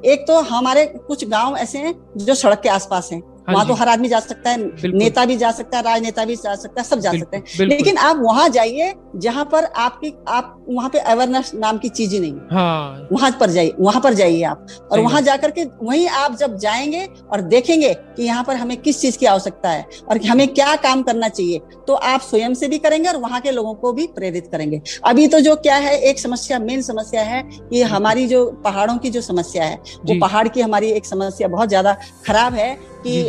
एक 0.07 0.25
तो 0.29 0.41
हमारे 0.41 0.87
कुछ 0.87 1.29
गाँव 1.29 1.57
ऐसे 1.57 1.79
हैं 1.79 1.95
जो 2.17 2.35
सड़क 2.35 2.61
के 2.61 2.69
आसपास 2.69 3.13
हाँ। 3.13 3.21
वहाँ 3.49 3.67
तो 3.69 3.75
हर 3.75 3.89
आदमी 3.89 4.09
जा 4.09 4.21
सकता 4.21 4.51
है 4.51 4.93
नेता 4.93 5.25
भी 5.25 5.37
जा 5.37 5.51
सकता 5.51 5.77
है 5.79 5.83
राजनेता 5.85 6.25
भी 6.25 6.37
जा 6.37 6.55
सकता 6.55 6.81
है 6.81 6.87
सब 6.89 6.99
जा 6.99 7.13
सकते 7.13 7.37
हैं। 7.37 7.67
लेकिन 7.67 7.97
आप 7.99 8.17
वहाँ 8.17 8.49
जाइए 8.49 8.93
जहाँ 9.17 9.45
पर 9.45 9.65
आपकी 9.65 10.13
आप 10.29 10.65
वहाँ 10.69 10.89
पे 10.91 10.99
अवेयरनेस 10.99 11.51
नाम 11.55 11.79
की 11.79 11.89
चीज़ 11.89 12.13
ही 12.15 12.21
नहीं 12.21 12.33
हाँ। 12.53 13.09
वहाँ 13.13 13.31
पर 13.41 13.51
जाइए 13.51 13.75
वहाँ 13.79 14.01
पर 14.01 14.15
जाइए 14.15 14.43
आप। 14.43 14.67
और 14.93 15.01
वहाँ 15.01 15.23
जाकर 15.23 15.51
के 15.51 15.65
वहीं 15.83 16.07
आप 16.09 16.37
जब 16.37 16.57
जाएँगे 16.59 17.05
और 17.33 17.41
देखेंगे 17.49 17.93
कि 17.95 18.23
यहाँ 18.23 18.45
पर 18.45 18.57
हमें 18.57 18.77
किस 18.77 19.01
चीज़ 19.01 19.19
की 19.19 19.27
आवश्यकता 19.27 19.71
है 19.71 19.87
और 20.11 20.21
हमें 20.27 20.47
क्या 20.49 20.75
काम 20.79 21.03
करना 21.03 21.29
चाहिए 21.29 21.61
तो 21.87 21.95
आप 21.95 22.21
स्वयं 22.21 22.55
से 22.55 22.69
भी 22.69 22.79
करेंगे 22.79 23.09
और 23.09 23.17
वहाँ 23.17 23.41
के 23.41 23.51
लोगों 23.51 23.75
को 23.75 23.93
भी 23.93 24.07
प्रेरित 24.07 24.49
करेंगे। 24.53 24.81
अभी 25.05 25.27
तो 25.29 25.41
जो 25.41 25.57
क्या 25.57 25.77
है 25.77 25.99
एक 26.01 26.21
समस्या 26.21 26.59
मेन 26.59 26.83
समस्या 26.83 27.23
है 27.23 27.43
कि 27.45 27.83
हमारी 27.83 28.27
जो 28.27 28.45
पहाड़ों 28.65 28.97
की 28.99 29.11
जो 29.11 29.21
समस्या 29.21 29.65
है 29.65 29.77
वो 29.77 30.19
पहाड़ 30.21 30.47
की 30.49 30.61
हमारी 30.61 30.91
एक 30.91 31.07
समस्या 31.07 31.49
बहुत 31.49 31.69
ज़्यादा 31.69 31.97
खराब 32.27 32.55
है 32.55 32.92
कि 33.07 33.23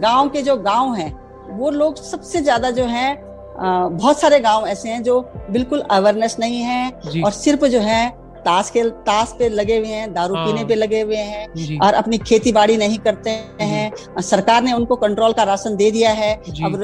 गाँव 0.00 0.28
के 0.28 0.42
जो 0.42 0.56
गाँव 0.56 0.94
हैं 0.94 1.12
वो 1.58 1.70
लोग 1.70 1.96
सबसे 1.96 2.40
ज़्यादा 2.40 2.70
जो 2.70 2.84
है 2.84 3.14
बहुत 3.58 4.20
सारे 4.20 4.40
गाँव 4.40 4.66
ऐसे 4.66 4.88
हैं 4.88 5.02
जो 5.02 5.20
बिल्कुल 5.50 5.80
अवेयरनेस 5.80 6.36
नहीं 6.40 6.60
है 6.60 6.90
और 7.24 7.30
सिर्फ़ 7.32 7.64
जो 7.66 7.80
है 7.80 8.23
ताश 8.44 8.70
के 8.70 8.82
ताश 9.06 9.34
पे 9.38 9.48
लगे 9.48 9.76
हुए 9.78 9.88
हैं 9.88 10.12
दारू 10.14 10.34
हाँ। 10.34 10.46
पीने 10.46 10.64
पे 10.64 10.74
लगे 10.74 11.00
हुए 11.00 11.16
हैं 11.16 11.78
और 11.80 11.94
अपनी 11.94 12.18
खेती 12.20 12.52
बाड़ी 12.52 12.76
नहीं 12.76 12.98
करते 12.98 13.30
हैं। 13.60 14.20
सरकार 14.22 14.62
ने 14.62 14.72
उनको 14.72 14.96
कंट्रोल 14.96 15.32
का 15.32 15.42
राशन 15.42 15.76
दे 15.76 15.90
दिया 15.90 16.10
है। 16.12 16.34
अब 16.34 16.76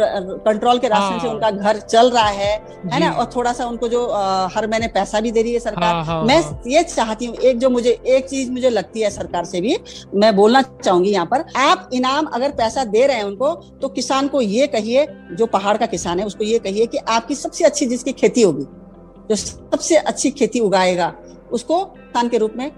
कंट्रोल 0.47 0.79
के 0.79 0.89
राशन 0.89 1.13
हाँ। 1.13 1.21
से 1.21 1.29
उनका 1.29 1.51
घर 1.51 1.79
चल 1.81 2.11
रहा 2.11 2.29
है 2.29 2.53
है 2.85 3.01
ना? 3.01 3.11
और 3.11 3.31
थोड़ा 3.37 3.53
सा 3.53 3.67
उनको 3.67 3.89
जो 3.89 4.07
आ, 4.07 4.49
हर 4.55 4.67
महीने 4.67 4.89
पैसा 4.91 5.21
भी 5.21 5.31
दे 5.31 5.43
रही 5.43 5.53
है 5.53 5.61
सरकार। 5.61 5.95
हाँ, 5.95 6.05
हाँ, 6.05 6.23
मैं 6.25 6.41
हाँ। 6.43 6.63
ये 6.67 6.83
चाहती 6.85 7.27
हूँ 7.27 7.37
एक 7.37 7.59
जो 7.59 7.71
मुझे 7.71 7.91
एक 8.07 8.29
चीज़ 8.29 8.51
मुझे 8.51 8.71
लगती 8.71 9.01
है 9.01 9.11
सरकार 9.11 9.45
से 9.45 9.61
भी 9.61 9.77
मैं 10.15 10.35
बोलना 10.37 10.63
चाहूँगी 10.75 11.11
यहाँ 11.11 11.27
पर 11.27 11.45
आप 11.59 11.91
इनाम 11.95 12.27
अगर 12.35 12.51
पैसा 12.53 12.85
दे 12.87 13.07
रहे 13.07 13.17
हैं 13.17 13.25
उनको 13.25 13.55
तो 13.83 13.89
किसान 13.91 14.29
को 14.29 14.41
ये 14.41 14.67
कहिए 14.67 15.07
जो 15.33 15.47
पहाड़ 15.49 15.77
का 15.77 15.87
किसान 15.87 16.21
है 16.21 16.27
उसको 16.27 16.45
ये 16.45 16.59
कहिए 16.59 16.87
कि 16.87 16.99
आपकी 17.09 17.35
सबसे 17.35 17.65
अच्छी 17.65 17.87
जिसकी 17.87 18.13
खेती 18.13 18.43
होगी 18.43 18.65
जो 19.29 19.37
सबसे 19.37 19.97
अच्छी 19.97 20.31
खेती 20.31 20.61
उगाएगा 20.61 21.13
उसको 21.51 21.83
स्थान 22.01 22.29
के 22.29 22.39
रूप 22.39 22.53
में 22.57 22.71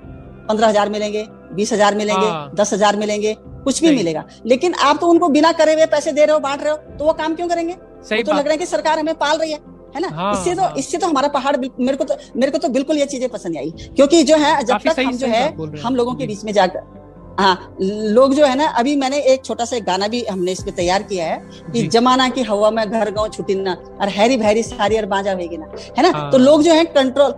पंद्रह 0.49 0.69
हज़ार 0.69 0.89
मिलेंगे 0.91 1.27
बीस 1.55 1.73
हज़ार 1.73 1.95
मिलेंगे 1.95 2.27
हाँ। 2.27 2.51
दस 2.55 2.73
हज़ार 2.73 2.97
मिलेंगे 2.97 3.35
कुछ 3.39 3.83
भी 3.83 3.95
मिलेगा। 3.97 4.25
लेकिन 4.47 4.75
आप 4.83 4.99
तो 5.01 5.07
उनको 5.09 5.29
बिना 5.31 5.53
करे 5.55 5.75
हुए 5.75 5.87
पैसे 5.89 6.13
दे 6.13 6.25
रहे 6.25 6.35
हो 6.35 6.41
बांट 6.41 6.63
रहे 6.63 6.73
हो 6.73 6.97
तो 6.99 7.05
वो 7.05 7.13
काम 7.15 7.35
क्यों 7.35 7.49
करेंगे? 7.49 7.77
सही 8.05 8.23
तो 8.23 8.33
लग 8.33 8.39
रहा 8.39 8.51
है 8.51 8.59
कि 8.59 8.67
सरकार 8.67 8.99
हमें 8.99 9.15
पाल 9.17 9.39
रही 9.39 9.53
है 9.53 9.59
है 9.95 10.01
ना? 10.01 10.09
हाँ, 10.09 10.33
इससे 10.33 10.55
तो 10.55 10.63
हाँ। 10.63 10.75
इससे 10.79 10.99
तो 10.99 11.07
हमारा 11.07 11.29
पहाड़ 11.31 11.57
मेरे 11.57 11.97
को 11.97 12.05
तो 12.05 12.17
मेरे 12.37 12.53
को 12.53 12.59
तो 12.59 12.69
बिल्कुल 12.71 12.99
ये 12.99 13.07
चीज़ें 13.07 13.29
पसंद 13.31 13.57
आई। 13.57 13.71
क्योंकि 13.97 14.23
जो 14.25 14.37
है 14.37 14.63
जब 14.65 14.79
तक 14.87 15.01
हम 15.01 15.17
जो 15.17 15.27
है 15.29 15.47
हम 15.83 15.97
लोगों 15.97 16.15
के 16.15 16.27
बीच 16.27 16.45
में 16.45 16.53
जाकर 16.53 17.01
हाँ 17.39 17.77
लोग 17.81 18.35
जो 18.35 18.47
है 18.47 18.57
ना 18.57 18.67
अभी 18.79 18.95
मैंने 18.97 19.19
एक 19.33 19.45
छोटा 19.45 19.65
सा 19.65 19.79
गाना 19.83 20.09
भी 20.09 20.25
हमने 20.25 20.53
इसमें 20.53 20.75
तैयार 20.77 21.03
किया 21.03 21.27
है 21.27 21.71
कि 21.73 21.87
जमाना 21.89 22.29
की 22.29 22.43
हवा 22.45 22.71
में 22.71 22.85
घर 22.85 23.11
गाँव 23.11 23.29
छुट्टी 23.29 23.55
ना 23.57 23.77
और 24.01 24.09
हैरी 24.11 24.37
भैरी 24.37 24.63
सारी 24.63 24.97
और 24.97 25.07
बाजा 25.07 25.33
होगी 25.33 25.57
ना 25.57 25.71
है 25.99 26.03
ना? 26.03 26.11
हाँ। 26.11 26.31
तो 26.33 26.39
लोग 26.39 26.63
जो 26.63 26.75
है 26.75 26.85
कंट्रोल 26.91 27.33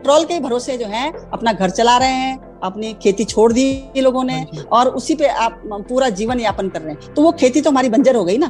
कंट्रोल 0.00 0.24
के 0.24 0.38
भरोसे 0.40 0.76
जो 0.78 0.86
है 0.86 1.10
अपना 1.32 1.52
घर 1.52 1.70
चला 1.70 1.96
रहे 1.98 2.08
हैं 2.10 2.60
अपनी 2.64 2.92
खेती 3.02 3.24
छोड़ 3.24 3.52
दी 3.52 3.64
लोगों 3.96 4.22
ने 4.24 4.34
हाँ 4.34 4.62
और 4.72 4.88
उसी 4.90 5.14
पे 5.14 5.26
आप 5.26 5.60
पूरा 5.88 6.08
जीवन 6.10 6.40
यापन 6.40 6.68
कर 6.68 6.80
रहे 6.82 6.94
हैं। 6.94 7.14
तो 7.14 7.22
वो 7.22 7.32
खेती 7.32 7.60
तो 7.60 7.70
हमारी 7.70 7.88
बंजर 7.88 8.16
हो 8.16 8.24
गई 8.24 8.38
ना? 8.38 8.46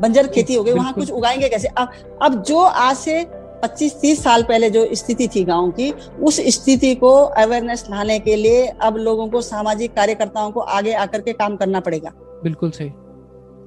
बंजर 0.00 0.26
खेती 0.26 0.54
हो 0.54 0.62
गई 0.64 0.72
वहाँ 0.72 0.92
कुछ 0.92 1.10
उगाएँगे 1.10 1.48
कैसे? 1.48 1.68
अब 1.68 2.18
अब 2.22 2.42
जो 2.42 2.58
आज 2.58 2.96
से 2.96 3.22
25-30 3.64 4.22
साल 4.22 4.42
पहले 4.42 4.70
जो 4.70 4.88
स्थिति 4.94 5.28
थी 5.28 5.44
गाँव 5.44 5.70
की 5.70 5.90
उस 6.22 6.40
स्थिति 6.48 6.94
को 6.94 7.12
अवेयरनेस 7.12 7.84
लाने 7.90 8.18
के 8.18 8.36
लिए 8.36 8.66
अब 8.82 8.96
लोगों 8.96 9.28
को 9.28 9.40
सामाजिक 9.42 9.94
कार्यकर्ताओं 9.94 10.50
को 10.50 10.60
आगे 10.60 10.92
आकर 10.94 11.20
के 11.20 11.32
काम 11.32 11.56
करना 11.56 11.80
पड़ेगा। 11.80 12.12
बिल्कुल 12.44 12.70
सही। 12.70 12.90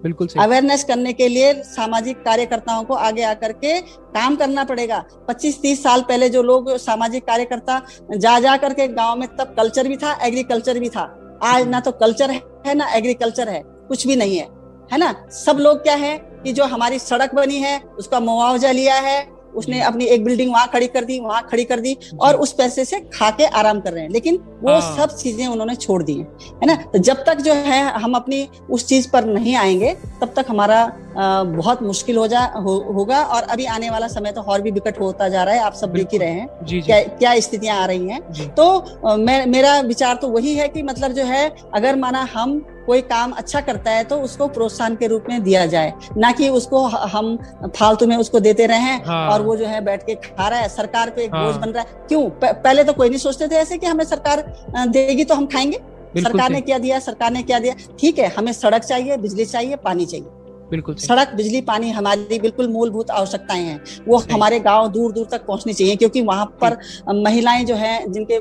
बिल्कुल 0.03 0.27
अवेयरनेस 0.39 0.83
करने 0.83 1.13
के 1.13 1.27
लिए 1.27 1.53
सामाजिक 1.65 2.17
कार्यकर्ताओं 2.23 2.83
को 2.83 2.93
आगे 2.95 3.23
आकर 3.23 3.51
के 3.53 3.79
काम 3.81 4.35
करना 4.35 4.63
पड़ेगा। 4.63 5.03
25-30 5.27 5.83
साल 5.83 6.01
पहले 6.01 6.29
जो 6.29 6.43
लोग 6.43 6.75
सामाजिक 6.77 7.25
कार्यकर्ता 7.25 7.81
जा 8.15 8.39
जा 8.39 8.55
करके 8.57 8.87
गाँव 8.87 9.15
में 9.15 9.27
तब 9.29 9.55
कल्चर 9.57 9.87
भी 9.87 9.97
था, 9.97 10.13
एग्रीकल्चर 10.23 10.79
भी 10.79 10.89
था। 10.89 11.39
आज 11.43 11.67
ना 11.67 11.79
तो 11.79 11.91
कल्चर 11.93 12.31
है, 12.31 12.73
ना 12.75 12.91
एग्रीकल्चर 12.93 13.49
है, 13.49 13.61
कुछ 13.87 14.07
भी 14.07 14.15
नहीं 14.15 14.37
है। 14.37 14.47
है 14.91 14.97
ना? 14.97 15.13
सब 15.35 15.57
लोग 15.59 15.81
क्या 15.83 15.95
है 15.95 16.17
कि 16.43 16.53
जो 16.53 16.63
हमारी 16.65 16.99
सड़क 16.99 17.33
बनी 17.35 17.57
है, 17.57 17.79
उसका 17.99 18.19
मुआवजा 18.19 18.71
लिया 18.71 18.95
है 18.95 19.21
उसने 19.57 19.81
अपनी 19.81 20.05
एक 20.05 20.23
बिल्डिंग 20.23 20.51
वहाँ 20.51 20.67
खड़ी 20.67 20.87
कर 20.87 21.05
दी 21.05 21.19
वहाँ 21.19 21.41
खड़ी 21.51 21.63
कर 21.63 21.79
दी 21.79 21.95
और 22.21 22.35
उस 22.37 22.53
पैसे 22.53 22.85
से 22.85 22.99
खा 23.13 23.29
के 23.31 23.45
आराम 23.55 23.79
कर 23.79 23.93
रहे 23.93 24.03
हैं। 24.03 24.09
लेकिन 24.09 24.35
वो 24.63 24.71
हाँ। 24.71 24.95
सब 24.97 25.15
चीज़ें 25.17 25.45
उन्होंने 25.47 25.75
छोड़ 25.77 26.01
दी 26.03 26.13
है 26.13 26.65
ना? 26.65 26.75
तो 26.83 26.99
जब 26.99 27.23
तक 27.25 27.41
जो 27.41 27.53
है 27.53 27.81
हम 27.93 28.13
अपनी 28.13 28.47
उस 28.69 28.85
चीज़ 28.87 29.09
पर 29.11 29.25
नहीं 29.27 29.55
आएँगे 29.55 29.93
तब 30.21 30.33
तक 30.35 30.45
हमारा 30.49 30.85
बहुत 31.17 31.81
मुश्किल 31.83 32.17
हो 32.17 32.27
जा 32.27 32.39
हो, 32.55 32.77
होगा 32.93 33.21
और 33.25 33.43
अभी 33.43 33.65
आने 33.67 33.89
वाला 33.89 34.07
समय 34.07 34.31
तो 34.31 34.41
और 34.43 34.61
भी 34.61 34.71
विकट 34.71 34.99
होता 34.99 35.27
जा 35.29 35.43
रहा 35.43 35.55
है। 35.55 35.61
आप 35.61 35.73
सब 35.73 35.93
देख 35.93 36.07
ही 36.11 36.17
रहे 36.17 36.31
हैं 36.31 36.47
जी, 36.63 36.75
जी. 36.75 36.81
क्या 36.81 37.01
क्या 37.03 37.39
स्थितियाँ 37.39 37.77
आ 37.77 37.85
रही 37.85 38.09
हैं। 38.09 38.53
तो 38.55 39.17
मैं 39.17 39.45
मेरा 39.47 39.79
विचार 39.83 40.15
तो 40.15 40.27
वही 40.29 40.53
है 40.55 40.67
कि 40.67 40.83
मतलब 40.83 41.11
जो 41.11 41.23
है 41.25 41.49
अगर 41.75 41.95
माना 41.95 42.27
हम 42.33 42.57
कोई 42.87 43.01
काम 43.03 43.31
अच्छा 43.33 43.61
करता 43.61 43.91
है 43.91 44.03
तो 44.03 44.19
उसको 44.19 44.47
प्रोत्साहन 44.47 44.95
के 44.95 45.07
रूप 45.07 45.25
में 45.29 45.41
दिया 45.43 45.65
जाए। 45.65 45.93
ना 46.17 46.31
कि 46.31 46.49
उसको 46.49 46.83
हम 46.83 47.35
फालतू 47.75 48.07
में 48.07 48.15
उसको 48.17 48.39
देते 48.39 48.65
रहे 48.65 48.95
हाँ। 49.05 49.27
और 49.29 49.41
वो 49.41 49.55
जो 49.55 49.65
है 49.65 49.83
बैठ 49.85 50.05
के 50.05 50.15
खा 50.17 50.47
रहा 50.47 50.59
है 50.59 50.69
सरकार 50.69 51.09
पे 51.09 51.23
एक 51.23 51.35
हाँ। 51.35 51.45
बोझ 51.45 51.55
बन 51.55 51.69
रहा 51.69 51.83
है। 51.83 52.07
क्यों? 52.07 52.29
पहले 52.43 52.83
तो 52.83 52.93
कोई 52.93 53.09
नहीं 53.09 53.19
सोचते 53.19 53.47
थे 53.47 53.55
ऐसे 53.55 53.77
कि 53.77 53.87
हमें 53.87 54.05
सरकार 54.05 54.43
देगी 54.89 55.23
तो 55.23 55.35
हम 55.35 55.45
खाएँगे। 55.47 55.79
सरकार 56.17 56.49
ने 56.49 56.61
क्या 56.61 56.77
दिया 56.77 56.99
सरकार 56.99 57.31
ने 57.31 57.43
क्या 57.43 57.59
दिया? 57.59 57.73
ठीक 57.99 58.19
है 58.19 58.27
हमें 58.27 58.51
सड़क 58.53 58.83
चाहिए 58.83 59.17
बिजली 59.17 59.45
चाहिए 59.45 59.75
पानी 59.75 60.05
चाहिए। 60.05 60.25
बिल्कुल 60.71 60.95
सड़क 60.97 61.33
बिजली 61.35 61.59
पानी 61.61 61.89
हमारी 61.91 62.39
बिल्कुल 62.39 62.67
मूलभूत 62.67 63.11
आवश्यकताएँ 63.11 63.63
हैं। 63.63 64.03
वो 64.07 64.17
हमारे 64.31 64.59
गाँव 64.59 64.87
दूर 64.91 65.11
दूर 65.11 65.27
तक 65.31 65.45
पहुंचनी 65.45 65.73
चाहिए 65.73 65.95
क्योंकि 65.95 66.21
वहाँ 66.21 66.45
पर 66.61 66.77
महिलाएँ 67.15 67.63
जो 67.65 67.75
हैं 67.75 68.11
जिनके 68.11 68.39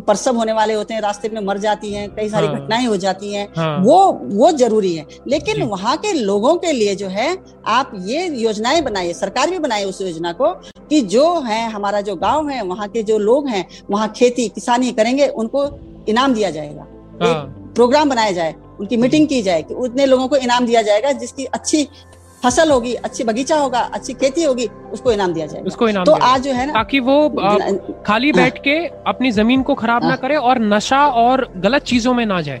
प्रसव 0.00 0.36
होने 0.36 0.52
वाले 0.52 0.74
होते 0.74 0.94
हैं 0.94 1.00
रास्ते 1.00 1.28
में 1.28 1.40
मर 1.40 1.58
जाती 1.58 1.92
हैं 1.92 2.08
कई 2.14 2.28
सारी 2.28 2.46
घटनाएँ 2.46 2.58
हाँ। 2.58 2.64
घटनाएँ 2.66 2.86
हो 2.86 2.96
जाती 2.96 3.32
हैं 3.32 3.48
हाँ। 3.56 3.76
वो 3.84 3.98
वो 4.32 4.50
ज़रूरी 4.52 4.94
है। 4.94 5.06
लेकिन 5.28 5.62
वहाँ 5.62 5.96
के 5.96 6.12
लोगों 6.12 6.54
के 6.56 6.72
लिए 6.72 6.94
जो 6.94 7.08
है 7.08 7.36
आप 7.68 7.92
ये 8.04 8.26
योजनाएँ 8.42 8.82
बनाइए 8.82 9.12
सरकार 9.14 9.50
भी 9.50 9.58
बनाए 9.58 9.84
उस 9.84 10.00
योजना 10.02 10.32
को 10.32 10.52
कि 10.90 11.00
जो 11.08 11.28
है 11.40 11.62
हमारा 11.70 12.00
जो 12.00 12.16
गाँव 12.16 12.48
है 12.48 12.62
वहाँ 12.64 12.88
के 12.88 13.02
जो 13.02 13.18
लोग 13.18 13.48
हैं 13.48 13.66
वहाँ 13.90 14.08
खेती 14.16 14.48
किसानी 14.48 14.92
करेंगे 14.92 15.28
उनको 15.28 15.66
इनाम 16.08 16.34
दिया 16.34 16.50
जाएगा। 16.50 16.86
हाँ। 17.22 17.34
प्रोग्राम 17.74 18.10
बनाया 18.10 18.32
जाए 18.32 18.54
उनकी 18.80 18.96
मीटिंग 18.96 19.28
की 19.28 19.42
जाए 19.42 19.62
कि 19.62 19.74
उतने 19.76 20.06
लोगों 20.06 20.28
को 20.28 20.36
इनाम 20.38 20.66
दिया 20.66 20.82
जाएगा 20.82 21.12
जिसकी 21.14 21.44
अच्छी 21.52 21.88
फ़सल 22.44 22.70
होगी 22.70 22.94
अच्छी 22.94 23.24
बगीचा 23.24 23.56
होगा 23.56 23.80
अच्छी 23.94 24.14
खेती 24.14 24.42
होगी 24.42 24.66
उसको 24.92 25.12
इनाम 25.12 25.32
दिया 25.32 25.46
जाएगा 25.46 25.66
उसको 25.66 25.88
इनाम 25.88 26.04
तो 26.04 26.12
आज 26.12 26.42
जो 26.42 26.52
है 26.52 26.66
ना 26.66 26.72
ताकि 26.72 27.00
वो 27.00 27.16
खाली 28.06 28.32
बैठ 28.32 28.54
हाँ। 28.54 28.62
के 28.62 28.76
अपनी 29.06 29.30
ज़मीन 29.32 29.62
को 29.62 29.74
खराब 29.74 30.02
ना 30.02 30.08
हाँ। 30.08 30.16
करे 30.16 30.36
और 30.38 30.58
नशा 30.64 31.06
और 31.16 31.48
गलत 31.56 31.82
चीज़ों 31.84 32.14
में 32.14 32.24
ना 32.26 32.40
जाए 32.40 32.60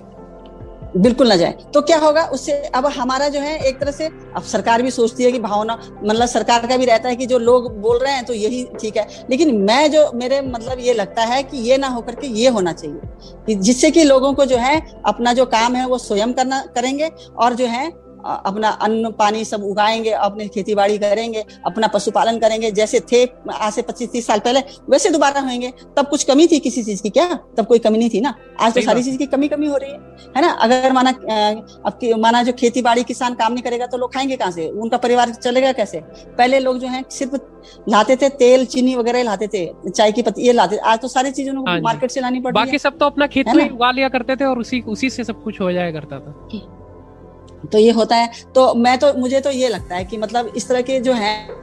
बिल्कुल 0.96 1.28
ना 1.28 1.36
जाए। 1.36 1.54
तो 1.74 1.80
क्या 1.82 1.98
होगा, 1.98 2.22
उससे 2.24 2.52
अब 2.52 2.86
हमारा 2.86 3.28
जो 3.28 3.40
है, 3.40 3.58
एक 3.58 3.80
तरह 3.80 3.90
से, 3.90 4.06
अब 4.06 4.42
सरकार 4.42 4.82
भी 4.82 4.90
सोचती 4.90 5.24
है 5.24 5.32
कि 5.32 5.38
भावना 5.38 5.78
मतलब 6.04 6.26
सरकार 6.26 6.66
का 6.66 6.76
भी 6.76 6.84
रहता 6.84 7.08
है 7.08 7.16
कि 7.16 7.26
जो 7.26 7.38
लोग 7.38 7.80
बोल 7.80 7.98
रहे 7.98 8.12
हैं 8.12 8.24
तो 8.24 8.32
यही 8.32 8.64
ठीक 8.80 8.96
है। 8.96 9.06
लेकिन 9.30 9.56
मैं 9.56 9.90
जो, 9.92 10.10
मेरे 10.14 10.40
मतलब 10.40 10.78
ये 10.78 10.94
लगता 10.94 11.22
है 11.22 11.42
कि 11.42 11.56
ये 11.56 11.76
ना 11.76 11.88
होकर 11.88 12.14
के 12.14 12.26
ये 12.26 12.48
होना 12.48 12.72
चाहिए। 12.72 13.00
कि 13.46 13.54
जिससे 13.54 13.90
कि 13.90 14.04
लोगों 14.04 14.32
को 14.34 14.44
जो 14.44 14.56
है, 14.56 14.82
अपना 15.06 15.32
जो 15.32 15.44
काम 15.46 15.76
है 15.76 15.86
वो 15.86 15.98
स्वयं 15.98 16.32
करना, 16.32 16.60
करेंगे 16.74 17.10
और 17.38 17.54
जो 17.54 17.66
है 17.66 18.07
अपना 18.26 18.68
अन्न 18.82 19.10
पानी 19.10 19.44
सब 19.44 19.62
उगाएँगे 19.64 20.10
अपने 20.10 20.46
खेती 20.48 20.74
बाड़ी 20.74 20.98
करेंगे 20.98 21.44
अपना 21.66 21.86
पशुपालन 21.86 22.38
करेंगे। 22.38 22.70
जैसे 22.70 23.00
थे 23.12 23.24
आज 23.52 23.72
से 23.72 23.82
पच्चीस 23.82 24.10
तीस 24.10 24.26
साल 24.26 24.38
पहले 24.38 24.60
वैसे 24.90 25.10
दोबारा 25.10 25.40
होंगे। 25.40 25.72
तब 25.96 26.08
कुछ 26.08 26.24
कमी 26.24 26.46
थी 26.46 26.58
किसी 26.58 26.82
चीज़ 26.82 27.02
की 27.02 27.10
क्या? 27.10 27.26
तब 27.56 27.66
कोई 27.66 27.78
कमी 27.78 27.98
नहीं 27.98 28.10
थी 28.10 28.20
ना? 28.20 28.34
आज 28.60 28.74
तो 28.74 28.82
सारी 28.82 29.02
चीज़ 29.02 29.18
की 29.18 29.26
कमी 29.26 29.48
कमी 29.48 29.66
हो 29.66 29.76
रही 29.76 29.92
है। 29.92 29.98
है 30.36 30.42
ना? 30.42 30.50
अगर 30.50 30.92
माना 30.92 31.10
अब 31.86 31.98
माना 32.20 32.42
जो 32.42 32.52
खेती 32.52 32.82
बाड़ी 32.82 33.04
किसान 33.04 33.34
काम 33.34 33.52
नहीं 33.52 33.62
करेगा 33.62 33.86
तो 33.86 33.98
लोग 33.98 34.14
खाएँगे 34.14 34.36
कहाँ 34.36 34.50
से? 34.50 34.68
उनका 34.70 34.96
परिवार 34.96 35.30
चलेगा 35.32 35.72
कैसे? 35.72 36.00
पहले 36.00 36.58
लोग 36.58 36.78
जो 36.78 36.88
है 36.88 37.04
सिर्फ़ 37.10 37.36
लाते 37.88 38.16
थे 38.16 38.28
तेल 38.38 38.64
चीनी 38.66 38.94
वगैरह 38.96 39.22
लाते 39.22 39.46
थे 39.46 39.66
चाय 39.88 40.12
की 40.12 40.22
पत्ती 40.22 40.42
ये 40.42 40.52
लाते 40.52 40.76
आज 40.76 40.98
तो 41.00 41.08
सारी 41.08 41.30
चीज़ 41.30 41.50
उनको 41.50 41.80
मार्केट 41.82 42.10
से 42.10 42.20
लानी 42.20 42.40
पड़ती 42.40 42.54
बाकी 42.54 42.78
सब 42.78 42.98
तो 42.98 43.06
अपना 43.06 43.26
खेत 43.26 43.48
में 43.54 43.68
उगा 43.70 43.90
लिया 43.90 44.08
करते 44.08 44.36
थे 44.36 44.44
और 44.44 44.58
उसी 44.58 44.80
उसी 44.88 45.10
से 45.10 45.24
सब 45.24 45.42
कुछ 45.42 45.60
हो 45.60 45.72
जाया 45.72 45.92
करता 45.92 46.18
था। 46.18 46.34
तो 47.64 47.78
ये 47.78 47.90
होता 47.92 48.16
है। 48.16 48.30
तो 48.54 48.72
मैं 48.76 48.98
तो 48.98 49.12
मुझे 49.14 49.40
तो 49.40 49.50
ये 49.50 49.68
लगता 49.68 49.94
है 49.94 50.04
कि 50.04 50.16
मतलब 50.18 50.52
इस 50.56 50.68
तरह 50.68 50.82
के 50.82 51.00
जो 51.00 51.12
है 51.12 51.56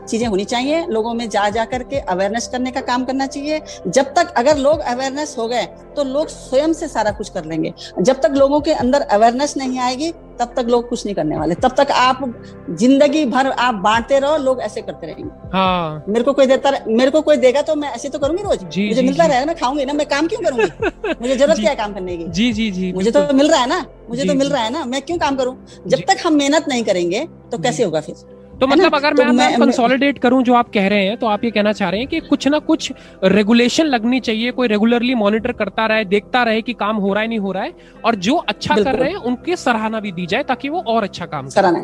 चीज़ें 0.00 0.26
होनी 0.26 0.44
चाहिए। 0.44 0.84
लोगों 0.86 1.12
में 1.14 1.28
जा 1.28 1.48
जा 1.50 1.64
करके 1.64 1.98
अवेयरनेस 1.98 2.46
करने 2.48 2.70
का 2.70 2.80
काम 2.82 3.04
करना 3.04 3.26
चाहिए। 3.26 3.60
जब 3.88 4.12
तक 4.14 4.32
अगर 4.36 4.56
लोग 4.58 4.80
अवेयरनेस 4.80 5.34
हो 5.38 5.46
गए 5.48 5.64
तो 5.96 6.04
लोग 6.04 6.28
स्वयं 6.28 6.72
से 6.72 6.88
सारा 6.88 7.10
कुछ 7.12 7.28
कर 7.28 7.44
लेंगे। 7.44 7.72
जब 8.00 8.20
तक 8.20 8.34
लोगों 8.36 8.60
के 8.60 8.72
अंदर 8.74 9.00
अवेयरनेस 9.02 9.56
नहीं 9.56 9.78
आएगी 9.80 10.12
तब 10.40 10.52
तक 10.56 10.66
लोग 10.68 10.88
कुछ 10.88 11.04
नहीं 11.06 11.14
करने 11.14 11.36
वाले। 11.36 11.54
तब 11.54 11.74
तक 11.78 11.90
आप 11.90 12.20
ज़िंदगी 12.70 13.24
भर 13.26 13.46
आप 13.48 13.74
बांटते 13.74 14.18
रहो 14.18 14.36
लोग 14.36 14.60
ऐसे 14.60 14.82
करते 14.82 15.06
रहेंगे। 15.06 15.48
हाँ। 15.52 16.04
मेरे 16.08 16.24
को 16.24 16.32
कोई 16.32 16.46
देता 16.46 16.72
मेरे 16.88 17.10
को 17.10 17.20
कोई 17.22 17.36
देगा 17.36 17.62
तो 17.62 17.74
मैं 17.74 17.90
ऐसे 17.90 18.08
तो 18.08 18.18
करूँगी 18.18 18.42
रोज। 18.42 18.64
जी, 18.64 18.88
मुझे 18.88 19.00
जी, 19.00 19.06
मिलता 19.06 19.26
रहेगा 19.26 19.46
मैं 19.46 19.56
खाऊँगी 19.56 19.84
ना 19.84 19.92
मैं 19.92 20.06
काम 20.06 20.26
क्यों 20.26 20.40
करूँगी? 20.40 21.14
मुझे 21.22 21.36
ज़रूरत 21.36 21.58
क्या 21.58 21.70
है 21.70 21.76
काम 21.76 21.94
करने 21.94 22.16
की? 22.16 22.24
जी 22.24 22.52
जी 22.52 22.70
जी 22.70 22.92
मुझे 22.92 23.10
तो 23.10 23.32
मिल 23.34 23.50
रहा 23.50 23.60
है 23.60 23.68
ना 23.68 23.84
मुझे 24.10 24.24
तो 24.24 24.34
मिल 24.34 24.48
रहा 24.48 24.62
है 24.62 24.72
ना 24.72 24.84
मैं 24.84 25.02
क्यों 25.02 25.18
काम 25.18 25.36
करूँ? 25.36 25.56
जब 25.86 25.98
तक 25.98 26.26
हम 26.26 26.34
मेहनत 26.34 26.68
नहीं 26.68 26.84
करेंगे 26.84 27.26
तो 27.52 27.58
कैसे 27.58 27.84
होगा 27.84 28.00
फिर? 28.00 28.14
तो 28.60 28.66
मतलब 28.66 28.94
अगर 28.94 29.14
तो 29.16 29.24
मैं 29.32 29.48
कंसोलिडेट 29.56 30.18
करूँ 30.18 30.42
जो 30.42 30.54
आप 30.54 30.70
कह 30.74 30.86
रहे 30.88 31.06
हैं 31.06 31.16
तो 31.16 31.26
आप 31.26 31.44
ये 31.44 31.50
कहना 31.50 31.72
चाह 31.72 31.90
रहे 31.90 32.00
हैं 32.00 32.08
कि 32.08 32.20
कुछ 32.22 32.46
ना 32.48 32.58
कुछ 32.60 32.92
रेगुलेशन 33.26 33.86
लगनी 33.86 34.20
चाहिए 34.20 34.50
कोई 34.52 34.68
रेगुलरली 34.68 35.14
मॉनिटर 35.16 35.52
करता 35.54 35.86
रहे 35.86 36.04
देखता 36.06 36.42
रहे 36.42 36.62
कि 36.62 36.72
काम 36.76 36.96
हो 36.98 37.12
रहा 37.12 37.22
है 37.22 37.28
नहीं 37.28 37.38
हो 37.38 37.52
रहा 37.52 37.62
है 37.62 38.00
और 38.04 38.14
जो 38.20 38.36
अच्छा 38.48 38.74
कर 38.76 38.94
रहे 38.94 39.10
हैं 39.10 39.16
उनके 39.24 39.56
सराहना 39.58 40.00
भी 40.00 40.12
दी 40.12 40.26
जाए 40.26 40.42
ताकि 40.44 40.68
वो 40.68 40.82
और 40.86 41.04
अच्छा 41.04 41.26
काम 41.26 41.48
सराहना 41.50 41.80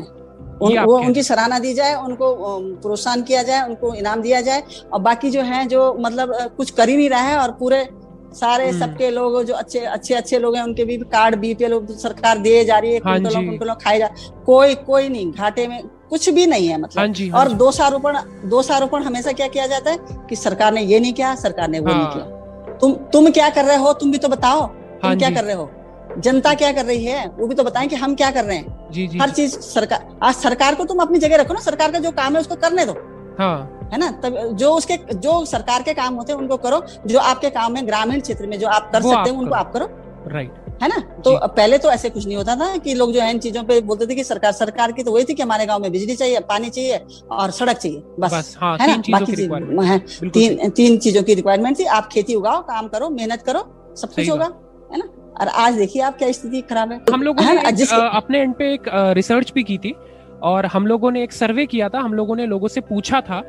उन, 0.61 0.79
वो 0.81 0.99
उनकी 0.99 1.23
सराहना 1.23 1.59
दी 1.59 1.75
जाए 1.75 1.95
उनको 1.97 2.35
प्रोत्साहन 2.83 3.23
किया 3.23 3.43
जाए 3.43 3.69
उनको 3.69 3.95
इनाम 3.97 4.21
दिया 4.23 4.41
जाए 4.41 4.63
और 4.93 5.01
बाकी 5.03 5.31
जो 5.31 5.43
है 5.45 5.67
जो 5.69 5.95
मतलब 6.01 6.37
कुछ 6.57 6.71
कर 6.73 6.89
ही 6.89 6.97
नहीं 6.97 7.11
रहा 7.11 7.21
है 7.23 7.39
और 7.39 7.53
पूरे 7.59 7.89
सारे 8.35 8.69
हम्म। 8.69 8.79
सबके 8.81 9.11
लोग 9.11 9.43
जो 9.45 9.55
अच्छे 9.55 9.79
अच्छे 9.87 10.15
अच्छे 10.15 10.39
लोग 10.39 10.57
हैं 10.57 10.63
उनके 10.63 10.85
भी 10.85 10.97
कार्ड 11.11 11.37
बीपीएल 11.39 11.81
सरकार 11.99 12.39
दिए 12.41 12.65
जा 12.65 12.79
रही 12.79 12.93
है 12.93 13.01
हाँ 13.01 13.19
कुंटलों 13.19 13.43
कुंटलों 13.43 13.75
खाए 13.77 13.99
जा 13.99 14.09
कोई 14.47 14.75
कोई 14.85 15.09
नहीं 15.09 15.33
घाटे 15.33 15.67
में 15.69 15.83
कुछ 16.13 16.29
भी 16.29 16.47
नहीं 16.47 16.67
है 16.69 16.81
मतलब। 16.81 16.99
हाँ 16.99 17.07
जी, 17.09 17.29
हाँ 17.29 17.41
और 17.41 17.53
दोषारोपण 17.55 18.17
दोषारोपण 18.47 19.03
हमेशा 19.03 19.33
क्या 19.33 19.47
किया 19.49 19.67
जाता 19.67 19.91
है 19.91 19.99
कि 20.29 20.37
सरकार 20.37 20.73
ने 20.73 20.83
ये 20.83 20.99
नहीं 21.01 21.13
किया 21.13 21.35
सरकार 21.35 21.69
ने 21.69 21.81
वो 21.81 21.93
हाँ। 21.93 21.99
नहीं 21.99 22.13
किया। 22.15 22.77
तुम 22.81 22.93
तुम 23.13 23.31
क्या 23.31 23.49
कर 23.51 23.65
रहे 23.65 23.77
हो 23.77 23.93
तुम 23.93 24.13
भी 24.13 24.19
तो 24.19 24.29
बताओ 24.29 24.61
तुम 24.61 25.09
हाँ 25.09 25.17
क्या 25.19 25.31
कर 25.31 25.45
रहे 25.45 25.55
हो? 25.55 25.71
जनता 26.19 26.53
क्या 26.55 26.73
कर 26.73 26.85
रही 26.85 27.05
है 27.05 27.27
वो 27.39 27.47
भी 27.47 27.55
तो 27.55 27.65
बताएँ 27.65 27.89
कि 27.89 27.97
हम 27.97 28.15
क्या 28.15 28.31
कर 28.31 28.45
रहे 28.45 28.57
हैं। 28.57 28.91
जी, 28.93 29.07
जी, 29.07 29.19
हर 29.19 29.31
चीज़ 29.31 29.59
सरकार 29.61 30.07
आज 30.23 30.35
सरकार 30.35 30.75
को 30.75 30.85
तुम 30.85 30.99
अपनी 30.99 31.19
जगह 31.19 31.37
रखो 31.37 31.55
ना 31.55 31.61
सरकार 31.61 31.93
का 31.93 31.99
जो 31.99 32.11
काम 32.13 32.35
है 32.35 32.41
उसको 32.41 32.57
करने 32.57 32.85
दो। 32.87 32.93
हाँ। 33.39 33.89
है 33.93 33.99
ना? 33.99 34.11
तब 34.23 34.37
जो 34.55 34.73
उसके 34.75 34.97
जो 35.15 35.45
सरकार 35.47 35.83
के 35.83 35.95
काम 35.95 36.15
होते 36.15 36.33
हैं 36.33 36.39
उनको 36.41 36.57
करो 36.59 36.83
जो 37.07 37.19
आपके 37.21 37.51
काम 37.51 37.77
है 37.77 37.87
ग्रामीण 37.87 38.21
क्षेत्र 38.21 38.47
में 38.47 38.59
जो 38.59 38.69
आप 38.69 38.91
कर 38.93 39.03
सकते 39.03 39.31
हैं 39.31 39.39
उनको 39.39 39.55
आप 39.55 39.73
करो। 39.73 39.89
राइट 40.29 40.62
है 40.83 40.89
ना? 40.89 40.99
तो 41.25 41.37
पहले 41.49 41.79
तो 41.79 41.91
ऐसे 41.91 42.11
कुछ 42.11 42.27
नहीं 42.27 42.37
होता 42.37 42.55
था 42.57 42.77
कि 42.77 42.95
लोग 42.95 43.13
जो 43.13 43.21
है 43.21 43.31
इन 43.31 43.39
चीज़ों 43.39 43.63
पे 43.65 43.81
बोलते 43.83 44.07
थे 44.07 44.15
कि 44.15 44.25
सरकार 44.25 44.53
सरकार 44.53 44.93
की 44.93 45.03
तो 45.03 45.13
वही 45.13 45.25
थी 45.25 45.35
कि 45.35 45.43
हमारे 45.43 45.67
गाँव 45.67 45.81
में 45.81 45.91
बिजली 45.93 46.17
चाहिए 46.17 46.41
पानी 46.49 46.71
चाहिए 46.71 47.01
और 47.33 47.51
सड़क 47.51 47.77
चाहिए 47.77 48.03
बस, 48.19 48.33
बस 48.33 48.57
हाँ, 48.61 48.77
है 48.79 48.87
ना? 48.89 48.97
बाकी 49.11 49.33
चीज़ 49.35 50.31
तीन 50.31 50.71
तीन 50.71 50.97
चीज़ों 50.99 51.23
की 51.23 51.35
रिक्वायरमेंट 51.35 51.79
थी। 51.79 51.85
आप 51.87 52.09
खेती 52.13 52.35
उगाओ 52.35 52.61
काम 52.65 52.89
करो 52.89 53.11
मेहनत 53.11 53.43
करो 53.43 53.61
सब 53.97 54.15
कुछ 54.15 54.31
होगा 54.31 54.45
है 54.93 54.99
ना? 54.99 55.09
और 55.41 55.49
आज 55.49 55.75
देखिए 55.75 56.03
आप 56.03 56.19
क्या 56.19 56.31
स्थिति 56.33 56.61
खराब 56.71 56.93
है। 56.93 57.01
हम 57.13 57.23
लोगों 57.23 57.45
ने? 57.45 57.57
अपने 57.97 58.41
एंड 58.41 58.55
पे 58.55 58.73
एक 58.75 58.89
रिसर्च 59.17 59.53
भी 59.55 59.63
की 59.63 59.79
थी 59.79 59.95
और 60.43 60.67
हम 60.67 60.87
लोगों 60.87 61.11
ने 61.11 61.23
एक 61.23 61.33
सर्वे 61.33 61.67
किया 61.67 61.89
था। 61.89 62.01
हम 62.01 62.15
लोगों 62.15 62.37
ने 62.37 62.47
लोगों 62.47 62.69
से 62.69 62.81
पूछा 62.83 63.21
था 63.21 63.41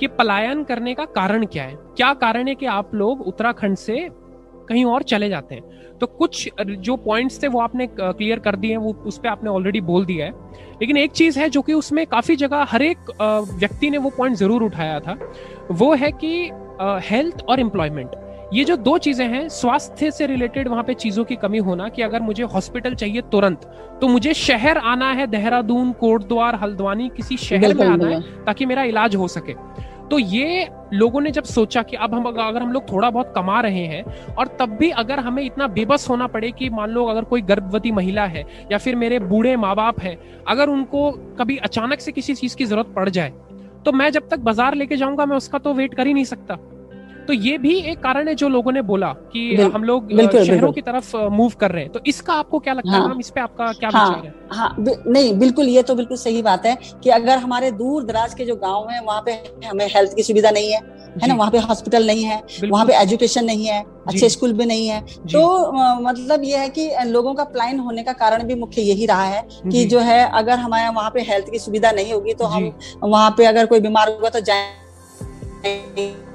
कि 0.00 0.06
पलायन 0.08 0.62
करने 0.64 0.94
का 0.94 1.04
कारण 1.14 1.44
क्या 1.46 1.64
है? 1.64 1.74
क्या 1.96 2.12
कारण 2.16 2.48
है 2.48 2.54
कि 2.54 2.66
आप 2.68 2.94
लोग 2.94 3.20
उत्तराखंड 3.22 3.76
से 3.76 4.08
कहीं 4.70 4.84
और 4.86 5.02
चले 5.04 5.28
जाते 5.28 5.54
हैं। 5.54 5.98
तो 5.98 6.06
कुछ 6.08 6.48
जो 6.60 6.96
पॉइंट्स 6.98 7.42
थे 7.42 7.48
वो 7.48 7.60
आपने 7.60 7.86
क्लियर 7.92 8.38
कर 8.38 8.56
दिए 8.56 8.70
हैं 8.70 8.78
वो 8.78 8.92
उस 9.06 9.18
पर 9.18 9.28
आपने 9.28 9.50
ऑलरेडी 9.50 9.80
बोल 9.82 10.04
दिया 10.04 10.26
है। 10.26 10.32
लेकिन 10.80 10.96
एक 10.96 11.12
चीज़ 11.12 11.38
है 11.38 11.48
जो 11.50 11.62
कि 11.62 11.72
उसमें 11.74 12.06
काफ़ी 12.08 12.36
जगह 12.36 12.66
हर 12.70 12.82
एक 12.82 13.10
व्यक्ति 13.52 13.90
ने 13.90 13.98
वो 13.98 14.10
पॉइंट 14.16 14.36
ज़रूर 14.36 14.62
उठाया 14.62 14.98
था 15.00 15.18
वो 15.72 15.94
है 15.94 16.10
कि 16.14 16.32
हेल्थ 17.08 17.44
और 17.44 17.60
एम्प्लॉयमेंट 17.60 18.10
ये 18.54 18.64
जो 18.64 18.76
दो 18.78 18.96
चीज़ें 18.98 19.26
हैं 19.28 19.48
स्वास्थ्य 19.50 20.10
से 20.10 20.26
रिलेटेड 20.26 20.68
वहाँ 20.68 20.82
पे 20.84 20.94
चीज़ों 20.94 21.24
की 21.24 21.36
कमी 21.36 21.58
होना 21.58 21.88
कि 21.88 22.02
अगर 22.02 22.20
मुझे 22.20 22.42
हॉस्पिटल 22.44 22.94
चाहिए 22.94 23.20
तुरंत 23.32 23.64
तो 24.00 24.08
मुझे 24.08 24.32
शहर 24.36 24.78
आना 24.86 25.10
है 25.12 25.26
देहरादून 25.26 25.92
कोटद्वार 26.00 26.54
हल्द्वानी 26.54 27.08
किसी 27.16 27.36
शहर 27.38 27.74
में 27.74 27.86
आना 27.86 28.08
है 28.08 28.20
ताकि 28.46 28.66
मेरा 28.66 28.82
इलाज 28.84 29.16
हो 29.16 29.28
सके। 29.28 29.54
तो 30.10 30.18
ये 30.18 30.68
लोगों 30.92 31.20
ने 31.20 31.30
जब 31.30 31.44
सोचा 31.44 31.82
कि 31.82 31.96
अब 31.96 32.14
हम 32.14 32.24
अगर 32.24 32.62
हम 32.62 32.72
लोग 32.72 32.90
थोड़ा 32.92 33.10
बहुत 33.10 33.32
कमा 33.36 33.60
रहे 33.60 33.84
हैं 33.86 34.02
और 34.34 34.46
तब 34.60 34.70
भी 34.70 34.90
अगर 35.02 35.18
हमें 35.18 35.42
इतना 35.42 35.66
बेबस 35.68 36.08
होना 36.10 36.26
पड़े 36.26 36.50
कि 36.52 36.70
मान 36.70 36.90
लो 36.90 37.04
अगर 37.06 37.24
कोई 37.24 37.42
गर्भवती 37.42 37.92
महिला 37.92 38.24
है 38.26 38.44
या 38.72 38.78
फिर 38.78 38.96
मेरे 38.96 39.18
बूढ़े 39.20 39.56
माँ 39.56 39.74
बाप 39.76 40.00
है, 40.00 40.16
अगर 40.48 40.68
उनको 40.68 41.10
कभी 41.38 41.56
अचानक 41.58 42.00
से 42.00 42.12
किसी 42.12 42.34
चीज़ 42.34 42.56
की 42.56 42.64
ज़रूरत 42.64 42.92
पड़ 42.96 43.08
जाए 43.08 43.32
तो 43.84 43.92
मैं 43.92 44.10
जब 44.10 44.28
तक 44.28 44.38
बाज़ार 44.40 44.74
लेके 44.74 44.96
जाऊँगा, 44.96 45.26
मैं 45.26 45.36
उसका 45.36 45.58
तो 45.58 45.74
वेट 45.74 45.94
कर 45.94 46.06
ही 46.06 46.14
नहीं 46.14 46.24
सकता। 46.24 46.56
तो 47.30 47.34
ये 47.34 47.58
भी 47.58 47.74
एक 47.80 47.98
कारण 48.02 48.28
है 48.28 48.34
जो 48.34 48.48
लोगों 48.48 48.72
ने 48.72 48.82
बोला 48.82 49.12
कि 49.32 49.56
हम 49.74 49.84
लोग 49.84 50.08
शहरों 50.46 50.72
की 50.72 50.80
तरफ़ 50.80 51.16
मूव 51.16 51.52
कर 51.60 51.70
रहे 51.70 51.82
हैं। 51.82 51.92
तो 51.92 52.00
इसका 52.06 52.34
आपको 52.34 52.58
क्या 52.58 52.72
लगता 52.72 52.90
हाँ, 52.90 53.08
है। 53.08 53.18
इस 53.20 53.30
पे 53.30 53.40
आपका 53.40 53.72
क्या 53.72 53.90
हाँ, 53.94 54.08
विचार 54.08 54.26
है? 54.26 54.32
हाँ 54.52 54.76
नहीं 55.08 55.38
बिल्कुल 55.38 55.68
ये 55.68 55.82
तो 55.82 55.94
बिल्कुल 55.94 56.16
सही 56.16 56.42
बात 56.42 56.66
है 56.66 56.76
कि 57.04 57.10
अगर 57.10 57.38
हमारे 57.38 57.70
दूर 57.70 58.04
दराज 58.04 58.34
के 58.34 58.44
जो 58.44 58.56
गाँव 58.56 58.88
है 58.90 59.00
वहाँ 59.02 59.22
पे 59.26 59.32
हमें 59.66 59.86
हेल्थ 59.86 60.14
की 60.16 60.22
सुविधा 60.22 60.50
नहीं 60.50 60.72
है 60.72 60.80
है 61.22 61.28
ना? 61.28 61.34
वहाँ 61.34 61.50
पे 61.50 61.58
हॉस्पिटल 61.58 62.06
नहीं 62.06 62.24
है 62.24 62.42
वहाँ 62.64 62.86
पे 62.86 62.94
एजुकेशन 62.94 63.44
नहीं 63.44 63.66
है 63.66 63.84
अच्छे 64.06 64.28
स्कूल 64.28 64.52
भी 64.52 64.66
नहीं 64.66 64.88
है। 64.88 65.00
तो 65.02 65.72
मतलब 66.02 66.44
ये 66.44 66.56
है 66.56 66.68
कि 66.68 66.90
लोगों 67.04 67.34
का 67.34 67.44
प्लान 67.44 67.78
होने 67.78 68.02
का 68.02 68.12
कारण 68.12 68.42
भी 68.42 68.54
मुख्य 68.54 68.82
यही 68.82 69.06
रहा 69.06 69.24
है 69.24 69.42
कि 69.72 69.84
जो। 69.84 69.98
है 69.98 70.30
अगर 70.30 70.58
हमारे 70.58 70.88
वहाँ 70.88 71.10
पे 71.10 71.20
हेल्थ 71.20 71.50
की 71.50 71.58
सुविधा 71.58 71.90
नहीं 71.90 72.12
होगी 72.12 72.34
तो 72.34 72.44
हम 72.44 72.72
वहाँ 73.04 73.34
पे 73.38 73.44
अगर 73.44 73.66
कोई 73.66 73.80
बीमार 73.80 74.08
होगा 74.08 74.28
तो 74.28 74.40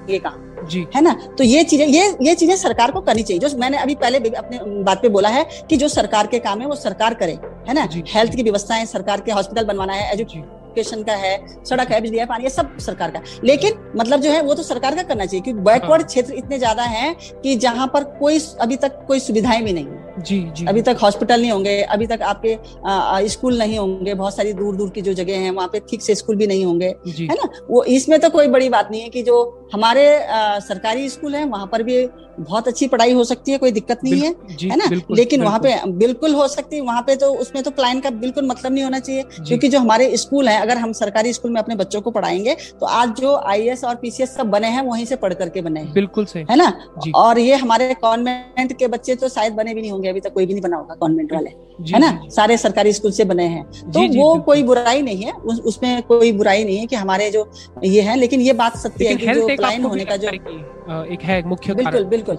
जाएँगे 0.08 0.20
काम। 0.20 0.68
जी। 0.68 0.86
है 0.96 1.02
ना? 1.02 1.14
तो 1.38 1.44
ये 1.44 1.64
चीज़ें 1.64 1.86
ये 1.88 2.16
ये 2.22 2.36
चीज़ें 2.36 2.56
सरकार 2.58 2.92
को 2.92 3.02
करनी 3.02 3.24
चाहिए। 3.24 3.40
जो 3.40 3.58
मैंने 3.58 3.78
अभी 3.78 3.96
पहले 3.96 4.30
अपने 4.30 4.60
बात 4.84 5.02
पे 5.02 5.10
बोला 5.10 5.30
है 5.30 5.46
कि 5.70 5.78
जो 5.78 5.88
सरकार 5.90 6.28
के 6.28 6.40
काम 6.40 6.62
है 6.62 6.68
वो 6.68 6.76
सरकार 6.78 7.14
करे 7.14 7.38
है 7.68 7.74
ना? 7.74 7.88
हेल्थ 8.08 8.36
की 8.36 8.44
व्यवस्थाएँ 8.44 8.86
सरकार 8.88 9.22
के 9.22 9.32
हॉस्पिटल 9.32 9.66
बनवाना 9.66 9.94
है 9.94 10.12
एजुकेशन 10.14 11.04
का 11.04 11.14
है 11.16 11.38
सड़क 11.66 11.92
है 11.92 12.00
बिजली 12.02 12.18
है 12.18 12.26
पानी 12.26 12.44
है 12.44 12.50
सब 12.50 12.78
सरकार 12.80 13.12
का। 13.12 13.22
लेकिन 13.44 13.92
मतलब 13.98 14.22
जो 14.22 14.32
है 14.32 14.42
वो 14.44 14.54
तो 14.54 14.64
सरकार 14.64 14.96
का 14.96 15.04
करना 15.04 15.26
चाहिए 15.26 15.42
क्योंकि 15.42 15.62
बैकवर्ड 15.62 16.02
हाँ। 16.02 16.08
क्षेत्र 16.08 16.34
इतने 16.36 16.58
ज़्यादा 16.58 16.84
हैं 16.86 17.16
कि 17.42 17.56
जहाँ 17.58 17.88
पर 17.94 18.04
कोई 18.20 18.40
अभी 18.62 18.76
तक 18.78 19.06
कोई 19.08 19.20
सुविधाएँ 19.20 19.64
भी 19.64 19.74
नहीं 19.74 19.86
है। 19.86 20.04
जी 20.18 20.40
जी। 20.56 20.66
अभी 20.66 20.82
तक 20.82 20.98
हॉस्पिटल 21.02 21.42
नहीं 21.42 21.52
होंगे 21.52 21.82
अभी 21.84 22.06
तक 22.08 22.22
आपके 22.24 23.28
स्कूल 23.30 23.58
नहीं 23.58 23.78
होंगे 23.78 24.14
बहुत 24.14 24.36
सारी 24.36 24.54
दूर 24.54 24.76
दूर 24.76 24.90
की 24.90 25.02
जो 25.02 25.14
जगह 25.14 25.40
है 25.40 25.50
वहाँ 25.52 25.68
पे 25.68 25.80
ठीक 25.90 26.02
से 26.02 26.16
स्कूल 26.16 26.36
भी 26.36 26.48
नहीं 26.48 26.66
होंगे 26.66 26.88
है 27.08 27.34
ना? 27.34 27.50
वो 27.70 27.84
इसमें 27.86 28.20
तो 28.20 28.30
कोई 28.30 28.48
बड़ी 28.48 28.70
बात 28.70 28.92
नहीं 28.92 29.02
है 29.02 29.10
कि 29.10 29.24
जो 29.24 29.65
हमारे 29.74 30.06
आ, 30.20 30.60
सरकारी 30.60 31.10
स्कूल 31.10 31.36
है 31.36 31.46
वहाँ 31.46 31.68
पर 31.68 31.84
भी 31.84 32.06
बहुत 32.40 32.68
अच्छी 32.68 32.88
पढ़ाई 32.88 33.12
हो 33.14 33.24
सकती 33.24 33.52
है 33.52 33.58
कोई 33.58 33.72
दिक्कत 33.72 34.00
नहीं 34.04 34.20
है 34.22 34.30
है 34.64 34.76
ना? 34.78 34.86
बिल्कुल, 34.90 35.18
लेकिन 35.18 35.40
बिल्कुल, 35.40 35.46
वहाँ 35.46 35.60
पे 35.60 35.92
बिल्कुल। 35.98 36.34
हो 36.36 36.48
सकती 36.48 36.76
है 36.76 36.82
वहाँ 36.82 37.02
पे 37.02 37.16
तो 37.16 37.32
उसमें 37.34 37.64
तो 37.64 37.72
प्लान 37.72 38.00
का 38.00 38.10
बिल्कुल 38.16 38.46
मतलब 38.48 38.74
नहीं 38.74 38.84
होना 38.84 39.00
चाहिए 39.00 39.24
क्योंकि 39.38 39.68
जो 39.68 39.80
हमारे 39.80 40.16
स्कूल 40.18 40.50
है 40.50 40.60
अगर 40.62 40.78
हम 40.78 40.94
सरकारी 40.94 41.34
स्कूल 41.34 41.52
में 41.52 41.62
अपने 41.62 41.76
बच्चों 41.76 42.02
को 42.02 42.12
पढ़ाएँगे 42.12 42.56
तो 42.80 42.86
आज 42.86 43.16
जो 43.20 43.36
आई 43.46 43.70
और 43.70 43.96
पीसीएस 43.96 44.36
सब 44.36 44.50
बने 44.50 44.68
हैं 44.68 44.82
वहीं 44.82 45.06
से 45.06 45.16
पढ़ 45.16 45.34
करके 45.34 45.62
बने 45.62 45.80
हैं 45.80 45.94
बिल्कुल 45.94 46.26
सही। 46.26 46.46
है 46.50 46.56
ना? 46.56 46.72
और 47.16 47.40
ये 47.40 47.56
हमारे 47.56 47.94
कॉन्वेंट 48.02 48.78
के 48.80 48.88
बच्चे 48.88 49.16
तो 49.16 49.30
शायद 49.30 49.54
बने 49.54 49.74
भी 49.74 49.82
नहीं 49.82 49.92
होंगे 49.92 50.10
अभी 50.10 50.20
तक 50.20 50.34
कोई 50.34 50.46
भी 50.46 50.54
नहीं 50.54 50.64
बना 50.64 50.78
होगा 50.78 50.96
कॉन्वेंट 50.96 51.34
वाले। 51.34 51.54
है 51.82 52.00
ना? 52.00 52.10
सारे 52.30 52.58
सरकारी 52.58 52.94
स्कूल 52.94 53.12
से 53.12 53.24
बने 53.26 53.44
हैं। 53.46 53.64
तो 53.92 54.08
वो 54.14 54.36
कोई 54.42 54.64
बुराई 54.64 55.02
नहीं 55.02 55.24
है। 55.24 55.32
उस, 55.32 55.60
उसमें 55.62 56.02
कोई 56.04 56.32
बुराई 56.32 56.64
नहीं 56.64 56.78
है 56.78 56.86
कि 56.86 56.96
हमारे 56.96 57.30
जो 57.32 57.50
ये 57.84 58.02
है 58.02 58.16
लेकिन 58.16 58.42
ये 58.42 58.54
बात 58.54 58.78
सत्य 58.78 59.08
है 59.08 59.16
कि 59.16 59.34
जो 59.34 59.48
प्लान 59.48 59.84
होने 59.84 60.06
का 60.06 60.18
जो 60.18 60.30
एक 60.30 61.22
है 61.24 61.42
मुख्य 61.48 61.74
बिल्कुल 61.74 62.04
बिल्कुल। 62.06 62.36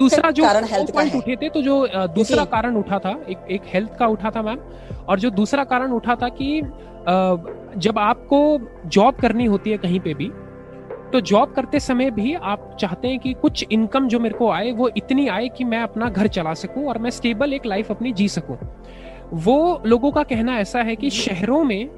दूसरा 0.00 0.30
जो 0.30 0.44
कारण 0.44 0.64
हेल्थ 0.64 0.90
का 0.90 1.02
उठे 1.18 1.36
थे 1.36 1.48
तो 1.48 1.62
जो 1.62 1.86
दूसरा 2.14 2.44
कारण 2.44 2.76
उठा 2.76 2.98
था 2.98 3.10
एक 3.30 3.46
एक 3.50 3.62
हेल्थ 3.74 3.96
का 3.98 4.06
उठा 4.06 4.30
था 4.36 4.42
मैम 4.42 4.58
और 5.08 5.20
जो 5.20 5.30
दूसरा 5.30 5.64
कारण 5.64 5.92
उठा 5.92 6.14
था 6.14 6.28
कि 6.40 6.60
जब 7.78 7.98
आपको 7.98 8.38
जॉब 8.86 9.14
करनी 9.14 9.44
होती 9.44 9.70
है 9.70 9.76
कहीं 9.78 10.00
पे 10.00 10.14
भी 10.14 10.30
तो 11.12 11.20
जॉब 11.20 11.52
करते 11.52 11.80
समय 11.80 12.10
भी 12.10 12.34
आप 12.34 12.76
चाहते 12.80 13.08
हैं 13.08 13.18
कि 13.18 13.32
कुछ 13.32 13.64
इनकम 13.72 14.08
जो 14.08 14.18
मेरे 14.20 14.34
को 14.34 14.50
आए, 14.50 14.72
वो 14.72 14.90
इतनी 14.96 15.26
आए 15.28 15.48
कि 15.48 15.64
मैं 15.64 15.78
अपना 15.78 16.08
घर 16.08 16.26
चला 16.26 16.54
सकूँ 16.54 16.86
और 16.88 16.98
मैं 16.98 17.10
स्टेबल 17.10 17.52
एक 17.52 17.66
लाइफ 17.66 17.90
अपनी 17.90 18.12
जी 18.12 18.28
सकूँ। 18.28 18.58
वो 19.32 19.82
लोगों 19.86 20.10
का 20.12 20.22
कहना 20.22 20.58
ऐसा 20.58 20.82
है 20.82 20.96
कि 20.96 21.10
शहरों 21.10 21.64
में 21.64 21.90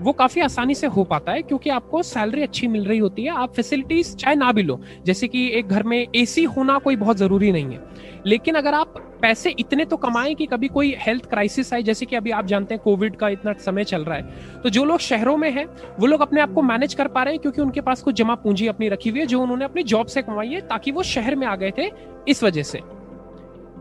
वो 0.00 0.12
काफ़ी 0.12 0.40
आसानी 0.40 0.74
से 0.74 0.86
हो 0.86 1.04
पाता 1.04 1.32
है, 1.32 1.42
क्योंकि 1.42 1.70
आपको 1.70 2.02
सैलरी 2.04 2.42
अच्छी 2.42 2.66
मिल 2.66 2.84
रही 2.84 2.98
होती 2.98 3.22
है, 3.22 3.30
आप 3.32 3.54
फैसिलिटीज़ 3.54 4.14
चाहे 4.16 4.36
ना 4.36 4.52
भी 4.52 4.62
लो, 4.62 4.80
जैसे 5.06 5.28
कि 5.28 5.48
एक 5.50 5.68
घर 5.68 5.82
में 5.82 6.06
एसी 6.16 6.44
होना 6.46 6.78
कोई 6.78 6.96
बहुत 6.96 7.16
ज़रूरी 7.16 7.52
नहीं 7.52 7.72
है। 7.72 7.80
लेकिन 8.26 8.54
अगर 8.54 8.74
आप 8.74 8.94
पैसे 9.22 9.50
इतने 9.58 9.84
तो 9.84 9.96
कमाएँ 9.96 10.34
कि 10.34 10.46
कभी 10.46 10.68
कोई 10.68 10.94
हेल्थ 10.98 11.24
क्राइसिस 11.26 11.72
आए, 11.74 11.82
जैसे 11.82 12.06
कि 12.06 12.16
अभी 12.16 12.30
आप 12.30 12.46
जानते 12.46 12.74
हैं 12.74 12.82
कोविड 12.84 13.16
का 13.16 13.28
इतना 13.28 13.52
समय 13.60 13.84
चल 13.84 14.04
रहा 14.04 14.16
है 14.16 14.60
तो 14.62 14.70
जो 14.70 14.84
लोग 14.84 14.98
शहरों 15.00 15.36
में 15.36 15.50
हैं, 15.50 15.64
वो 16.00 16.06
लोग 16.06 16.20
अपने 16.20 16.40
आप 16.40 16.52
को 16.52 16.62
मैनेज 16.62 16.94
कर 16.94 17.08
पा 17.08 17.22
रहे 17.22 17.34
हैं, 17.34 17.40
क्योंकि 17.42 17.62
उनके 17.62 17.80
पास 17.80 18.02
कुछ 18.02 18.14
जमा 18.14 18.34
पूंजी 18.36 18.66
अपनी 18.66 18.88
रखी 18.88 19.10
हुई 19.10 19.20
है, 19.20 19.26
जो 19.26 19.40
उन्होंने 19.40 19.64
अपनी 19.64 19.82
जॉब 19.84 20.06
से 20.06 20.22
कमाई 20.22 20.48
है, 20.48 20.60
ताकि 20.62 20.92
वो 20.92 21.02
शहर 21.04 21.36
में 21.36 21.46
आ 21.46 21.56
गए 21.56 21.72
थे 21.78 21.90
इस 22.28 22.42
वजह 22.44 22.62
से। 22.64 22.80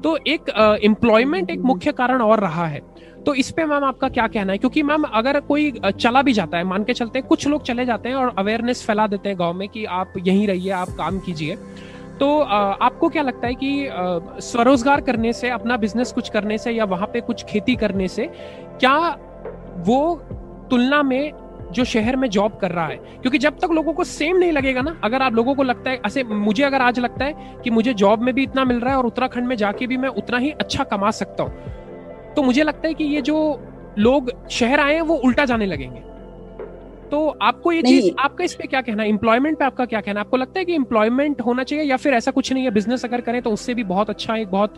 तो 0.04 0.18
एक 0.28 0.50
एम्प्लॉयमेंट 0.84 1.50
एक 1.50 1.60
मुख्य 1.62 1.92
कारण 1.94 2.22
और 2.22 2.40
रहा 2.40 2.66
है। 2.68 2.82
तो 3.26 3.34
इस 3.34 3.50
पे 3.52 3.66
मैम 3.66 3.84
आपका 3.84 4.10
क्या 4.10 4.28
कहना 4.28 4.52
है? 4.52 4.58
क्योंकि 4.58 4.84
मैम 4.84 5.04
अगर 5.04 5.40
कोई 5.40 5.72
चला 5.92 6.22
भी 6.22 6.34
जाता 6.34 6.58
है, 6.58 6.64
मान 6.64 6.84
के 6.84 6.94
चलते 6.94 7.20
हैं, 7.20 7.28
कुछ 7.28 7.48
लोग 7.48 7.64
चले 7.64 7.86
जाते 7.86 8.10
हैं 8.10 8.16
और 8.16 8.34
अवेयरनेस 8.40 8.86
फैला 8.88 9.08
देते 9.08 9.30
हैं 9.30 9.40
गाँव 9.40 9.54
में 9.54 9.68
कि 9.70 9.86
आप 9.86 10.14
यहीं 10.18 10.48
रहिए, 10.48 10.72
आप 10.72 10.90
काम 10.98 11.20
कीजिए। 11.20 11.56
तो 12.20 12.40
आपको 12.40 13.10
क्या 13.10 13.24
लगता 13.24 13.48
है 13.48 13.56
कि 13.56 13.90
स्वरोजगार 14.42 15.02
करने 15.02 15.34
से, 15.34 15.50
अपना 15.50 15.78
बिज़नेस 15.78 16.12
कुछ 16.12 16.30
करने 16.30 16.58
से 16.58 16.72
या 16.72 16.86
वहाँ 16.86 17.08
पे 17.14 17.22
कुछ 17.22 17.44
खेती 17.46 17.76
करने 17.76 18.08
से 18.08 18.30
क्या 18.80 18.98
वो 19.88 20.16
तुलना 20.70 21.02
में 21.04 21.32
जो 21.74 21.84
शहर 21.84 22.16
में 22.16 22.30
जॉब 22.30 22.58
कर 22.62 22.72
रहा 22.72 22.86
है? 22.88 22.96
क्योंकि 23.22 23.38
जब 23.38 23.58
तक 23.60 23.72
लोगों 23.72 23.94
को 23.94 24.04
सेम 24.04 24.38
नहीं 24.38 24.52
लगेगा 24.52 24.82
ना, 24.82 24.96
अगर 25.04 25.22
आप 25.22 25.34
लोगों 25.34 25.56
को 25.56 25.64
लगता 25.64 25.90
है, 25.90 26.00
ऐसे 26.06 26.24
मुझे 26.24 26.64
अगर 26.64 26.82
आज 26.82 27.00
लगता 27.00 27.26
है 27.26 27.62
कि 27.64 27.70
मुझे 27.70 27.94
जॉब 27.94 28.22
में 28.22 28.34
भी 28.36 28.44
इतना 28.44 28.66
मिल 28.66 28.80
रहा 28.80 28.92
है 28.92 28.98
और 28.98 29.06
उत्तराखंड 29.06 29.48
में 29.48 29.56
जाके 29.56 29.88
भी 29.88 29.98
मैं 29.98 30.10
उतना 30.12 30.38
ही 30.38 30.52
अच्छा 30.52 30.84
कमा 30.84 31.12
सकता 31.12 31.44
हूँ 31.44 31.76
तो 32.38 32.44
मुझे 32.44 32.64
लगता 32.64 32.88
है 32.88 32.94
कि 32.94 33.04
ये 33.04 33.22
जो 33.22 33.38
लोग 33.98 34.32
शहर 34.50 34.80
आए 34.80 34.94
हैं 34.94 35.02
वो 35.02 35.16
उल्टा 35.16 35.46
जाने 35.46 35.66
लगेंगे। 35.66 36.00
तो 37.10 37.28
आपको 37.42 37.72
ये 37.72 37.82
चीज़ 37.82 38.10
आपका 38.20 38.44
इस 38.44 38.54
पे 38.54 38.68
क्या 38.68 38.82
कहना 38.82 39.04
है? 39.04 39.10
एम्प्लॉयमेंट 39.10 39.58
पे 39.60 39.66
आपका 39.66 39.86
क्या 39.86 40.02
कहना 40.02 40.20
है? 40.20 40.26
आपको 40.26 40.38
लगता 40.38 40.60
है 40.60 40.66
कि 40.66 40.74
एम्प्लॉयमेंट 40.74 41.42
होना 41.42 41.64
चाहिए 41.64 41.86
या 41.86 41.98
फिर 41.98 42.14
ऐसा 42.14 42.32
कुछ 42.32 42.52
नहीं 42.54 42.64
है? 42.64 42.72
बिज़नेस 42.72 43.06
अगर 43.06 43.22
करें 43.22 43.42
तो 43.42 43.52
उससे 43.52 43.74
भी 43.74 43.84
बहुत 43.84 44.10
अच्छा 44.10 44.36
एक 44.36 44.48
बहुत 44.48 44.74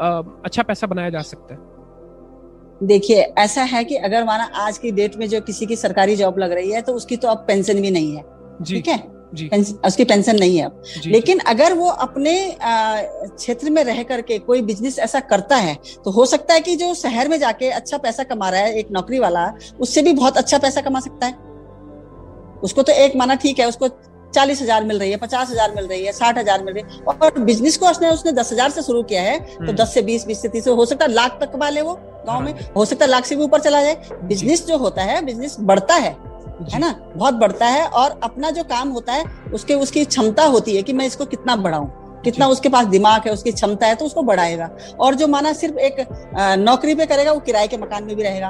आ, 0.00 0.22
अच्छा 0.44 0.62
पैसा 0.62 0.86
बनाया 0.86 1.10
जा 1.10 1.20
सकता 1.22 1.54
है। 1.54 2.86
देखिए 2.88 3.20
ऐसा 3.38 3.62
है 3.62 3.84
कि 3.84 3.96
अगर 3.96 4.24
माना 4.24 4.44
आज 4.44 4.78
की 4.78 4.90
डेट 4.90 5.16
में 5.16 5.28
जो 5.28 5.40
किसी 5.40 5.66
की 5.66 5.76
सरकारी 5.76 6.16
जॉब 6.16 6.38
लग 6.38 6.52
रही 6.52 6.70
है 6.70 6.82
तो 6.82 6.92
उसकी 6.92 7.16
तो 7.16 7.28
अब 7.28 7.44
पेंशन 7.48 7.80
भी 7.80 7.90
नहीं 7.90 8.16
है। 8.16 8.22
ठीक 8.64 8.88
है? 8.88 8.98
उसकी 9.32 10.04
पेंशन 10.04 10.38
नहीं 10.38 10.56
है 10.58 10.64
अब। 10.64 10.82
लेकिन 11.06 11.38
अगर 11.48 11.72
वो 11.74 11.88
अपने 11.88 12.34
क्षेत्र 12.60 13.70
में 13.70 13.82
रह 13.84 14.02
करके 14.04 14.38
कोई 14.40 14.62
बिज़नेस 14.62 14.98
ऐसा 15.00 15.20
करता 15.26 15.56
है 15.58 15.76
तो 16.04 16.10
हो 16.10 16.26
सकता 16.26 16.54
है 16.54 16.60
कि 16.60 16.76
जो 16.76 16.92
शहर 16.96 17.28
में 17.28 17.38
जाके 17.40 17.70
अच्छा 17.72 17.98
पैसा 17.98 18.22
कमा 18.24 18.48
रहा 18.50 18.60
है 18.60 18.78
एक 18.78 18.90
नौकरी 18.92 19.18
वाला 19.18 19.52
उससे 19.80 20.02
भी 20.02 20.12
बहुत 20.14 20.36
अच्छा 20.36 20.58
पैसा 20.58 20.80
कमा 20.80 21.00
सकता 21.00 21.26
है। 21.26 21.32
उसको 22.62 22.82
तो 22.82 22.92
एक 22.94 23.16
माना 23.16 23.34
ठीक 23.36 23.58
है 23.58 23.68
उसको 23.68 23.88
चालीस 24.32 24.60
हज़ार 24.62 24.84
मिल 24.84 24.98
रही 24.98 25.10
है 25.10 25.16
पचास 25.16 25.50
हज़ार 25.50 25.74
मिल 25.74 25.86
रही 25.86 26.04
है 26.04 26.12
साठ 26.12 26.38
हज़ार 26.38 26.62
मिल 26.64 26.74
रही 26.74 26.82
है 26.82 27.04
और 27.04 27.38
बिज़नेस 27.40 27.76
को 27.76 27.86
उसने 27.86 28.08
उसने 28.10 28.32
दस 28.32 28.52
हज़ार 28.52 28.70
से 28.70 28.82
शुरू 28.82 29.02
किया 29.04 29.22
है 29.22 29.38
तो 29.38 29.54
हम्म। 29.56 29.72
दस 29.74 29.94
से 29.94 30.02
बीस 30.02 30.26
बीस 30.26 30.42
से 30.42 30.48
तीस 30.48 30.68
हो 30.68 30.86
सकता 30.86 31.04
है 31.04 31.12
लाख 31.12 31.38
तक 31.40 31.52
कमा 31.52 31.68
ले 31.68 31.82
वो 31.82 31.94
गाँव 32.26 32.40
में 32.40 32.52
हाँ। 32.52 32.70
हो 32.76 32.84
सकता 32.84 33.04
है 33.04 33.10
लाख 33.10 33.24
से 33.24 33.36
भी 33.36 33.42
ऊपर 33.42 33.60
चला 33.60 33.82
जाए। 33.82 34.18
बिज़नेस 34.24 34.66
जो 34.66 34.78
होता 34.78 35.02
है 35.02 35.24
बिज़नेस 35.24 35.56
बढ़ता 35.62 35.94
है। 35.96 36.12
है 36.64 36.78
ना? 36.78 36.90
बहुत 37.16 37.34
बढ़ता 37.34 37.66
है 37.66 37.86
और 37.86 38.18
अपना 38.22 38.50
जो 38.50 38.62
काम 38.64 38.88
होता 38.88 39.12
है 39.12 39.24
उसके 39.54 39.74
उसकी 39.74 40.04
क्षमता 40.04 40.44
होती 40.46 40.76
है 40.76 40.82
कि 40.82 40.92
मैं 40.92 41.06
इसको 41.06 41.24
कितना 41.26 41.56
बढ़ाऊं। 41.56 41.86
कितना 42.22 42.46
उसके 42.46 42.68
पास 42.68 42.86
दिमाग 42.86 43.22
है 43.26 43.32
उसकी 43.32 43.52
क्षमता 43.52 43.86
है 43.86 43.94
तो 43.94 44.04
उसको 44.04 44.22
बढ़ाएगा। 44.22 44.70
और 45.00 45.14
जो 45.14 45.26
माना 45.28 45.52
सिर्फ़ 45.52 45.78
एक 45.78 46.06
नौकरी 46.58 46.94
पे 46.94 47.06
करेगा 47.06 47.32
वो 47.32 47.40
किराए 47.40 47.68
के 47.68 47.76
मकान 47.76 48.04
में 48.04 48.14
भी 48.16 48.22
रहेगा। 48.22 48.48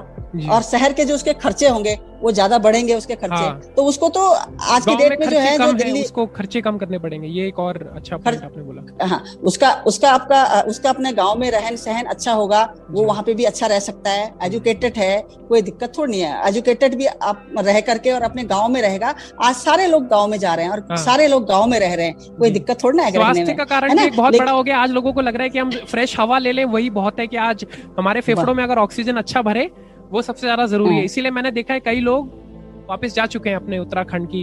और 0.49 0.62
शहर 0.62 0.92
के 0.92 1.05
जो 1.05 1.14
उसके 1.14 1.33
खर्चे 1.35 1.68
होंगे 1.68 1.99
वो 2.20 2.31
ज़्यादा 2.33 2.59
बढ़ेंगे 2.59 2.94
उसके 2.94 3.14
खर्चे। 3.14 3.35
हाँ। 3.35 3.61
तो 3.77 3.85
उसको 3.85 4.09
तो 4.09 4.20
आज 4.27 4.85
की 4.85 4.94
डेट 4.97 5.20
में 5.20 5.29
जो 5.29 5.38
है 5.38 5.57
जो 5.59 5.73
दिल्ली 5.75 6.03
उसको 6.03 6.25
खर्चे 6.29 6.61
कम 6.61 6.79
करने 6.79 6.99
पड़ेंगे। 6.99 7.29
ये 7.29 7.47
एक 7.49 7.59
और 7.59 7.79
अच्छा 7.94 8.16
पॉइंट 8.16 8.44
आपने 8.44 8.62
बोला। 8.62 9.07
हाँ 9.07 9.23
उसका 9.44 9.73
उसका 9.87 10.11
आपका 10.11 10.61
उसका 10.68 10.90
अपने 10.90 11.12
गाँव 11.12 11.38
में 11.38 11.51
रहन 11.51 11.77
सहन 11.77 12.07
अच्छा 12.07 12.33
होगा 12.33 12.62
वो 12.90 13.05
वहाँ 13.05 13.23
पे 13.23 13.35
भी 13.35 13.44
अच्छा 13.44 13.66
रह 13.66 13.79
सकता 13.81 14.11
है। 14.11 14.33
एजुकेटेड 14.42 14.97
है 14.97 15.20
कोई 15.49 15.62
दिक्कत 15.62 15.92
थोड़ी 15.99 16.11
नहीं 16.11 16.20
है। 16.23 16.49
एजुकेटेड 16.49 16.94
भी 16.94 17.07
आप 17.07 17.47
रह 17.59 17.81
करके 17.83 18.12
और 18.12 18.23
अपने 18.23 18.44
गाँव 18.44 18.68
में 18.68 18.81
रहेगा। 18.83 19.14
आज 19.42 19.55
सारे 19.57 19.87
लोग 19.87 20.07
गाँव 20.09 20.27
में 20.29 20.38
जा 20.38 20.55
रहे 20.55 20.64
हैं 20.64 20.73
और 20.73 20.87
हाँ। 20.90 20.97
सारे 20.97 21.29
लोग 21.29 21.47
गाँव 21.49 21.66
में 21.66 21.79
रह 21.81 21.94
रहे 21.94 22.07
हैं। 22.07 22.37
कोई 22.37 22.51
दिक्कत 22.51 22.83
थोड़ी 22.85 22.96
ना 22.98 23.04
है 23.04 23.13
का 23.54 23.65
कारण 23.67 24.08
बहुत 24.11 24.37
बड़ा 24.37 24.52
हो 24.52 24.63
गया। 24.63 24.79
आज 24.79 24.90
लोगों 24.90 25.13
को 25.13 25.21
लग 25.21 25.35
रहा 25.35 25.42
है 25.42 25.50
की 25.50 25.58
हम 25.58 25.71
फ्रेश 25.88 26.19
हवा 26.21 26.38
ले 26.38 26.52
लें 26.52 26.65
वही 26.67 26.90
बहुत 26.92 27.21
है 27.21 27.27
की 27.27 27.37
आज 27.44 27.67
हमारे 27.98 28.21
फेफड़ों 28.23 28.54
में 28.54 28.65
अगर 28.65 28.79
ऑक्सीजन 28.79 29.17
अच्छा 29.17 29.42
भरे 29.42 29.71
वो 30.15 30.23
सबसे 30.23 30.40
ज़्यादा 30.40 30.67
ज़रूरी 30.69 30.90
है। 30.90 30.96
हाँ। 30.96 31.04
इसीलिए 31.04 31.31
मैंने 31.33 31.50
देखा 31.52 31.75
है 31.75 31.81
कई 31.83 32.00
लोग 32.00 32.42
वापस 32.88 33.15
जा 33.15 33.27
चुके 33.27 33.50
हैं 33.50 33.56
अपने 33.56 33.79
उत्तराखंड 33.79 34.29
की 34.29 34.42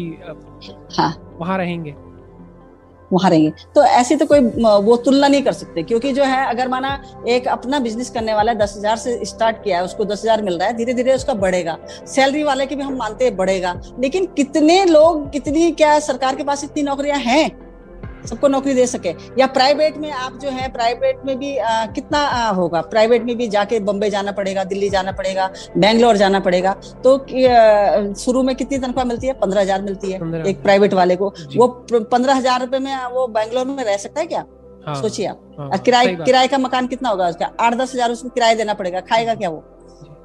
हाँ। 0.95 1.37
वहाँ 1.39 1.57
रहेंगे। 1.57 1.93
वहाँ 3.11 3.29
रहेंगे। 3.29 3.51
तो 3.75 3.83
ऐसी 3.85 4.15
तो 4.15 4.25
कोई 4.25 4.39
वो 4.83 4.95
तुलना 5.05 5.27
नहीं 5.27 5.41
कर 5.43 5.53
सकते 5.53 5.83
क्योंकि 5.83 6.11
जो 6.13 6.23
है 6.23 6.45
अगर 6.45 6.67
माना 6.67 6.91
एक 7.29 7.47
अपना 7.49 7.79
बिज़नेस 7.79 8.09
करने 8.09 8.33
वाला 8.33 8.53
दस 8.55 8.75
हज़ार 8.77 8.97
से 8.97 9.25
स्टार्ट 9.25 9.63
किया 9.63 9.77
है 9.77 9.83
उसको 9.83 10.05
दस 10.05 10.21
हज़ार 10.23 10.41
मिल 10.41 10.57
रहा 10.57 10.67
है 10.67 10.75
धीरे 10.77 10.93
धीरे 10.93 11.13
उसका 11.15 11.33
बढ़ेगा। 11.35 11.77
सैलरी 11.87 12.43
वाले 12.43 12.65
की 12.65 12.75
भी 12.75 12.83
हम 12.83 12.95
मानते 12.97 13.25
हैं 13.25 13.35
बढ़ेगा। 13.37 13.73
लेकिन 13.99 14.25
कितने 14.37 14.83
लोग 14.85 15.29
कितनी 15.31 15.71
क्या 15.73 15.97
सरकार 16.01 16.35
के 16.35 16.43
पास 16.43 16.63
इतनी 16.63 16.83
नौकरियाँ 16.83 17.19
हैं? 17.19 17.49
सबको 18.25 18.47
नौकरी 18.47 18.73
दे 18.73 18.85
सके। 18.87 19.13
या 19.39 19.47
प्राइवेट 19.49 19.97
में 19.97 20.11
आप 20.11 20.37
जो 20.41 20.49
है 20.49 20.67
प्राइवेट 20.71 21.19
में 21.25 21.37
भी 21.39 21.55
आ, 21.57 21.85
कितना 21.87 22.19
आ, 22.19 22.49
होगा? 22.51 22.81
प्राइवेट 22.91 23.23
में 23.23 23.35
भी 23.37 23.47
जाके 23.49 23.79
बम्बई 23.81 24.09
जाना 24.09 24.31
पड़ेगा 24.31 24.63
दिल्ली 24.65 24.89
जाना 24.89 25.11
पड़ेगा 25.13 25.49
बेंगलोर 25.77 26.17
जाना 26.17 26.39
पड़ेगा। 26.41 26.73
तो 27.03 27.17
शुरू 28.15 28.43
में 28.43 28.55
कितनी 28.55 28.77
तनख्वाह 28.77 29.05
मिलती 29.05 29.27
है? 29.27 29.33
पंद्रह 29.35 29.61
हज़ार 29.61 29.81
मिलती 29.81 30.11
है 30.11 30.43
एक 30.45 30.61
प्राइवेट 30.63 30.93
वाले 30.93 31.15
को। 31.15 31.33
वो 31.57 31.67
पंद्रह 31.91 32.33
हज़ार 32.33 32.61
रुपए 32.61 32.79
में 32.79 32.95
वो 33.07 33.27
बैंगलोर 33.29 33.65
में 33.67 33.83
रह 33.83 33.97
सकता 33.97 34.21
है 34.21 34.27
क्या? 34.27 34.45
हाँ, 34.85 34.95
सोचिए 34.95 35.25
आप। 35.27 35.55
हाँ, 35.59 35.77
किराए 35.79 36.15
किराए 36.15 36.47
का 36.47 36.57
मकान 36.57 36.87
कितना 36.87 37.09
होगा 37.09 37.27
उसका? 37.29 37.51
आठ 37.59 37.73
दस 37.75 37.93
हज़ार 37.95 38.11
उसको 38.11 38.29
किराया 38.29 38.53
देना 38.55 38.73
पड़ेगा। 38.73 38.99
खाएगा 39.01 39.35
क्या 39.35 39.49
वो? 39.49 39.57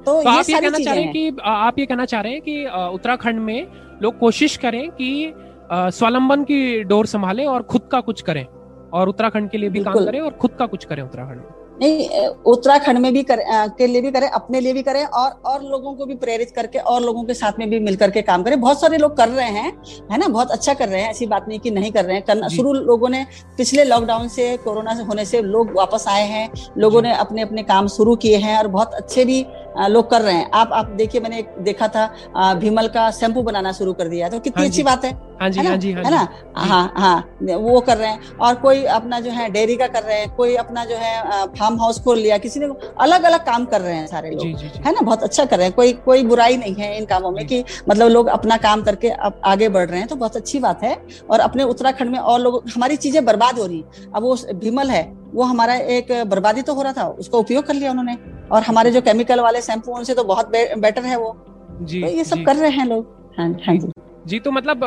तो, 0.05 0.21
तो 0.23 0.29
आप 0.29 0.49
ये 0.49 0.59
कहना 0.59 0.77
चाह 0.77 0.93
रहे 0.93 1.03
हैं 1.03 1.11
कि 1.13 1.37
आप 1.43 1.79
ये 1.79 1.85
कहना 1.85 2.05
चाह 2.05 2.21
रहे 2.21 2.33
हैं 2.33 2.41
कि 2.41 2.65
उत्तराखंड 2.93 3.39
में 3.41 3.67
लोग 4.01 4.17
कोशिश 4.19 4.55
करें 4.57 4.89
कि 4.91 5.33
स्वावलंबन 5.71 6.43
की 6.43 6.83
डोर 6.83 7.05
संभाले 7.05 7.45
और 7.45 7.63
खुद 7.63 7.87
का 7.91 8.01
कुछ 8.01 8.21
करें। 8.21 8.45
और 8.93 9.09
उत्तराखंड 9.09 9.49
के 9.49 9.57
लिए 9.57 9.69
भी 9.69 9.83
काम 9.83 10.05
करें 10.05 10.19
और 10.19 10.31
खुद 10.31 10.51
का 10.59 10.65
कुछ 10.65 10.85
करें 10.85 11.03
उत्तराखंड। 11.03 11.37
में 11.37 11.55
नहीं 11.81 12.27
उत्तराखंड 12.47 12.97
में 12.97 13.11
भी 13.13 13.21
कर, 13.23 13.39
के 13.77 13.87
लिए 13.87 14.01
भी 14.01 14.11
करें 14.11 14.27
अपने 14.29 14.59
लिए 14.59 14.73
भी 14.73 14.81
करें 14.83 15.03
और 15.03 15.29
और 15.45 15.63
लोगों 15.63 15.93
को 15.93 16.05
भी 16.05 16.15
प्रेरित 16.15 16.51
करके 16.51 16.79
और 16.81 17.01
लोगों 17.01 17.23
के 17.23 17.33
साथ 17.33 17.59
में 17.59 17.69
भी 17.69 17.79
मिलकर 17.79 18.11
के 18.11 18.21
काम 18.21 18.43
करें। 18.43 18.59
बहुत 18.61 18.79
सारे 18.81 18.97
लोग 18.97 19.15
कर 19.17 19.29
रहे 19.29 19.49
हैं 19.49 19.71
है 20.11 20.17
ना? 20.17 20.27
बहुत 20.27 20.51
अच्छा 20.51 20.73
कर 20.73 20.89
रहे 20.89 21.01
हैं 21.01 21.09
ऐसी 21.09 21.25
बात 21.25 21.47
नहीं 21.47 21.59
कि 21.59 21.71
नहीं 21.71 21.91
कर 21.91 22.05
रहे 22.05 22.15
हैं। 22.15 22.23
करना 22.25 22.47
शुरू 22.47 22.73
लोगों 22.73 23.09
ने 23.09 23.25
पिछले 23.57 23.83
लॉकडाउन 23.83 24.27
से 24.27 24.55
कोरोना 24.57 24.95
से 24.95 25.03
होने 25.03 25.25
से 25.25 25.41
लोग 25.41 25.71
वापस 25.77 26.05
आए 26.07 26.25
हैं 26.27 26.49
लोगों 26.77 27.01
ने 27.01 27.13
अपने 27.15 27.41
अपने 27.41 27.63
काम 27.63 27.87
शुरू 27.89 28.15
किए 28.15 28.37
हैं 28.37 28.57
और 28.57 28.67
बहुत 28.69 28.93
अच्छे 28.93 29.25
भी 29.25 29.41
लोग 29.79 30.09
कर 30.11 30.21
रहे 30.21 30.33
हैं। 30.33 30.49
आप 30.53 30.69
आप 30.73 30.85
देखिए 30.97 31.21
मैंने 31.21 31.45
देखा 31.61 31.87
था 31.87 32.53
भीमल 32.55 32.87
का 32.89 33.09
शैम्पू 33.13 33.41
बनाना 33.43 33.71
शुरू 33.73 33.93
कर 33.93 34.07
दिया 34.07 34.29
तो 34.29 34.39
कितनी 34.39 34.61
हाँ 34.61 34.69
अच्छी 34.69 34.83
बात 34.83 35.05
है 35.05 35.11
हाँ 35.41 35.49
जी, 35.49 35.59
हाँ 35.59 35.75
जी, 35.77 35.91
हाँ 35.93 36.03
है 36.03 36.11
ना? 36.11 36.27
हाँ 36.57 36.93
हाँ 36.97 37.17
वो 37.41 37.79
कर 37.81 37.97
रहे 37.97 38.09
हैं। 38.09 38.37
और 38.37 38.55
कोई 38.57 38.83
अपना 38.91 39.19
जो 39.19 39.31
है 39.31 39.49
डेयरी 39.51 39.75
का 39.77 39.87
कर 39.87 40.03
रहे 40.03 40.19
हैं 40.19 40.29
कोई 40.35 40.55
अपना 40.57 40.85
जो 40.85 40.95
है 40.95 41.45
फार्म 41.49 41.79
हाउस 41.81 41.99
खोल 42.03 42.17
लिया 42.17 42.37
किसी 42.37 42.59
ने 42.59 42.67
अलग 42.99 43.23
अलग 43.23 43.45
काम 43.45 43.65
कर 43.65 43.81
रहे 43.81 43.95
हैं 43.95 44.07
सारे 44.07 44.29
लोग 44.31 44.45
है 44.85 44.93
ना? 44.93 45.01
बहुत 45.01 45.23
अच्छा 45.23 45.45
कर 45.45 45.57
रहे 45.57 45.67
हैं। 45.67 45.75
कोई 45.75 45.93
कोई 46.05 46.23
बुराई 46.25 46.57
नहीं 46.57 46.73
है 46.75 46.97
इन 46.97 47.05
कामों 47.05 47.31
में 47.31 47.45
कि 47.47 47.63
मतलब 47.89 48.09
लोग 48.09 48.27
अपना 48.29 48.57
काम 48.59 48.81
करके 48.83 49.09
अब 49.09 49.41
आगे 49.45 49.69
बढ़ 49.69 49.87
रहे 49.89 49.99
हैं 49.99 50.07
तो 50.07 50.15
बहुत 50.15 50.35
अच्छी 50.37 50.59
बात 50.59 50.83
है। 50.83 50.95
और 51.29 51.39
अपने 51.39 51.63
उत्तराखंड 51.65 52.11
में 52.11 52.19
और 52.19 52.39
लोग 52.39 52.63
हमारी 52.75 52.95
चीज़ें 52.97 53.23
बर्बाद 53.25 53.59
हो 53.59 53.65
रही 53.65 53.83
अब 54.15 54.23
वो 54.23 54.35
भीमल 54.55 54.89
है 54.91 55.03
वो 55.33 55.43
हमारा 55.43 55.73
एक 55.93 56.11
बर्बादी 56.27 56.61
तो 56.61 56.73
हो 56.73 56.81
रहा 56.81 56.93
था 56.93 57.07
उसका 57.19 57.37
उपयोग 57.37 57.65
कर 57.65 57.73
लिया 57.73 57.91
उन्होंने। 57.91 58.17
और 58.51 58.63
हमारे 58.63 58.91
जो 58.91 59.01
केमिकल 59.01 59.39
वाले 59.41 59.61
शैम्पू 59.61 59.91
उनसे 59.91 60.13
तो 60.13 60.23
बहुत 60.25 60.49
बे, 60.49 60.73
बेटर 60.77 61.05
है 61.05 61.17
वो। 61.17 61.35
जी 61.81 62.01
तो 62.01 62.07
ये 62.07 62.23
सब 62.23 62.35
जी. 62.35 62.43
कर 62.43 62.55
रहे 62.55 62.69
हैं 62.71 62.85
लोग। 62.85 63.15
हाँ 63.37 63.49
हाँ 63.65 63.75
जी। 63.75 63.91
जी 64.25 64.39
तो 64.39 64.51
मतलब 64.51 64.81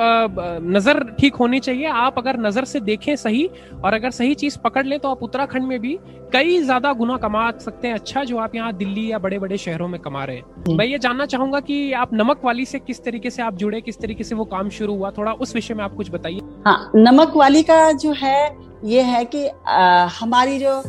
नज़र 0.67 0.99
ठीक 1.21 1.35
होनी 1.35 1.59
चाहिए। 1.61 1.87
आप 1.89 2.19
अगर 2.19 2.39
नज़र 2.39 2.65
से 2.65 2.81
देखें 2.81 3.15
सही 3.17 3.49
और 3.85 3.95
अगर 3.95 4.11
सही 4.11 4.35
चीज़ 4.35 4.59
पकड़ 4.59 4.85
ले 4.87 4.99
तो 4.99 5.11
आप 5.11 5.23
उत्तराखंड 5.23 5.67
में 5.67 5.79
भी 5.81 5.97
कई 6.33 6.61
ज़्यादा 6.63 6.93
गुना 6.93 7.17
कमा 7.17 7.51
सकते 7.59 7.89
हैं। 7.89 7.95
अच्छा 7.95 8.25
जो 8.25 8.39
आप 8.39 8.55
यहाँ 8.55 8.73
दिल्ली 8.73 9.11
या 9.13 9.19
बड़े 9.19 9.39
बड़े 9.39 9.59
शहरों 9.59 9.89
में 9.89 10.01
कमा 10.01 10.25
रहे 10.25 10.37
हैं। 10.37 10.77
मैं 10.77 10.87
ये 10.87 10.99
जानना 10.99 11.27
चाहूँगा 11.27 11.61
कि 11.61 11.93
आप 11.95 12.15
नमक 12.15 12.45
वाली 12.45 12.65
से 12.65 12.79
किस 12.79 13.03
तरीके 13.05 13.31
से 13.31 13.43
आप 13.43 13.55
जुड़े 13.55 13.81
किस 13.81 14.01
तरीके 14.01 14.25
से 14.25 14.35
वो 14.35 14.45
काम 14.47 14.69
शुरू 14.71 14.97
हुआ? 14.97 15.11
थोड़ा 15.11 15.33
उस 15.33 15.55
विषय 15.55 15.75
में 15.75 15.85
आप 15.85 15.95
कुछ 15.95 16.11
बताइए। 16.11 16.41
हाँ 16.67 16.91
नमक 16.97 17.37
वाली 17.37 17.63
का 17.63 17.91
जो 17.95 18.13
है 18.13 18.57
ये 18.85 19.03
है 19.03 19.25
कि 19.25 19.47
आ, 19.47 20.07
हमारी 20.21 20.59
जो 20.59 20.83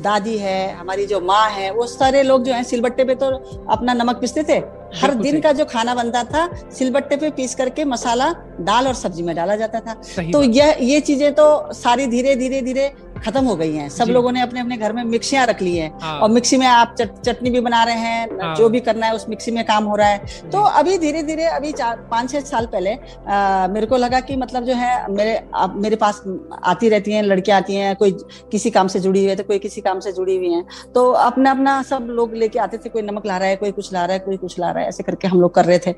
दादी 0.00 0.36
है, 0.38 0.72
हमारी 0.72 1.06
जो 1.06 1.20
माँ 1.20 1.48
है, 1.50 1.70
वो 1.70 1.86
सारे 1.86 2.22
लोग 2.22 2.44
जो 2.44 2.52
हैं 2.52 2.62
सिलबट्टे 2.62 3.04
पे 3.04 3.14
तो 3.14 3.30
अपना 3.70 3.92
नमक 3.92 4.16
पीसते 4.16 4.42
थे। 4.42 4.60
हर 4.94 5.14
दिन 5.16 5.40
का 5.40 5.52
जो 5.52 5.64
खाना 5.64 5.94
बनता 5.94 6.24
था 6.24 6.48
सिलबट्टे 6.70 7.16
पे 7.16 7.30
पीस 7.32 7.54
करके 7.54 7.84
मसाला 7.86 8.32
दाल 8.62 8.86
और 8.86 8.94
सब्ज़ी 8.94 9.22
में 9.22 9.34
डाला 9.36 9.56
जाता 9.56 9.80
था। 9.80 9.94
तो 10.22 10.42
यह 10.42 10.76
ये 10.82 11.00
चीज़ें 11.02 11.32
तो 11.34 11.72
सारी 11.74 12.06
धीरे 12.06 12.34
धीरे 12.36 12.60
धीरे 12.62 12.92
खत्म 13.18 13.44
हो 13.44 13.54
गई 13.56 13.74
हैं। 13.74 13.88
सब 13.88 14.08
लोगों 14.08 14.30
ने 14.32 14.40
अपने 14.40 14.60
अपने 14.60 14.76
घर 14.76 14.92
में 14.92 15.02
मिक्सियाँ 15.04 15.46
रख 15.46 15.60
ली 15.62 15.76
हैं। 15.76 15.90
हाँ। 16.02 16.18
और 16.20 16.30
मिक्सी 16.30 16.56
में 16.56 16.66
आप 16.66 16.94
चट, 17.00 17.10
चटनी 17.18 17.50
भी 17.50 17.60
बना 17.60 17.82
रहे 17.84 17.94
हैं 17.96 18.38
हाँ। 18.40 18.54
जो 18.56 18.68
भी 18.68 18.80
करना 18.80 19.06
है 19.06 19.14
उस 19.14 19.28
मिक्सी 19.28 19.50
में 19.50 19.64
काम 19.64 19.84
हो 19.84 19.96
रहा 19.96 20.08
है। 20.08 20.50
तो 20.50 20.60
अभी 20.60 20.96
धीरे 20.98 21.22
धीरे 21.22 21.44
अभी 21.46 21.72
चार 21.72 21.96
पाँच 22.10 22.30
छह 22.32 22.40
साल 22.42 22.66
पहले 22.66 22.92
आ, 22.92 23.66
मेरे 23.68 23.86
को 23.86 23.96
लगा 23.96 24.20
कि 24.20 24.36
मतलब 24.36 24.64
जो 24.64 24.74
है 24.74 25.10
मेरे 25.10 25.40
आप 25.54 25.74
मेरे 25.76 25.96
पास 25.96 26.22
आती 26.64 26.88
रहती 26.88 27.12
हैं 27.12 27.22
लड़कियाँ 27.22 27.58
आती 27.58 27.74
हैं 27.74 27.94
कोई 27.96 28.16
किसी 28.52 28.70
काम 28.70 28.88
से 28.88 29.00
जुड़ी 29.00 29.20
हुई 29.20 29.28
है 29.28 29.36
तो 29.36 29.44
कोई 29.44 29.58
किसी 29.58 29.80
काम 29.80 30.00
से 30.00 30.12
जुड़ी 30.12 30.36
हुई 30.36 30.52
है। 30.52 30.64
तो 30.94 31.10
अपना 31.10 31.50
अपना 31.50 31.82
सब 31.82 32.06
लोग 32.10 32.34
लेके 32.34 32.58
आते 32.58 32.78
थे 32.78 32.88
कोई 32.88 33.02
नमक 33.02 33.26
ला 33.26 33.36
रहा 33.36 33.48
है 33.48 33.56
कोई 33.56 33.70
कुछ 33.72 33.92
ला 33.92 34.04
रहा 34.04 34.12
है 34.12 34.18
कोई 34.20 34.36
कुछ 34.36 34.58
ला 34.58 34.70
रहा 34.70 34.78
है। 34.78 34.79
ऐसे 34.80 35.02
करके 35.02 35.28
हम 35.28 35.40
लोग 35.40 35.54
कर 35.54 35.64
रहे 35.64 35.78
थे। 35.78 35.92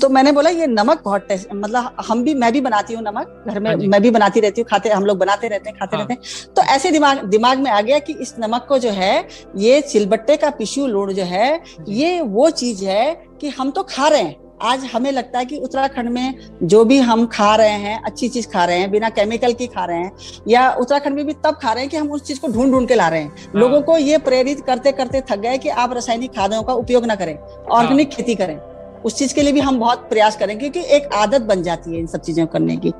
तो 0.00 0.08
मैंने 0.08 0.32
बोला 0.32 0.50
ये 0.50 0.66
नमक 0.66 1.02
बहुत 1.04 1.26
टेस्ट 1.28 1.52
मतलब 1.54 1.96
हम 2.08 2.22
भी 2.24 2.34
मैं 2.34 2.52
भी 2.52 2.60
बनाती 2.60 2.94
हूँ 2.94 3.02
नमक 3.02 3.44
घर 3.48 3.60
में 3.60 3.70
हाँ 3.70 3.76
मैं 3.78 4.00
भी 4.02 4.10
बनाती 4.10 4.40
रहती 4.40 4.60
हूँ 4.60 4.68
खाते 4.70 4.90
हम 4.90 5.04
लोग 5.04 5.18
बनाते 5.18 5.48
रहते 5.48 5.70
हैं 5.70 5.78
खाते 5.78 5.96
रहते 5.96 6.12
हैं। 6.12 6.52
तो 6.56 6.62
ऐसे 6.64 6.90
दिमाग 6.90 7.24
दिमाग 7.26 7.58
में 7.58 7.70
आ 7.70 7.80
गया 7.80 7.98
कि 7.98 8.12
इस 8.12 8.34
नमक 8.38 8.66
को 8.68 8.78
जो 8.78 8.90
है 8.90 9.28
ये 9.58 9.80
सिलबट्टे 9.82 10.36
का 10.36 10.50
पिशु 10.50 10.86
लोड 10.86 11.12
जो 11.12 11.24
है 11.24 11.62
ये 11.88 12.20
वो 12.20 12.50
चीज़ 12.52 12.84
है 12.84 13.14
कि 13.40 13.48
हम 13.48 13.70
तो 13.70 13.82
खा 13.82 14.08
रहे 14.08 14.22
हैं। 14.22 14.49
आज 14.62 14.84
हमें 14.84 15.10
लगता 15.12 15.38
है 15.38 15.44
कि 15.44 15.56
उत्तराखंड 15.56 16.08
में 16.08 16.34
जो 16.62 16.84
भी 16.84 16.98
हम 17.00 17.26
खा 17.26 17.54
रहे 17.56 17.76
हैं 17.78 18.00
अच्छी 18.02 18.28
चीज़ 18.28 18.48
खा 18.48 18.64
रहे 18.64 18.78
हैं 18.78 18.90
बिना 18.90 19.08
केमिकल 19.10 19.52
की 19.52 19.66
खा 19.66 19.84
रहे 19.84 19.98
हैं 19.98 20.12
या 20.48 20.68
उत्तराखंड 20.72 21.16
में 21.16 21.26
भी 21.26 21.32
तब 21.44 21.58
खा 21.62 21.72
रहे 21.72 21.82
हैं 21.82 21.90
कि 21.90 21.96
हम 21.96 22.10
उस 22.10 22.22
चीज़ 22.22 22.40
को 22.40 22.48
ढूंढ 22.48 22.72
ढूंढ 22.72 22.88
के 22.88 22.94
ला 22.94 23.08
रहे 23.08 23.20
हैं 23.20 23.28
हाँ। 23.28 23.60
लोगों 23.60 23.80
को 23.82 23.96
ये 23.98 24.18
प्रेरित 24.20 24.60
करते 24.66 24.92
करते 24.92 25.20
थक 25.30 25.38
गए 25.38 25.58
कि 25.58 25.68
आप 25.68 25.92
रासायनिक 25.92 26.34
खादों 26.34 26.62
का 26.62 26.72
उपयोग 26.74 27.06
ना 27.06 27.14
करें 27.14 27.36
ऑर्गेनिक 27.36 28.08
हाँ। 28.08 28.16
खेती 28.16 28.34
करें 28.34 28.58
उस 29.04 29.16
चीज़ 29.16 29.34
के 29.34 29.42
लिए 29.42 29.52
भी 29.52 29.60
हम 29.60 29.78
बहुत 29.80 30.08
प्रयास 30.08 30.36
करें 30.36 30.58
क्योंकि 30.58 30.80
एक 30.96 31.08
आदत 31.14 31.42
बन 31.42 31.62
जाती 31.62 31.92
है 31.92 32.00
इन 32.00 32.06
सब 32.06 32.20
चीज़ों 32.20 32.46
करने 32.46 32.76
की 32.76 32.92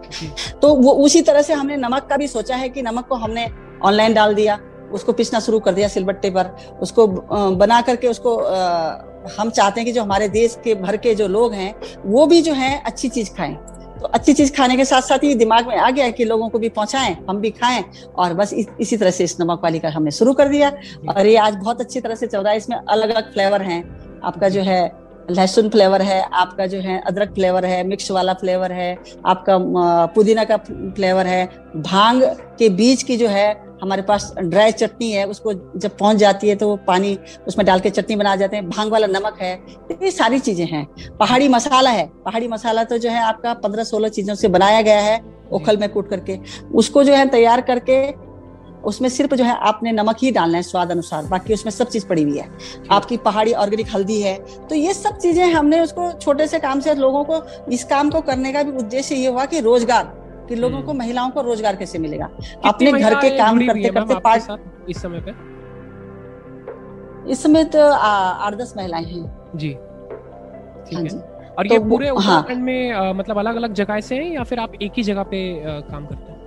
तो 0.62 0.74
वो 0.76 0.92
उसी 1.04 1.22
तरह 1.22 1.42
से 1.42 1.54
हमने 1.54 1.76
नमक 1.78 2.06
का 2.11 2.16
भी 2.16 2.28
सोचा 2.28 2.56
है 2.56 2.68
कि 2.68 2.82
नमक 2.82 3.06
को 3.06 3.14
हमने 3.16 3.48
ऑनलाइन 3.82 4.14
डाल 4.14 4.34
दिया 4.34 4.58
उसको 4.93 5.12
पिसना 5.12 5.41
शुरू 5.41 5.61
कर 5.61 5.74
दिया 5.74 5.88
सिलबट्टे 5.88 6.30
पर। 6.30 6.55
उसको 6.82 7.07
बना 7.57 7.80
करके 7.80 8.09
उसको 8.09 8.36
हम 9.38 9.51
चाहते 9.51 9.80
हैं 9.80 9.86
कि 9.86 9.93
जो 9.93 10.03
हमारे 10.03 10.28
देश 10.30 10.59
के 10.64 10.74
भर 10.76 10.97
के 10.97 11.14
जो 11.14 11.28
लोग 11.28 11.53
हैं 11.55 11.74
वो 12.07 12.26
भी 12.26 12.41
जो 12.43 12.53
है 12.55 12.80
अच्छी 12.82 13.09
चीज़ 13.09 13.30
खाएँ। 13.30 13.55
तो 14.01 14.07
अच्छी 14.09 14.32
चीज़ 14.32 14.53
खाने 14.53 14.76
के 14.76 14.84
साथ 14.84 15.03
साथ 15.03 15.24
ही 15.24 15.34
दिमाग 15.34 15.66
में 15.68 15.76
आ 15.76 15.91
गया 15.91 16.11
कि 16.11 16.24
लोगों 16.24 16.49
को 16.49 16.59
भी 16.59 16.68
पहुंचाएँ 16.70 17.16
हम 17.28 17.41
भी 17.41 17.51
खाएँ। 17.53 17.84
और 18.16 18.34
बस 18.34 18.53
इस, 18.53 18.66
इसी 18.80 18.97
तरह 18.97 19.11
से 19.11 19.24
इस 19.24 19.36
नमक 19.41 19.61
वाली 19.62 19.78
का 19.78 19.88
हमने 19.88 20.11
शुरू 20.11 20.32
कर 20.34 20.49
दिया। 20.49 20.70
और 21.11 21.26
ये 21.26 21.36
आज 21.38 21.55
बहुत 21.57 21.80
अच्छी 21.80 22.01
तरह 22.01 22.14
से 22.14 22.26
चल 22.26 22.41
रहा 22.41 22.53
है। 22.53 22.59
इसमें 22.59 22.76
अलग 22.78 23.11
अलग 23.11 23.32
फ्लेवर 23.32 23.62
हैं। 23.62 23.82
आपका 24.24 24.49
जो 24.49 24.62
है 24.62 24.80
लहसुन 25.30 25.68
फ्लेवर 25.68 26.03
है 26.03 26.20
आपका 26.34 26.66
जो 26.66 26.78
है 26.80 27.01
अदरक 27.07 27.34
फ्लेवर 27.34 27.64
है 27.64 27.82
मिक्स 27.86 28.11
वाला 28.11 28.32
फ्लेवर 28.34 28.72
है 28.72 28.97
आपका 29.26 29.59
पुदीना 30.14 30.45
का 30.45 30.57
फ्लेवर 30.57 31.26
है। 31.26 31.45
भाँग 31.76 32.22
के 32.59 32.68
बीज 32.70 33.03
की 33.03 33.16
जो 33.16 33.28
है 33.28 33.53
हमारे 33.83 34.03
पास 34.03 34.33
ड्राई 34.39 34.72
चटनी 34.72 35.11
है 35.12 35.26
उसको 35.26 35.53
जब 35.53 35.97
पहुँच 35.99 36.16
जाती 36.16 36.49
है 36.49 36.55
तो 36.57 36.68
वो 36.68 36.76
पानी 36.87 37.16
उसमें 37.49 37.66
डाल 37.66 37.81
के 37.81 37.91
चटनी 37.91 38.16
बना 38.16 38.35
जाते 38.37 38.57
हैं। 38.57 38.68
भाँग 38.68 38.93
वाला 38.93 39.07
नमक 39.09 39.39
है 39.41 39.53
ये 39.93 40.11
सारी 40.12 40.39
चीज़ें 40.41 40.66
हैं। 40.66 40.87
पहाड़ी 41.18 41.49
मसाला 41.49 41.91
है 41.91 42.07
पहाड़ी 42.24 42.49
मसाला 42.49 42.85
तो 42.85 42.99
जो 42.99 43.11
है 43.11 43.22
आपका 43.24 43.55
पंद्रह 43.57 43.85
सोलह 43.85 44.09
चीज़ों 44.11 44.35
से 44.35 44.49
बनाया 44.51 44.83
गया 44.83 45.01
है 45.01 45.20
ओखल 45.53 45.76
में 45.76 45.89
कूट 45.89 46.11
करके। 46.11 46.39
उसको 46.74 47.05
जो 47.05 47.14
है 47.14 47.28
तैयार 47.28 47.61
करके 47.62 48.03
उसमें 48.81 49.09
सिर्फ़ 49.09 49.35
जो 49.35 49.45
है 49.45 49.57
आपने 49.62 49.93
नमक 49.93 50.16
ही 50.18 50.31
डालना 50.31 50.57
है 50.57 50.62
स्वाद 50.62 50.91
अनुसार 50.91 51.24
बाकी 51.26 51.55
उसमें 51.55 51.70
सब 51.72 51.89
चीज़ 51.89 52.07
पड़ी 52.07 52.22
हुई 52.22 52.39
है। 52.39 52.49
आपकी 52.91 53.16
पहाड़ी 53.18 53.53
ऑर्गेनिक 53.55 53.95
हल्दी 53.95 54.20
है 54.20 54.37
तो 54.68 54.74
ये 54.74 54.95
सब 54.95 55.18
चीज़ें 55.18 55.45
हमने 55.47 55.81
उसको 55.81 56.12
छोटे 56.14 56.47
से 56.47 56.59
काम 56.59 56.81
से 56.81 56.95
लोगों 56.97 57.24
को 57.24 57.43
इस 57.72 57.85
काम 57.87 58.11
को 58.11 58.20
करने 58.22 58.53
का 58.53 58.62
भी 58.62 58.76
उद्देश्य 58.78 59.14
ये 59.14 59.28
हुआ 59.28 59.45
कि 59.47 59.61
रोज़गार। 59.61 60.18
कि 60.51 60.57
लोगों 60.57 60.80
को 60.82 60.90
हम्म। 60.90 60.98
महिलाओं 60.98 61.30
को 61.30 61.42
रोज़गार 61.42 61.76
कैसे 61.76 61.98
मिलेगा? 61.98 62.28
अपने 62.64 62.92
घर 62.92 63.14
के 63.14 63.30
काम 63.38 63.59
करते 63.66 63.88
करते 63.88 64.14
पार्ट 64.20 64.88
इस 64.88 65.03
समय 65.03 65.20
पे? 65.20 65.34
इस 67.32 67.42
समय 67.42 67.64
तो 67.64 67.86
आठ 67.92 68.55
दस 68.55 68.74
महिलाएँ 68.76 69.05
हैं। 69.05 69.51
जी। 69.57 69.72
हाँ 70.94 71.03
जी। 71.03 71.16
और 71.51 71.68
तो 71.68 71.74
ये 71.74 71.78
पूरे 71.78 72.09
हाँ। 72.09 72.16
उत्तराखंड 72.16 72.57
हाँ, 72.57 72.64
में 72.64 73.12
मतलब 73.12 73.38
अलग 73.38 73.57
अलग 73.57 73.72
जगह 73.72 74.01
से 74.01 74.16
हैं 74.16 74.30
या 74.32 74.42
फिर 74.42 74.59
आप 74.59 74.72
एक 74.82 74.92
ही 74.96 75.03
जगह 75.03 75.22
पे 75.22 75.40
काम 75.64 76.07
करते 76.07 76.32
हैं? 76.32 76.39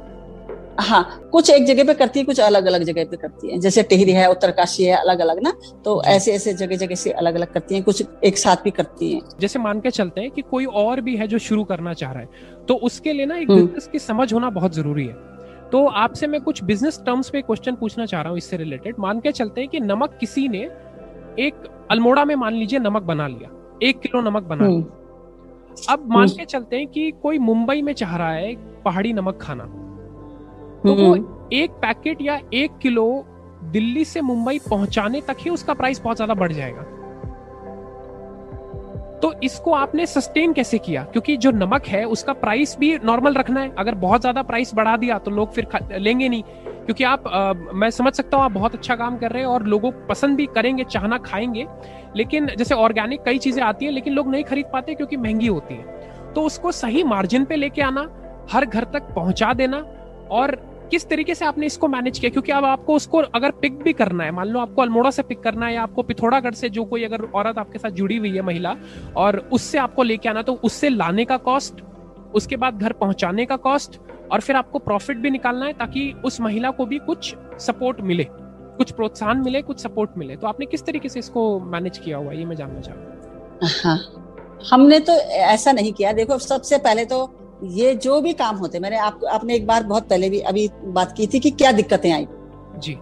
हाँ 0.80 1.30
कुछ 1.32 1.50
एक 1.50 1.66
जगह 1.66 1.84
पे 1.84 1.94
करती 1.94 2.20
है 2.20 2.26
कुछ 2.26 2.40
अलग 2.40 2.66
अलग 2.66 2.84
जगह 2.84 3.06
पे 3.06 3.18
करती 3.18 3.52
है। 3.52 3.58
जैसे 3.60 3.84
टिहरी 3.84 4.12
है 4.12 4.30
उत्तरकाशी 4.32 4.84
है 4.84 4.96
अलग 4.96 5.20
अलग 5.20 5.42
ना? 5.44 5.54
तो 5.86 6.02
ऐसे 6.04 6.34
ऐसे 6.34 6.54
जगह 6.54 6.76
जगह 6.76 6.96
से 6.96 7.12
अलग 7.12 7.36
अलग 7.36 7.52
करती 7.54 7.76
है 7.76 7.82
कुछ 7.82 8.04
एक 8.24 8.38
साथ 8.38 8.64
भी 8.64 8.72
करती 8.72 9.12
हैं। 9.14 9.22
जैसे 9.40 9.60
मान 9.60 9.80
के 9.80 9.92
चलते 9.92 10.22
हैं 10.22 10.32
कि 10.32 10.42
कोई 10.42 10.66
और 10.66 11.02
भी 11.02 11.16
है 11.16 11.28
जो 11.28 11.38
शुरू 11.40 11.64
करना 11.64 11.94
चाह 11.94 12.12
रहा 12.12 12.22
है 12.22 12.66
तो 12.68 12.76
उसके 12.84 13.14
लिए 13.14 13.26
ना 13.26 13.38
एक 13.38 13.48
बिज़नेस 13.48 13.84
हम्म। 13.84 13.92
की 13.92 14.00
समझ 14.00 14.34
होना 14.34 14.50
बहुत 14.50 14.76
ज़रूरी 14.76 15.06
है। 15.06 15.14
तो 15.72 15.86
आपसे 15.88 16.28
मैं 16.28 16.42
कुछ 16.42 16.64
बिज़नेस 16.64 17.00
टर्म्स 17.06 17.30
पे 17.30 17.42
क्वेश्चन 17.42 17.76
पूछना 17.76 18.06
चाह 18.06 18.22
रहा 18.22 18.30
हूँ 18.30 18.38
इससे 18.38 18.58
रिलेटेड 18.58 18.96
मान 19.00 19.20
के 19.20 19.32
चलते 19.32 19.62
हैं 19.62 19.70
कि 19.70 19.80
नमक 19.80 20.18
किसी 20.20 20.48
ने 20.48 20.60
एक 21.40 21.64
अल्मोड़ा 21.92 22.26
में 22.26 22.36
मान 22.36 22.54
लीजिए 22.54 22.80
नमक 22.80 23.04
बना 23.04 23.28
लिया 23.28 23.50
एक 23.84 24.00
किलो 24.00 24.22
नमक 24.22 24.44
बना 24.44 24.68
लिया। 24.68 24.78
हम्म। 24.78 25.84
अब 25.90 26.10
मान 26.10 26.28
हम्म। 26.28 26.38
के 26.38 26.46
चलते 26.46 26.76
हैं 26.76 26.88
कि 26.88 27.12
कोई 27.24 27.38
मुंबई 27.40 27.82
में 27.82 27.94
चाह 27.94 28.16
रहा 28.18 28.32
है 28.32 28.54
पहाड़ी 28.84 29.14
नमक 29.14 29.40
खाना। 29.42 29.64
तो 30.84 30.94
वो 30.94 31.14
हम्म। 31.14 31.50
एक 31.54 31.72
पैकेट 31.82 32.22
या 32.22 32.40
एक 32.54 32.78
किलो 32.78 33.26
दिल्ली 33.64 34.04
से 34.06 34.22
मुंबई 34.22 34.60
पहुँचाने 34.60 35.22
तक 35.22 35.38
ही 35.40 35.50
उसका 35.50 35.74
प्राइस 35.74 36.02
बहुत 36.02 36.16
ज़्यादा 36.16 36.34
बढ़ 36.34 36.52
जाएगा। 36.52 36.82
तो 39.20 39.32
इसको 39.44 39.72
आपने 39.72 40.06
सस्टेन 40.06 40.54
कैसे 40.54 40.78
किया? 40.78 41.04
क्योंकि 41.04 41.36
जो 41.38 41.52
नमक 41.52 41.86
है 41.88 42.04
उसका 42.06 42.34
प्राइस 42.34 42.76
भी 42.80 42.98
नॉर्मल 43.06 43.34
रखना 43.34 43.60
है। 43.60 43.72
अगर 43.78 43.96
बहुत 43.96 44.22
ज़्यादा 44.22 44.42
प्राइस 44.42 44.74
बढ़ा 44.76 44.96
दिया 44.98 45.18
तो 45.20 45.32
लोग 45.32 45.52
फिर 45.52 45.68
लेंगे 45.92 46.30
नहीं। 46.30 46.44
क्योंकि 46.44 47.04
आप 47.04 47.28
आ, 47.28 47.54
मैं 47.54 47.90
समझ 47.90 48.14
सकता 48.14 48.38
हूँ 48.38 48.46
आप 48.46 48.52
बहुत 48.52 48.76
अच्छा 48.76 48.96
काम 48.96 49.18
कर 49.18 49.32
रहे 49.32 49.42
हैं 49.42 49.50
और 49.50 49.64
लोगों 49.66 49.92
पसंद 50.10 50.38
भी 50.38 50.46
करेंगे 50.46 50.84
चाहना 50.84 51.18
खाएँगे। 51.18 51.66
लेकिन 52.16 52.48
जैसे 52.58 52.76
ऑर्गेनिक 52.76 53.24
कई 53.24 53.38
चीज़ें 53.38 53.64
आती 53.64 53.86
है 53.86 53.92
लेकिन 53.92 54.14
लोग 54.14 54.28
नहीं 54.28 54.44
खरीद 54.44 54.66
पाते 54.74 54.96
क्योंकि 54.96 55.18
महँगी 55.18 55.48
होती 55.48 55.74
है। 55.74 56.34
तो 56.34 56.42
उसको 56.42 56.72
सही 56.72 57.04
मार्जिन 57.04 57.46
पे 57.46 57.56
लेके 57.56 57.82
आना 57.82 58.08
हर 58.52 58.66
घर 58.66 58.84
तक 58.84 59.14
पहुँचा 59.16 59.54
देना 59.54 59.84
और 60.32 60.56
किस 60.94 61.08
तरीके 61.10 61.36
से 61.36 61.46
आपने 61.46 61.66
इसको 61.66 61.88
मैनेज 61.88 62.20
किया? 62.20 62.30
क्योंकि 62.32 62.52
अब 62.52 62.66
आपको 62.66 62.96
उसको 62.96 63.18
अगर 63.36 63.52
पिक 63.62 63.82
भी 63.84 63.94
करना 63.94 64.24
है, 64.24 64.32
मान 64.32 64.48
लो 64.48 64.60
आपको 64.60 64.82
अल्मोड़ा 64.82 65.12
से 65.12 65.24
पिक 65.24 65.40
करना 65.42 65.66
है 65.66 65.74
या 65.74 65.84
आपको 65.84 66.04
पिथौरागढ़ 66.04 66.54
से 66.54 66.70
जो 66.70 66.84
कोई 66.86 67.04
अगर 67.04 67.24
औरत 67.36 67.58
आपके 67.58 67.80
साथ 67.80 67.92
जुड़ी 67.92 68.18
हुई 68.18 68.32
है 68.32 68.42
महिला 68.42 68.76
और 69.18 69.38
उससे 69.54 69.78
आपको 69.78 70.04
लेके 70.04 70.30
आना 70.30 70.42
तो 70.42 70.54
उससे 70.64 70.90
लाने 70.90 71.26
का 71.26 71.38
कॉस्ट 71.40 71.82
उसके 72.36 72.56
बाद 72.56 72.80
घर 72.80 72.94
पहुँचाने 72.94 73.46
का 73.46 73.56
कॉस्ट 73.60 74.00
और 74.32 74.42
फिर 74.42 74.56
आपको 74.56 74.80
प्रॉफिट 74.80 75.18
भी 75.18 75.30
निकालना 75.30 75.66
है 75.66 75.74
ताकि 75.74 76.14
उस 76.26 76.40
महिला 76.42 76.72
को 76.72 76.86
भी 76.86 76.98
कुछ 77.00 77.36
सपोर्ट 77.60 78.02
मिले, 78.02 78.28
कुछ 78.78 78.92
प्रोत्साहन 78.92 79.38
मिले, 79.38 79.62
कुछ 79.62 79.80
सपोर्ट 79.80 80.18
मिले। 80.18 80.36
तो 80.36 80.48
आपने 80.48 80.66
किस 80.66 80.86
तरीके 80.86 81.10
से 81.10 81.20
इसको 81.20 81.60
मैनेज 81.60 81.98
किया 81.98 82.18
हुआ 82.18 82.34
ये 82.34 82.46
मैं 82.46 82.56
जानना 82.56 82.82
चाहूँ 82.82 83.70
हाँ। 83.84 84.00
हमने 84.70 85.00
तो 85.00 85.14
ऐसा 85.54 85.72
नहीं 85.72 85.94
किया। 85.94 86.12
देखो, 86.14 86.38
सबसे 86.38 86.78
पहले 86.78 87.06
तो 87.06 87.26
ये 87.64 87.94
जो 87.96 88.20
भी 88.22 88.34
काम 88.34 88.56
होते 88.56 88.80
मैंने 88.80 88.98
आपको 88.98 89.28
आपने 89.28 89.56
एक 89.56 89.66
बार 89.68 89.84
बहुत 89.84 90.08
पहले 90.10 90.30
भी 90.30 90.40
अभी 90.42 90.70
बात 90.86 91.12
की 91.18 91.28
थी 91.28 91.40
कि 91.40 91.52
क्या 91.52 91.72
दिक्कतें 91.72 92.12
आई। 92.12 92.28
जी। 92.78 92.98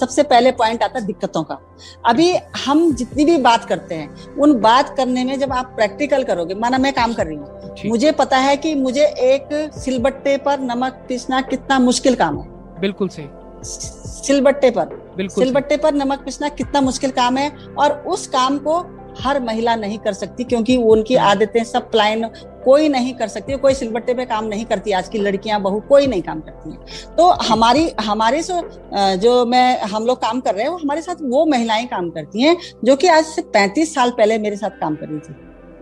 सबसे 0.00 0.22
पहले 0.22 0.50
पॉइंट 0.52 0.82
आता 0.82 0.98
है 0.98 1.04
दिक्कतों 1.06 1.42
का। 1.42 1.58
अभी 2.06 2.32
हम 2.66 2.92
जितनी 2.94 3.24
भी 3.24 3.36
बात 3.38 3.64
करते 3.64 3.94
हैं 3.94 4.34
उन 4.34 4.52
बात 4.60 4.94
करने 4.96 5.24
में 5.24 5.38
जब 5.38 5.52
आप 5.52 5.72
प्रैक्टिकल 5.76 6.24
करोगे 6.24 6.54
माना 6.54 6.78
मैं 6.78 6.92
काम 6.92 7.12
कर 7.14 7.26
रही 7.26 7.36
हूँ 7.36 7.74
मुझे 7.86 8.12
पता 8.12 8.38
है 8.38 8.56
कि 8.56 8.74
मुझे 8.74 9.06
एक 9.06 9.48
सिलबट्टे 9.74 10.36
पर 10.36 10.60
नमक 10.60 11.04
पीसना 11.08 11.40
कितना 11.40 11.78
मुश्किल 11.78 12.14
काम 12.14 12.38
है। 12.40 12.80
बिल्कुल 12.80 13.08
सही। 13.08 13.28
सिलबट्टे 13.64 14.70
पर 14.70 14.94
बिल्कुल 15.16 15.44
सिलबट्टे 15.44 15.76
पर 15.76 15.94
नमक 15.94 16.18
पीसना 16.18 16.48
कितना 16.48 16.80
मुश्किल 16.80 17.10
काम 17.10 17.36
है 17.36 17.50
और 17.78 17.92
उस 18.06 18.26
काम 18.26 18.58
को 18.58 18.78
हर 19.20 19.40
महिला 19.40 19.74
नहीं 19.76 19.98
कर 19.98 20.12
सकती 20.12 20.44
क्योंकि 20.44 20.76
उनकी 20.76 21.14
हम्म। 21.14 21.28
आदतें 21.28 21.62
सब 21.64 21.90
प्लान 21.90 22.24
कोई 22.66 22.88
नहीं 22.88 23.14
कर 23.14 23.28
सकती 23.28 23.56
कोई 23.56 23.74
सिलबट्टे 23.74 24.14
पे 24.14 24.24
काम 24.24 24.44
नहीं 24.44 24.64
करती 24.64 24.92
आज 24.92 25.08
की 25.08 25.18
लड़कियाँ, 25.18 25.60
बहू, 25.62 25.80
कोई 25.80 26.06
नहीं 26.06 26.22
काम 26.22 26.40
करती 26.40 26.70
है। 26.70 27.14
तो 27.16 27.28
हमारी, 27.44 27.88
हमारे 28.00 28.42
से 28.42 28.60
जो 29.16 29.44
मैं, 29.46 29.80
हम 29.80 30.06
लोग 30.06 30.20
काम 30.22 30.40
कर 30.40 30.54
रहे 30.54 30.62
हैं, 30.62 30.70
वो 30.70 30.76
हमारे 30.76 31.02
साथ 31.02 31.22
वो 31.22 31.44
महिलाएँ 31.46 31.86
काम 31.86 32.10
करती 32.10 32.42
हैं, 32.42 32.56
जो 32.84 32.96
कि 32.96 33.06
आज 33.08 33.24
से 33.24 33.42
पैंतीस 33.42 33.94
साल 33.94 34.10
पहले 34.10 34.38
मेरे 34.38 34.56
साथ 34.56 34.80
काम 34.80 34.96
कर 34.96 35.08
रही 35.08 35.18
थी। 35.18 35.36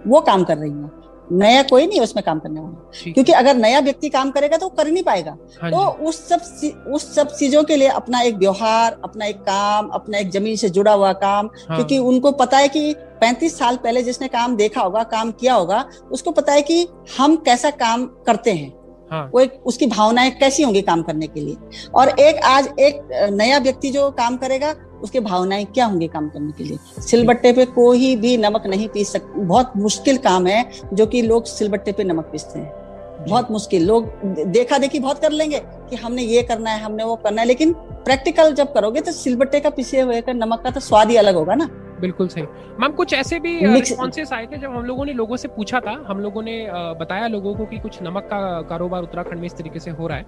वो 0.07 0.21
काम 0.21 0.45
कर 0.45 0.59
रही 0.59 0.71
हैं। 0.71 1.04
नया 1.33 1.63
कोई 1.63 1.87
नहीं 1.87 2.01
उसमें 2.01 2.23
काम 2.25 2.39
करने 2.39 2.61
वाला। 2.61 3.13
क्योंकि 3.13 3.33
अगर 3.33 3.57
नया 3.57 3.79
व्यक्ति 3.81 4.09
काम 4.09 4.31
करेगा 4.31 4.57
तो 4.57 4.67
वो 4.67 4.75
कर 4.77 4.91
नहीं 4.91 5.03
पाएगा। 5.03 5.37
हाँ 5.63 5.71
तो 5.71 6.07
उस 6.07 6.29
सब 6.29 6.93
उस 6.93 7.15
सब 7.15 7.31
चीज़ों 7.31 7.63
के 7.65 7.77
लिए 7.77 7.89
अपना 7.91 8.21
एक 8.21 8.35
व्यवहार 8.37 8.99
अपना 9.05 9.27
एक 9.27 9.41
काम 9.41 9.89
अपना 9.91 10.19
एक 10.19 10.31
ज़मीन 10.31 10.57
से 10.57 10.69
जुड़ा 10.71 10.93
हुआ 10.93 11.13
काम 11.15 11.51
हाँ। 11.59 11.77
क्योंकि 11.77 11.99
उनको 12.01 12.33
पता 12.35 12.59
है 12.59 12.69
कि 12.69 12.95
पैंतीस 13.21 13.59
साल 13.59 13.77
पहले 13.77 14.03
जिसने 14.03 14.29
काम 14.29 14.57
देखा 14.57 14.81
होगा 14.81 15.03
काम 15.11 15.31
किया 15.33 15.55
होगा 15.55 15.85
उसको 16.13 16.31
पता 16.31 16.53
है 16.53 16.63
कि 16.63 16.87
हम 17.19 17.37
कैसा 17.37 17.71
काम 17.73 18.07
करते 18.27 18.53
हैं। 18.53 18.73
हाँ. 19.11 19.29
वो 19.35 19.41
एक 19.41 19.63
उसकी 19.67 19.87
भावनाएँ 19.87 20.31
कैसी 20.31 20.63
होंगी 20.63 20.83
काम 20.83 21.03
करने 21.03 21.27
के 21.27 21.41
लिए। 21.41 21.57
और 21.95 22.09
एक 22.11 22.41
आज 22.45 22.69
एक 22.81 23.01
नया 23.33 23.59
व्यक्ति 23.59 23.91
जो 23.91 24.11
काम 24.13 24.37
करेगा 24.37 24.75
उसके 25.03 25.21
भावनाएँ 25.21 25.65
क्या 25.65 25.85
होंगी 25.87 26.09
काम 26.09 26.29
करने 26.29 26.53
के 26.53 26.65
लिए? 26.65 26.79
सिलबट्टे 27.01 27.53
पे 27.53 27.65
कोई 27.67 28.15
भी 28.17 28.37
नमक 28.37 28.67
नहीं 28.67 28.89
पीस 28.89 29.13
सकते 29.13 29.41
बहुत 29.43 29.77
मुश्किल 29.77 30.17
काम 30.21 30.47
है 30.47 30.65
जो 30.93 31.07
कि 31.07 31.23
लोग 31.23 31.45
सिलबट्टे 31.47 31.93
पे 31.93 32.05
नमक 32.05 32.25
पीसते 32.25 32.59
हैं। 32.59 32.73
बहुत 33.21 33.51
मुश्किल। 33.51 33.85
लोग 33.87 34.07
देखा 34.49 34.79
देखी 34.79 34.99
बहुत 34.99 35.19
कर 35.19 35.31
लेंगे 35.33 35.61
कि 35.91 35.97
हमने 35.97 36.23
ये 36.23 36.43
करना 36.43 36.71
है 36.71 36.83
हमने 36.83 37.05
वो 37.05 37.15
करना 37.17 37.41
है 37.43 37.47
लेकिन 37.49 37.73
प्रैक्टिकल 38.05 38.53
जब 38.55 38.73
करोगे 38.73 39.01
तो 39.01 39.13
सिलबट्टे 39.13 39.61
का 39.61 39.71
पिसे 39.71 40.01
हुए 40.01 40.21
का 40.21 40.33
नमक 40.33 40.63
का 40.63 40.71
तो 40.71 40.81
स्वाद 40.81 41.11
ही 41.11 41.17
अलग 41.17 41.35
होगा 41.35 41.55
ना? 41.55 41.69
बिल्कुल 42.01 42.29
सही। 42.29 42.43
मैम 42.81 42.93
कुछ 42.93 43.13
ऐसे 43.15 43.39
भी 43.41 43.59
रिस्पॉन्सेस 43.65 44.33
आए 44.33 44.47
थे 44.47 44.59
जब 44.59 44.71
हम 44.71 44.85
लोगों 44.85 45.05
ने 45.05 45.13
लोगों 45.13 45.37
से 45.37 45.49
पूछा 45.49 45.81
था? 45.81 46.05
हम 46.09 46.21
लोगों 46.21 46.43
ने 46.43 46.67
बताया 47.01 47.27
लोगों 47.27 47.55
को 47.55 47.65
कि 47.65 47.79
कुछ 47.79 48.03
नमक 48.03 48.25
का 48.25 48.61
कारोबार 48.63 49.03
उत्तराखंड 49.03 49.41
में 49.41 49.47
इस 49.47 49.57
तरीके 49.57 49.81
से 49.81 49.91
हो 49.91 50.07
रहा 50.07 50.19
है। 50.19 50.27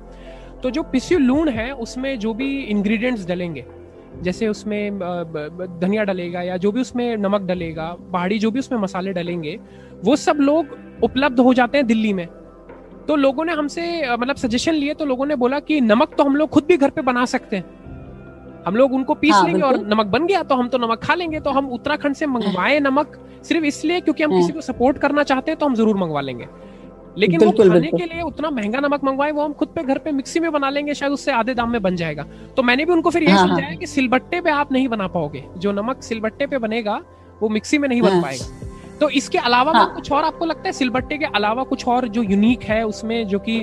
तो 0.62 0.71
जो 0.71 0.83
पिस्यू 0.83 1.19
लूण 1.19 1.49
है 1.49 1.71
उसमें 1.73 2.19
जो 2.19 2.33
भी 2.35 2.49
इंग्रेडिएंट्स 2.64 3.27
डलेंगे 3.27 3.64
जैसे 4.23 4.49
उसमें 4.49 4.99
धनिया 5.81 6.05
डलेगा 6.05 6.43
या 6.43 6.57
जो 6.57 6.73
भी 6.73 6.81
उसमें 6.81 7.17
नमक 7.17 7.43
डलेगा 7.43 7.89
पहाड़ी 8.12 8.39
जो 8.39 8.51
भी 8.51 8.59
उसमें 8.59 8.79
मसाले 8.79 9.12
डलेंगे 9.12 9.59
वो 10.05 10.17
सब 10.17 10.37
लोग 10.41 10.77
उपलब्ध 11.05 11.41
हो 11.41 11.55
जाते 11.55 11.79
हैं 11.79 11.87
दिल्ली 11.87 12.12
में। 12.12 12.27
तो 13.09 13.17
लोगों 13.17 13.45
ने 13.45 13.53
हमसे 13.53 13.83
मतलब 14.12 14.37
सजेशन 14.37 14.75
लिए 14.75 14.95
तो 14.95 15.05
लोगों 15.05 15.27
ने 15.27 15.37
बोला 15.37 15.61
कि 15.61 15.81
नमक 15.83 16.14
तो 16.19 16.25
हम 16.25 16.37
लोग 16.37 16.49
खुद 16.51 16.64
भी 16.64 16.77
घर 16.77 16.91
पे 16.91 17.03
बना 17.03 17.25
सकते 17.27 17.57
हैं। 17.57 17.64
हम 18.67 18.77
लोग 18.77 18.93
उनको 18.95 19.14
पीस 19.14 19.33
हाँ, 19.33 19.47
लेंगे 19.47 19.62
और 19.62 19.77
नमक 19.87 20.07
बन 20.07 20.27
गया 20.27 20.43
तो 20.43 20.55
हम 20.55 20.69
तो 20.69 20.79
नमक 20.79 21.03
खा 21.03 21.14
लेंगे 21.14 21.41
तो 21.41 21.51
हम 21.51 21.69
उत्तराखंड 21.71 22.14
से 22.14 22.27
मंगवाए 22.27 22.79
नमक। 22.81 23.19
सिर्फ़ 23.45 23.64
इसलिए 23.64 24.01
क्योंकि 24.01 24.23
हम 24.23 24.33
हाँ। 24.33 24.41
किसी 24.41 24.53
को 24.53 24.61
सपोर्ट 24.62 24.99
करना 24.99 25.23
चाहते 25.23 25.51
हैं 25.51 25.59
तो 25.59 25.67
हम 25.67 25.75
ज़रूर 25.75 25.97
मंगवा 25.97 26.21
लेंगे। 26.21 26.49
लेकिन 27.19 27.45
वो 27.45 27.51
खाने 27.53 27.89
के 27.89 28.05
लिए 28.05 28.23
उतना 28.23 28.51
महँगा 28.51 28.81
नमक 28.81 29.05
मंगवाए 29.05 29.31
वो 29.33 29.45
हम 29.45 29.53
खुद 29.53 29.69
पे 29.69 29.83
घर 29.83 29.99
पे 29.99 30.12
मिक्सी 30.12 30.41
में 30.41 30.51
बना 30.53 30.71
लेंगे 30.71 30.95
शायद 30.95 31.12
उससे 31.12 31.33
आधे 31.33 31.55
दाम 31.55 31.71
में 31.71 31.81
बन 31.83 31.97
जाएगा। 31.97 32.27
तो 32.57 32.62
मैंने 32.62 32.85
भी 32.85 32.93
उनको 32.93 33.11
फिर 33.11 33.23
ये 33.23 33.31
हाँ, 33.31 33.39
हाँ। 33.39 33.49
समझाया 33.49 33.75
कि 33.75 33.87
सिलबट्टे 33.87 34.41
पे 34.41 34.51
आप 34.51 34.73
नहीं 34.73 34.89
बना 34.89 35.07
पाओगे। 35.09 35.45
जो 35.57 35.73
नमक 35.73 36.03
सिलबट्टे 36.03 36.47
पे 36.47 36.59
बनेगा 36.59 37.01
वो 37.43 37.49
मिक्सी 37.49 37.79
में 37.79 37.89
नहीं 37.89 38.03
बन 38.03 38.12
हाँ। 38.12 38.23
पाएगा। 38.23 38.75
तो 39.01 39.09
इसके 39.11 39.39
अलावा 39.39 39.73
हाँ. 39.73 39.95
कुछ 39.95 40.11
और 40.12 40.25
आपको 40.25 40.45
लगता 40.45 40.62
है? 40.67 40.73
सिलबट्टे 40.73 41.19
के 41.19 41.25
अलावा 41.25 41.64
कुछ 41.64 41.87
और 41.89 42.09
जो 42.09 42.23
यूनिक 42.23 42.62
है 42.62 42.83
उसमें 42.87 43.27
जो 43.29 43.39
कि 43.39 43.61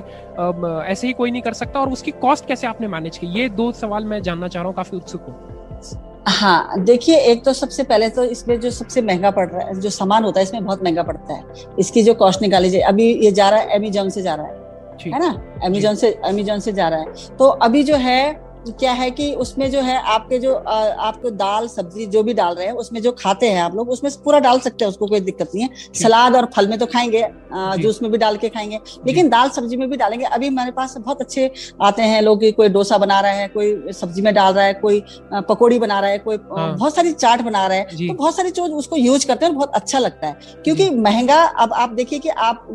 ऐसे 0.91 1.08
ही 1.08 1.14
कोई 1.14 1.32
नहीं 1.32 1.41
कर 1.41 1.54
सकता 1.54 1.80
और 1.80 1.89
उसकी 1.89 2.12
कॉस्ट 2.22 2.47
कैसे 2.47 2.68
आपने 2.68 2.88
मैनेज 2.88 3.18
की? 3.18 3.28
ये 3.39 3.49
दो 3.49 3.72
सवाल 3.72 4.06
मैं 4.06 4.22
जानना 4.22 4.47
चाह 4.47 4.64
रहा 4.64 4.68
हूँ 4.68 4.76
काफ़ी 4.76 4.97
उत्सुक 4.97 5.22
हूँ। 5.22 6.12
हाँ 6.26 6.84
देखिए 6.84 7.15
एक 7.21 7.43
तो 7.45 7.53
सबसे 7.53 7.84
पहले 7.84 8.09
तो 8.09 8.24
इसमें 8.24 8.59
जो 8.59 8.69
सबसे 8.71 9.01
महँगा 9.01 9.32
पड़ 9.32 9.47
रहा 9.49 9.67
है 9.67 9.80
जो 9.80 9.89
सामान 9.89 10.24
होता 10.24 10.39
है 10.39 10.43
इसमें 10.43 10.65
बहुत 10.65 10.84
महँगा 10.84 11.03
पड़ता 11.03 11.34
है। 11.34 11.43
इसकी 11.80 12.03
जो 12.03 12.13
कॉस्ट 12.13 12.41
निकाली 12.41 12.69
जाए 12.69 12.82
अभी 12.82 13.11
ये 13.15 13.32
जा 13.32 13.49
रहा 13.49 13.59
है 13.59 13.76
एमेजोन 13.76 14.09
से 14.09 14.21
जा 14.21 14.36
रहा 14.36 14.45
है। 14.45 14.61
है 15.05 15.19
ना? 15.19 15.59
अमेजोन 15.65 15.95
से 15.95 16.11
अमेजोन 16.26 16.59
से 16.59 16.74
जा 16.74 16.88
रहा 16.89 16.99
है। 16.99 17.36
तो 17.38 17.45
अभी 17.45 17.84
जो 17.84 17.95
है 17.95 18.34
क्या 18.70 18.91
है 18.91 19.09
कि 19.11 19.32
उसमें 19.36 19.70
जो 19.72 19.82
है 19.82 19.97
आपके 20.03 20.38
जो 20.39 20.53
आपको 20.55 21.30
दाल 21.32 21.68
सब्ज़ी 21.68 22.05
जो 22.05 22.22
भी 22.24 22.34
डाल 22.34 22.55
रहे 22.55 22.66
हैं 22.66 22.74
उसमें 22.74 23.01
जो 23.01 23.11
खाते 23.11 23.49
हैं 23.49 23.61
आप 23.61 23.76
लोग 23.76 23.89
उसमें 23.89 24.11
पूरा 24.24 24.39
डाल 24.39 24.59
सकते 24.59 24.86
हैं 24.86 24.89
उसको 24.89 25.07
कोई 25.07 25.20
दिक्कत 25.20 25.51
नहीं 25.55 25.64
है। 25.64 25.70
सलाद 25.93 26.36
और 26.36 26.45
फल 26.55 26.68
में 26.68 26.78
तो 26.80 26.86
खाएँगे 26.86 27.28
जूस 27.82 28.01
में 28.01 28.11
भी 28.11 28.18
डाल 28.18 28.38
के 28.38 28.49
खाएँगे 28.49 28.80
लेकिन 29.07 29.30
दाल 29.30 29.49
सब्ज़ी 29.49 29.78
में 29.78 29.89
भी 29.89 29.97
डालेंगे। 29.97 30.26
अभी 30.26 30.47
हमारे 30.47 30.72
पास 30.72 30.95
बहुत 30.97 31.22
अच्छे 31.22 31.51
आते 31.82 32.01
हैं 32.01 32.22
लोग 32.22 32.43
कोई 32.55 32.70
डोसा 32.70 32.97
बना 32.97 33.20
रहा 33.20 33.32
है 33.32 33.47
कोई 33.47 33.93
सब्ज़ी 33.93 34.22
में 34.22 34.34
डाल 34.34 34.53
रहा 34.53 34.66
है 34.66 34.74
कोई 34.74 35.03
पकौड़ी 35.34 35.80
बना 35.80 35.99
रहा 35.99 36.09
है 36.09 36.18
कोई 36.20 36.38
हाँ। 36.51 36.76
बहुत 36.78 36.95
सारी 36.95 37.11
चाट 37.14 37.41
बना 37.41 37.66
रहा 37.68 37.78
है। 37.78 38.07
तो 38.07 38.14
बहुत 38.14 38.36
सारी 38.36 38.49
चीज़ 38.51 38.72
उसको 38.74 38.95
यूज़ 38.95 39.28
करते 39.28 39.45
हैं 39.45 39.55
बहुत 39.55 39.72
अच्छा 39.74 39.99
लगता 39.99 40.28
है। 40.28 40.61
क्योंकि 40.64 40.89
महँगा 40.89 41.41
अब 41.43 41.74
आप 41.74 41.89
देखिए 41.91 42.20
कि 42.20 42.30
आप 42.30 42.68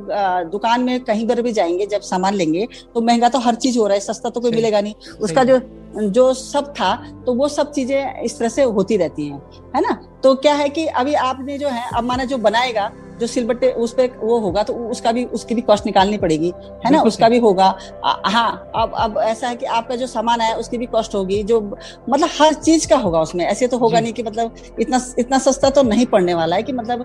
दुकान 0.53 0.85
में 0.85 0.99
कहीं 1.05 1.27
पर 1.29 1.43
भी 1.43 1.53
जाएँगे 1.53 1.87
जब 1.87 2.01
सामान 2.03 2.35
लेंगे 2.35 2.67
तो 2.95 3.01
महँगा 3.01 3.29
तो 3.29 3.39
हर 3.39 3.55
चीज़ 3.57 3.79
हो 3.79 3.87
रहा 3.87 3.95
है 3.95 4.01
सस्ता 4.03 4.31
तो 4.31 4.41
कोई 4.41 4.51
मिलेगा 4.51 4.81
नहीं। 4.81 4.95
उसका 5.21 5.45
जो 5.45 5.61
जो 5.97 6.33
सब 6.35 6.73
था 6.73 6.95
तो 7.27 7.35
वो 7.35 7.49
सब 7.49 7.73
चीज़ें 7.73 8.23
इस 8.23 8.39
तरह 8.39 8.49
से 8.49 8.63
होती 8.63 8.97
रहती 8.97 9.29
हैं, 9.29 9.39
है 9.77 9.81
ना? 9.81 9.93
तो 10.23 10.35
क्या 10.35 10.55
है 10.55 10.69
कि 10.69 10.87
अभी 10.87 11.15
आपने 11.15 11.59
जो 11.59 11.69
है, 11.69 11.89
अब 11.95 12.05
माना 12.05 12.25
जो 12.25 12.39
बनाएगा 12.39 12.91
जो 13.21 13.27
सिलबट्टे 13.27 13.71
उस 13.79 13.93
पर 13.93 14.19
वो 14.21 14.39
होगा 14.41 14.63
तो 14.63 14.75
उसका 14.91 15.13
भी 15.13 15.25
उसकी 15.33 15.55
भी 15.55 15.61
कॉस्ट 15.63 15.87
निकालनी 15.87 16.19
पड़ेगी 16.19 16.53
है 16.87 16.93
ना? 16.93 17.01
उसका 17.03 17.29
भी 17.29 17.39
होगा। 17.39 17.75
हाँ 18.05 18.71
अब 18.77 18.93
अब 18.97 19.19
ऐसा 19.21 19.49
है 19.49 19.57
कि 19.57 19.67
आपका 19.69 19.97
जो 19.97 20.07
सामान 20.07 20.41
है 20.41 20.55
उसकी 20.57 20.79
भी 20.79 20.87
कॉस्ट 20.89 21.15
होगी 21.15 21.43
जो 21.43 21.61
मतलब 21.61 22.29
हर 22.33 22.55
चीज़ 22.55 22.89
का 22.89 22.97
होगा 22.97 23.21
उसमें। 23.21 23.45
ऐसे 23.47 23.67
तो 23.67 23.79
होगा 23.79 24.01
नहीं 24.01 24.13
कि 24.13 24.23
मतलब 24.23 24.55
इतना 24.81 25.01
इतना 25.19 25.39
सस्ता 25.41 25.71
तो 25.71 25.83
नहीं 25.85 26.07
पड़ने 26.07 26.35
वाला 26.35 26.57
है 26.57 26.63
कि 26.63 26.73
मतलब 26.73 27.05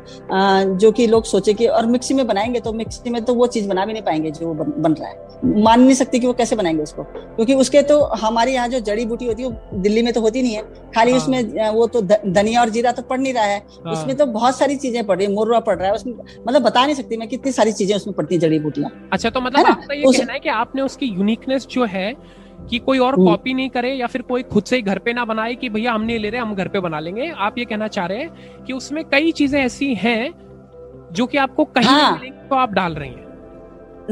जो 0.79 0.91
कि 0.91 1.07
लोग 1.07 1.23
सोचे 1.25 1.53
कि 1.53 1.67
और 1.67 1.85
मिक्सी 1.87 2.13
में 2.13 2.25
बनाएँगे 2.27 2.59
तो 2.59 2.73
मिक्सी 2.73 3.09
में 3.09 3.23
तो 3.25 3.33
वो 3.33 3.47
चीज़ 3.47 3.67
बना 3.69 3.85
भी 3.85 3.93
नहीं 3.93 4.03
पाएँगे 4.03 4.31
जो 4.31 4.53
बन 4.53 4.93
रहा 4.93 5.09
है। 5.09 5.61
मान 5.63 5.81
नहीं 5.81 5.95
सकती 5.95 6.19
कि 6.19 6.27
वो 6.27 6.33
कैसे 6.33 6.55
बनाएँगे 6.55 6.83
उसको 6.83 7.03
क्योंकि 7.03 7.53
उसके 7.55 7.81
तो 7.83 7.99
हमारे 8.17 8.53
यहाँ 8.53 8.67
जो 8.67 8.79
जड़ी 8.81 9.05
बूटी 9.05 9.25
होती 9.25 9.43
है 9.43 9.49
वो 9.49 9.79
दिल्ली 9.79 10.01
में 10.01 10.11
तो 10.13 10.21
होती 10.21 10.41
नहीं 10.41 10.53
है। 10.53 10.61
खाली 10.95 11.11
हाँ। 11.11 11.19
उसमें 11.19 11.69
वो 11.69 11.87
तो 11.87 12.01
धनिया 12.01 12.61
और 12.61 12.69
जीरा 12.69 12.91
तो 12.91 13.01
पड़ 13.01 13.19
नहीं 13.19 13.33
रहा 13.33 13.43
है। 13.43 13.57
हाँ। 13.85 13.93
उसमें 13.93 14.15
तो 14.17 14.25
बहुत 14.27 14.57
सारी 14.57 14.75
चीज़ें 14.77 15.05
पड़ 15.05 15.17
रही 15.17 15.27
है 15.27 15.33
मुर्रा 15.33 15.59
पड़ 15.61 15.77
रहा 15.77 15.87
है 15.87 15.93
उसमें 16.03 16.43
मतलब 16.47 16.61
बता 16.61 16.85
नहीं 16.85 16.95
सकती 16.95 17.17
मैं 17.17 17.27
कितनी 17.27 17.51
सारी 17.51 17.71
चीज़ें 17.73 17.95
उसमें 17.95 18.15
पड़ती 18.15 18.37
जड़ी 18.37 18.59
बूटियाँ 18.59 18.91
अच्छा 19.13 19.29
तो 19.29 19.41
मतलब 19.41 19.65
आपका 19.65 19.93
ये 19.93 20.03
उस... 20.03 20.17
कहना 20.17 20.33
है 20.33 20.39
कि 20.39 20.49
आपने 20.51 20.81
उसकी 20.81 21.05
यूनिकनेस 21.07 21.67
जो 21.67 21.85
है 21.85 22.13
कि 22.69 22.79
कोई 22.79 22.99
और 22.99 23.15
कॉपी 23.15 23.49
हम्म। 23.49 23.57
नहीं 23.57 23.69
करे 23.69 23.93
या 23.93 24.07
फिर 24.07 24.21
कोई 24.21 24.43
खुद 24.43 24.63
से 24.63 24.75
ही 24.75 24.81
घर 24.81 24.99
पे 24.99 25.13
ना 25.13 25.25
बनाए 25.25 25.55
कि 25.55 25.69
भैया 25.69 25.93
हम 25.93 26.01
नहीं 26.01 26.19
ले 26.19 26.29
रहे 26.29 26.41
हम 26.41 26.53
घर 26.55 26.67
पे 26.67 26.79
बना 26.79 26.99
लेंगे 26.99 27.29
आप 27.39 27.57
ये 27.57 27.65
कहना 27.65 27.87
चाह 27.87 28.05
रहे 28.05 28.17
हैं 28.17 28.63
कि 28.65 28.73
उसमें 28.73 29.03
कई 29.05 29.31
चीज़ें 29.31 29.59
ऐसी 29.61 29.93
हैं 29.95 30.33
जो 31.11 31.25
कि 31.25 31.37
आपको 31.37 31.65
कहीं 31.67 31.87
हाँ। 31.87 32.19
तो 32.49 32.55
आप 32.55 32.71
डाल 32.71 32.93
रही 32.93 33.09
हैं 33.09 33.22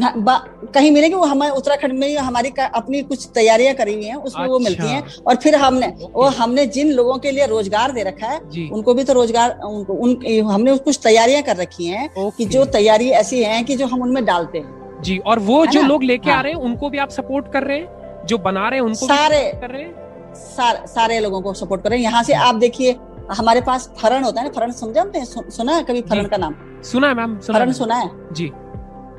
कहीं 0.04 0.92
मिलेगी 0.92 1.16
वो 1.16 1.26
हमारे 1.26 1.52
उत्तराखंड 1.52 2.00
में 2.00 2.18
हमारी 2.18 2.52
अपनी 2.60 3.02
कुछ 3.04 3.28
तैयारियाँ 3.36 3.74
करी 3.76 3.94
हुई 3.94 4.06
हैं 4.06 4.16
उसमें 4.16 4.42
अच्छा। 4.42 4.52
वो 4.52 4.60
मिलती 4.60 4.88
हैं। 4.88 5.04
और 5.28 5.36
फिर 5.36 5.56
हमने 5.56 5.88
वो 6.14 6.26
हमने 6.38 6.66
जिन 6.68 6.92
लोगों 6.92 7.18
के 7.18 7.32
लिए 7.32 7.46
रोज़गार 7.48 7.92
दे 7.92 8.04
रखा 8.04 8.28
है 8.28 8.68
उनको 8.70 8.94
भी 8.94 9.04
तो 9.04 9.14
रोज़गार 9.14 9.58
उनको 9.66 9.94
उन 9.96 10.20
हमने 10.52 10.78
कुछ 10.80 11.00
तैयारियाँ 11.04 11.42
कर 11.42 11.58
रखी 11.58 11.86
हैं 11.86 12.10
कि 12.18 12.46
जो 12.48 12.66
तैयारी 12.74 13.10
ऐसी 13.22 13.44
हैं 13.44 13.64
कि 13.66 13.76
जो 13.76 13.88
हम 13.88 14.02
उनमें 14.02 14.24
डालते 14.26 14.58
हैं। 14.58 15.02
जी 15.02 15.18
और 15.20 15.40
वो 15.42 15.66
जो 15.68 15.82
लोग 15.84 16.04
लेके 16.04 16.30
हाँ। 16.30 16.38
आ 16.38 16.42
रहे 16.42 16.54
हैं 16.54 16.60
उनको 16.62 16.90
भी 16.90 16.98
आप 16.98 17.10
सपोर्ट 17.12 17.52
कर 17.54 17.64
रहे 17.64 17.78
हैं? 17.78 18.26
जो 18.26 18.38
बना 18.40 18.68
रहे 18.70 18.80
हैं 18.80 18.86
उनको 18.86 19.08
सारे 19.08 19.42
कर 19.62 19.70
रहे 19.70 19.82
हैं? 19.84 20.34
सारे 20.36 20.88
सारे 20.88 21.20
लोगों 21.20 21.42
को 21.42 21.54
सपोर्ट 21.54 21.84
कर 21.84 21.90
रहे 21.90 22.00
हैं। 22.00 22.06
यहाँ 22.06 22.24
से 22.24 22.34
आप 22.34 22.56
देखिए 22.56 22.96
हमारे 23.32 23.62
पास 23.62 23.90
फरण 23.98 24.24
होता 24.24 24.42
है 24.42 24.48
ना 24.48 24.54
फरन 24.54 24.72
समझा 24.74 25.02
आपने 25.02 25.26
सुना 25.26 25.76
है 25.76 25.84
कभी 25.84 26.02
फरण 26.04 26.26
का 26.26 26.38
नाम? 26.38 26.56
सुना 26.84 27.08
है 27.08 27.14
मैम 27.14 27.38
फरण 27.40 27.72
सुना 27.74 27.96
है? 27.96 28.10
जी। 28.34 28.52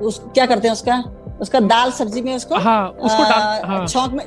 उस 0.02 0.20
क्या 0.24 0.46
करते 0.46 0.68
हैं 0.68 0.72
उसका? 0.72 1.02
उसका 1.40 1.60
दाल 1.62 1.90
सब्ज़ी 1.92 2.22
में 2.22 2.34
उसको 2.36 2.54
हाँ, 2.56 2.88
उसको 2.90 3.22
डाल 3.24 3.64
हाँ। 3.66 3.86
छौक 3.86 4.12
में 4.12 4.24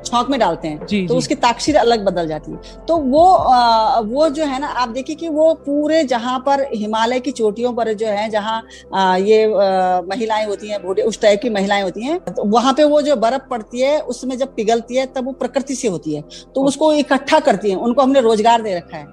छौक 0.00 0.28
में 0.30 0.38
डालते 0.40 0.68
हैं। 0.68 0.86
जी, 0.86 1.00
तो 1.02 1.14
जी. 1.14 1.18
उसकी 1.18 1.34
ताकशीर 1.36 1.76
अलग 1.76 2.04
बदल 2.04 2.28
जाती 2.28 2.52
है। 2.52 2.58
तो 2.88 2.96
वो 2.96 3.24
आ, 3.24 3.98
वो 4.00 4.28
जो 4.28 4.44
है 4.44 4.58
ना 4.60 4.66
आप 4.66 4.88
देखिए 4.88 5.16
कि 5.16 5.28
वो 5.28 5.52
पूरे 5.56 6.02
जहाँ 6.04 6.38
पर 6.46 6.62
हिमालय 6.74 7.20
की 7.20 7.30
चोटियों 7.32 7.72
पर 7.72 7.92
जो 7.94 8.06
है 8.08 8.28
जहाँ 8.30 8.62
ये 9.18 9.46
महिलाएँ 10.04 10.46
होती 10.46 10.68
हैं 10.68 10.82
बूढ़े 10.82 11.02
उस 11.02 11.20
टाइप 11.22 11.40
की 11.42 11.50
महिलाएँ 11.50 11.82
होती 11.82 12.04
हैं 12.04 12.18
तो 12.26 12.44
वहाँ 12.46 12.72
पे 12.74 12.84
वो 12.84 13.00
जो 13.02 13.16
बर्फ़ 13.16 13.48
पड़ती 13.50 13.80
है 13.80 13.98
उसमें 14.06 14.36
जब 14.38 14.54
पिघलती 14.54 14.96
है 14.96 15.06
तब 15.08 15.26
वो 15.26 15.32
प्रकृति 15.34 15.74
से 15.74 15.88
होती 15.88 16.14
है। 16.14 16.22
तो 16.54 16.64
उसको 16.64 16.92
इकट्ठा 16.94 17.40
करती 17.40 17.70
है 17.70 17.76
उनको 17.78 18.02
हमने 18.02 18.20
रोज़गार 18.20 18.62
दे 18.62 18.76
रखा 18.76 18.96
है। 18.96 19.06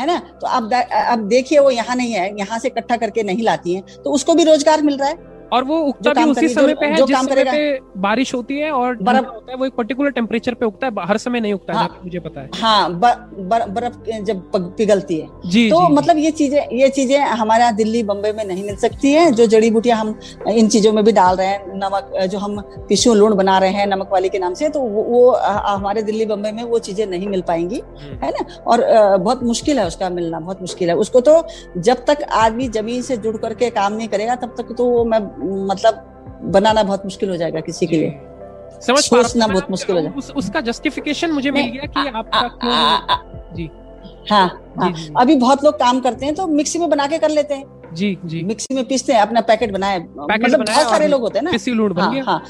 है 0.00 0.06
ना? 0.06 0.18
तो 0.40 0.46
अब 0.48 0.72
अब 0.72 1.28
देखिए 1.28 1.58
वो 1.58 1.70
यहाँ 1.70 1.96
नहीं 1.96 2.12
है 2.12 2.28
यहाँ 2.38 2.58
से 2.58 2.68
इकट्ठा 2.68 2.96
करके 2.96 3.22
नहीं 3.22 3.42
लाती 3.42 3.74
है 3.74 3.82
तो 4.04 4.10
उसको 4.10 4.34
भी 4.34 4.44
रोज़गार 4.44 4.82
मिल 4.82 4.96
रहा 4.98 5.08
है। 5.08 5.34
और 5.52 5.64
वो 5.64 5.78
उगता 5.80 6.12
भी 6.14 6.30
उसी 6.30 6.48
समय 6.48 6.74
पे 6.74 6.86
है 6.86 6.96
जिस 6.96 7.16
समय 7.16 7.44
पे 7.44 8.00
बारिश 8.00 8.34
होती 8.34 8.58
है 8.58 8.70
और 8.72 8.96
बर्फ़ 9.02 9.26
होता 9.26 9.52
है 9.52 9.56
वो 9.58 9.66
एक 9.66 9.72
पर्टिकुलर 9.74 10.10
टेम्परेचर 10.12 10.54
पे 10.54 10.66
उगता 10.66 10.86
है 10.86 11.06
हर 11.08 11.18
समय 11.18 11.40
नहीं 11.40 11.52
उगता 11.54 11.74
हाँ, 11.74 11.84
है। 11.84 12.04
मुझे 12.04 12.20
पता 12.20 12.40
है। 12.40 12.50
हाँ 12.54 12.92
बर्फ़ 12.94 14.10
जब 14.22 14.42
पिघलती 14.54 15.18
है। 15.18 15.28
जी 15.46 15.68
तो 15.70 15.80
जी, 15.80 15.94
मतलब 15.94 16.16
ये 16.18 16.30
चीज़ें 16.32 16.60
ये 16.72 16.88
चीज़ें 16.90 17.18
हमारे 17.18 17.62
यहाँ 17.62 17.74
दिल्ली 17.76 18.02
बम्बई 18.04 18.32
में 18.32 18.44
नहीं 18.44 18.64
मिल 18.64 18.76
सकती 18.78 19.12
है। 19.12 19.30
जो 19.32 19.46
जड़ी 19.46 19.70
बूटियाँ 19.70 19.98
हम 19.98 20.14
इन 20.48 20.68
चीज़ों 20.68 20.92
में 20.92 21.02
भी 21.04 21.12
डाल 21.12 21.36
रहे 21.36 21.46
हैं 21.46 21.74
नमक 21.76 22.10
जो 22.30 22.38
हम 22.38 22.60
पिशु 22.88 23.14
लूण 23.14 23.34
बना 23.36 23.58
रहे 23.58 23.70
हैं 23.72 23.86
नमक 23.86 24.08
वाली 24.12 24.28
के 24.28 24.38
नाम 24.38 24.54
से 24.54 24.68
तो 24.68 24.80
वो 24.80 25.30
हमारे 25.66 26.02
दिल्ली 26.02 26.26
बम्बई 26.26 26.52
में 26.52 26.62
वो 26.64 26.78
चीज़ें 26.80 27.06
नहीं 27.06 27.28
मिल 27.28 27.42
पाएँगी 27.48 27.82
हम्म। 28.00 28.24
है 28.24 28.30
ना? 28.32 28.44
और 28.66 28.84
बहुत 29.18 29.42
मुश्किल 29.44 29.78
है 29.78 29.86
उसका 29.86 30.10
मिलना 30.10 30.40
बहुत 30.40 30.60
मुश्किल 30.60 30.88
है। 30.88 30.96
उसको 30.96 31.20
तो 31.20 31.42
जब 31.78 32.04
तक 32.06 32.22
आदमी 32.34 32.68
ज़मीन 32.70 33.02
से 33.02 33.16
जुड़ 33.18 33.36
करके 33.38 33.70
काम 33.72 33.92
नहीं 33.92 34.08
करेगा 34.08 34.34
तब 34.36 34.54
तक 34.58 34.74
तो 34.78 34.84
वो 34.86 35.04
मैं 35.04 35.20
मतलब 35.38 36.40
बनाना 36.44 36.82
बहुत 36.82 37.04
मुश्किल 37.04 37.30
हो 37.30 37.36
जाएगा 37.36 37.60
किसी 37.60 37.86
के 37.86 37.96
लिए। 37.96 38.20
समझ 38.82 38.98
सोचना 38.98 39.46
बहुत 39.46 39.70
मुश्किल 39.70 39.96
हो 39.96 40.02
जाएगा। 40.02 40.18
उस, 40.18 40.30
उसका 40.30 40.60
जस्टिफिकेशन 40.60 41.30
मुझे 41.32 41.50
मिल 41.50 41.66
गया 41.66 41.86
कि 41.86 42.08
आपका 42.08 42.48
क्यों 42.62 43.54
जी। 43.56 43.70
हाँ, 44.30 44.46
हाँ. 44.78 44.92
अभी 45.20 45.36
बहुत 45.36 45.64
लोग 45.64 45.74
काम 45.74 46.00
करते 46.00 46.26
हैं 46.26 46.34
तो 46.34 46.46
मिक्सी 46.46 46.78
में 46.78 46.88
बना 46.90 47.06
के 47.06 47.18
कर 47.18 47.28
लेते 47.28 47.54
हैं। 47.54 47.94
जी 47.94 48.16
जी। 48.24 48.42
मिक्सी 48.42 48.74
में 48.74 48.84
पीसते 48.84 49.12
हैं 49.12 49.20
अपना 49.20 49.40
पैकेट 49.40 49.72
बनाए। 49.72 49.98
मतलब 49.98 50.64
बहुत 50.64 50.90
सारे 50.90 51.08
लोग 51.08 51.20
होते 51.20 51.38
हैं 51.38 51.44
ना। 51.44 51.50
पिसी 51.50 51.70
लूट 51.70 51.92
बन 51.92 52.02
हाँ, 52.02 52.12
गया। 52.14 52.24
हाँ। 52.24 52.42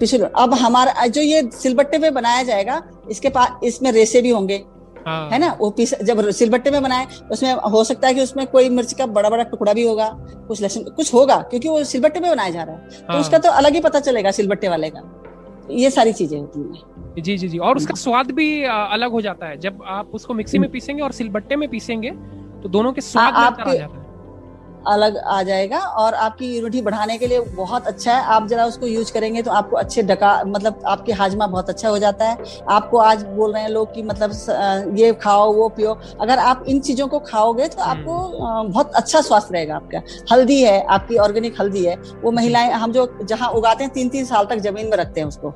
पिसी 0.00 0.18
लूट 0.18 0.32
अब 0.38 0.54
हमारा 0.54 1.06
जो 1.06 1.20
ये 1.20 1.42
सिलबट्टे 1.52 1.98
पे 1.98 2.10
बनाया 2.10 2.42
जाएगा 2.42 2.82
इसके 3.10 3.28
पास 3.28 3.64
इसमें 3.64 3.90
रेसे 3.92 4.22
भी 4.22 4.30
होंगे। 4.30 4.64
हाँ। 5.06 5.28
है 5.30 5.38
ना? 5.38 5.50
वो 5.60 5.70
पीस 5.70 5.94
जब 6.02 6.30
सिलबट्टे 6.32 6.70
में 6.70 6.82
बनाए 6.82 7.06
उसमें 7.32 7.52
हो 7.52 7.82
सकता 7.84 8.08
है 8.08 8.14
कि 8.14 8.22
उसमें 8.22 8.46
कोई 8.46 8.68
मिर्च 8.68 8.92
का 8.92 9.06
बड़ा 9.08 9.30
बड़ा 9.30 9.42
टुकड़ा 9.44 9.72
भी 9.72 9.86
होगा 9.86 10.08
कुछ 10.48 10.62
लहसुन 10.62 10.84
कुछ 10.86 11.12
होगा 11.14 11.36
क्योंकि 11.42 11.68
वो 11.68 11.82
सिलबट्टे 11.84 12.20
में 12.20 12.30
बनाया 12.30 12.50
जा 12.50 12.62
रहा 12.62 12.76
है। 12.76 12.88
तो 12.90 13.12
हाँ। 13.12 13.20
उसका 13.20 13.38
तो 13.38 13.50
अलग 13.52 13.74
ही 13.74 13.80
पता 13.80 14.00
चलेगा 14.00 14.30
सिलबट्टे 14.30 14.68
वाले 14.68 14.90
का। 14.90 15.02
ये 15.70 15.90
सारी 15.90 16.12
चीज़ें 16.12 16.38
होती 16.40 16.60
हैं। 16.60 17.22
जी 17.22 17.36
जी 17.38 17.48
जी। 17.48 17.58
और 17.58 17.76
उसका 17.76 17.94
स्वाद 17.94 18.30
भी 18.30 18.48
अलग 18.64 19.10
हो 19.10 19.20
जाता 19.20 19.46
है। 19.46 19.56
जब 19.58 19.82
आप 19.86 20.10
उसको 20.14 20.34
मिक्सी 20.34 20.58
में 20.58 20.70
पीसेंगे 20.70 21.02
और 21.02 21.12
सिलबट्टे 21.12 21.56
में 21.56 21.68
पीसेंगे 21.68 22.10
तो 22.62 22.68
दोनों 22.68 22.92
के 22.92 23.00
स्वाद 23.00 23.34
आ, 23.34 23.38
आपके, 23.38 23.70
आ 23.70 23.74
जाता 23.74 23.98
है। 23.98 24.05
अलग 24.86 25.16
आ 25.18 25.42
जाएगा 25.42 25.78
और 25.78 26.14
आपकी 26.16 26.46
इम्यूनिटी 26.48 26.82
बढ़ाने 26.82 27.16
के 27.18 27.26
लिए 27.26 27.40
बहुत 27.56 27.86
अच्छा 27.86 28.12
है। 28.12 28.24
आप 28.26 28.46
जरा 28.48 28.66
उसको 28.66 28.86
यूज़ 28.86 29.12
करेंगे 29.12 29.42
तो 29.42 29.50
आपको 29.52 29.76
अच्छे 29.76 30.02
डका 30.04 30.32
मतलब 30.46 30.82
आपके 30.86 31.12
हाजमा 31.12 31.46
बहुत 31.46 31.70
अच्छा 31.70 31.88
हो 31.88 31.98
जाता 31.98 32.24
है। 32.24 32.44
आपको 32.70 32.98
आज 32.98 33.22
बोल 33.26 33.52
रहे 33.52 33.62
हैं 33.62 33.70
लोग 33.70 33.94
कि 33.94 34.02
मतलब 34.02 34.94
ये 34.98 35.12
खाओ 35.22 35.52
वो 35.52 35.68
पियो। 35.70 35.98
अगर 36.20 36.38
आप 36.38 36.64
इन 36.68 36.80
चीज़ों 36.80 37.08
को 37.08 37.18
खाओगे 37.22 37.68
तो 37.68 37.82
आपको 37.82 38.18
हम्म। 38.38 38.72
बहुत 38.72 38.92
अच्छा 38.94 39.20
स्वास्थ्य 39.20 39.54
रहेगा 39.54 39.76
आपका। 39.76 40.02
हल्दी 40.32 40.62
है 40.62 40.80
आपकी 40.86 41.16
ऑर्गेनिक 41.18 41.60
हल्दी 41.60 41.84
है। 41.84 41.96
वो 42.22 42.30
महिलाएँ 42.32 42.70
हम 42.72 42.92
जो 42.92 43.06
जहाँ 43.24 43.50
उगाते 43.50 43.84
हैं 43.84 43.92
तीन 43.92 44.08
तीन 44.08 44.24
साल 44.24 44.46
तक 44.46 44.58
ज़मीन 44.60 44.86
में 44.86 44.96
रखते 44.96 45.20
हैं 45.20 45.28
उसको। 45.28 45.54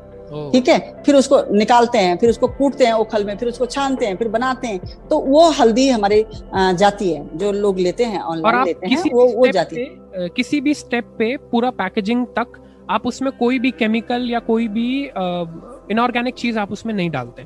ठीक 0.53 0.69
है? 0.69 0.79
फिर 1.07 1.15
उसको 1.15 1.43
निकालते 1.55 1.99
हैं 1.99 2.17
फिर 2.19 2.31
उसको 2.31 2.49
कूटते 2.49 2.85
हैं 2.85 2.93
ओखल 2.95 3.25
में 3.25 3.37
फिर 3.37 3.49
उसको 3.49 3.67
छानते 3.67 4.07
हैं 4.07 4.17
फिर 4.17 4.29
बनाते 4.29 4.69
हैं। 4.69 4.81
तो 5.09 5.19
वो 5.21 5.49
हल्दी 5.51 5.89
हमारे 5.89 6.25
जाती 6.55 7.11
है 7.13 7.39
जो 7.39 7.53
लोग 7.53 7.79
लेते 7.79 8.05
हैं 8.05 8.21
ऑनलाइन 8.23 8.65
लेते 8.65 8.87
हैं 8.87 9.03
वो 9.13 9.27
वो 9.29 9.47
जाती 9.49 9.77
है। 9.77 10.29
किसी 10.29 10.61
भी 10.61 10.75
स्टेप 10.75 11.15
पे 11.19 11.37
पूरा 11.51 11.71
पैकेजिंग 11.79 12.27
तक 12.39 12.59
आप 12.91 13.07
उसमें 13.07 13.31
कोई 13.33 13.59
भी 13.59 13.71
केमिकल 13.71 14.29
या 14.31 14.39
कोई 14.41 14.69
भी 14.69 14.91
इनऑर्गेनिक 15.91 16.35
चीज़ 16.35 16.59
आप 16.59 16.73
उसमें 16.73 16.95
नहीं 16.95 17.11
डालते। 17.11 17.45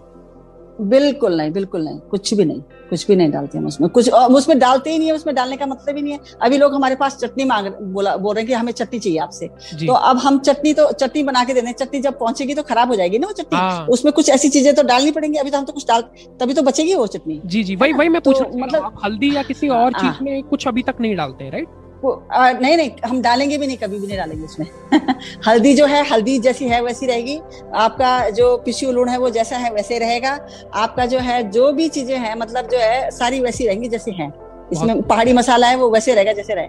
बिल्कुल 0.79 1.37
नहीं 1.37 1.51
बिल्कुल 1.53 1.85
नहीं 1.85 1.99
कुछ 2.11 2.33
भी 2.35 2.45
नहीं 2.45 2.61
कुछ 2.91 3.07
भी 3.07 3.17
नहीं 3.17 3.31
डालते 3.31 3.59
हम 3.59 3.67
उसमें। 3.67 3.89
कुछ 3.91 4.09
उसमें 4.11 4.59
डालते 4.59 4.91
ही 4.91 4.99
नहीं 4.99 5.09
है 5.09 5.15
उसमें 5.15 5.35
डालने 5.35 5.57
का 5.57 5.67
मतलब 5.67 5.97
ही 5.97 6.03
नहीं 6.03 6.13
है। 6.13 6.19
अभी 6.43 6.59
लोग 6.59 6.75
हमारे 6.75 6.95
पास 6.95 7.17
चटनी 7.19 7.45
मांग 7.45 7.67
बोला 7.93 8.17
बोल 8.17 8.35
रहे 8.35 8.43
हैं 8.43 8.49
कि 8.49 8.55
हमें 8.55 8.73
चटनी 8.73 8.99
चाहिए 8.99 9.19
आपसे। 9.19 9.47
तो 9.87 9.93
अब 9.93 10.19
हम 10.19 10.39
चटनी 10.39 10.73
तो 10.75 10.91
चटनी 10.93 11.23
बना 11.23 11.45
के 11.45 11.53
हैं 11.53 11.73
चटनी 11.75 12.01
जब 12.01 12.19
पहुंचेगी 12.19 12.55
तो 12.55 12.63
खराब 12.63 12.89
हो 12.89 12.97
जाएगी 12.97 13.19
ना 13.19 13.27
वो 13.27 13.33
चटनी। 13.33 13.59
हाँ। 13.59 13.87
उसमें 13.87 14.13
कुछ 14.13 14.29
ऐसी 14.31 14.49
चीज़ें 14.49 14.75
तो 14.75 14.83
डालनी 14.83 15.11
पड़ेंगी 15.11 15.39
अभी 15.39 15.51
तो 15.51 15.59
हम 15.59 15.65
तो 15.65 15.73
कुछ 15.73 15.87
डाल 15.89 16.03
तभी 16.41 16.55
तो 16.55 16.63
बचेगी 16.63 16.95
वो 16.95 17.07
चटनी। 17.07 17.41
जी 17.47 17.65
जी 17.65 17.77
वही 17.77 17.93
वही 17.93 18.09
मैं 18.09 18.21
पूछ 18.21 18.37
तो, 18.39 18.59
मतलब 18.59 19.01
हल्दी 19.05 19.35
या 19.37 19.43
किसी 19.43 19.69
और 19.69 19.93
हाँ। 19.93 20.03
चीज़ 20.03 20.25
में 20.25 20.43
कुछ 20.43 20.69
अभी 20.69 20.83
तक 20.83 21.01
नहीं 21.01 21.17
डालते 21.17 21.51
राइट? 21.51 21.69
आ, 22.13 22.51
नहीं 22.53 22.77
नहीं 22.77 22.91
हम 23.07 23.21
डालेंगे 23.23 23.59
भी 23.59 23.67
नहीं 23.67 23.77
कभी 23.77 23.99
भी 23.99 24.07
नहीं 24.07 24.19
डालेंगे 24.19 24.45
उसमें। 24.45 24.67
हल्दी 25.47 25.75
जो 25.75 25.87
है 25.87 26.05
हल्दी 26.09 26.39
जैसी 26.39 26.69
है 26.69 26.81
वैसी 26.83 27.07
रहेगी। 27.07 27.41
आपका 27.75 28.31
जो 28.31 28.57
पिशु 28.57 28.93
लूण 28.93 29.09
है 29.09 29.19
वो 29.19 29.31
जैसा 29.31 29.57
है 29.57 29.71
वैसे 29.71 29.99
रहेगा। 29.99 30.39
आपका 30.75 31.07
जो 31.07 31.19
है 31.19 31.43
जो 31.51 31.73
भी 31.73 31.89
चीज़ें 31.89 32.17
हैं 32.19 32.35
मतलब 32.35 32.69
जो 32.69 32.79
है 32.79 33.11
सारी 33.11 33.41
वैसी 33.41 33.67
रहेंगी 33.67 33.89
जैसे 33.89 34.11
है। 34.11 34.33
इसमें 34.73 35.03
पहाड़ी 35.03 35.33
मसाला 35.33 35.67
है 35.67 35.77
वो 35.77 35.91
वैसे 35.91 36.15
रहेगा 36.15 36.33
जैसे 36.33 36.55
रहे। 36.55 36.69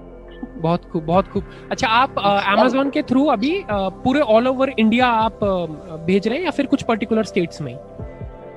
बहुत 0.61 0.85
खूब 0.91 1.03
बहुत 1.03 1.27
खूब। 1.27 1.43
अच्छा 1.71 1.87
आप 1.87 2.19
अमेजोन 2.19 2.89
के 2.89 3.01
थ्रू 3.01 3.25
अभी 3.25 3.63
पूरे 3.71 4.19
ऑल 4.19 4.47
ओवर 4.47 4.69
इंडिया 4.79 5.07
आप 5.07 5.39
भेज 6.05 6.27
रहे 6.27 6.37
हैं 6.37 6.45
या 6.45 6.51
फिर 6.51 6.65
कुछ 6.65 6.83
पर्टिकुलर 6.83 7.23
स्टेट्स 7.23 7.61
में 7.61 7.73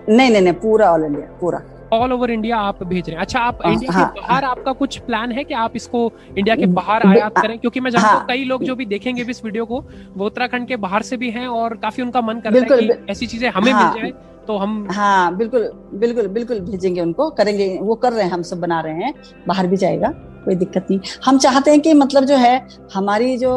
नहीं 0.08 0.30
नहीं 0.30 0.42
नहीं 0.42 0.52
पूरा 0.52 0.92
ऑल 0.92 1.04
इंडिया 1.04 1.26
पूरा। 1.40 1.58
ऑल 1.92 2.12
ओवर 2.12 2.30
इंडिया 2.30 2.56
आप 2.58 2.82
भेज 2.82 3.08
रहे 3.08 3.14
हैं। 3.14 3.22
अच्छा 3.22 3.40
आप 3.40 3.58
इंडिया 3.66 3.92
हाँ, 3.92 4.06
के 4.06 4.20
बाहर 4.20 4.44
हाँ, 4.44 4.50
आपका 4.50 4.72
कुछ 4.72 4.98
प्लान 4.98 5.32
है 5.32 5.44
कि 5.44 5.54
आप 5.54 5.76
इसको 5.76 6.00
इंडिया 6.38 6.56
के 6.56 6.66
बाहर 6.66 7.06
आयात 7.06 7.38
करें? 7.38 7.58
क्योंकि 7.58 7.80
मैं 7.80 7.90
जानता 7.90 8.08
हूँ 8.08 8.16
हाँ, 8.18 8.26
कई 8.28 8.44
लोग 8.44 8.64
जो 8.64 8.74
भी 8.74 8.86
देखेंगे 8.86 9.24
भी 9.24 9.30
इस 9.30 9.44
वीडियो 9.44 9.64
को 9.64 9.84
वो 10.16 10.26
उत्तराखंड 10.26 10.68
के 10.68 10.76
बाहर 10.76 11.02
से 11.02 11.16
भी 11.16 11.30
हैं 11.30 11.46
और 11.48 11.76
काफ़ी 11.76 12.02
उनका 12.02 12.20
मन 12.20 12.40
करता 12.40 12.74
है 12.74 12.80
कि 12.80 13.12
ऐसी 13.12 13.26
चीज़ें 13.26 13.48
हमें 13.50 13.72
हाँ, 13.72 13.92
मिल 13.94 14.02
जाए 14.02 14.12
तो 14.46 14.56
हम 14.56 14.86
हाँ 14.90 15.36
बिल्कुल 15.36 15.70
बिल्कुल 15.94 16.26
बिल्कुल 16.28 16.60
भेजेंगे 16.60 17.00
उनको 17.00 17.28
करेंगे 17.30 17.78
वो 17.82 17.94
कर 17.94 18.12
रहे 18.12 18.24
हैं 18.24 18.30
हम 18.30 18.42
सब 18.42 18.60
बना 18.60 18.80
रहे 18.80 19.04
हैं 19.04 19.12
बाहर 19.48 19.66
भी 19.66 19.76
जाएगा। 19.76 20.12
कोई 20.48 20.54
दिक्कत 20.56 20.86
नहीं। 20.90 21.00
हम 21.24 21.38
चाहते 21.38 21.70
हैं 21.70 21.80
कि 21.80 21.92
मतलब 21.94 22.24
जो 22.24 22.36
है 22.36 22.54
हमारी 22.94 23.36
जो 23.38 23.52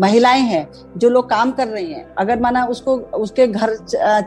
महिलाएँ 0.00 0.42
हैं 0.42 0.66
जो 0.96 1.08
लोग 1.08 1.28
काम 1.30 1.50
कर 1.52 1.68
रही 1.68 1.92
हैं 1.92 2.04
अगर 2.18 2.40
माना 2.40 2.64
उसको 2.66 2.96
उसके 3.18 3.46
घर 3.46 3.76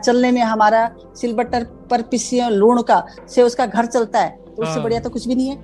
चलने 0.04 0.30
में 0.32 0.40
हमारा 0.42 0.88
सिलबट्टर 1.20 1.64
पर 1.90 2.02
पिसी 2.10 2.40
लूण 2.50 2.82
का 2.82 3.04
से 3.28 3.42
उसका 3.42 3.66
घर 3.66 3.86
चलता 3.86 4.20
है 4.20 4.30
तो 4.46 4.62
उससे 4.62 4.72
हाँ। 4.72 4.82
बढ़िया 4.82 5.00
तो 5.00 5.10
कुछ 5.10 5.26
भी 5.28 5.34
नहीं 5.34 5.48
है। 5.48 5.56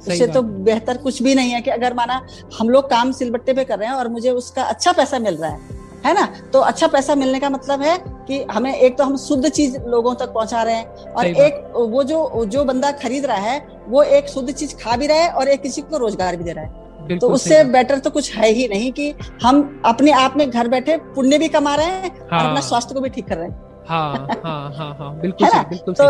उससे 0.00 0.26
तो 0.26 0.42
बेहतर 0.42 0.96
कुछ 0.96 1.22
भी 1.22 1.34
नहीं 1.34 1.50
है 1.50 1.60
कि 1.60 1.70
अगर 1.70 1.94
माना 1.94 2.20
हम 2.58 2.68
लोग 2.68 2.88
काम 2.90 3.10
सिलबट्टे 3.12 3.52
पे 3.54 3.64
कर 3.64 3.78
रहे 3.78 3.88
हैं 3.88 3.94
और 3.94 4.08
मुझे 4.08 4.30
उसका 4.30 4.62
अच्छा 4.64 4.92
पैसा 4.92 5.18
मिल 5.18 5.36
रहा 5.36 5.50
है 5.50 5.79
है 6.06 6.12
ना? 6.14 6.26
तो 6.52 6.60
अच्छा 6.60 6.86
पैसा 6.86 7.14
मिलने 7.14 7.40
का 7.40 7.50
मतलब 7.50 7.82
है 7.82 7.96
कि 8.26 8.42
हमें 8.50 8.74
एक 8.74 8.98
तो 8.98 9.04
हम 9.04 9.16
शुद्ध 9.16 9.48
चीज़ 9.48 9.76
लोगों 9.86 10.14
तक 10.14 10.32
पहुँचा 10.32 10.62
रहे 10.62 10.74
हैं 10.74 11.12
और 11.12 11.26
एक 11.26 11.72
वो 11.76 12.02
जो 12.04 12.44
जो 12.46 12.64
बंदा 12.64 12.90
खरीद 12.98 13.26
रहा 13.26 13.50
है 13.50 13.66
वो 13.88 14.02
एक 14.02 14.28
शुद्ध 14.28 14.50
चीज़ 14.52 14.74
खा 14.76 14.96
भी 14.96 15.06
रहा 15.06 15.18
है 15.18 15.30
और 15.30 15.48
एक 15.48 15.62
किसी 15.62 15.82
को 15.82 15.98
रोज़गार 15.98 16.36
भी 16.36 16.44
दे 16.44 16.52
रहा 16.52 16.64
है। 16.64 17.18
तो 17.18 17.28
उससे 17.28 17.62
बेटर 17.64 17.98
तो 17.98 18.10
कुछ 18.10 18.34
है 18.36 18.48
ही 18.48 18.68
नहीं 18.68 18.90
कि 18.92 19.14
हम 19.42 19.82
अपने 19.84 20.10
आप 20.12 20.36
में 20.36 20.50
घर 20.50 20.68
बैठे 20.68 20.96
पुण्य 21.14 21.38
भी 21.38 21.48
कमा 21.48 21.74
रहे 21.74 21.86
हैं 21.86 22.10
हाँ। 22.30 22.40
और 22.40 22.46
अपना 22.46 22.60
स्वास्थ्य 22.60 22.94
को 22.94 23.00
भी 23.00 23.08
ठीक 23.08 23.28
कर 23.28 23.36
रहे 23.36 23.48
हैं। 23.48 23.69
हाँ 23.90 24.40
हाँ 24.44 24.72
हाँ 24.74 24.94
हाँ 24.94 25.14
बिल्कुल 25.20 25.46
है 25.46 25.52
ना? 25.54 25.62
बिल्कुल 25.68 25.94
तो 25.94 26.04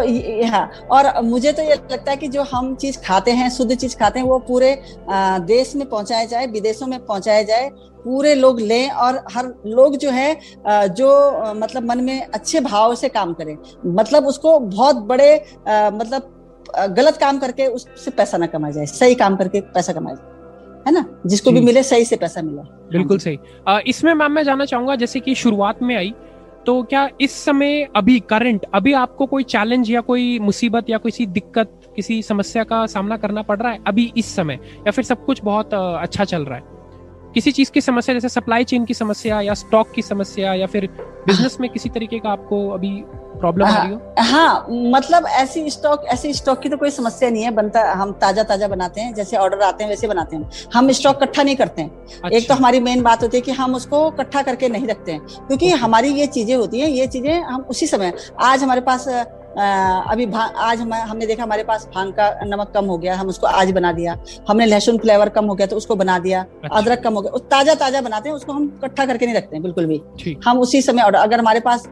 हाँ 0.50 0.70
और 0.92 1.20
मुझे 1.24 1.52
तो 1.52 1.62
ये 1.62 1.74
लगता 1.74 2.10
है 2.10 2.16
कि 2.16 2.28
जो 2.28 2.42
हम 2.52 2.74
चीज़ 2.76 2.98
खाते 3.04 3.30
हैं 3.32 3.48
शुद्ध 3.50 3.74
चीज़ 3.74 3.96
खाते 3.96 4.18
हैं 4.18 4.26
वो 4.26 4.38
पूरे 4.48 4.74
देश 5.46 5.74
में 5.76 5.88
पहुँचाया 5.88 6.24
जाए 6.24 6.46
विदेशों 6.48 6.86
में 6.86 6.98
पहुँचाया 7.06 7.42
जाए 7.42 7.70
पूरे 8.04 8.34
लोग 8.34 8.60
लें 8.60 8.90
और 8.90 9.22
हर 9.32 9.52
लोग 9.66 9.96
जो 9.96 10.10
है 10.10 10.36
जो 10.90 11.08
मतलब 11.54 11.84
मन 11.84 12.04
में 12.04 12.20
अच्छे 12.24 12.60
भाव 12.60 12.94
से 12.94 13.08
काम 13.08 13.32
करें। 13.34 13.56
मतलब 13.94 14.26
उसको 14.26 14.58
बहुत 14.60 14.96
बड़े 15.06 15.34
मतलब 15.68 16.36
गलत 16.96 17.16
काम 17.16 17.38
करके 17.38 17.66
उससे 17.68 18.10
पैसा 18.10 18.38
ना 18.38 18.46
कमाया 18.46 18.72
जाए 18.72 18.86
सही 18.88 19.14
काम 19.14 19.36
करके 19.36 19.60
पैसा 19.74 19.92
कमाया 19.92 20.16
जाए 20.16 20.28
है 20.86 20.92
ना? 20.92 21.04
जिसको 21.26 21.50
भी 21.50 21.60
मिले 21.60 21.82
सही 21.82 22.04
से 22.04 22.16
पैसा 22.16 22.42
मिले। 22.42 22.62
बिल्कुल 22.92 23.18
सही। 23.18 23.38
इसमें 23.86 24.12
मैम 24.14 24.32
मैं 24.32 24.42
जानना 24.44 24.64
चाहूँगा 24.64 24.96
जैसे 24.96 25.20
कि 25.20 25.34
शुरुआत 25.34 25.82
में 25.82 25.96
आई 25.96 26.14
तो 26.66 26.82
क्या 26.82 27.08
इस 27.20 27.44
समय 27.44 27.88
अभी 27.96 28.18
करंट 28.20 28.66
अभी 28.74 28.92
आपको 28.92 29.26
कोई 29.26 29.42
चैलेंज 29.42 29.90
या 29.90 30.00
कोई 30.00 30.38
मुसीबत 30.38 30.90
या 30.90 30.98
किसी 30.98 31.26
दिक्कत, 31.26 31.80
किसी 31.96 32.22
समस्या 32.22 32.64
का 32.64 32.86
सामना 32.86 33.16
करना 33.16 33.42
पड़ 33.42 33.58
रहा 33.58 33.72
है 33.72 33.78
अभी 33.86 34.12
इस 34.16 34.34
समय? 34.36 34.54
या 34.54 34.90
फिर 34.90 35.04
सब 35.04 35.24
कुछ 35.24 35.44
बहुत 35.44 35.74
अच्छा 35.74 36.24
चल 36.24 36.44
रहा 36.44 36.58
है? 36.58 36.79
किसी 37.34 37.52
चीज़ 37.52 37.70
की 37.70 37.80
समस्या 37.80 38.14
जैसे 38.14 38.28
सप्लाई 38.28 38.64
चेन 38.64 38.84
की 38.84 38.94
समस्या 38.94 39.40
या 39.40 39.54
स्टॉक 39.54 39.92
की 39.94 40.02
समस्या 40.02 40.54
या 40.54 40.66
फिर 40.66 40.86
बिज़नेस 41.26 41.56
में 41.60 41.68
किसी 41.70 41.88
तरीके 41.88 42.18
का 42.18 42.28
आपको 42.28 42.68
अभी 42.70 42.90
प्रॉब्लम 43.40 43.66
आ 43.66 43.82
रही 43.82 43.92
हो? 43.92 44.00
हाँ 44.20 44.66
मतलब 44.70 45.26
ऐसी 45.32 45.70
स्टॉक 45.70 46.04
ऐसी 46.08 46.32
स्टॉक 46.34 46.60
की 46.60 46.68
तो 46.68 46.76
कोई 46.76 46.90
समस्या 46.90 47.30
नहीं 47.30 47.42
है 47.42 47.50
बनता 47.50 47.82
हम 47.92 48.12
ताज़ा 48.20 48.42
ताज़ा 48.42 48.68
बनाते 48.68 49.00
हैं 49.00 49.14
जैसे 49.14 49.36
ऑर्डर 49.36 49.60
आते 49.62 49.84
हैं 49.84 49.90
वैसे 49.90 50.08
बनाते 50.08 50.36
हैं 50.36 50.50
हम। 50.74 50.90
स्टॉक 50.92 51.16
इकट्ठा 51.16 51.42
नहीं 51.42 51.56
करते 51.56 51.82
हैं। 51.82 51.90
अच्छा। 51.90 52.36
एक 52.36 52.48
तो 52.48 52.54
हमारी 52.54 52.80
मेन 52.80 53.02
बात 53.02 53.22
होती 53.22 53.36
है 53.36 53.40
कि 53.40 53.52
हम 53.52 53.74
उसको 53.74 54.06
इकट्ठा 54.08 54.42
करके 54.42 54.68
नहीं 54.68 54.86
रखते 54.86 55.12
हैं 55.12 55.20
क्योंकि 55.20 55.70
हमारी 55.84 56.08
ये 56.14 56.26
चीज़ें 56.28 56.54
होती 56.56 56.80
हैं 56.80 56.88
ये 56.88 57.06
चीज़ें 57.06 57.40
हम 57.42 57.62
उसी 57.70 57.86
समय 57.86 58.12
आज 58.40 58.62
हमारे 58.62 58.80
पास 58.80 59.08
अभी 59.50 60.26
आज 60.34 60.80
हम 60.80 60.92
हमने 60.94 61.26
देखा 61.26 61.42
हमारे 61.42 61.62
पास 61.64 61.88
भाँग 61.94 62.12
का 62.14 62.28
नमक 62.44 62.70
कम 62.74 62.84
हो 62.84 62.96
गया 62.98 63.16
हम 63.16 63.28
उसको 63.28 63.46
आज 63.46 63.70
बना 63.72 63.92
दिया। 63.92 64.16
हमने 64.48 64.66
लहसुन 64.66 64.98
फ्लेवर 64.98 65.28
कम 65.30 65.44
हो 65.44 65.54
गया 65.54 65.66
तो 65.66 65.76
उसको 65.76 65.96
बना 65.96 66.18
दिया 66.18 66.40
अच्छा। 66.40 66.76
अदरक 66.78 67.02
कम 67.04 67.14
हो 67.14 67.22
गया 67.22 67.38
ताज़ा 67.50 67.74
ताज़ा 67.76 68.00
बनाते 68.00 68.28
हैं 68.28 68.36
उसको 68.36 68.52
हम 68.52 68.64
इकट्ठा 68.76 69.06
करके 69.06 69.26
नहीं 69.26 69.36
रखते 69.36 69.56
हैं 69.56 69.62
बिल्कुल 69.62 69.86
भी। 69.86 70.36
हम 70.46 70.58
उसी 70.60 70.82
समय 70.82 71.02
ऑर्डर 71.02 71.18
अगर 71.18 71.38
हमारे 71.38 71.60
पास 71.60 71.88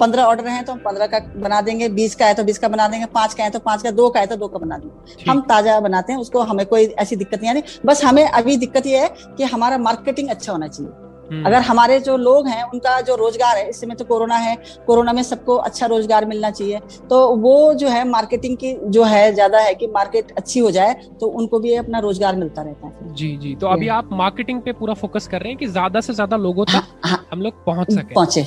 पंद्रह 0.00 0.22
ऑर्डर 0.22 0.48
हैं 0.48 0.64
तो 0.64 0.72
हम 0.72 0.78
पंद्रह 0.80 1.06
का 1.06 1.18
बना 1.38 1.60
देंगे 1.60 1.88
बीस 1.90 2.14
का 2.14 2.26
है 2.26 2.34
तो 2.34 2.44
बीस 2.44 2.58
का 2.58 2.68
बना 2.68 2.88
देंगे 2.88 3.06
पाँच 3.14 3.34
का 3.34 3.44
है 3.44 3.50
तो 3.50 3.58
पाँच 3.60 3.82
का 3.82 3.90
दो 3.92 4.08
का 4.10 4.20
है 4.20 4.26
तो 4.26 4.36
दो 4.36 4.48
का 4.48 4.58
बना 4.58 4.78
देंगे। 4.78 5.30
हम 5.30 5.40
ताज़ा 5.48 5.78
बनाते 5.82 6.12
हैं 6.12 6.20
उसको 6.20 6.40
हमें 6.42 6.66
कोई 6.66 6.84
ऐसी 6.98 7.16
दिक्कत 7.16 7.40
नहीं 7.40 7.50
आनी 7.50 7.62
बस 7.86 8.04
हमें 8.04 8.24
अभी 8.24 8.56
दिक्कत 8.58 8.86
ये 8.86 8.98
है 8.98 9.14
कि 9.36 9.44
हमारा 9.46 9.78
मार्केटिंग 9.80 10.28
अच्छा 10.30 10.52
होना 10.52 10.68
चाहिए। 10.68 11.01
अगर 11.36 11.60
हमारे 11.62 11.98
जो 12.00 12.16
लोग 12.18 12.48
हैं 12.48 12.62
उनका 12.64 13.00
जो 13.00 13.14
रोज़गार 13.16 13.56
है 13.56 13.68
इस 13.68 13.80
समय 13.80 13.94
तो 13.94 14.04
कोरोना 14.04 14.36
है 14.36 14.56
कोरोना 14.86 15.12
में 15.12 15.22
सबको 15.22 15.56
अच्छा 15.58 15.86
रोज़गार 15.86 16.24
मिलना 16.24 16.50
चाहिए। 16.50 16.78
तो 17.10 17.26
वो 17.36 17.72
जो 17.74 17.88
है 17.88 18.04
मार्केटिंग 18.08 18.56
की 18.56 18.74
जो 18.86 19.04
है 19.04 19.32
ज़्यादा 19.34 19.58
है 19.58 19.74
कि 19.74 19.86
मार्केट 19.86 20.32
अच्छी 20.36 20.60
हो 20.60 20.70
जाए 20.70 20.94
तो 21.20 21.26
उनको 21.26 21.58
भी 21.58 21.74
अपना 21.76 21.98
रोज़गार 21.98 22.36
मिलता 22.36 22.62
रहता 22.62 22.86
है। 22.86 23.14
जी 23.14 23.36
जी। 23.36 23.54
तो 23.54 23.66
अभी 23.66 23.88
आप 23.90 24.08
मार्केटिंग 24.12 24.60
पे 24.62 24.72
पूरा 24.72 24.94
फोकस 24.94 25.28
कर 25.28 25.40
रहे 25.40 25.48
हैं 25.48 25.58
कि 25.58 25.66
ज़्यादा 25.68 26.00
से 26.00 26.14
ज़्यादा 26.14 26.36
लोगों 26.38 26.64
तक 26.64 26.72
हाँ, 26.72 26.86
हाँ, 27.04 27.26
हम 27.32 27.42
लोग 27.42 27.64
पहुँच 27.66 27.92
सके? 27.92 28.14
पहुँचे। 28.14 28.46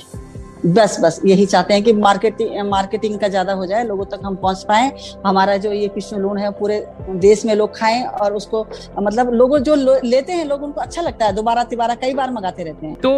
बस 0.65 0.97
बस 1.01 1.19
यही 1.25 1.45
चाहते 1.45 1.73
हैं 1.73 1.83
कि 1.83 1.93
मार्केटिंग 1.93 2.69
मार्केटिंग 2.69 3.17
का 3.19 3.27
ज़्यादा 3.27 3.53
हो 3.53 3.65
जाए 3.65 3.83
लोगों 3.83 4.05
तक 4.05 4.21
हम 4.25 4.35
पहुँच 4.35 4.63
पाए। 4.63 4.91
हमारा 5.25 5.57
जो 5.57 5.71
ये 5.71 5.87
कृष्ण 5.87 6.17
लोन 6.19 6.37
है 6.37 6.49
पूरे 6.51 6.79
देश 7.17 7.45
में 7.45 7.53
लोग 7.55 7.75
खाएँ 7.77 8.03
और 8.03 8.33
उसको 8.33 8.65
मतलब 8.99 9.33
लोगों 9.33 9.59
जो 9.59 9.75
लो, 9.75 9.95
लेते 10.03 10.33
हैं 10.33 10.45
लोग 10.45 10.63
उनको 10.63 10.81
अच्छा 10.81 11.01
लगता 11.01 11.25
है 11.25 11.33
दोबारा 11.35 11.63
तिबारा 11.65 11.95
कई 11.95 12.13
बार 12.13 12.31
मंगाते 12.31 12.63
रहते 12.63 12.87
हैं। 12.87 12.95
तो 12.95 13.11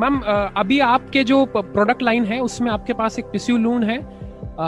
मैम 0.00 0.20
अभी 0.56 0.78
आपके 0.82 1.24
जो 1.24 1.44
प्रोडक्ट 1.48 2.02
लाइन 2.02 2.24
है 2.24 2.40
उसमें 2.42 2.70
आपके 2.70 2.92
पास 2.92 3.18
एक 3.18 3.30
पिस्यू 3.32 3.56
लून 3.58 3.84
है 3.84 3.98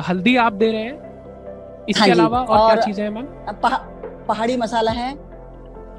हल्दी 0.08 0.36
आप 0.38 0.52
दे 0.54 0.70
रहे 0.72 0.82
हैं। 0.82 1.84
इसके 1.88 2.00
हाँ 2.00 2.10
अलावा 2.10 2.40
और, 2.40 2.58
और 2.58 2.74
क्या 2.74 2.84
चीज़ें 2.84 3.02
हैं 3.04 3.10
मैम? 3.10 3.26
पहाड़ी 4.28 4.56
मसाला 4.56 4.90
है 4.92 5.12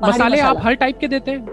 मसाले 0.03 0.39
आप 0.41 0.57
हर 0.63 0.73
टाइप 0.75 0.97
के 0.99 1.07
देते 1.07 1.32
हैं? 1.32 1.45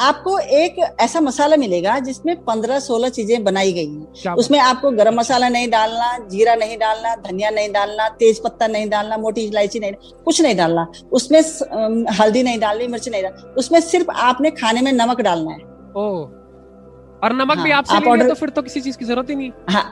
आपको 0.00 0.38
एक 0.38 0.76
ऐसा 1.00 1.20
मसाला 1.20 1.56
मिलेगा 1.56 1.98
जिसमें 2.00 2.34
पंद्रह 2.44 2.78
सोलह 2.80 3.08
चीज़ें 3.08 3.44
बनाई 3.44 3.72
गई 3.72 3.86
हैं। 3.86 4.34
उसमें 4.34 4.58
आपको 4.60 4.90
गरम 4.92 5.14
मसाला 5.14 5.48
नहीं 5.48 5.68
डालना 5.70 6.16
जीरा 6.28 6.54
नहीं 6.54 6.78
डालना 6.78 7.14
धनिया 7.22 7.50
नहीं 7.50 7.72
डालना 7.72 8.08
तेज 8.18 8.40
पत्ता 8.44 8.66
नहीं 8.66 8.88
डालना 8.90 9.16
मोटी 9.16 9.44
इलायची 9.44 9.80
नहीं 9.80 9.92
कुछ 10.24 10.40
नहीं 10.42 10.56
डालना। 10.56 10.86
उसमें 11.12 11.40
हल्दी 12.14 12.42
नहीं 12.42 12.58
डालनी 12.60 12.86
मिर्च 12.86 13.08
नहीं 13.08 13.22
डालनी 13.22 13.54
उसमें 13.58 13.80
सिर्फ़ 13.82 14.10
आपने 14.22 14.50
खाने 14.52 14.80
में 14.80 14.92
नमक 14.92 15.20
डालना 15.20 15.50
है। 15.50 15.58
ओ 15.58 16.06
और 17.22 17.32
नमक 17.32 17.56
हाँ, 17.56 17.64
भी 17.64 17.70
आपसे 17.72 17.96
आप 17.96 18.06
ऑर्डर 18.06 18.28
तो 18.28 18.34
फिर 18.34 18.50
तो 18.50 18.62
किसी 18.62 18.80
चीज़ 18.80 18.98
की 18.98 19.04
ज़रूरत 19.04 19.30
ही 19.30 19.34
नहीं। 19.36 19.50
हाँ 19.70 19.84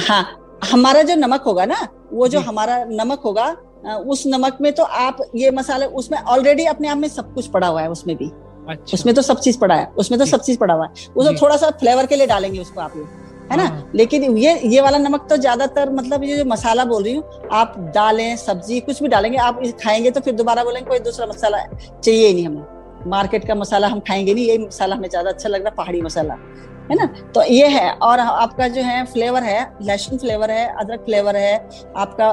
हाँ 0.00 0.38
हमारा 0.70 1.02
जो 1.02 1.14
नमक 1.16 1.42
होगा 1.42 1.64
ना 1.64 1.86
वो 2.12 2.28
जो 2.28 2.40
हमारा 2.40 2.84
नमक 2.86 3.20
होगा 3.24 3.54
उस 4.06 4.22
नमक 4.26 4.58
में 4.60 4.72
तो 4.72 4.82
आप 4.82 5.18
ये 5.36 5.50
मसाले 5.50 5.86
उसमें 5.98 6.18
ऑलरेडी 6.18 6.64
अपने 6.66 6.88
आप 6.88 6.98
में 6.98 7.08
सब 7.08 7.32
कुछ 7.34 7.46
पड़ा 7.48 7.66
हुआ 7.66 7.82
है 7.82 7.90
उसमें 7.90 8.16
भी। 8.16 8.30
अच्छा। 8.68 8.94
उसमें 8.94 9.14
तो 9.14 9.22
सब 9.22 9.40
चीज़ 9.40 9.58
पड़ा 9.58 9.74
है 9.74 9.86
उसमें 9.98 10.18
तो 10.20 10.26
सब 10.26 10.40
चीज़ 10.40 10.58
पड़ा 10.58 10.74
हुआ 10.74 10.86
है। 10.86 11.06
उसमें 11.16 11.36
थोड़ा 11.36 11.56
सा 11.56 11.70
फ्लेवर 11.80 12.06
के 12.06 12.16
लिए 12.16 12.26
डालेंगे 12.26 12.60
उसको 12.60 12.80
आप 12.80 12.96
लोग 12.96 13.20
है 13.50 13.56
ना? 13.56 13.64
हाँ। 13.64 13.90
लेकिन 13.94 14.36
ये 14.38 14.58
ये 14.64 14.80
वाला 14.80 14.98
नमक 14.98 15.26
तो 15.30 15.36
ज़्यादातर 15.36 15.90
मतलब 15.92 16.24
ये 16.24 16.36
जो 16.36 16.44
मसाला 16.44 16.84
बोल 16.84 17.02
रही 17.04 17.14
हूँ 17.14 17.48
आप 17.52 17.74
दालें 17.94 18.36
सब्ज़ी 18.38 18.80
कुछ 18.80 19.02
भी 19.02 19.08
डालेंगे 19.08 19.38
आप 19.40 19.62
खाएँगे 19.82 20.10
तो 20.10 20.20
फिर 20.20 20.34
दोबारा 20.34 20.64
बोलेंगे 20.64 20.88
कोई 20.88 20.98
दूसरा 21.00 21.26
मसाला 21.26 21.64
चाहिए 21.64 22.26
ही 22.26 22.34
नहीं 22.34 22.46
हमें। 22.46 23.10
मार्केट 23.10 23.46
का 23.48 23.54
मसाला 23.54 23.88
हम 23.88 24.00
खाएँगे 24.00 24.34
नहीं 24.34 24.46
यही 24.46 24.58
मसाला 24.58 24.96
हमें 24.96 25.08
ज़्यादा 25.08 25.30
अच्छा 25.30 25.48
लग 25.48 25.60
रहा 25.60 25.70
है 25.70 25.74
पहाड़ी 25.76 26.02
मसाला 26.02 26.34
है 26.90 26.96
ना? 26.96 27.06
तो 27.34 27.42
ये 27.44 27.66
है 27.68 27.90
और 27.92 28.20
आपका 28.20 28.68
जो 28.68 28.82
है 28.82 29.04
फ्लेवर 29.06 29.42
है 29.42 29.60
लहसुन 29.82 30.18
फ्लेवर 30.18 30.50
है 30.50 30.66
अदरक 30.80 31.04
फ्लेवर 31.04 31.36
है 31.36 31.56
आपका 31.96 32.30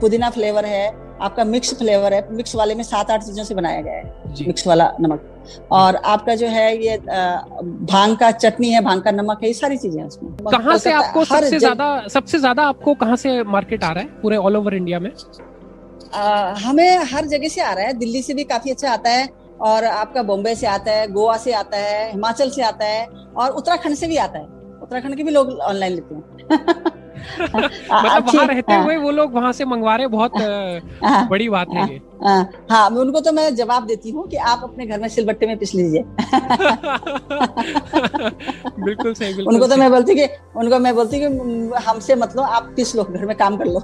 पुदीना 0.00 0.30
फ्लेवर 0.30 0.64
है 0.66 0.86
आपका 1.22 1.44
मिक्स 1.44 1.74
फ्लेवर 1.78 2.14
है। 2.14 2.26
मिक्स 2.32 2.54
वाले 2.56 2.74
में 2.74 2.82
सात 2.84 3.10
आठ 3.10 3.22
चीज़ों 3.24 3.44
से 3.44 3.54
बनाया 3.54 3.80
गया 3.80 3.94
है। 3.94 4.46
मिक्स 4.46 4.66
वाला 4.66 4.90
नमक। 5.00 5.28
और 5.72 5.96
आपका 5.96 6.34
जो 6.34 6.46
है 6.46 6.76
ये 6.84 6.96
भाँग 6.98 8.16
का 8.16 8.30
चटनी 8.32 8.70
है 8.70 8.80
भाँग 8.84 9.02
का 9.02 9.10
नमक 9.10 9.42
है 9.42 9.48
ये 9.48 9.54
सारी 9.54 9.76
चीज़ें 9.76 10.02
उसमें। 10.04 10.32
कहाँ 10.46 10.76
से 10.78 10.92
आपको 10.92 11.24
सबसे 11.24 11.58
ज़्यादा 11.58 11.86
सबसे 12.08 12.38
ज़्यादा 12.38 12.62
आपको 12.64 12.94
कहाँ 12.94 13.16
से 13.16 13.42
मार्केट 13.44 13.84
आ 13.84 13.92
रहा 13.92 14.02
है? 14.02 14.08
पूरे 14.22 14.36
ऑल 14.38 14.56
ओवर 14.56 14.74
इंडिया 14.74 15.00
में? 15.00 15.10
आ, 16.14 16.54
हमें 16.60 17.04
हर 17.12 17.26
जगह 17.26 17.48
से 17.48 17.60
आ 17.60 17.72
रहा 17.72 17.86
है। 17.86 17.92
दिल्ली 17.98 18.22
से 18.22 18.34
भी 18.34 18.44
काफ़ी 18.46 18.70
अच्छा 18.70 18.90
आता 18.92 19.10
है 19.10 19.28
और 19.62 19.84
आपका 19.84 20.22
बॉम्बे 20.22 20.54
से 20.54 20.66
आता 20.66 20.92
है 20.92 21.06
गोवा 21.12 21.36
से 21.36 21.52
आता 21.54 21.76
है 21.78 22.10
हिमाचल 22.12 22.50
से 22.50 22.62
आता 22.62 22.86
है 22.86 23.06
और 23.36 23.50
उत्तराखंड 23.52 23.94
से 23.96 24.06
भी 24.06 24.16
आता 24.18 24.38
है। 24.38 24.44
उत्तराखंड 24.82 25.16
के 25.16 25.22
भी 25.22 25.30
लोग 25.30 25.58
ऑनलाइन 25.60 25.92
लेते 25.92 26.14
हैं। 26.14 27.00
मतलब 27.42 28.26
वहाँ 28.28 28.46
रहते 28.46 28.74
हुए 28.74 28.96
वो 28.96 29.10
लोग 29.10 29.34
वहाँ 29.34 29.52
से 29.52 29.64
मंगवा 29.64 29.96
रहे 29.96 30.06
बहुत 30.06 30.32
हाँ। 31.04 31.28
बड़ी 31.28 31.48
बात 31.48 31.68
है 31.74 31.92
ये। 31.92 32.00
हाँ। 32.24 32.90
मैं 32.90 33.00
उनको 33.00 33.20
तो 33.20 33.32
मैं 33.32 33.54
जवाब 33.54 33.86
देती 33.86 34.10
हूँ 34.10 34.26
कि 34.28 34.36
आप 34.36 34.60
अपने 34.64 34.86
घर 34.86 35.00
में 35.00 35.08
सिलबट्टे 35.08 35.46
में 35.46 35.56
पिस 35.58 35.74
लीजिए। 35.74 36.02
बिल्कुल 38.84 39.14
सही 39.14 39.34
बिल्कुल 39.34 39.54
उनको 39.54 39.66
तो 39.66 39.76
मैं 39.76 39.90
बोलती 39.90 40.14
कि 40.14 40.26
उनको 40.56 40.78
मैं 40.78 40.94
बोलती 40.94 41.18
कि 41.20 41.26
हमसे 41.86 42.14
मतलब 42.14 42.44
आप 42.44 42.72
पिस 42.76 42.94
लो 42.96 43.04
घर 43.04 43.26
में 43.26 43.36
काम 43.36 43.56
कर 43.56 43.66
लो। 43.66 43.82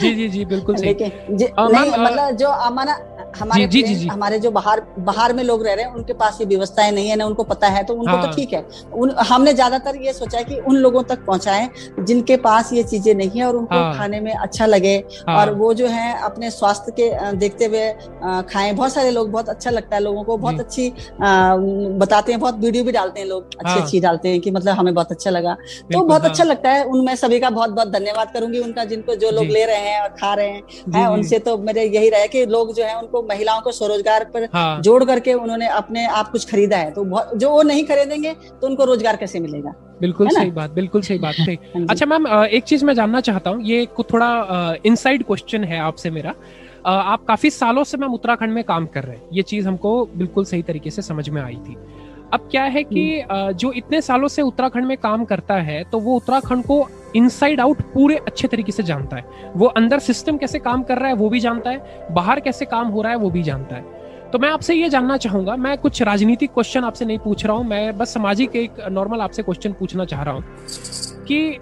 जी 0.00 0.14
जी 0.14 0.28
जी 0.28 0.44
बिल्कुल 0.44 0.76
सही। 0.76 0.86
लेकिन 0.86 1.10
नहीं 1.30 1.90
मतलब 1.98 2.30
जो 2.36 2.48
हमारा 2.50 2.94
हमारे 3.38 3.66
जी, 3.66 3.82
जी, 3.82 3.94
जी, 3.94 4.06
हमारे 4.08 4.38
जो 4.38 4.50
बाहर 4.50 4.80
बाहर 5.00 5.32
में 5.32 5.42
लोग 5.44 5.64
रह 5.66 5.74
रहे 5.74 5.84
हैं 5.84 5.92
उनके 5.94 6.12
पास 6.14 6.38
ये 6.40 6.46
व्यवस्थाएँ 6.46 6.90
नहीं 6.92 7.08
है 7.08 7.16
ना 7.16 7.26
उनको 7.26 7.44
पता 7.44 7.68
है 7.68 7.82
तो 7.84 7.94
उनको 7.94 8.12
तो 8.12 8.16
हाँ। 8.16 8.26
तो 8.26 8.36
ठीक 8.36 8.52
है 8.52 8.64
उन 8.94 9.14
हमने 9.28 9.52
ज़्यादातर 9.54 9.96
ये 9.96 10.12
सोचा 10.12 10.38
है 10.38 10.44
कि 10.44 10.58
उन 10.60 10.76
लोगों 10.76 11.02
तक 11.02 11.24
पहुंचाएँ 11.26 11.68
जिनके 12.00 12.36
पास 12.46 12.72
ये 12.72 12.82
चीज़ें 12.84 13.14
नहीं 13.14 13.40
है 13.40 13.46
और 13.46 13.56
उनको 13.56 13.74
हाँ। 13.74 13.96
खाने 13.96 14.20
में 14.20 14.32
अच्छा 14.34 14.66
लगे 14.66 14.96
हाँ। 15.28 15.36
और 15.38 15.52
वो 15.54 15.72
जो 15.74 15.86
है 15.88 16.12
अपने 16.22 16.50
स्वास्थ्य 16.50 16.92
के 16.92 17.10
देखते 17.36 17.64
हुए 17.64 17.90
खाएँ 18.44 18.72
बहुत 18.72 18.92
सारे 18.92 19.10
लोग 19.10 19.30
बहुत 19.30 19.48
अच्छा 19.48 19.70
लगता 19.70 19.96
है 19.96 20.02
लोगों 20.02 20.22
को 20.24 20.36
बहुत 20.36 20.60
अच्छी 20.60 20.92
बताते 21.20 22.32
हैं 22.32 22.40
बहुत 22.40 22.58
वीडियो 22.58 22.84
भी 22.84 22.92
डालते 22.92 23.20
हैं 23.20 23.26
लोग 23.26 23.44
अच्छी 23.56 23.70
हाँ। 23.70 23.82
अच्छी 23.82 24.00
डालते 24.00 24.28
हैं 24.28 24.40
कि 24.40 24.50
मतलब 24.50 24.74
हमें 24.74 24.92
बहुत 24.94 25.12
अच्छा 25.12 25.30
लगा 25.30 25.54
तो 25.92 26.00
बहुत 26.00 26.22
हाँ। 26.22 26.30
अच्छा 26.30 26.44
लगता 26.44 26.70
है 26.70 26.84
उनमें 26.86 27.14
सभी 27.16 27.40
का 27.40 27.50
बहुत 27.50 27.70
बहुत 27.70 27.88
धन्यवाद 27.90 28.30
करूँगी 28.34 28.58
उनका 28.60 28.84
जिनको 28.86 29.14
जो 29.16 29.30
लोग 29.30 29.46
ले 29.48 29.64
रहे 29.64 29.88
हैं 29.88 30.00
और 30.00 30.08
खा 30.20 30.32
रहे 30.34 30.48
हैं 30.94 31.06
उनसे 31.08 31.38
तो 31.40 31.56
मेरे 31.60 31.84
यही 31.86 32.08
रहे 32.08 32.28
कि 32.28 32.44
लोग 32.46 32.72
जो 32.74 32.84
है 32.84 32.98
उनको 32.98 33.22
महिलाओं 33.28 33.60
को 33.60 33.72
स्वरोजगार 33.72 34.24
पर 34.34 34.48
हाँ। 34.52 34.80
जोड़ 34.82 35.02
करके 35.04 35.34
उन्होंने 35.34 35.68
अपने 35.68 36.06
आप 36.08 36.30
कुछ 36.30 36.50
खरीदा 36.50 36.76
है। 36.76 36.90
तो 36.90 37.04
जो 37.36 37.50
वो 37.50 37.62
नहीं 37.62 37.84
खरीदेंगे 37.86 38.34
तो 38.34 38.66
उनको 38.66 38.84
रोज़गार 38.84 39.16
कैसे 39.16 39.40
मिलेगा? 39.40 39.74
बिल्कुल 40.00 40.28
सही 40.28 40.50
बात 40.50 40.70
बिल्कुल 40.70 41.02
सही 41.02 41.18
बात 41.18 41.34
सही 41.34 41.58
हाँ 41.74 41.86
अच्छा 41.90 42.06
मैम 42.06 42.26
एक 42.28 42.64
चीज़ 42.64 42.84
मैं 42.84 42.94
जानना 42.94 43.20
चाहता 43.22 43.50
हूँ 43.50 43.62
ये 43.64 43.86
थोड़ा 44.04 44.76
इनसाइड 44.86 45.24
क्वेश्चन 45.24 45.64
है 45.64 45.78
आपसे 45.80 46.10
मेरा। 46.10 46.34
आप 46.86 47.24
काफ़ी 47.24 47.50
सालों 47.50 47.84
से 47.84 47.96
मैम 47.96 48.12
उत्तराखंड 48.14 48.52
में 48.52 48.62
काम 48.64 48.86
कर 48.86 49.04
रहे 49.04 49.16
हैं। 49.16 49.28
ये 49.32 49.42
चीज़ 49.42 49.66
हमको 49.68 50.04
बिल्कुल 50.16 50.44
सही 50.44 50.62
तरीके 50.62 50.90
से 50.90 51.02
समझ 51.02 51.28
में 51.28 51.40
आई 51.42 51.56
थी। 51.56 51.76
अब 52.34 52.48
क्या 52.50 52.62
है 52.64 52.82
कि 52.84 53.20
हम्म। 53.20 53.52
जो 53.52 53.72
इतने 53.72 54.00
सालों 54.00 54.28
से 54.28 54.42
उत्तराखंड 54.42 54.86
में 54.86 54.96
काम 54.96 55.24
करता 55.24 55.54
है 55.54 55.82
तो 55.84 55.98
वो 55.98 56.16
उत्तराखंड 56.16 56.64
को 56.64 56.86
इनसाइड 57.16 57.60
आउट 57.60 57.80
पूरे 57.92 58.16
अच्छे 58.16 58.48
तरीके 58.48 58.72
से 58.72 58.82
जानता 58.82 59.16
है। 59.16 59.52
वो 59.56 59.66
अंदर 59.66 59.98
सिस्टम 59.98 60.36
कैसे 60.36 60.58
काम 60.58 60.82
कर 60.82 60.98
रहा 60.98 61.08
है 61.08 61.14
वो 61.14 61.28
भी 61.28 61.40
जानता 61.40 61.70
है। 61.70 62.08
बाहर 62.14 62.40
कैसे 62.40 62.64
काम 62.64 62.88
हो 62.88 63.02
रहा 63.02 63.12
है 63.12 63.18
वो 63.18 63.30
भी 63.30 63.42
जानता 63.42 63.76
है। 63.76 64.30
तो 64.32 64.38
मैं 64.38 64.48
आपसे 64.48 64.74
ये 64.74 64.88
जानना 64.88 65.16
चाहूँगा 65.16 65.56
मैं 65.56 65.76
कुछ 65.78 66.02
राजनीतिक 66.02 66.52
क्वेश्चन 66.52 66.84
आपसे 66.84 67.04
नहीं 67.04 67.18
पूछ 67.18 67.44
रहा 67.46 67.56
हूँ 67.56 67.66
मैं 67.66 67.96
बस 67.98 68.14
सामाजिक 68.14 68.56
एक 68.56 68.80
नॉर्मल 68.90 69.20
आपसे 69.20 69.42
क्वेश्चन 69.42 69.72
पूछना 69.72 70.04
चाह 70.04 70.22
रहा 70.22 70.34
हूँ 70.34 70.44
कि 71.28 71.58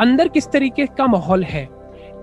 अंदर 0.00 0.28
किस 0.28 0.50
तरीके 0.50 0.86
का 0.88 1.06
माहौल 1.06 1.44
है? 1.44 1.68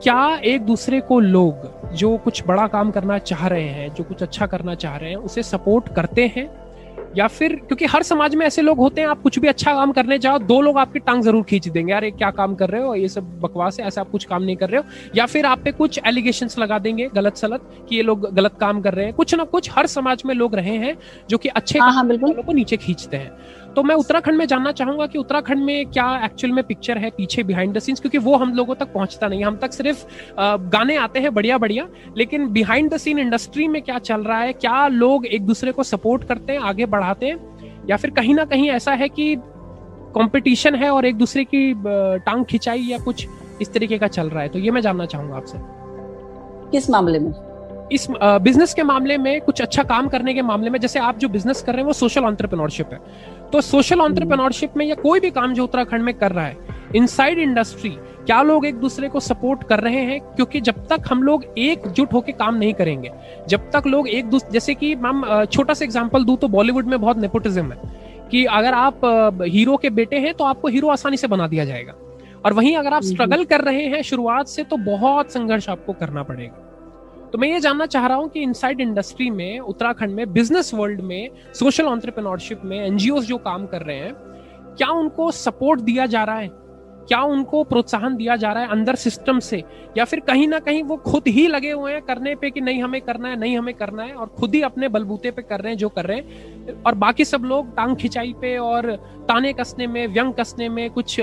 क्या 0.03 0.39
एक 0.45 0.61
दूसरे 0.61 0.99
को 1.01 1.19
लोग 1.19 1.93
जो 1.93 2.15
कुछ 2.17 2.43
बड़ा 2.47 2.67
काम 2.67 2.91
करना 2.91 3.17
चाह 3.19 3.47
रहे 3.47 3.67
हैं 3.69 3.93
जो 3.93 4.03
कुछ 4.03 4.21
अच्छा 4.23 4.45
करना 4.47 4.75
चाह 4.75 4.95
रहे 4.97 5.09
हैं 5.09 5.17
उसे 5.17 5.43
सपोर्ट 5.43 5.93
करते 5.95 6.27
हैं? 6.35 6.47
या 7.13 7.27
फिर 7.29 7.55
क्योंकि 7.57 7.85
हर 7.85 8.03
समाज 8.03 8.35
में 8.35 8.45
ऐसे 8.45 8.61
लोग 8.61 8.77
होते 8.79 9.01
हैं 9.01 9.07
आप 9.09 9.21
कुछ 9.21 9.37
भी 9.39 9.47
अच्छा 9.47 9.73
काम 9.73 9.91
करने 9.91 10.17
जाओ 10.19 10.37
दो 10.39 10.59
लोग 10.61 10.77
आपकी 10.77 10.99
टांग 10.99 11.21
ज़रूर 11.23 11.43
खींच 11.43 11.67
देंगे 11.67 11.91
यार 11.93 12.03
ये 12.03 12.11
क्या 12.11 12.29
काम 12.31 12.55
कर 12.55 12.69
रहे 12.69 12.81
हो? 12.81 12.93
ये 12.95 13.07
सब 13.09 13.29
बकवास 13.41 13.79
है 13.79 13.85
ऐसे 13.87 14.01
आप 14.01 14.09
कुछ 14.11 14.25
काम 14.25 14.43
नहीं 14.43 14.55
कर 14.57 14.69
रहे 14.69 14.77
हो। 14.77 14.83
या 15.15 15.25
फिर 15.25 15.45
आप 15.45 15.61
पे 15.65 15.71
कुछ 15.73 15.99
एलिगेशन 16.07 16.47
लगा 16.59 16.79
देंगे 16.79 17.09
गलत 17.15 17.37
सलत 17.37 17.61
कि 17.89 17.95
ये 17.95 18.01
लोग 18.03 18.29
गलत 18.33 18.55
काम 18.59 18.81
कर 18.81 18.93
रहे 18.93 19.05
हैं। 19.05 19.13
कुछ 19.13 19.35
ना 19.35 19.43
कुछ 19.45 19.69
हर 19.71 19.87
समाज 19.87 20.21
में 20.25 20.33
लोग 20.35 20.55
रहे 20.55 20.75
हैं 20.77 20.95
जो 21.29 21.37
कि 21.37 21.49
अच्छे 21.49 21.79
हाँ, 21.79 21.91
हाँ, 21.93 22.03
लोगों 22.05 22.43
को 22.43 22.53
नीचे 22.53 22.77
खींचते 22.77 23.17
हैं। 23.17 23.31
तो 23.75 23.83
मैं 23.83 23.95
उत्तराखंड 23.95 24.37
में 24.37 24.45
जानना 24.45 24.71
चाहूँगा 24.71 25.05
कि 25.05 25.17
उत्तराखंड 25.17 25.63
में 25.63 25.85
क्या 25.85 26.05
एक्चुअल 26.25 26.53
में 26.53 26.63
पिक्चर 26.63 26.97
है 26.97 27.09
पीछे 27.09 27.43
बिहाइंड 27.43 27.73
द 27.77 27.79
सीन्स 27.79 27.99
क्योंकि 27.99 28.17
वो 28.17 28.35
हम 28.35 28.53
लोगों 28.53 28.75
तक 28.75 28.93
पहुँचता 28.93 29.27
नहीं 29.27 29.43
हम 29.43 29.57
तक 29.57 29.73
सिर्फ़ 29.73 30.05
गाने 30.69 30.95
आते 30.97 31.19
हैं 31.19 31.33
बढ़िया 31.33 31.57
बढ़िया 31.57 31.87
लेकिन 32.17 32.47
बिहाइंड 32.53 32.93
द 32.93 32.97
सीन 32.97 33.19
इंडस्ट्री 33.19 33.67
में 33.67 33.81
क्या 33.81 33.99
चल 33.99 34.21
रहा 34.21 34.39
है? 34.39 34.53
क्या 34.53 34.87
लोग 34.87 35.25
एक 35.25 35.45
दूसरे 35.45 35.71
को 35.71 35.83
सपोर्ट 35.83 36.23
करते 36.23 36.53
हैं 36.53 36.59
आगे 36.59 36.85
बढ़ाते 36.85 37.25
हैं? 37.25 37.85
या 37.89 37.97
फिर 37.97 38.11
कहीं 38.11 38.33
ना 38.35 38.45
कहीं 38.45 38.69
ऐसा 38.71 38.93
है 38.93 39.09
कि 39.09 39.35
कंपटीशन 40.15 40.75
है 40.75 40.89
और 40.89 41.05
एक 41.05 41.15
दूसरे 41.15 41.43
की 41.45 41.73
टांग 42.25 42.45
खिंचाई 42.45 42.81
या 42.81 42.97
कुछ 42.97 43.27
इस 43.61 43.73
तरीके 43.73 43.97
का 43.97 44.07
चल 44.07 44.29
रहा 44.29 44.43
है? 44.43 44.49
तो 44.49 44.59
ये 44.59 44.71
मैं 44.71 44.81
जानना 44.81 45.05
चाहूँगा 45.05 45.35
आपसे। 45.35 45.57
किस 46.71 46.89
मामले 46.89 47.19
में? 47.19 47.31
इस 47.91 48.07
बिज़नेस 48.21 48.73
के 48.73 48.83
मामले 48.83 49.17
में 49.17 49.39
कुछ 49.41 49.61
अच्छा 49.61 49.83
काम 49.83 50.07
करने 50.07 50.33
के 50.33 50.41
मामले 50.41 50.69
में 50.69 50.79
जैसे 50.79 50.99
आप 50.99 51.17
जो 51.17 51.27
बिज़नेस 51.29 51.61
कर 51.61 51.71
रहे 51.71 51.81
हैं 51.81 51.87
वो 51.87 51.93
सोशल 51.93 52.25
ऑन्टरप्रेन्योरशिप 52.25 52.89
है। 52.93 52.99
तो 53.53 53.61
सोशल 53.61 54.01
ऑन्टरप्रेन्योरशिप 54.01 54.77
में 54.77 54.85
या 54.85 54.95
कोई 54.95 55.19
भी 55.19 55.29
काम 55.31 55.53
जो 55.53 55.63
उत्तराखंड 55.63 56.03
में 56.03 56.13
कर 56.13 56.31
रहा 56.31 56.45
है 56.45 56.77
इनसाइड 56.95 57.39
इंडस्ट्री 57.39 57.89
क्या 58.25 58.41
लोग 58.41 58.65
एक 58.65 58.75
दूसरे 58.75 59.07
को 59.09 59.19
सपोर्ट 59.19 59.63
कर 59.63 59.79
रहे 59.79 60.01
हैं? 60.01 60.19
क्योंकि 60.35 60.61
जब 60.61 60.85
तक 60.87 61.03
हम 61.09 61.23
लोग 61.23 61.45
एकजुट 61.57 62.13
होकर 62.13 62.31
काम 62.31 62.55
नहीं 62.55 62.73
करेंगे 62.73 63.11
जब 63.49 63.69
तक 63.71 63.87
लोग 63.87 64.07
एक 64.09 64.29
दूसरे 64.29 64.51
जैसे 64.51 64.73
कि 64.73 64.93
मैम 64.95 65.23
छोटा 65.45 65.73
सा 65.73 65.85
एग्ज़ाम्पल 65.85 66.23
दू 66.23 66.35
तो 66.35 66.47
बॉलीवुड 66.47 66.85
में 66.85 66.99
बहुत 67.01 67.17
नेपोटिज्म 67.17 67.71
है 67.71 68.27
कि 68.31 68.45
अगर 68.45 68.73
आप 68.73 69.41
हीरो 69.43 69.77
के 69.77 69.89
बेटे 69.91 70.19
हैं 70.19 70.33
तो 70.33 70.43
आपको 70.43 70.67
हीरो 70.67 70.89
आसानी 70.89 71.17
से 71.17 71.27
बना 71.27 71.47
दिया 71.47 71.65
जाएगा। 71.65 71.93
और 72.45 72.53
वहीं 72.53 72.75
अगर 72.77 72.93
आप 72.93 73.03
स्ट्रगल 73.03 73.43
कर 73.45 73.61
रहे 73.61 73.85
हैं 73.85 74.01
शुरुआत 74.01 74.47
से 74.47 74.63
तो 74.63 74.77
बहुत 74.77 75.31
संघर्ष 75.31 75.69
आपको 75.69 75.93
करना 75.93 76.23
पड़ेगा। 76.23 76.65
तो 77.31 77.37
मैं 77.37 77.47
ये 77.47 77.59
जानना 77.59 77.85
चाह 77.85 78.05
रहा 78.07 78.17
हूँ 78.17 78.29
कि 78.29 78.39
इनसाइड 78.39 78.81
इंडस्ट्री 78.81 79.29
में 79.29 79.59
उत्तराखंड 79.59 80.15
में 80.15 80.31
बिज़नेस 80.33 80.73
वर्ल्ड 80.73 81.01
में 81.01 81.29
सोशल 81.53 81.85
ऑन्टरप्रेन्योरशिप 81.85 82.61
में 82.65 82.79
एनजीओ 82.85 83.19
जो 83.21 83.37
काम 83.37 83.65
कर 83.65 83.81
रहे 83.81 83.97
हैं 83.97 84.13
क्या 84.77 84.89
उनको 84.89 85.31
सपोर्ट 85.31 85.79
दिया 85.79 86.05
जा 86.05 86.23
रहा 86.23 86.35
है? 86.35 86.49
क्या 87.07 87.21
उनको 87.21 87.63
प्रोत्साहन 87.63 88.15
दिया 88.15 88.35
जा 88.35 88.51
रहा 88.53 88.63
है 88.63 88.69
अंदर 88.69 88.95
सिस्टम 88.95 89.39
से? 89.39 89.63
या 89.97 90.05
फिर 90.05 90.19
कहीं 90.19 90.47
ना 90.47 90.59
कहीं 90.59 90.83
वो 90.83 90.97
खुद 90.97 91.23
ही 91.27 91.47
लगे 91.47 91.71
हुए 91.71 91.91
हैं 91.93 92.01
करने 92.01 92.35
पे 92.35 92.49
कि 92.51 92.61
नहीं 92.61 92.83
हमें 92.83 93.01
करना 93.01 93.29
है 93.29 93.39
नहीं 93.39 93.57
हमें 93.57 93.73
करना 93.73 94.03
है 94.03 94.13
और 94.13 94.27
खुद 94.27 94.55
ही 94.55 94.61
अपने 94.61 94.87
बलबूते 94.87 95.31
पे 95.31 95.41
कर 95.41 95.59
रहे 95.59 95.71
हैं 95.71 95.77
जो 95.77 95.89
कर 95.89 96.05
रहे 96.05 96.17
हैं? 96.17 96.83
और 96.83 96.95
बाकी 96.95 97.25
सब 97.25 97.41
लोग 97.41 97.75
टांग 97.75 97.95
खिंचाई 97.95 98.33
पे 98.41 98.57
और 98.57 98.91
ताने 99.29 99.53
कसने 99.53 99.87
में 99.87 100.07
व्यंग 100.07 100.33
कसने 100.33 100.69
में 100.69 100.89
कुछ 100.89 101.19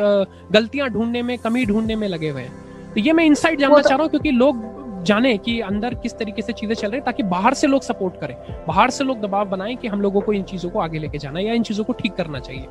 गलतियाँ 0.53 0.89
ढूँढने 0.89 1.23
में 1.23 1.39
कमी 1.39 1.65
ढूँढने 1.67 1.97
में 1.97 2.09
लगे 2.09 2.31
हुए 2.31 2.43
हैं। 2.43 2.93
तो 2.95 3.01
ये 3.01 3.13
मैं 3.13 3.25
इनसाइड 3.25 3.61
जानना. 3.61 3.81
चाह 3.81 3.97
रहा 3.97 4.03
हूँ 4.03 4.11
क्योंकि 4.11 4.31
लोग 4.31 4.76
जाने 5.07 5.37
कि 5.39 5.61
अंदर 5.63 5.95
किस 5.97 6.19
तरीके 6.19 6.43
से 6.43 6.53
चीज़ें 6.53 6.75
चल 6.75 6.89
रही 6.89 6.99
है, 6.99 7.05
ताकि 7.05 7.23
बाहर 7.25 7.55
से 7.55 7.67
लोग 7.67 7.83
सपोर्ट 7.83 8.21
करें। 8.21 8.37
बाहर 8.69 8.91
से 8.91 9.05
लोग 9.05 9.21
दबाव 9.21 9.49
बनाएँ 9.49 9.77
कि 9.77 9.89
हम 9.89 10.01
लोगों 10.01 10.21
को 10.21 10.33
इन 10.33 10.43
चीज़ों 10.45 10.71
को 10.71 10.79
आगे 10.81 10.99
लेके 10.99 11.19
जाना 11.19 11.41
या 11.41 11.55
इन 11.55 11.63
चीज़ों 11.63 11.85
को 11.85 11.93
ठीक 11.95 12.15
करना 12.15 12.41
चाहिए। 12.41 12.67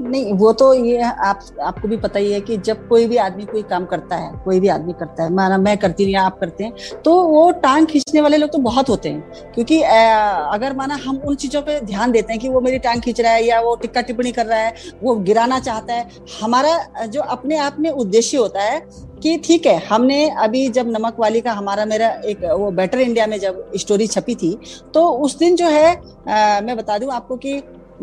नहीं, 0.00 0.32
वो 0.32 0.52
तो 0.52 0.72
ये 0.74 0.98
आप, 1.00 1.40
आपको 1.62 1.88
भी 1.88 1.96
पता 1.96 2.18
ही 2.18 2.32
है 2.32 2.40
कि 2.40 2.56
जब 2.58 2.86
कोई 2.88 3.06
भी 3.06 3.16
आदमी 3.18 3.44
कोई 3.44 3.62
काम 3.64 3.84
करता 3.86 4.16
है, 4.16 4.30
कोई 4.44 4.60
भी 4.60 4.68
आदमी 4.68 4.92
करता 4.92 5.22
है 5.22 5.32
माना 5.34 5.56
मैं 5.58 5.76
करती 5.78 6.04
हूँ 6.04 6.12
या 6.12 6.22
आप 6.22 6.38
करते 6.40 6.64
हैं 6.64 7.00
तो 7.04 7.14
वो 7.22 7.50
टांग 7.62 7.86
खींचने 7.86 8.20
वाले 8.20 8.36
लोग 8.36 8.52
तो 8.52 8.58
बहुत 8.60 8.88
होते 8.88 9.08
हैं, 9.08 9.50
क्योंकि 9.54 9.80
अगर 9.82 10.76
माना 10.76 10.98
हम 11.04 11.16
उन 11.18 11.34
चीज़ों 11.36 11.62
पे 11.62 11.80
ध्यान 11.82 12.12
देते 12.12 12.32
हैं 12.32 12.40
कि 12.42 12.48
वो 12.48 12.60
मेरी 12.60 12.78
टांग 12.78 13.00
खींच 13.02 13.20
रहा 13.20 13.32
है 13.32 13.44
या 13.44 13.60
वो 13.60 13.74
टिक्का 13.76 14.00
टिप्पणी 14.02 14.32
कर 14.32 14.46
रहा 14.46 14.58
है, 14.58 14.74
वो 15.02 15.14
गिराना 15.16 15.60
चाहता 15.60 15.94
है, 15.94 16.08
हमारा, 16.40 17.06
जो 17.06 17.20
अपने 17.20 17.56
आप 17.58 17.76
में 17.78 17.90
उद्देश्य 17.90 18.38
होता 18.38 18.62
है 18.62 18.80
कि 19.22 19.36
ठीक 19.44 19.66
है 19.66 19.76
हमने 19.86 20.18
अभी 20.42 20.68
जब 20.68 20.88
नमक 20.88 21.16
वाली 21.20 21.40
का 21.40 21.52
हमारा 21.52 21.84
मेरा 21.84 22.08
एक 22.24 22.44
वो 22.52 22.70
बेटर 22.70 23.00
इंडिया 23.00 23.26
में 23.26 23.38
जब 23.40 23.64
स्टोरी 23.76 24.06
छपी 24.06 24.34
थी 24.34 24.58
तो 24.94 25.08
उस 25.24 25.36
दिन 25.38 25.56
जो 25.56 25.68
है 25.68 25.94
आ, 25.94 26.60
मैं 26.60 26.76
बता 26.76 26.98
दूँ 26.98 27.12
आपको 27.12 27.36
कि 27.36 27.56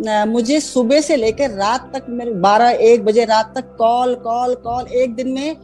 आ, 0.09 0.25
मुझे 0.25 0.59
सुबह 0.59 1.01
से 1.01 1.15
लेकर 1.15 1.51
रात 1.51 1.91
तक 1.95 2.05
मेरे 2.09 2.31
बारह 2.47 2.69
एक 2.89 3.05
बजे 3.05 3.25
रात 3.25 3.53
तक 3.55 3.75
कॉल 3.77 4.15
कॉल 4.23 4.55
कॉल 4.63 4.87
एक 5.01 5.15
दिन 5.15 5.29
में 5.29 5.55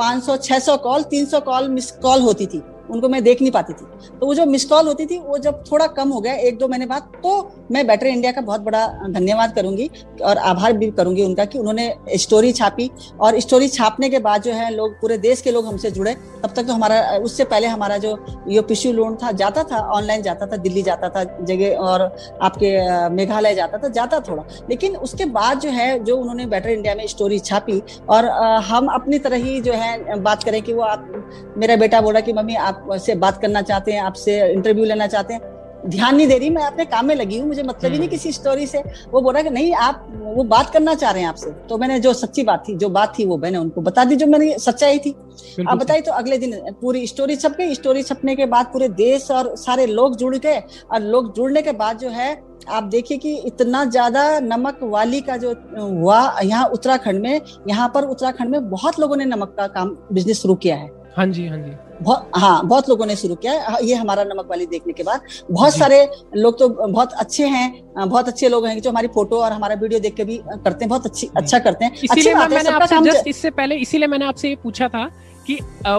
500 0.00 0.36
600 0.42 0.76
कॉल 0.78 1.04
300 1.14 1.40
कॉल 1.42 1.68
मिस 1.68 1.90
कॉल 2.02 2.20
होती 2.20 2.46
थी। 2.46 2.62
उनको 2.90 3.08
मैं 3.08 3.22
देख 3.24 3.42
नहीं 3.42 3.52
पाती 3.52 3.72
थी। 3.72 3.86
तो 4.20 4.26
वो 4.26 4.34
जो 4.34 4.46
मिस 4.46 4.64
कॉल 4.64 4.86
होती 4.86 5.06
थी, 5.06 5.18
वो 5.18 5.38
जब 5.38 5.62
थोड़ा 5.72 5.86
कम 5.86 6.08
हो 6.08 6.20
गया, 6.20 6.34
एक 6.34 6.58
दो 6.58 6.68
महीने 6.68 6.86
बाद 6.86 7.02
तो 7.22 7.50
मैं 7.72 7.86
बेटर 7.86 8.06
इंडिया 8.06 8.32
का 8.32 8.40
बहुत 8.40 8.60
बड़ा 8.60 8.86
धन्यवाद 9.08 9.54
करूँगी 9.54 9.90
और 10.24 10.38
आभार 10.38 10.72
भी 10.72 10.90
करूँगी 10.90 11.22
उनका 11.22 11.44
कि 11.44 11.58
उन्होंने 11.58 11.94
स्टोरी 12.14 12.52
छापी। 12.52 12.90
और 13.20 13.38
स्टोरी 13.40 13.68
छापने 13.68 14.08
के 14.10 14.18
बाद 14.18 14.42
जो 14.42 14.52
है, 14.52 14.70
लोग, 14.74 14.92
पूरे 15.00 15.18
देश 15.18 15.40
के 15.40 15.50
लोग 15.50 15.66
हमसे 15.66 15.90
जुड़े। 15.90 16.14
तब 16.14 16.52
तक 16.56 16.66
तो 16.66 16.72
हमारा, 16.72 17.00
उससे 17.16 17.44
पहले 17.44 17.66
हमारा 17.66 17.96
जो 17.98 18.16
ये 18.48 18.60
पिशु 18.60 18.92
लोन 18.92 19.16
था, 19.16 19.32
जाता 19.32 19.64
था 19.64 19.78
ऑनलाइन 19.92 20.22
जाता 20.22 20.46
था, 20.46 20.56
दिल्ली 20.56 20.82
जाता 20.82 21.08
था, 21.08 21.24
जगह 21.44 21.76
और 21.76 22.02
आपके 22.42 23.08
मेघालय 23.08 23.54
जाता 23.54 23.78
था, 23.78 23.88
जाता 23.88 24.20
थोड़ा। 24.20 24.44
लेकिन 24.70 24.96
उसके 24.96 25.24
बाद 25.24 25.60
जो 25.60 25.70
है, 25.70 26.04
जो 26.04 26.16
उन्होंने 26.16 26.46
बेटर 26.46 26.70
इंडिया 26.70 26.94
में 26.94 27.06
स्टोरी 27.06 27.38
छापी, 27.38 27.82
और 28.08 28.26
हम 28.64 28.86
अपनी 28.86 29.18
तरह 29.18 29.36
ही 29.36 29.60
जो 29.60 29.72
है, 29.72 30.20
बात 30.22 30.44
करें 30.44 30.62
कि 30.62 30.72
वो 30.72 30.82
आप, 30.82 31.24
मेरा 31.56 31.76
बेटा 31.76 32.00
बोला 32.00 32.20
कि, 32.20 32.32
मम्मी, 32.32 32.54
आप 32.54 32.77
आपसे 32.82 33.14
बात 33.16 33.40
करना 33.42 33.62
चाहते 33.62 33.92
हैं 33.92 34.02
आपसे 34.02 34.40
इंटरव्यू 34.52 34.84
लेना 34.84 35.06
चाहते 35.06 35.34
हैं 35.34 35.56
ध्यान 35.86 36.16
नहीं 36.16 36.26
दे 36.26 36.36
रही 36.38 36.48
मैं 36.50 36.62
अपने 36.62 36.84
काम 36.84 37.06
में 37.06 37.14
लगी 37.14 37.38
हूँ 37.38 37.48
मुझे 37.48 37.62
मतलब 37.62 37.82
ही 37.82 37.88
नहीं 37.90 38.00
हम्म। 38.00 38.10
किसी 38.10 38.32
स्टोरी 38.32 38.66
से। 38.66 38.78
वो 39.10 39.20
बोला 39.20 39.42
कि 39.42 39.50
नहीं 39.50 39.72
आप 39.74 40.06
वो 40.12 40.44
बात 40.44 40.70
करना 40.70 40.94
चाह 40.94 41.10
रहे 41.10 41.22
हैं 41.22 41.28
आपसे। 41.28 41.50
तो 41.68 41.78
मैंने 41.78 41.98
जो 42.00 42.12
सच्ची 42.14 42.42
बात 42.42 42.64
थी 42.68 42.74
जो 42.76 42.88
बात 42.88 43.12
थी 43.18 43.26
वो 43.26 43.36
मैंने 43.38 43.58
उनको 43.58 43.80
बता 43.80 44.04
दी 44.04 44.16
जो 44.16 44.26
मैंने 44.26 44.58
सच्चाई 44.58 44.98
थी। 44.98 45.14
आप 45.68 45.78
बताई 45.78 46.00
तो 46.00 46.12
अगले 46.12 46.38
दिन 46.38 46.58
पूरी 46.80 47.06
स्टोरी 47.06 47.36
छप 47.36 47.54
गई। 47.58 47.74
स्टोरी 47.74 48.02
छपने 48.02 48.36
के 48.36 48.46
बाद 48.46 48.66
पूरे 48.66 48.88
देश 48.98 49.30
और 49.30 49.54
सारे 49.56 49.86
लोग 49.86 50.16
जुड़ 50.16 50.36
गए 50.36 50.62
और 50.92 51.02
लोग 51.02 51.34
जुड़ने 51.36 51.62
के 51.62 51.72
बाद 51.74 51.98
जो 51.98 52.08
है 52.10 52.30
आप 52.68 52.84
देखिए 52.84 53.18
कि 53.18 53.36
इतना 53.46 53.84
ज़्यादा 53.86 54.28
नमक 54.40 54.78
वाली 54.84 55.20
का 55.20 55.36
जो 55.36 55.54
हुआ 55.78 56.20
यहाँ 56.42 56.66
उत्तराखंड 56.68 57.22
में 57.22 57.40
यहाँ 57.68 57.90
पर 57.94 58.04
उत्तराखंड 58.06 58.50
में 58.50 58.70
बहुत 58.70 58.98
लोगों 59.00 59.16
ने 59.16 59.24
नमक 59.24 59.54
का 59.56 59.66
काम 59.68 59.96
बिज़नेस 60.12 60.42
शुरू 60.42 60.54
किया 60.54 60.76
है। 60.76 60.97
हाँ 61.18 61.26
जी 61.28 61.46
हाँ 61.48 61.58
जी। 61.58 61.70
बहुत 62.02 62.30
हाँ 62.36 62.66
बहुत 62.66 62.88
लोगों 62.88 63.06
ने 63.06 63.14
शुरू 63.16 63.34
किया 63.34 63.52
है। 63.52 63.84
ये 63.86 63.94
हमारा 63.94 64.24
नमक 64.24 64.46
वाली 64.50 64.66
देखने 64.66 64.92
के 64.92 65.02
बाद। 65.02 65.20
बहुत 65.50 65.74
सारे 65.74 65.98
लोग 66.36 66.58
तो 66.58 66.68
बहुत 66.68 67.12
अच्छे 67.14 67.46
हैं 67.46 67.68
बहुत 67.98 68.28
अच्छे 68.28 68.48
लोग 68.48 68.66
हैं 68.66 68.80
जो 68.80 68.90
हमारी 68.90 69.08
फ़ोटो 69.14 69.36
और 69.36 69.52
हमारा 69.52 69.74
वीडियो 69.74 70.00
देख 70.00 70.14
के 70.14 70.24
भी 70.24 70.36
करते 70.46 70.84
हैं 70.84 70.88
बहुत 70.88 71.06
अच्छी 71.06 71.28
अच्छा 71.36 71.58
करते 71.58 71.84
हैं। 71.84 71.92
इसीलिए 71.94 72.34
मैंने 72.34 72.70
आपसे 72.70 73.00
जस्ट 73.02 73.28
इससे 73.28 73.50
पहले 73.52 73.76
इसीलिए 73.78 74.08
मैंने 74.08 74.26
आपसे 74.26 74.48
ये 74.48 74.56
पूछा 74.62 74.88
था 74.88 75.08
कि 75.48 75.58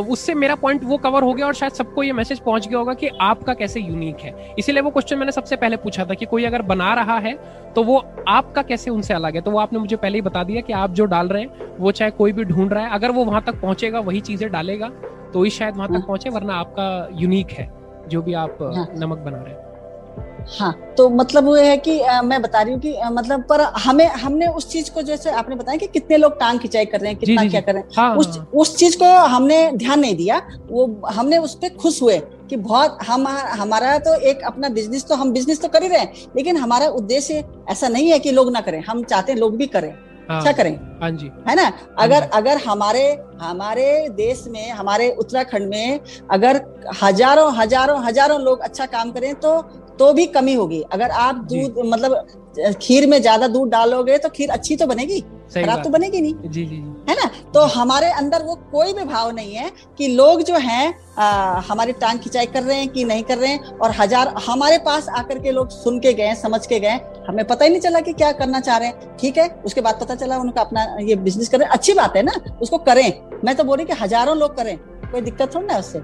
उससे 0.09 0.33
मेरा 0.35 0.55
पॉइंट 0.55 0.83
वो 0.83 0.97
कवर 0.97 1.23
हो 1.23 1.33
गया 1.33 1.45
और 1.45 1.53
शायद 1.53 1.73
सबको 1.73 2.03
ये 2.03 2.13
मैसेज 2.13 2.39
पहुँच 2.39 2.67
गया 2.67 2.79
होगा 2.79 2.93
कि 2.93 3.07
आपका 3.21 3.53
कैसे 3.53 3.79
यूनिक 3.79 4.19
है 4.19 4.53
इसीलिए 4.59 4.81
वो 4.81 4.89
क्वेश्चन 4.91 5.17
मैंने 5.17 5.31
सबसे 5.31 5.55
पहले 5.55 5.77
पूछा 5.77 6.05
था 6.05 6.13
कि 6.13 6.25
कोई 6.25 6.45
अगर 6.45 6.61
बना 6.63 6.93
रहा 6.93 7.17
है 7.17 7.33
तो 7.75 7.83
वो 7.83 7.97
आपका 8.27 8.61
कैसे 8.63 8.91
उनसे 8.91 9.13
अलग 9.13 9.35
है 9.35 9.41
तो 9.41 9.51
वो 9.51 9.59
आपने 9.59 9.79
मुझे 9.79 9.95
पहले 9.95 10.17
ही 10.17 10.21
बता 10.21 10.43
दिया 10.43 10.61
कि 10.61 10.73
आप 10.73 10.91
जो 10.91 11.05
डाल 11.05 11.27
रहे 11.27 11.43
हैं 11.43 11.77
वो 11.77 11.91
चाहे 11.91 12.11
कोई 12.11 12.31
भी 12.31 12.43
ढूंढ 12.45 12.73
रहा 12.73 12.83
है 12.83 12.91
अगर 12.91 13.11
वो 13.11 13.25
वहाँ 13.25 13.41
तक 13.41 13.61
पहुंचेगा 13.61 13.99
वही 14.01 14.19
चीज़ें 14.21 14.49
डालेगा 14.51 14.89
तो 15.33 15.43
ही 15.43 15.49
शायद 15.49 15.75
वहाँ 15.75 15.87
तक 15.87 15.93
हाँ। 15.93 16.05
पहुँचे 16.07 16.29
वरना 16.29 16.53
आपका 16.55 17.07
यूनिक 17.13 17.51
है 17.51 17.69
जो 18.07 18.21
भी 18.21 18.33
आप 18.35 18.57
हाँ। 18.63 18.87
नमक 18.95 19.17
बना 19.17 19.37
रहे 19.37 19.53
हैं 19.53 19.68
हाँ 20.49 20.71
तो 20.97 21.09
मतलब 21.09 21.45
वो 21.45 21.55
है 21.55 21.75
कि 21.77 21.99
आ, 21.99 22.21
मैं 22.21 22.41
बता 22.41 22.61
रही 22.61 22.73
हूँ 22.73 22.81
कि 22.81 22.93
आ, 22.93 23.09
मतलब 23.09 23.43
पर 23.49 23.61
हमें 23.77 24.05
हमने 24.05 24.47
उस 24.49 24.69
चीज़ 24.71 24.91
को 24.91 25.01
जैसे 25.01 25.31
आपने 25.31 25.55
बताया 25.55 25.77
कि 25.77 25.87
कितने 25.87 26.17
लोग 26.17 26.39
टांग 26.39 26.59
खिंचाई 26.59 26.85
कर 26.85 26.99
रहे 26.99 27.11
हैं 27.11 27.19
कितना 27.19 27.45
क्या 27.45 27.61
कर 27.61 27.73
रहे 27.73 27.81
हैं। 27.81 27.89
हाँ, 27.97 28.15
उस 28.15 28.27
हाँ, 28.29 28.47
उस 28.55 28.75
चीज़ 28.77 28.97
को 28.97 29.13
हमने 29.27 29.71
ध्यान 29.73 29.99
नहीं 29.99 30.15
दिया 30.15 30.41
वो 30.69 30.85
हमने 31.09 31.37
उस 31.37 31.55
पर 31.55 31.75
खुश 31.75 32.01
हुए 32.01 32.17
कि 32.49 32.55
बहुत 32.57 32.97
हम 33.07 33.27
हमारा 33.53 33.97
तो 33.99 34.13
एक 34.21 34.43
अपना 34.43 34.69
बिज़नेस 34.69 35.05
तो 35.07 35.15
हम 35.15 35.31
बिज़नेस 35.31 35.61
तो 35.61 35.67
कर 35.67 35.83
ही 35.83 35.89
रहे 35.89 35.99
हैं 35.99 36.27
लेकिन 36.35 36.57
हमारा 36.57 36.87
उद्देश्य 36.99 37.43
ऐसा 37.69 37.87
नहीं 37.87 38.11
है 38.11 38.19
कि 38.19 38.31
लोग 38.31 38.51
ना 38.53 38.61
करें 38.61 38.81
हम 38.83 39.03
चाहते 39.03 39.31
हैं 39.31 39.39
लोग 39.39 39.57
भी 39.57 39.67
करें 39.67 39.93
हाँ, 40.29 40.41
क्या 40.43 40.51
करें। 40.51 40.75
हाँ 41.01 41.09
जी। 41.11 41.29
है 41.47 41.55
ना? 41.55 41.71
अगर 41.99 42.23
अगर 42.33 42.57
हमारे 42.57 43.01
हमारे 43.41 43.87
देश 44.09 44.43
में 44.47 44.71
हमारे 44.71 45.09
उत्तराखंड 45.19 45.69
में 45.69 45.99
अगर 46.31 46.61
हज़ारों 47.03 47.51
हज़ारों 47.55 47.97
हज़ारों 48.03 48.39
लोग 48.41 48.59
अच्छा 48.59 48.85
काम 48.87 49.11
करें 49.11 49.33
तो 49.35 49.53
तो 49.99 50.11
भी 50.13 50.25
कमी 50.27 50.53
होगी। 50.53 50.81
अगर 50.83 51.09
आप 51.11 51.35
दूध 51.49 51.75
मतलब 51.85 52.75
खीर 52.81 53.07
में 53.07 53.21
ज़्यादा 53.21 53.47
दूध 53.49 53.69
डालोगे 53.69 54.17
तो 54.17 54.29
खीर 54.29 54.49
अच्छी 54.51 54.75
तो 54.75 54.85
बनेगी 54.87 55.19
खराब 55.53 55.83
तो 55.83 55.89
बनेगी 55.89 56.21
नहीं। 56.21 56.49
जी 56.49 56.65
जी 56.65 56.75
है 57.09 57.15
ना? 57.15 57.25
तो 57.53 57.61
हमारे 57.69 58.09
अंदर 58.13 58.43
वो 58.43 58.55
कोई 58.71 58.93
भी 58.93 59.03
भाव 59.05 59.29
नहीं 59.31 59.53
है 59.53 59.71
कि 59.97 60.07
लोग 60.09 60.41
जो 60.41 60.57
हैं 60.57 60.93
हमारी 61.67 61.93
टांग 61.95 62.19
खिंचाई 62.19 62.45
कर 62.47 62.63
रहे 62.63 62.77
हैं 62.77 62.87
कि 62.89 63.03
नहीं 63.03 63.23
कर 63.23 63.37
रहे 63.37 63.49
हैं 63.49 63.77
और 63.77 63.91
हज़ार 63.91 64.33
हमारे 64.45 64.77
पास 64.79 65.07
आकर 65.11 65.39
के 65.39 65.51
लोग 65.51 65.69
सुन 65.71 65.99
के 65.99 66.13
गए 66.13 66.35
समझ 66.37 66.65
के 66.67 66.79
गए 66.79 66.99
हमें 67.27 67.45
पता 67.47 67.65
ही 67.65 67.71
नहीं 67.71 67.81
चला 67.81 67.99
कि 67.99 68.13
क्या 68.13 68.31
करना 68.33 68.59
चाह 68.59 68.77
रहे 68.77 68.87
हैं। 68.87 69.17
ठीक 69.17 69.37
है? 69.37 69.49
उसके 69.65 69.81
बाद 69.81 69.99
पता 70.01 70.15
चला 70.15 70.37
उनका 70.39 70.61
अपना 70.61 70.85
ये 71.01 71.15
बिज़नेस 71.17 71.49
कर 71.49 71.59
रहे 71.59 71.65
हैं। 71.65 71.73
अच्छी 71.73 71.93
बात 71.93 72.15
है 72.15 72.23
ना? 72.23 72.33
उसको 72.61 72.77
करें। 72.79 73.39
मैं 73.45 73.55
तो 73.55 73.63
बोल 73.63 73.77
रही 73.77 73.85
कि 73.85 74.01
हज़ारों 74.01 74.37
लोग 74.37 74.55
करें। 74.57 74.77
कोई 74.77 75.21
दिक्कत 75.21 75.55
थोड़ी 75.55 75.65
ना 75.67 75.77
उससे? 75.77 75.99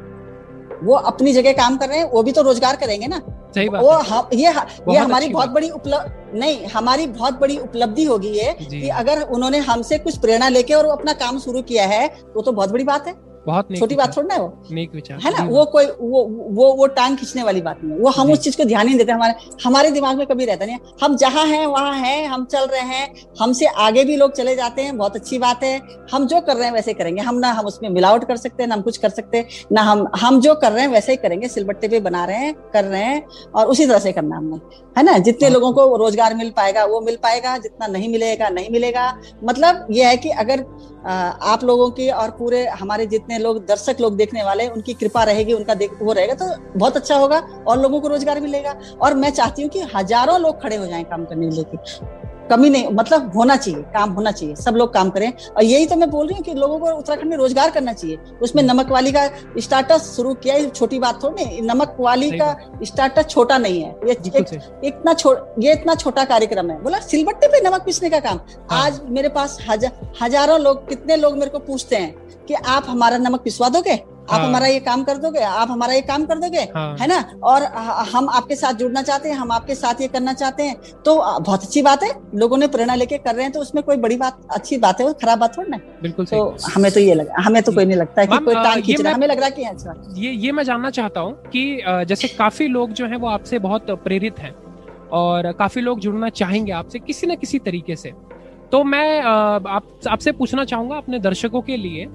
वो 0.83 0.95
अपनी 1.05 1.33
जगह 1.33 1.53
काम 1.53 1.77
कर 1.77 1.89
रहे 1.89 1.97
हैं 1.97 2.09
वो 2.11 2.23
भी 2.23 2.31
तो 2.31 2.41
रोज़गार 2.41 2.75
करेंगे 2.75 3.07
ना। 3.07 3.21
सही 3.55 3.69
बात 3.69 3.81
वो 3.81 3.89
हम 3.89 4.29
ये 4.33 4.51
ये 4.89 4.97
हमारी 4.97 5.27
बहुत 5.29 5.49
बड़ी 5.49 5.69
उपलब्ध 5.71 6.33
नहीं 6.35 6.65
हमारी 6.67 7.05
बहुत 7.09 7.39
बड़ी 7.39 7.57
उपलब्धि 7.59 8.03
होगी 8.03 8.29
ये 8.29 8.55
कि 8.61 8.87
अगर 8.95 9.21
उन्होंने 9.23 9.57
हमसे 9.67 9.97
कुछ 9.97 10.17
प्रेरणा 10.17 10.49
लेके 10.49 10.73
और 10.73 10.85
वो 10.85 10.91
अपना 10.91 11.13
काम 11.15 11.39
शुरू 11.39 11.61
किया 11.63 11.85
है 11.87 12.07
तो 12.07 12.41
तो 12.41 12.51
बहुत 12.51 12.71
बड़ी 12.71 12.83
बात 12.83 13.07
है। 13.07 13.13
बहुत 13.45 13.67
छोटी 13.77 13.95
बात 13.95 14.15
थोड़ी 14.17 14.27
ना 14.27 14.35
वो 14.37 14.47
नेक 14.71 14.95
विचार 14.95 15.19
है 15.19 15.31
ना? 15.31 15.43
वो 15.45 15.65
कोई 15.67 15.85
वो 16.01 16.23
वो 16.51 16.71
वो 16.75 16.87
टांग 16.95 17.17
खींचने 17.17 17.43
वाली 17.43 17.61
बात 17.61 17.83
नहीं 17.83 17.99
वो 17.99 18.09
हम 18.11 18.31
उस 18.31 18.39
चीज़ 18.39 18.57
को 18.57 18.65
ध्यान 18.65 18.85
नहीं 18.85 18.97
देते 18.97 19.11
हमारे 19.11 19.33
हमारे 19.63 19.89
दिमाग 19.91 20.17
में 20.17 20.25
कभी 20.27 20.45
रहता 20.45 20.65
नहीं 20.65 20.77
हम 21.03 21.15
जहाँ 21.17 21.45
हैं 21.47 21.65
वहाँ 21.67 21.93
हैं 21.95 22.27
हम 22.27 22.45
चल 22.45 22.65
रहे 22.65 22.81
हैं 22.83 23.07
हमसे 23.41 23.65
आगे 23.79 24.03
भी 24.03 24.15
लोग 24.15 24.33
चले 24.33 24.55
जाते 24.55 24.81
हैं 24.81 24.97
बहुत 24.97 25.15
अच्छी 25.15 25.37
बात 25.39 25.63
है। 25.63 25.79
हम 26.11 26.25
जो 26.27 26.39
कर 26.41 26.55
रहे 26.55 26.65
हैं 26.65 26.73
वैसे 26.73 26.93
करेंगे। 26.93 27.21
हम 27.21 27.35
ना 27.35 27.51
हम 27.51 27.65
उसमें 27.65 27.89
मिलावट 27.89 28.23
कर 28.27 28.37
सकते 28.37 28.63
हैं 28.63 28.67
ना 28.69 28.75
हम 28.75 28.81
कुछ 28.81 28.97
कर 28.97 29.09
सकते 29.09 29.37
हैं 29.37 29.47
ना 29.71 29.81
हम 29.81 30.07
हम 30.15 30.39
जो 30.41 30.55
कर 30.55 30.71
रहे 30.71 30.81
हैं 30.81 30.89
वैसे 30.91 31.11
ही 31.11 31.17
करेंगे। 31.17 31.47
सिलबट्टे 31.47 31.87
पे 31.87 31.99
बना 32.01 32.23
रहे 32.25 32.37
हैं 32.37 32.53
कर 32.73 32.83
रहे 32.85 33.03
हैं 33.03 33.23
और 33.55 33.67
उसी 33.67 33.85
तरह 33.85 33.99
से 33.99 34.11
करना 34.11 34.37
हमने। 34.37 34.59
है 34.97 35.03
ना? 35.03 35.17
जितने 35.19 35.49
लोगों 35.49 35.71
को 35.73 35.95
रोज़गार 35.97 36.35
मिल 36.35 36.49
पाएगा 36.57 36.85
वो 36.85 37.01
मिल 37.01 37.15
पाएगा। 37.23 37.57
जितना 37.57 37.87
नहीं 37.87 38.09
मिलेगा 38.09 38.49
नहीं 38.49 38.69
मिलेगा। 38.71 39.13
मतलब 39.43 39.87
ये 39.91 40.05
है 40.05 40.17
कि 40.17 40.29
अगर 40.37 40.65
आप 41.05 41.63
लोगों 41.63 41.89
की 41.91 42.09
और 42.11 42.29
पूरे 42.31 42.65
हमारे 42.69 43.05
जितने 43.07 43.34
लोग, 43.39 43.65
दर्शक 43.65 44.01
लोग 44.01 44.15
देखने 44.17 44.43
वाले 44.43 44.67
उनकी 44.69 44.93
कृपा 44.93 45.23
रहेगी, 45.23 45.53
उनका 45.53 45.73
वो 46.01 46.13
रहेगा 46.13 46.33
तो 46.35 46.45
बहुत 46.75 46.97
अच्छा 46.97 47.17
होगा 47.17 47.39
और 47.67 47.81
लोगों 47.81 48.01
को 48.01 48.07
रोज़गार 48.07 48.41
मिलेगा। 48.41 48.75
और 49.01 49.13
मैं 49.15 49.29
चाहती 49.31 49.61
हूँ 49.61 49.69
कि 49.69 49.81
हज़ारों 49.95 50.39
लोग 50.41 50.61
खड़े 50.61 50.75
हो 50.75 50.87
जाए 50.87 51.03
काम 51.05 51.25
करने 51.25 51.49
लेके 51.51 51.77
कमी 52.45 52.69
नहीं 52.69 52.87
मतलब 52.93 53.31
होना 53.35 53.55
चाहिए 53.57 53.81
काम 53.93 54.11
होना 54.13 54.31
चाहिए 54.31 54.55
सब 54.55 54.75
लोग 54.75 54.93
काम 54.93 55.09
करें। 55.09 55.31
और 55.31 55.63
यही 55.63 55.85
तो 55.85 55.95
मैं 55.95 56.09
बोल 56.09 56.27
रही 56.27 56.35
हूँ 56.35 56.43
कि 56.45 56.53
लोगों 56.53 56.79
को 56.79 56.91
उत्तराखंड 56.91 57.29
में 57.29 57.37
रोज़गार 57.37 57.71
करना 57.71 57.93
चाहिए। 57.93 58.17
उसमें 58.41 58.63
नमक 58.63 58.91
वाली 58.91 59.11
का 59.11 59.27
स्टार्टअप 59.59 60.01
शुरू 60.01 60.33
किया 60.35 60.57
छोटी 60.69 60.99
बात 60.99 61.23
थोड़ी 61.23 61.43
नहीं 61.43 61.61
नमक 61.63 61.95
वाली 61.99 62.31
का 62.31 62.55
स्टार्टअप 62.83 63.29
छोटा 63.29 63.57
नहीं 63.57 63.81
है। 63.81 63.95
ये 64.07 64.11
एक, 64.11 64.81
इतना 64.83 65.15
ये 65.59 65.73
इतना 65.73 65.95
छोटा 65.95 66.25
कार्यक्रम 66.25 66.69
है। 66.71 66.81
बोला 66.83 66.99
सिलबट्टे 67.01 67.47
पे 67.47 67.61
नमक 67.61 67.85
पीसने 67.85 68.09
का 68.09 68.19
काम। 68.21 68.39
हाँ। 68.71 68.83
आज 68.83 68.99
मेरे 69.09 69.29
पास 69.31 69.57
हज़ारों 70.21 70.59
लोग 70.59 70.87
कितने 70.89 71.15
लोग 71.15 71.37
मेरे 71.37 71.51
को 71.51 71.59
पूछते 71.61 71.95
हैं 71.95 72.45
कि 72.47 72.53
आप 72.53 72.85
हमारा 72.87 73.17
नमक 73.19 73.41
पिसवा 73.41 73.69
दोगे? 73.69 73.95
आप 74.29 74.39
हाँ। 74.39 74.47
हमारा 74.47 74.67
ये 74.67 74.79
काम 74.79 75.03
कर 75.03 75.17
दोगे 75.17 75.39
आप 75.39 75.71
हमारा 75.71 75.93
ये 75.93 76.01
काम 76.01 76.25
कर 76.25 76.39
दोगे 76.39 76.61
हाँ। 76.75 76.97
है 76.97 77.07
ना? 77.07 77.19
और 77.43 77.63
हम 78.11 78.29
आपके 78.29 78.55
साथ 78.55 78.73
जुड़ना 78.73 79.01
चाहते 79.01 79.29
हैं 79.29 79.35
हम 79.35 79.51
आपके 79.51 79.75
साथ 79.75 80.01
ये 80.01 80.07
करना 80.07 80.33
चाहते 80.33 80.63
हैं 80.63 80.75
तो 81.05 81.15
बहुत 81.39 81.63
अच्छी 81.63 81.81
बात 81.81 82.03
है 82.03 82.11
लोगों 82.35 82.57
ने 82.57 82.67
प्रेरणा 82.67 82.95
लेके 82.95 83.17
कर 83.17 83.35
रहे 83.35 83.43
हैं 83.43 83.51
तो 83.51 83.59
उसमें 83.59 83.83
कोई 83.83 83.97
बड़ी 83.97 84.17
बात 84.17 84.39
अच्छी 84.51 84.77
बात 84.77 85.01
है 85.01 85.13
खराब 85.13 85.39
बात 85.39 85.57
थोड़ी 85.57 85.71
ना 85.71 85.77
बिल्कुल 86.01 86.25
तो 86.25 86.57
हमें 86.75 86.91
तो 86.91 86.99
ये 86.99 87.13
लगा 87.13 87.41
हमें 87.41 87.63
तो 87.63 87.71
कोई 87.71 87.85
नहीं 87.85 87.97
लगता 87.97 88.21
है 88.21 88.27
कि 88.27 88.37
कोई 88.37 88.55
टांग 88.55 88.83
खींच 88.83 89.01
रहा 89.01 89.13
हमें 89.13 89.27
लग 89.27 89.37
रहा 89.37 89.45
है 89.45 89.51
कि 89.51 89.63
अच्छा 89.63 90.03
ये 90.15 90.31
ये 90.31 90.51
मैं 90.51 90.63
जानना 90.63 90.89
चाहता 90.89 91.19
हूँ 91.19 91.33
कि 91.33 91.81
जैसे 91.85 92.27
काफ़ी 92.27 92.67
लोग 92.67 92.91
जो 92.91 93.07
है 93.07 93.15
वो 93.15 93.27
आपसे 93.27 93.59
बहुत 93.59 93.91
प्रेरित 93.91 94.39
हैं 94.39 94.55
और 95.11 95.51
काफ़ी 95.51 95.81
लोग 95.81 95.99
जुड़ना 95.99 96.29
चाहेंगे 96.29 96.71
आपसे 96.71 96.99
किसी 96.99 97.27
न 97.27 97.35
किसी 97.35 97.59
तरीके 97.59 97.95
से। 97.95 98.13
तो 98.71 98.83
मैं 98.83 99.21
आप 99.21 99.99
आपसे 100.07 100.31
पूछना 100.31 100.65
चाहूँगा 100.65 100.97
अपने 100.97 101.19
दर्शकों 101.19 101.61
के 101.61 101.77
लिए 101.77 102.05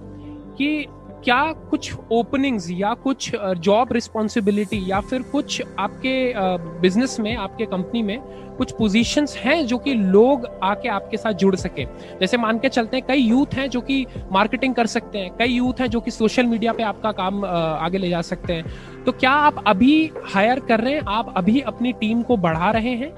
कि 0.59 0.87
क्या 1.25 1.41
कुछ 1.71 1.93
ओपनिंग्स 2.13 2.71
या 2.71 2.93
कुछ 2.95 3.31
जॉब 3.59 3.93
रिस्पॉन्सिबिलिटी 3.93 4.83
या 4.91 5.01
फिर 5.01 5.23
कुछ 5.23 5.63
आपके 5.79 6.33
बिज़नेस 6.81 7.19
में, 7.21 7.35
आपके 7.37 7.67
कंपनी 7.67 8.03
में 8.03 8.19
कुछ 8.61 8.73
पोजीशंस 8.73 9.37
हैं 9.37 9.67
जो 9.67 9.79
कि 9.79 9.95
लोग 9.95 10.47
आके 10.63 10.89
आपके 10.89 11.17
साथ 11.17 11.33
जुड़ 11.35 11.55
सके। 11.57 11.85
जैसे 12.21 12.37
मान 12.37 12.59
के 12.59 12.69
चलते 12.69 12.97
हैं 12.97 13.07
कई 13.07 13.21
यूथ 13.21 13.55
हैं 13.55 13.69
जो 13.71 13.81
कि 13.81 14.05
मार्केटिंग 14.33 14.75
कर 14.75 14.87
सकते 14.87 15.19
हैं 15.19 15.31
कई 15.37 15.49
यूथ 15.49 15.81
हैं 15.81 15.89
जो 15.89 16.01
कि 16.01 16.11
सोशल 16.11 16.47
मीडिया 16.47 16.73
पे 16.73 16.83
आपका 16.83 17.13
काम 17.13 17.45
आगे 17.45 17.99
ले 17.99 18.09
जा 18.09 18.21
सकते 18.23 18.53
हैं। 18.53 18.65
तो 19.05 19.13
क्या 19.13 19.31
आप 19.31 19.63
अभी 19.67 20.11
हायर 20.25 20.61
कर 20.61 20.81
रहे 20.81 20.95
हैं? 20.95 21.03
आप 21.09 21.33
अभी 21.37 21.61
अपनी 21.63 21.93
टीम 21.93 22.23
को 22.23 22.37
बढ़ा 22.39 22.71
रहे 22.71 22.95
हैं? 22.95 23.13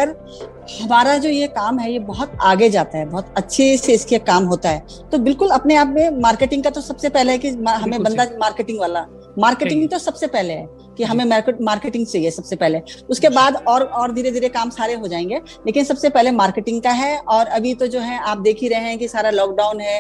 हमारा 0.73 1.17
जो 1.19 1.29
ये 1.29 1.47
काम 1.49 1.79
है 1.79 1.93
ये 1.93 1.99
बहुत 2.01 2.37
आगे 2.43 2.69
जाता 2.71 2.99
है 2.99 3.07
बहुत 3.07 3.35
अच्छे 3.37 3.77
से 3.77 3.93
इसके 3.93 4.19
काम 4.21 4.45
होता 4.45 4.69
है। 4.69 4.85
तो 5.13 5.19
बिल्कुल 5.21 5.51
अपने 5.51 5.77
आप 5.77 5.89
में 5.89 6.21
मार्केटिंग 6.21 6.63
का 6.65 6.71
तो 6.71 6.81
सबसे 6.81 7.09
पहले 7.09 7.33
है 7.33 7.39
कि 7.39 7.49
हमें 7.49 8.03
बंदा 8.03 8.27
मार्केटिंग 8.41 8.81
वाला। 8.81 9.07
मार्केटिंग 9.39 9.89
तो 9.89 9.99
सबसे 9.99 10.27
पहले 10.27 10.55
है। 10.55 10.67
कि 10.99 11.05
हमें 11.05 11.25
मार्केटिंग 11.25 12.07
चाहिए 12.07 12.31
सबसे 12.31 12.57
पहले। 12.57 12.81
उसके 13.11 13.29
बाद 13.31 13.57
और 13.69 13.83
और 13.83 14.13
धीरे 14.13 14.31
धीरे 14.31 14.49
काम 14.51 14.71
सारे 14.73 14.95
हो 14.95 15.09
जाएँगे 15.09 15.41
लेकिन 15.67 15.85
सबसे 15.85 16.09
पहले 16.11 16.31
मार्केटिंग 16.33 16.81
का 16.83 16.91
है 16.93 17.17
और 17.29 17.47
अभी 17.53 17.75
तो 17.75 17.87
जो 17.87 18.01
है 18.01 18.19
आप 18.21 18.39
देख 18.41 18.59
ही 18.63 18.69
रहे 18.69 18.81
हैं 18.81 18.99
कि 18.99 19.09
सारा 19.09 19.31
लॉकडाउन 19.33 19.81
है 19.81 19.99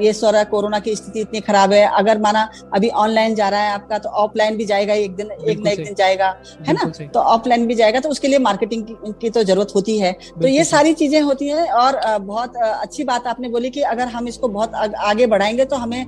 ये 0.00 0.12
सारा 0.14 0.42
कोरोना 0.46 0.78
की 0.80 0.94
स्थिति 0.96 1.20
इतनी 1.20 1.40
खराब 1.42 1.72
है। 1.72 1.84
अगर 1.90 2.18
माना 2.20 2.48
अभी 2.74 2.88
ऑनलाइन 2.98 3.34
जा 3.34 3.48
रहा 3.48 3.60
है 3.60 3.72
आपका 3.72 3.98
तो 3.98 4.08
ऑफलाइन 4.20 4.56
भी 4.56 4.64
जाएगा 4.66 4.94
एक 4.96 5.14
दिन 5.16 5.30
एक 5.30 5.58
ना 5.58 5.70
एक 5.70 5.84
दिन 5.84 5.94
जाएगा 5.94 6.34
है 6.66 6.72
ना? 6.74 6.90
तो 7.06 7.20
ऑफलाइन 7.20 7.66
भी 7.66 7.74
जाएगा 7.74 8.00
तो 8.00 8.08
उसके 8.08 8.28
लिए 8.28 8.38
मार्केटिंग 8.40 8.84
की, 9.14 9.30
तो 9.30 9.42
ज़रूरत 9.42 9.72
होती 9.74 9.98
है। 9.98 10.12
तो 10.12 10.48
ये 10.48 10.64
सारी 10.64 10.92
चीज़ें 10.94 11.20
होती 11.22 11.48
है 11.48 11.66
और 11.74 12.00
बहुत 12.20 12.56
अच्छी 12.56 13.04
बात 13.04 13.26
आपने 13.26 13.48
बोली 13.48 13.70
कि 13.70 13.80
अगर 13.90 14.08
हम 14.08 14.28
इसको 14.28 14.48
बहुत 14.50 14.74
आगे 14.74 15.26
बढ़ाएँगे 15.28 15.64
तो 15.64 15.76
हमें 15.76 16.04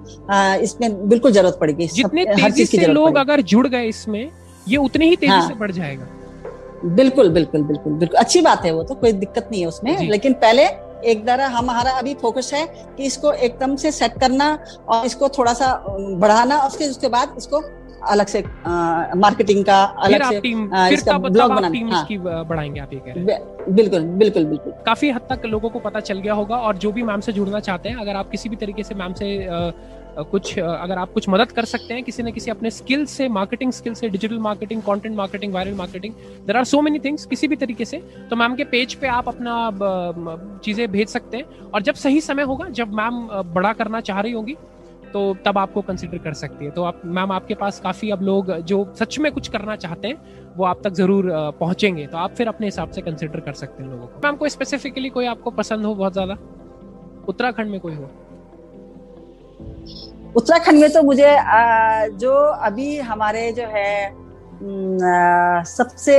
इसमें 0.63 1.09
बिल्कुल 1.09 1.33
ज़रूरत 1.33 1.57
पड़ेगी। 1.61 1.87
जितने 1.89 2.25
तेज़ी 2.27 2.67
से 2.67 2.87
लोग 2.89 3.17
अगर 3.19 3.41
जुड़ 3.45 3.67
गए 3.69 3.87
इसमें 3.87 4.12
ये 4.69 4.77
उतनी 4.77 5.09
ही 5.09 5.17
तेज़ी 5.17 5.33
हाँ। 5.33 5.49
से 5.49 5.55
बढ़ 5.55 5.71
जाएगा। 5.71 6.07
बिल्कुल 6.85 7.29
बिल्कुल 7.31 7.63
बिल्कुल 7.63 7.93
बिल्कुल। 7.93 8.19
अच्छी 8.19 8.41
बात 8.43 8.65
है 8.65 8.73
वो 8.75 8.83
तो 8.83 8.95
कोई 8.95 9.13
दिक्कत 9.15 9.49
नहीं 9.51 9.61
है 9.61 9.67
उसमें। 9.67 10.09
लेकिन 10.09 10.33
पहले 10.43 10.65
एक 11.11 11.25
तरह 11.27 11.47
हमारा 11.49 11.91
अभी 11.91 12.15
फोकस 12.15 12.51
है 12.55 12.65
कि 12.97 13.05
इसको 13.05 13.33
एकदम 13.33 13.77
से 13.77 13.91
सेट 13.93 14.19
करना 14.21 14.57
और 14.89 15.07
इसको 15.07 15.29
थोड़ा 15.29 15.53
सा 15.53 15.75
बढ़ाना 15.89 16.57
और 16.57 16.71
फिर 16.71 16.91
उसके 16.91 17.09
बाद 17.09 17.35
इसको 17.39 17.63
अलग 18.11 18.27
से 18.27 18.43
आ, 18.67 19.15
मार्केटिंग 19.17 19.65
का 19.65 19.83
अलग 19.83 20.23
से 20.29 20.41
टीम, 20.41 20.73
आ, 20.75 20.87
इसका 20.89 21.19
ब्लॉग 21.19 21.53
बनाना। 21.53 21.97
हाँ। 21.97 22.45
बढ़ाएँगे 22.45 22.81
आप 22.81 22.93
ये 22.93 22.99
कह 22.99 23.13
रहे 23.13 23.35
हैं। 23.35 23.75
बिल्कुल 23.75 24.03
बिल्कुल 24.23 24.45
बिल्कुल। 24.45 24.73
काफ़ी 24.87 25.11
हद 25.11 25.27
तक 25.31 25.47
लोगों 25.47 25.71
को 25.71 25.79
पता 25.79 26.01
चल 26.01 26.19
गया 26.19 26.35
होगा 26.35 26.57
और 26.59 26.77
जो 26.77 26.93
भी 26.93 27.03
मैम 27.03 27.21
से 27.21 27.33
जुड़ना 27.33 27.61
चाहते 27.61 27.89
हैं 27.89 27.97
अगर 27.97 28.17
आप 28.17 28.31
किसी 28.31 28.49
भी 28.49 28.57
तरीके 28.57 28.83
से 28.83 28.95
मैम 28.95 29.13
से 29.13 29.29
कुछ 30.21 30.59
अगर 30.59 30.99
आप 30.99 31.13
कुछ 31.13 31.29
मदद 31.29 31.53
कर 31.53 31.65
सकते 31.65 31.95
हैं 31.95 32.03
किसी 32.05 32.23
न 32.23 32.31
किसी 32.33 32.51
अपने 32.51 32.71
स्किल 32.71 33.05
से 33.07 33.29
मार्केटिंग 33.31 33.73
स्किल 33.73 33.95
से 33.95 34.09
digital 34.09 34.39
marketing 34.39 34.83
content 34.83 35.17
marketing 35.17 35.53
viral 35.55 35.75
marketing 35.75 36.15
there 36.47 36.57
are 36.57 36.65
so 36.65 36.81
many 36.81 36.99
things 36.99 37.25
किसी 37.27 37.49
भी 37.49 37.57
तरीके 37.57 37.85
से 37.85 38.03
तो 38.31 38.37
मैम 38.37 38.55
के 38.57 38.65
पेज 38.65 38.95
पे 38.95 39.09
आप 39.09 39.29
अपना 39.29 40.59
चीज़ें 40.65 40.91
भेज 40.93 41.09
सकते 41.09 41.37
हैं 41.37 41.71
और 41.71 41.83
जब 41.83 41.95
सही 41.95 42.21
समय 42.21 42.43
होगा, 42.43 42.69
जब 42.71 42.93
मैम 42.93 43.27
बड़ा 43.55 43.73
करना 43.73 44.01
चाह 44.01 44.21
रही 44.21 44.33
होगी 44.33 44.57
तो 45.13 45.23
तब 45.45 45.59
आपको 45.59 45.81
कंसिडर 45.83 46.19
कर 46.19 46.35
सकती 46.35 46.65
है। 46.65 46.71
तो 46.71 46.83
आप 46.85 47.01
मैम 47.07 47.33
आपके 47.33 47.55
पास 47.55 47.81
काफ़ी 47.81 48.11
अब 48.11 48.23
लोग, 48.23 48.53
जो 48.53 48.87
सच 48.99 49.19
में 49.19 49.31
कुछ 49.33 49.49
करना 49.49 49.77
चाहते 49.77 50.09
हैं, 50.09 50.55
वो 50.57 50.65
आप 50.65 50.81
तक 50.85 50.93
ज़रूर 50.95 51.31
पहुँचेंगे 51.61 52.07
तो 52.07 52.17
आप 52.19 52.35
फिर 52.35 52.49
अपने 52.49 52.67
हिसाब 52.67 52.91
से 52.91 53.01
कंसिडर 53.03 53.41
कर 53.41 53.53
सकते 53.55 53.83
हैं 53.83 53.91
लोगों 53.91 54.07
को। 54.07 54.21
मैम 54.25 54.37
कोई 54.37 54.49
स्पेसिफिकली 54.49 55.09
कोई 55.09 55.27
आपको 55.27 55.51
पसंद 55.53 55.85
हो 55.85 55.95
बहुत 55.95 56.13
ज़्यादा? 56.13 56.37
उत्तराखंड 57.29 57.71
में 57.71 57.81
कोई 57.81 57.95
हो? 57.95 58.11
उत्तराखंड 60.37 60.81
में 60.81 60.91
तो 60.93 61.03
मुझे 61.03 61.37
जो 62.19 62.33
अभी 62.63 62.97
हमारे 62.99 63.51
जो 63.53 63.63
है 63.69 64.11
सबसे 65.67 66.17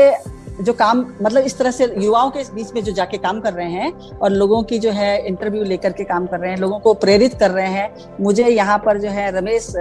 जो 0.61 0.73
काम 0.73 0.99
मतलब 1.21 1.43
इस 1.45 1.57
तरह 1.57 1.71
से 1.71 1.85
युवाओं 1.97 2.29
के 2.31 2.43
बीच 2.53 2.73
में 2.73 2.83
जो 2.83 2.91
जाके 2.91 3.17
काम 3.17 3.39
कर 3.41 3.53
रहे 3.53 3.69
हैं 3.71 3.91
और 4.17 4.31
लोगों 4.31 4.61
की 4.63 4.79
जो 4.79 4.91
है 4.91 5.25
इंटरव्यू 5.27 5.63
लेकर 5.63 5.91
के 5.91 6.03
काम 6.03 6.25
कर 6.27 6.39
रहे 6.39 6.51
हैं, 6.51 6.57
लोगों 6.57 6.79
को 6.79 6.93
प्रेरित 6.93 7.33
कर 7.33 7.51
रहे 7.51 7.67
हैं, 7.67 7.89
मुझे 8.21 8.47
यहाँ 8.47 8.77
पर 8.85 8.97
जो 8.97 9.09
है 9.09 9.29
रमेश 9.31 9.73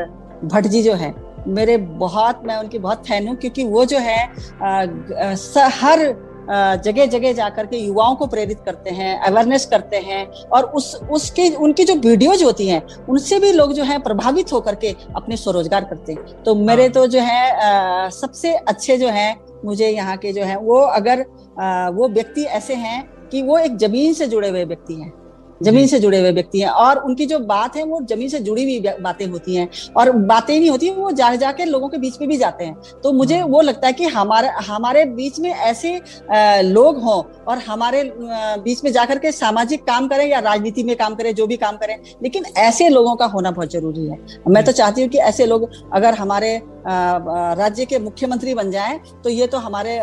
भट्ट 0.44 0.66
जी 0.66 0.82
जो 0.82 0.94
है, 0.94 1.14
मेरे 1.48 1.76
बहुत, 1.76 2.42
मैं 2.46 2.56
उनकी 2.56 2.78
बहुत 2.78 3.06
फ़ैन 3.06 3.28
हूँ 3.28 3.36
क्योंकि 3.36 3.64
वो 3.64 3.84
जो 3.84 3.98
है 3.98 4.24
हर 5.80 6.06
जगह 6.48 7.06
जगह 7.06 7.32
जाकर 7.32 7.66
के 7.66 7.76
युवाओं 7.76 8.14
को 8.14 8.26
प्रेरित 8.26 8.60
करते 8.66 8.90
हैं 8.90 9.18
अवेयरनेस 9.20 9.66
करते 9.66 9.96
हैं 10.00 10.26
और 10.48 10.64
उस 10.72 10.94
उसके 11.10 11.48
उनकी 11.58 11.84
जो 11.84 11.94
वीडियोज़ 12.00 12.44
होती 12.44 12.68
हैं 12.68 12.82
उनसे 13.06 13.38
भी 13.38 13.52
लोग 13.52 13.72
जो 13.72 13.84
है 13.84 13.98
प्रभावित 14.02 14.52
होकर 14.52 14.74
के 14.74 14.94
अपने 15.16 15.36
स्वरोजगार 15.36 15.84
करते 15.84 16.12
हैं 16.12 16.42
तो 16.42 16.54
मेरे 16.56 16.82
हाँ। 16.82 16.92
तो 16.92 17.06
जो 17.06 17.20
है 17.20 18.10
सबसे 18.12 18.54
अच्छे 18.54 18.98
जो 18.98 19.08
है 19.10 19.34
मुझे 19.64 19.88
यहाँ 19.88 20.16
के 20.16 20.32
जो 20.32 20.44
है 20.44 20.56
वो 20.58 20.78
अगर 20.92 21.24
वो 21.94 22.08
व्यक्ति 22.10 22.44
ऐसे 22.52 22.74
हैं 22.76 23.02
कि 23.28 23.42
वो 23.42 23.58
एक 23.58 23.76
ज़मीन 23.78 24.12
से 24.12 24.26
जुड़े 24.26 24.48
हुए 24.48 24.64
व्यक्ति 24.64 24.94
हैं 24.94 25.21
ज़मीन 25.62 25.86
से 25.86 25.98
जुड़े 25.98 26.18
हुए 26.18 26.30
व्यक्ति 26.32 26.60
हैं 26.60 26.68
और 26.68 26.98
उनकी 27.00 27.26
जो 27.26 27.38
बात 27.46 27.76
है 27.76 27.82
वो 27.84 28.00
ज़मीन 28.10 28.28
से 28.28 28.38
जुड़ी 28.40 28.62
हुई 28.64 28.94
बातें 29.00 29.26
होती 29.26 29.54
हैं 29.54 29.68
और 29.96 30.10
बातें 30.12 30.58
नहीं 30.58 30.70
होती 30.70 30.90
वो 30.92 31.10
जा 31.12 31.34
जाके 31.36 31.64
लोगों 31.64 31.88
के 31.88 31.98
बीच 31.98 32.20
में 32.20 32.28
भी 32.28 32.36
जाते 32.36 32.64
हैं। 32.64 33.00
तो 33.02 33.12
मुझे 33.12 33.38
हाँ। 33.38 33.46
वो 33.48 33.60
लगता 33.60 33.86
है 33.86 33.92
कि 33.92 34.06
हमारे 34.08 34.48
हमारे 34.66 35.04
बीच 35.12 35.38
में 35.40 35.50
ऐसे 35.50 35.94
लोग 36.64 36.98
हों 37.02 37.22
और 37.44 37.58
हमारे 37.60 38.02
बीच 38.64 38.84
में 38.84 38.90
जाकर 38.92 39.18
के 39.18 39.32
सामाजिक 39.32 39.84
काम 39.84 40.08
करें 40.08 40.26
या 40.26 40.38
राजनीति 40.40 40.82
में 40.82 40.94
काम 40.96 41.14
करें 41.14 41.34
जो 41.34 41.46
भी 41.46 41.56
काम 41.58 41.76
करें 41.76 41.96
लेकिन 42.22 42.44
ऐसे 42.58 42.88
लोगों 42.88 43.14
का 43.16 43.26
होना 43.26 43.50
बहुत 43.50 43.72
ज़रूरी 43.72 44.06
है। 44.06 44.18
मैं 44.48 44.64
तो 44.64 44.72
चाहती 44.72 45.02
हूँ 45.02 45.10
कि 45.10 45.18
ऐसे 45.20 45.46
लोग 45.46 45.68
अगर 45.92 46.14
हमारे 46.14 46.60
राज्य 46.84 47.84
के 47.84 47.98
मुख्यमंत्री 47.98 48.54
बन 48.54 48.70
जाएँ 48.70 48.98
तो 49.24 49.30
ये 49.30 49.46
तो 49.46 49.58
हमारे 49.58 49.98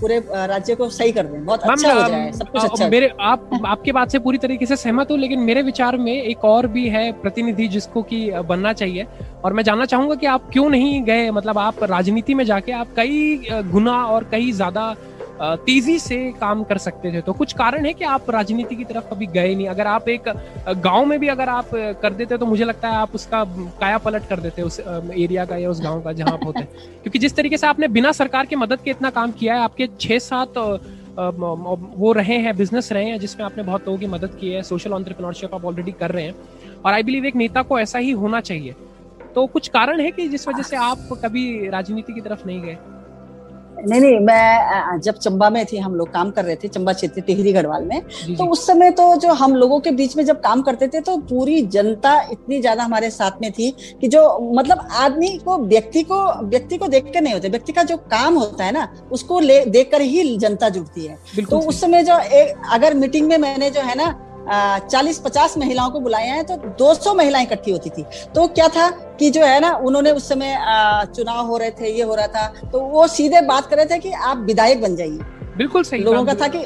पूरे 0.00 0.18
राज्य 0.28 0.74
को 0.74 0.88
सही 0.90 1.12
कर 1.12 1.26
दें। 1.26 1.44
बहुत 1.44 1.62
अच्छा 1.62 1.92
हो 1.92 2.08
जाए 2.08 2.30
सब 2.32 2.50
कुछ 2.50 2.64
अच्छा 2.64 2.88
मेरे 2.88 3.10
आप 3.22 3.50
आपके 3.66 3.92
बात 3.92 4.10
से 4.10 4.18
पूरी 4.18 4.38
तरीके 4.38 4.66
से 4.66 4.76
सहमत 4.76 5.10
हूँ 5.10 5.18
लेकिन 5.18 5.40
मेरे 5.40 5.62
विचार 5.62 5.96
में 5.98 6.12
एक 6.12 6.44
और 6.44 6.66
भी 6.66 6.88
है 6.88 7.10
प्रतिनिधि 7.22 7.68
जिसको 7.68 8.02
की 8.02 8.30
बनना 8.42 8.72
चाहिए। 8.72 9.06
और 9.44 9.52
मैं 9.52 9.62
जानना 9.62 9.84
चाहूँगा 9.84 10.14
कि 10.14 10.26
आप 10.26 10.50
क्यों 10.52 10.68
नहीं 10.70 11.02
गए? 11.04 11.30
मतलब 11.30 11.58
आप 11.58 11.82
राजनीति 11.84 12.34
में 12.34 12.44
जाके 12.44 12.72
आप 12.72 12.94
कई 12.96 13.48
गुना 13.70 13.96
और 14.04 14.24
कई 14.30 14.50
ज़्यादा 14.52 14.94
तेज़ी 15.40 15.98
से 15.98 16.16
काम 16.40 16.62
कर 16.64 16.78
सकते 16.78 17.12
थे। 17.12 17.20
तो 17.20 17.32
कुछ 17.32 17.52
कारण 17.52 17.84
है 17.86 17.92
कि 17.92 18.04
आप 18.06 18.30
राजनीति 18.30 18.76
की 18.76 18.84
तरफ़ 18.84 19.04
कभी 19.10 19.26
गए 19.28 19.54
नहीं? 19.54 19.66
अगर 19.68 19.86
आप 19.86 20.08
एक 20.08 20.28
गाँव 20.78 21.04
में 21.06 21.18
भी 21.20 21.28
अगर 21.28 21.48
आप 21.48 21.70
कर 22.02 22.12
देते 22.12 22.36
तो 22.38 22.46
मुझे 22.46 22.64
लगता 22.64 22.88
है 22.88 22.96
आप 22.96 23.14
उसका 23.14 23.44
काया 23.80 23.98
पलट 23.98 24.28
कर 24.28 24.40
देते 24.40 24.62
उस 24.62 24.80
एरिया 24.80 25.44
का 25.44 25.56
या 25.56 25.70
उस 25.70 25.82
गाँव 25.82 26.02
का 26.02 26.12
जहाँ 26.12 26.32
आप 26.32 26.44
होते। 26.44 26.60
हैं 26.60 26.68
क्योंकि 27.02 27.18
जिस 27.18 27.36
तरीके 27.36 27.56
से 27.56 27.66
आपने 27.66 27.88
बिना 27.88 28.12
सरकार 28.12 28.46
की 28.46 28.56
मदद 28.56 28.80
के 28.80 28.90
इतना 28.90 29.10
काम 29.10 29.32
किया 29.32 29.54
है 29.54 29.60
आपके 29.60 29.88
छह 30.00 30.18
सात 30.20 30.58
वो 31.18 32.12
रहे 32.12 32.36
हैं 32.38 32.56
बिज़नेस 32.56 32.90
रहे 32.92 33.04
हैं 33.04 33.18
जिसमें 33.20 33.44
आपने 33.46 33.62
बहुत 33.62 33.86
लोगों 33.86 33.98
की 33.98 34.06
मदद 34.06 34.36
की 34.40 34.50
है 34.50 34.62
सोशल 34.62 34.92
ऑन्टरप्रिनोरशिप 34.92 35.54
आप 35.54 35.64
ऑलरेडी 35.64 35.92
कर 35.92 36.10
रहे 36.10 36.24
हैं। 36.24 36.34
और 36.84 36.92
आई 36.92 37.02
बिलीव 37.02 37.24
एक 37.26 37.36
नेता 37.36 37.62
को 37.62 37.78
ऐसा 37.80 37.98
ही 37.98 38.10
होना 38.14 38.40
चाहिए। 38.40 38.74
तो 39.34 39.46
कुछ 39.46 39.68
कारण 39.68 40.00
है 40.00 40.10
कि 40.10 40.28
जिस 40.28 40.46
वजह 40.48 40.62
से 40.62 40.76
आप 40.76 41.08
कभी 41.24 41.68
राजनीति 41.68 42.12
की 42.12 42.20
तरफ़ 42.20 42.46
नहीं 42.46 42.62
गए? 42.62 42.76
नहीं 43.78 44.00
नहीं 44.00 44.18
मैं 44.20 45.00
जब 45.00 45.14
चंबा 45.14 45.48
में 45.50 45.64
थी 45.66 45.78
हम 45.78 45.94
लोग 45.94 46.12
काम 46.12 46.30
कर 46.30 46.44
रहे 46.44 46.56
थे 46.56 46.68
चंबा 46.68 46.92
क्षेत्र 46.92 47.20
टिहरी 47.20 47.52
गढ़वाल 47.52 47.84
में 47.84 48.00
तो 48.36 48.46
उस 48.46 48.66
समय 48.66 48.90
तो 48.90 49.14
जो 49.16 49.32
हम 49.32 49.54
लोगों 49.54 49.80
के 49.80 49.90
बीच 49.90 50.16
में 50.16 50.24
जब 50.24 50.40
काम 50.40 50.62
करते 50.62 50.88
थे 50.88 51.00
तो 51.00 51.16
पूरी 51.28 51.60
जनता 51.68 52.20
इतनी 52.32 52.60
ज़्यादा 52.60 52.84
हमारे 52.84 53.10
साथ 53.10 53.40
में 53.40 53.50
थी 53.52 53.70
कि 54.00 54.08
जो 54.08 54.22
मतलब 54.54 54.88
आदमी 54.96 55.28
को 55.38 55.58
व्यक्ति 55.58 56.02
को 56.02 56.22
व्यक्ति 56.48 56.76
को 56.76 56.86
देख 56.86 57.10
के 57.12 57.20
नहीं 57.20 57.34
होते 57.34 57.48
व्यक्ति 57.48 57.72
का 57.72 57.82
जो 57.82 57.96
काम 57.96 58.34
होता 58.34 58.64
है 58.64 58.72
ना 58.72 58.88
उसको 59.12 59.40
ले 59.40 59.64
देख 59.66 59.90
कर 59.90 60.00
ही 60.00 60.36
जनता 60.38 60.68
जुड़ती 60.68 61.06
है। 61.06 61.44
तो 61.44 61.58
उस 61.58 61.80
समय 61.80 62.02
जो 62.02 62.18
एक 62.18 62.54
अगर 62.72 62.94
मीटिंग 62.94 63.28
में 63.28 63.36
मैंने 63.38 63.70
जो 63.70 63.80
है 63.80 63.94
ना 63.94 64.12
चालीस 64.48 65.18
पचास 65.18 65.56
महिलाओं 65.58 65.90
को 65.90 66.00
बुलाया 66.00 66.34
है 66.34 66.42
तो 66.44 66.56
200 66.78 67.14
महिलाएँ 67.16 67.44
इकट्ठी 67.44 67.70
होती 67.70 67.90
थी। 67.90 68.04
तो 68.34 68.46
क्या 68.48 68.68
था 68.68 68.88
कि 69.18 69.30
जो 69.30 69.44
है 69.44 69.60
ना 69.60 69.72
उन्होंने 69.78 70.10
उस 70.10 70.28
समय 70.28 70.56
चुनाव 71.16 71.46
हो 71.46 71.56
रहे 71.56 71.70
थे 71.70 71.92
ये 71.92 72.02
हो 72.02 72.14
रहा 72.14 72.26
था 72.28 72.70
तो 72.72 72.80
वो 72.80 73.06
सीधे 73.08 73.40
बात 73.46 73.66
कर 73.66 73.76
रहे 73.76 73.86
थे 73.86 73.98
कि 73.98 74.12
आप 74.12 74.44
विधायक 74.46 74.80
बन 74.82 74.96
जाइए। 74.96 75.18
बिल्कुल 75.56 75.82
सही 75.84 76.02
लोगों 76.02 76.24
का 76.24 76.34
था 76.34 76.48
कि 76.48 76.64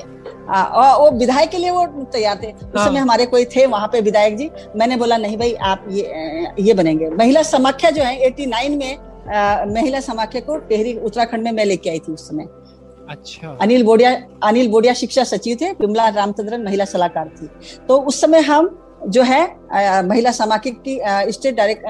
आ, 0.49 0.63
और 0.63 1.01
वो 1.01 1.11
विधायक 1.19 1.51
के 1.51 1.59
लिए 1.59 1.71
वो 1.71 1.87
तैयार 2.13 2.39
थे। 2.43 2.51
उस 2.53 2.77
हाँ। 2.77 2.87
समय 2.87 3.01
हमारे 3.01 3.27
कोई 3.27 3.45
थे 3.47 3.67
वहाँ 3.67 3.89
पे 3.89 4.01
विधायक 4.01 4.37
जी। 4.37 4.51
मैंने 4.77 4.97
बोला 4.97 5.17
नहीं 5.17 5.37
भाई 5.39 5.53
आप 5.55 5.85
ये 5.91 6.47
ये 6.61 6.75
बनेंगे। 6.75 7.11
महिला 7.11 7.43
समाख्या 7.45 7.91
जो 7.91 8.03
है 8.03 8.31
89 8.31 8.77
में 8.77 8.97
आ, 9.29 9.65
महिला 9.67 10.01
समाख्या 10.01 10.41
को 10.41 10.57
टेहरी 10.59 10.95
उत्तराखंड 10.99 11.45
में 11.45 11.53
मैं 11.53 11.65
लेके 11.65 11.91
आई 11.91 11.99
थी 11.99 12.13
उस 12.13 12.29
समय। 12.29 12.47
अच्छा। 13.11 13.57
अनिल 13.63 13.83
बोडिया 13.85 14.11
अनिल 14.45 14.69
बोडिया 14.71 14.95
शिक्षा 14.95 15.25
सचिव 15.25 15.57
थे 15.61 15.71
विमला 15.81 16.09
रामचंद्रन 16.09 16.65
महिला 16.65 16.85
सलाहकार 16.85 17.29
थी। 17.37 17.47
तो 17.89 17.97
उस 18.03 18.21
समय 18.21 18.41
हम 18.41 18.69
जो 19.09 19.23
है 19.23 19.43
महिला 20.03 20.31
सामाजिक 20.33 20.81
की 20.89 20.99
स्टेट 21.33 21.55
डायरेक्ट 21.55 21.83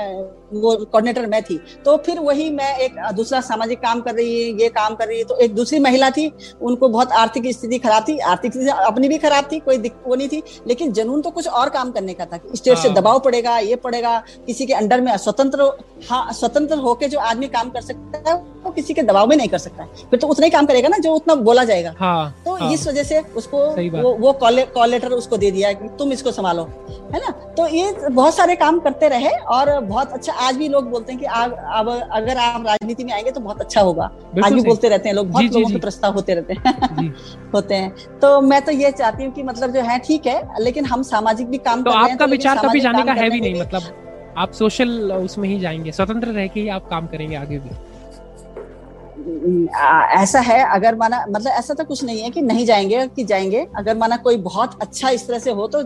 वो 0.53 0.75
कोऑर्डिनेटर 0.77 1.27
मैं 1.27 1.43
थी। 1.43 1.57
तो 1.85 1.97
फिर 1.97 2.19
वही 2.21 2.49
मैं 2.51 2.77
एक 2.79 2.95
दूसरा 3.17 3.41
सामाजिक 3.43 3.81
काम 3.81 4.01
कर 4.01 4.15
रही 4.15 4.33
है 4.35 4.63
ये 4.63 4.69
काम 4.71 4.95
कर 4.95 5.09
रही 5.09 5.19
है 5.19 5.25
तो 5.25 5.37
एक 5.39 5.55
दूसरी 5.55 5.79
महिला 5.81 6.11
थी 6.11 6.27
उनको 6.63 6.89
बहुत 6.89 7.13
आर्थिक 7.15 7.47
स्थिति 7.55 7.79
खराब 7.79 8.05
थी 8.09 8.19
आर्थिक 8.31 8.53
स्थिति 8.53 8.71
अपनी 8.87 9.09
भी 9.09 9.19
खराब 9.19 9.49
थी 9.53 9.59
कोई 9.61 9.79
वो 10.07 10.15
नहीं 10.15 10.29
थी 10.29 10.43
लेकिन 10.67 10.93
जनून 10.93 11.23
तो 11.23 11.31
कुछ 11.31 11.49
और 11.49 11.69
काम 11.71 11.91
करने 11.91 12.15
का 12.15 12.25
था 12.25 12.41
स्टेट 12.55 12.79
से 12.79 12.89
हाँ। 12.89 12.97
दबाव 12.97 13.19
पड़ेगा 13.21 13.59
ये 13.61 13.77
पड़ेगा 13.79 14.19
किसी 14.47 14.67
के 14.67 14.73
अंडर 14.75 15.01
में 15.01 15.17
स्वतंत्र 15.17 15.71
हाँ 16.09 16.33
स्वतंत्र 16.33 16.77
होके 16.79 17.09
जो 17.09 17.19
आदमी 17.21 17.49
काम 17.49 17.71
कर 17.71 17.81
सकता 17.81 18.31
है 18.31 18.37
वो 18.65 18.71
किसी 18.71 18.95
के 18.95 19.03
दबाव 19.03 19.27
में 19.29 19.37
नहीं 19.37 19.49
कर 19.49 19.59
सकता 19.59 19.83
है। 19.83 20.09
फिर 20.11 20.19
तो 20.21 20.27
उतना 20.29 20.45
ही 20.45 20.51
काम 20.51 20.67
करेगा 20.67 20.89
ना 20.89 20.97
जो 20.99 21.13
उतना 21.15 21.35
बोला 21.37 21.63
जाएगा। 21.65 21.95
हाँ, 21.99 22.43
तो 22.45 22.55
हाँ, 22.55 22.71
इस 22.73 22.87
वजह 22.89 23.03
से 23.03 23.21
उसको 23.37 23.59
वो 23.93 24.13
वो 24.17 24.33
कॉल 24.43 24.91
लेटर 24.91 25.13
उसको 25.13 25.37
दे 25.37 25.51
दिया 25.51 25.73
कि 25.73 25.89
तुम 25.99 26.13
इसको 26.13 26.33
संभालो 26.33 26.63
है 27.15 27.21
ना? 27.21 27.31
तो 27.57 27.67
ये 27.69 27.93
बहुत 28.03 28.35
सारे 28.35 28.57
काम 28.57 28.79
करते 28.81 29.09
रहे 29.09 29.31
और 29.55 29.79
बहुत 29.81 30.13
अच्छा 30.13 30.33
आज 30.41 30.57
भी 30.57 30.68
लोग 30.68 30.88
बोलते 30.91 31.12
हैं 31.12 31.20
कि 31.20 31.26
अब 31.26 31.55
अब 31.74 31.88
अगर 32.12 32.36
आप 32.38 32.66
राजनीति 32.66 33.05
में 33.05 33.12
आएँगे 33.12 33.30
तो 33.30 33.41
बहुत 33.41 33.61
अच्छा 33.61 33.80
होगा। 33.80 34.05
आज 34.45 34.53
भी 34.53 34.61
बोलते 34.61 34.88
रहते 34.88 35.09
हैं 35.09 35.14
लोग 35.16 35.30
बहुत 35.30 35.53
लोगों 35.55 35.68
के 35.70 35.78
प्रस्ताव 35.78 36.14
होते 36.14 36.34
रहते 36.34 36.55
हैं। 36.55 37.09
होते 37.55 37.74
हैं। 37.74 37.91
तो 38.20 38.41
मैं 38.41 38.61
तो 38.64 38.72
ये 38.72 38.91
चाहती 38.93 39.24
हूँ 39.24 39.32
कि 39.32 39.43
मतलब 39.43 39.72
जो 39.72 39.80
है 39.80 39.99
ठीक 39.99 40.26
है 40.26 40.62
लेकिन 40.62 40.84
हम 40.84 41.03
सामाजिक 41.03 41.49
भी 41.51 41.59
काम 41.61 41.82
तो 41.82 41.91
आपका 41.93 42.24
तो 42.26 42.30
विचार 42.30 42.59
कभी 42.59 42.80
जाने 42.80 43.03
का 43.03 43.12
है 43.12 43.28
भी 43.30 43.41
नहीं 43.41 43.61
मतलब 43.61 44.34
आप 44.38 44.53
सोशल 44.53 45.12
उसमें 45.12 45.49
ही 45.49 45.59
जाएँगे 45.61 45.93
स्वतंत्र 45.93 46.28
रह 46.30 46.47
के 46.47 46.61
ही 46.61 46.68
आप 46.70 46.88
काम 46.91 47.07
करेंगे 47.07 47.36
आगे 47.36 47.59
भी। 47.59 47.70
ऐसा 50.20 50.41
है 50.41 50.62
अगर 50.74 50.95
माना 50.95 51.24
मतलब 51.30 51.53
ऐसा 51.53 51.74
तो 51.74 51.84
कुछ 51.84 52.03
नहीं 52.05 52.20
है 52.22 52.30
कि 52.30 52.43
नहीं 52.43 52.64
जाएँगे 52.66 53.07
कि 53.07 53.24
जाएँगे। 53.24 53.66
अगर 53.76 53.97
माना 53.97 54.16
कोई 54.18 54.36
बहुत 54.47 54.78
अच्छा 54.82 55.11
इस 55.11 55.26
तरह 55.28 55.38
से 55.38 55.51
हो 55.51 55.66
तो 55.66 55.78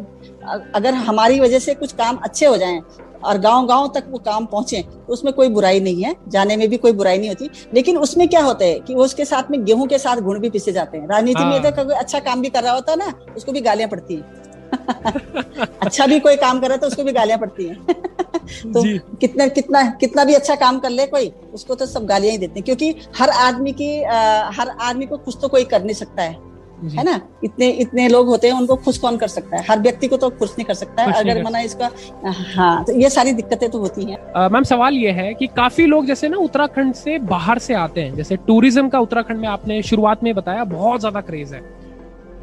अगर 0.74 0.94
हमारी 1.08 1.40
वजह 1.40 1.58
से 1.58 1.74
कुछ 1.74 1.92
काम 1.92 2.16
अच्छे 2.16 2.46
हो 2.46 2.56
जाएँ 2.56 2.80
और 3.24 3.38
गाँव 3.38 3.66
गाँव 3.66 3.88
तक 3.94 4.04
वो 4.10 4.18
काम 4.20 4.46
पहुँचे 4.46 4.82
तो 4.82 5.12
उसमें 5.12 5.32
कोई 5.34 5.48
बुराई 5.48 5.80
नहीं 5.80 6.02
है 6.02 6.14
जाने 6.28 6.56
में 6.56 6.68
भी 6.68 6.76
कोई 6.76 6.92
बुराई 6.92 7.18
नहीं 7.18 7.28
होती। 7.28 7.50
लेकिन 7.74 7.98
उसमें 7.98 8.26
क्या 8.28 8.42
होता 8.42 8.64
है 8.64 8.78
कि 8.80 8.94
उसके 8.96 9.24
साथ 9.24 9.50
में 9.50 9.64
गेहूँ 9.64 9.86
के 9.88 9.98
साथ 9.98 10.20
गुण 10.20 10.38
भी 10.40 10.50
पिसे 10.50 10.72
जाते 10.72 10.98
हैं। 10.98 11.08
राजनीति 11.08 11.44
में 11.44 11.62
तो 11.62 11.84
कोई 11.84 11.94
अच्छा 11.94 12.18
काम 12.20 12.42
भी 12.42 12.48
कर 12.50 12.62
रहा 12.62 12.72
होता 12.74 12.92
है 12.92 12.98
ना 12.98 13.12
उसको 13.36 13.52
भी 13.52 13.60
गालियाँ 13.60 13.88
पड़ती 13.90 14.14
है। 14.14 14.42
अच्छा 15.82 16.06
भी 16.06 16.18
कोई 16.20 16.36
काम 16.36 16.60
कर 16.60 16.66
रहा 16.66 16.74
है 16.74 16.80
तो 16.80 16.86
उसको 16.86 17.04
भी 17.04 17.12
गालियाँ 17.12 17.38
पड़ती 17.38 17.64
हैं। 17.64 17.84
तो 18.72 18.82
कितना 19.18 19.46
कितना 19.48 19.82
कितना 20.00 20.24
भी 20.24 20.34
अच्छा 20.34 20.54
काम 20.54 20.78
कर 20.78 20.90
ले 20.90 21.06
कोई 21.06 21.32
उसको 21.54 21.74
तो 21.74 21.86
सब 21.86 22.06
गालियाँ 22.06 22.32
ही 22.32 22.38
देते 22.38 22.58
हैं। 22.58 22.64
क्योंकि 22.64 22.94
हर 23.18 23.30
आदमी 23.30 23.72
की 23.72 24.02
आ, 24.02 24.50
हर 24.50 24.68
आदमी 24.80 25.06
को 25.06 25.16
कुछ 25.18 25.38
तो 25.42 25.48
कोई 25.48 25.64
कर 25.64 25.82
नहीं 25.82 25.94
सकता 25.94 26.22
है। 26.22 26.53
है 26.90 27.04
ना? 27.04 27.20
इतने 27.44 27.68
इतने 27.80 28.06
लोग 28.08 28.26
होते 28.28 28.48
हैं 28.48 28.54
उनको 28.54 28.76
खुश 28.78 28.98
कौन 28.98 29.16
कर 29.16 29.28
सकता 29.28 29.56
है? 29.56 29.64
हर 29.68 29.78
व्यक्ति 29.80 30.08
को 30.08 30.16
तो 30.16 30.30
खुश 30.32 30.50
नहीं 30.50 30.64
कर 30.64 30.74
सकता 30.74 31.02
है। 31.02 31.12
अगर 31.14 31.42
मना 31.44 31.60
इसका 31.60 31.90
हाँ 32.54 32.84
तो 32.84 32.92
ये 32.94 33.10
सारी 33.10 33.32
दिक्कतें 33.32 33.68
तो 33.70 33.78
होती 33.78 34.04
हैं। 34.04 34.48
मैम 34.50 34.62
सवाल 34.64 34.94
ये 34.94 35.10
है 35.12 35.32
कि 35.34 35.46
काफ़ी 35.56 35.86
लोग 35.86 36.06
जैसे 36.06 36.28
ना 36.28 36.38
उत्तराखंड 36.38 36.94
से 36.94 37.18
बाहर 37.26 37.58
से 37.58 37.74
आते 37.76 38.00
हैं। 38.00 38.14
जैसे 38.16 38.36
टूरिज़्म 38.46 38.88
का 38.88 39.00
उत्तराखंड 39.00 39.40
में 39.40 39.48
आपने 39.48 39.80
शुरुआत 39.82 40.22
में 40.24 40.34
बताया 40.34 40.64
बहुत 40.66 41.00
ज़्यादा 41.00 41.20
क्रेज 41.22 41.54
है। 41.54 41.62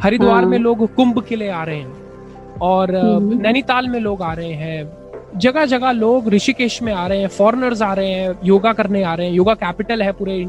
हरिद्वार 0.02 0.46
में 0.46 0.58
हाँ। 0.58 0.64
लोग 0.64 0.94
कुंभ 0.96 1.24
के 1.24 1.36
लिए 1.36 1.50
आ 1.52 1.64
रहे 1.64 1.78
हैं 1.78 2.60
और 2.62 2.96
हम्म। 2.96 3.42
नैनीताल 3.42 3.88
में 3.88 4.00
लोग 4.00 4.22
आ 4.22 4.34
रहे 4.34 4.54
हैं। 4.54 5.40
जगह 5.40 5.66
जगह 5.68 5.92
लोग 5.92 6.28
ऋषिकेश 6.30 6.82
में 6.82 6.92
आ 6.94 7.06
रहे 7.08 7.20
हैं 7.20 7.28
फॉरनर्स 7.30 7.82
आ 7.82 7.94
रहे 7.94 8.10
हैं 8.12 8.36
योगा 8.46 8.74
करने 8.74 9.04
आ 9.04 9.14
रहे 9.14 9.28
हैं। 9.28 9.34
योगा 9.34 9.54
कैपिटल 9.56 10.02
है 10.02 10.12
पूरे 10.14 10.44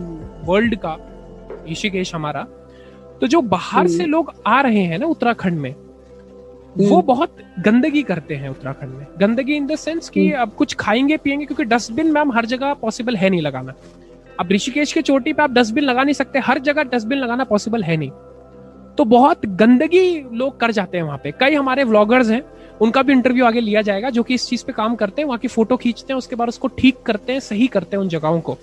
वर्ल्ड 0.47 0.77
का 0.77 0.97
ऋषिकेश 1.71 2.15
हमारा। 2.15 2.47
तो 3.23 3.27
जो 3.27 3.41
बाहर 3.41 3.89
से 3.89 4.03
हम्म। 4.03 4.11
लोग 4.11 4.33
आ 4.47 4.61
रहे 4.61 4.81
हैं 4.83 4.99
ना 4.99 5.07
उत्तराखंड 5.07 5.59
में 5.59 5.75
वो 6.79 6.87
हम्म। 6.87 7.07
बहुत 7.07 7.37
गंदगी 7.59 8.03
करते 8.03 8.35
हैं 8.35 8.49
उत्तराखंड 8.49 8.91
में 8.91 9.07
गंदगी 9.21 9.57
इन 9.57 9.67
द 9.67 9.77
सेंस 9.77 10.09
कि 10.09 10.27
हम्म। 10.29 10.43
अब 10.43 10.53
कुछ 10.53 10.75
खाएँगे 10.75 11.17
पिएँगे 11.17 11.45
क्योंकि 11.45 11.65
डस्टबिन 11.65 12.11
मैम 12.13 12.33
हर 12.33 12.47
जगह 12.47 12.73
पॉसिबल 12.75 13.17
है 13.17 13.31
नहीं 13.31 13.41
लगाना 13.41 13.75
अब 14.41 14.53
ऋषिकेश 14.53 14.93
के 14.93 15.03
चोटी 15.03 15.33
पे 15.33 15.43
आप 15.43 15.51
डस्टबिन 15.51 15.85
लगा 15.85 16.03
नहीं 16.03 16.15
सकते 16.15 16.39
हर 16.39 16.59
जगह 16.61 16.83
डस्टबिन 16.85 17.19
लगाना 17.19 17.45
पॉसिबल 17.45 17.83
है 17.83 17.97
नहीं 17.97 18.11
तो 18.99 19.05
बहुत 19.05 19.47
गंदगी 19.57 20.05
लोग 20.33 20.59
कर 20.61 20.71
जाते 20.71 20.97
हैं 20.97 21.05
वहाँ 21.05 21.21
पे 21.25 21.33
कई 21.41 21.55
हमारे 21.55 21.85
व्लॉगर्स 21.85 22.31
हैं 22.31 22.43
उनका 22.81 23.03
भी 23.03 23.13
इंटरव्यू 23.13 23.45
आगे 23.45 23.61
लिया 23.61 23.83
जाएगा 23.83 24.11
जो 24.11 24.23
कि 24.23 24.35
इस 24.35 24.49
चीज़ 24.49 24.65
पे 24.65 24.73
काम 24.73 24.95
करते 24.95 25.23
हैं 25.23 25.27
वहाँ 25.27 25.39
की 25.39 25.49
फ़ोटो 25.49 25.77
खींचते 25.77 26.13
हैं 26.13 26.19
उसके 26.19 26.37
बाद 26.37 26.49
उसको 26.49 26.69
ठीक 26.79 27.03
करते 27.03 27.33
हैं 27.33 27.41
सही 27.41 27.67
करते 27.67 27.97
हैं 27.97 28.03
उन 28.03 28.09
जगहों 28.09 28.41
को 28.41 28.59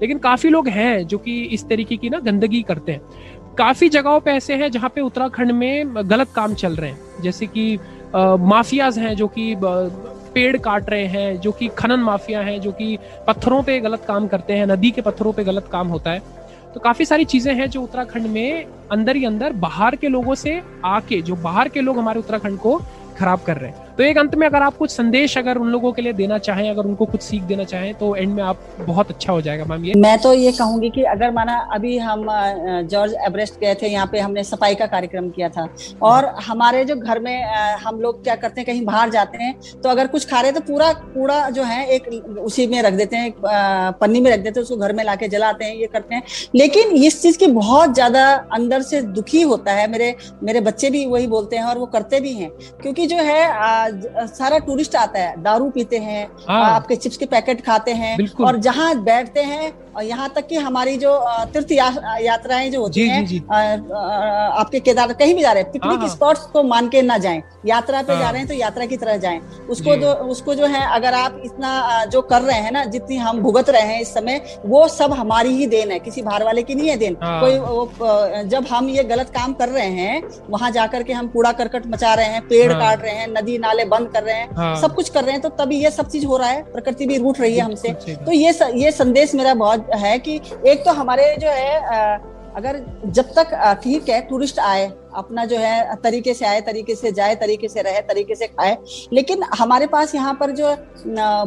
लेकिन 0.00 0.18
काफ़ी 0.18 0.48
लोग 0.48 0.68
हैं 0.68 1.06
जो 1.06 1.18
कि 1.18 1.42
इस 1.46 1.68
तरीके 1.68 1.96
की 1.96 2.10
ना 2.10 2.18
गंदगी 2.18 2.62
करते 2.62 2.92
हैं 2.92 3.35
काफ़ी 3.58 3.88
जगहों 3.88 4.20
पे 4.20 4.30
ऐसे 4.30 4.54
हैं 4.54 4.70
जहाँ 4.70 4.88
पे 4.94 5.00
उत्तराखंड 5.00 5.50
में 5.50 5.94
गलत 6.10 6.28
काम 6.34 6.54
चल 6.54 6.74
रहे 6.76 6.90
हैं। 6.90 7.22
जैसे 7.22 7.46
कि 7.46 7.78
माफियाज 8.14 8.98
हैं 8.98 9.14
जो 9.16 9.28
कि 9.28 9.54
पेड़ 10.34 10.56
काट 10.56 10.90
रहे 10.90 11.06
हैं, 11.06 11.40
जो 11.40 11.52
कि 11.52 11.68
खनन 11.68 12.00
माफिया 12.00 12.40
हैं, 12.40 12.60
जो 12.60 12.72
कि 12.72 12.98
पत्थरों 13.26 13.62
पे 13.62 13.78
गलत 13.80 14.04
काम 14.04 14.26
करते 14.26 14.52
हैं, 14.52 14.66
नदी 14.66 14.90
के 14.90 15.02
पत्थरों 15.02 15.32
पे 15.32 15.44
गलत 15.44 15.68
काम 15.72 15.88
होता 15.88 16.10
है। 16.10 16.22
तो 16.74 16.80
काफ़ी 16.80 17.04
सारी 17.04 17.24
चीज़ें 17.24 17.52
हैं 17.54 17.68
जो 17.70 17.82
उत्तराखंड 17.82 18.26
में 18.26 18.66
अंदर 18.92 19.16
ही 19.16 19.24
अंदर 19.24 19.52
बाहर 19.54 19.96
के 19.96 20.08
लोगों 20.08 20.34
से 20.34 20.60
आके, 20.84 21.22
जो 21.22 21.36
बाहर 21.36 21.68
के 21.68 21.80
लोग 21.80 21.98
हमारे 21.98 22.20
उत्तराखंड 22.20 22.58
को 22.58 22.80
खराब 23.18 23.40
कर 23.46 23.56
रहे 23.56 23.70
हैं। 23.70 23.85
तो 23.98 24.02
एक 24.02 24.18
अंत 24.18 24.34
में 24.34 24.46
अगर 24.46 24.62
आप 24.62 24.76
कुछ 24.76 24.90
संदेश 24.90 25.36
अगर 25.38 25.58
उन 25.58 25.68
लोगों 25.68 25.92
के 25.92 26.02
लिए 26.02 26.12
देना 26.14 26.38
चाहें, 26.38 26.68
अगर 26.70 26.84
उनको 26.84 27.04
कुछ 27.06 27.22
सीख 27.22 27.42
देना 27.44 27.64
चाहें 27.64 27.92
तो 27.94 28.14
एंड 28.16 28.32
में 28.32 28.42
आप 28.44 28.58
बहुत 28.80 29.10
अच्छा 29.10 29.32
हो 29.32 29.40
जाएगा 29.42 29.64
मैम 29.64 29.84
ये। 29.84 29.94
मैं 29.96 30.18
तो 30.20 30.32
ये 30.34 30.52
कहूँगी 30.52 30.90
कि 30.90 31.02
अगर 31.06 31.30
माना 31.32 31.56
अभी 31.74 31.96
हम 31.98 32.26
जॉर्ज 32.84 33.14
एवरेस्ट 33.26 33.58
गए 33.60 33.74
थे, 33.74 33.88
यहाँ 33.88 34.06
पे 34.06 34.18
हमने 34.18 34.44
सफ़ाई 34.44 34.74
का 34.74 34.86
कार्यक्रम 34.86 35.30
किया 35.30 35.48
था, 35.48 35.68
और 36.02 36.26
हमारे 36.46 36.84
जो 36.84 36.96
घर 36.96 37.20
में 37.20 37.44
हम 37.76 38.00
लोग 38.00 38.22
क्या 38.24 38.34
करते 38.36 38.60
हैं, 38.60 38.66
कहीं 38.66 38.84
बाहर 38.84 39.10
जाते 39.10 39.38
हैं 39.38 39.54
तो 39.82 39.88
अगर 39.88 40.06
कुछ 40.06 40.28
खा 40.30 40.40
रहे 40.40 40.52
तो 40.52 40.60
पूरा 40.62 40.92
कूड़ा 40.94 41.48
जो 41.50 41.62
है 41.64 41.86
एक 41.88 42.08
उसी 42.40 42.66
में 42.66 42.80
रख 42.82 42.94
देते 42.94 43.16
हैं 43.16 43.32
पन्नी 43.40 44.20
में 44.20 44.30
रख 44.30 44.40
देते 44.40 44.60
हैं, 44.60 44.64
उसको 44.64 44.76
घर 44.76 44.92
में 44.92 45.02
लाके 45.04 45.28
जलाते 45.28 45.64
हैं, 45.64 45.74
ये 45.74 45.86
करते 45.88 46.14
हैं। 46.14 46.22
लेकिन 46.54 46.90
इस 46.98 47.20
चीज़ 47.22 47.38
की 47.38 47.46
बहुत 47.52 47.94
ज़्यादा 47.94 48.26
अंदर 48.52 48.82
से 48.82 49.00
दुखी 49.02 49.42
होता 49.44 49.72
है, 49.72 49.90
मेरे 49.90 50.14
मेरे 50.42 50.60
बच्चे 50.62 50.90
भी 50.90 51.04
वही 51.06 51.26
बोलते 51.28 51.56
हैं 51.56 51.64
और 51.64 51.78
वो 51.78 51.86
करते 51.88 52.20
भी 52.20 52.32
हैं, 52.34 52.50
क्योंकि 52.82 53.06
जो 53.06 53.16
है 53.18 53.84
सारा 53.88 54.58
टूरिस्ट 54.58 54.96
आता 54.96 55.18
है 55.18 55.42
दारू 55.42 55.70
पीते 55.70 55.98
हैं 55.98 56.26
हाँ। 56.48 56.62
आपके 56.64 56.96
चिप्स 56.96 57.16
के 57.16 57.26
पैकेट 57.26 57.64
खाते 57.66 57.92
हैं 57.92 58.16
और 58.44 58.56
जहाँ 58.58 58.94
बैठते 59.02 59.42
हैं 59.42 59.72
और 59.96 60.04
यहाँ 60.04 60.28
तक 60.34 60.46
कि 60.46 60.56
हमारी 60.56 60.96
जो 60.96 61.12
तीर्थ 61.52 61.72
या, 61.72 62.16
यात्राएँ 62.20 62.70
जो 62.70 62.80
होती 62.80 63.06
हैं 63.08 63.20
आपके 64.58 64.80
केदार 64.80 65.12
कहीं 65.12 65.34
भी 65.34 65.42
जा 65.42 65.52
रहे 65.52 65.62
हैं 65.62 65.72
पिकनिक 65.72 66.08
स्पॉट्स 66.10 66.40
हाँ। 66.40 66.50
को 66.52 66.62
मान 66.62 66.88
के 66.88 67.02
ना 67.02 67.16
जाएँ 67.18 67.42
यात्रा 67.66 68.02
पे 68.02 68.16
जा 68.18 68.24
हाँ। 68.24 68.32
रहे 68.32 68.40
हैं 68.40 68.48
तो 68.48 68.54
यात्रा 68.54 68.86
की 68.86 68.96
तरह 68.96 69.16
जाएँ। 69.16 69.40
उसको 69.70 69.96
जो। 69.96 70.12
उसको 70.26 70.54
जो 70.54 70.66
है 70.66 70.84
अगर 70.94 71.14
आप 71.14 71.40
इतना 71.44 72.04
जो 72.12 72.22
कर 72.22 72.42
रहे 72.42 72.58
हैं 72.60 72.72
ना 72.72 72.84
जितनी 72.86 73.16
हम 73.16 73.40
भुगत 73.42 73.70
रहे 73.70 73.82
हैं 73.82 74.00
इस 74.00 74.12
समय 74.14 74.40
वो 74.66 74.86
सब 74.88 75.12
हमारी 75.12 75.52
ही 75.56 75.66
देन 75.66 75.90
है 75.92 75.98
किसी 75.98 76.22
बाहर 76.22 76.44
वाले 76.44 76.62
की 76.62 76.74
नहीं 76.74 76.88
है 76.88 76.96
देन। 76.96 77.16
हाँ। 77.22 77.40
कोई 77.40 77.58
वो, 77.58 77.90
जब 78.46 78.66
हम 78.70 78.88
ये 78.88 79.04
गलत 79.04 79.30
काम 79.30 79.52
कर 79.52 79.68
रहे 79.68 79.88
हैं 79.92 80.22
वहाँ 80.50 80.70
जाकर 80.70 81.02
के 81.02 81.12
हम 81.12 81.28
कूड़ा 81.28 81.52
करकट 81.52 81.86
मचा 81.86 82.14
रहे 82.14 82.26
हैं 82.26 82.42
पेड़ 82.48 82.72
काट 82.72 83.02
रहे 83.02 83.14
हैं 83.14 83.28
नदी 83.30 83.58
नाले 83.58 83.84
बंद 83.86 84.08
कर 84.08 84.22
रहे 84.22 84.36
हैं 84.36 84.74
सब 84.80 84.94
कुछ 84.94 85.08
कर 85.08 85.24
रहे 85.24 85.32
हैं 85.32 85.42
तो 85.42 85.48
तभी 85.60 85.82
ये 85.84 85.90
सब 85.90 86.08
चीज़ 86.10 86.26
हो 86.26 86.36
रहा 86.36 86.48
है 86.48 86.62
प्रकृति 86.72 87.06
भी 87.06 87.16
रूठ 87.18 87.40
रही 87.40 87.56
है 87.56 87.62
हमसे। 87.62 87.92
तो 88.16 88.32
ये 88.32 88.52
ये 88.76 88.90
संदेश 88.92 89.34
मेरा 89.34 89.54
बहुत 89.56 89.85
है 89.94 90.18
कि 90.18 90.40
एक 90.66 90.84
तो 90.84 90.92
हमारे 90.92 91.36
जो 91.40 91.48
है 91.48 92.34
अगर 92.56 92.76
जब 93.06 93.32
तक 93.36 93.50
ठीक 93.82 94.08
है 94.08 94.20
टूरिस्ट 94.28 94.58
आए 94.58 94.86
अपना 95.16 95.44
जो 95.44 95.56
है 95.58 95.94
तरीके 96.02 96.34
से 96.34 96.46
आए 96.46 96.60
तरीके 96.60 96.94
से 96.94 97.10
जाए 97.12 97.34
तरीके 97.34 97.68
से 97.68 97.82
रहे 97.82 98.00
तरीके 98.02 98.34
से 98.34 98.46
खाए 98.46 98.76
लेकिन 99.12 99.42
हमारे 99.58 99.86
पास 99.86 100.14
यहाँ 100.14 100.32
पर 100.40 100.50
जो 100.50 100.70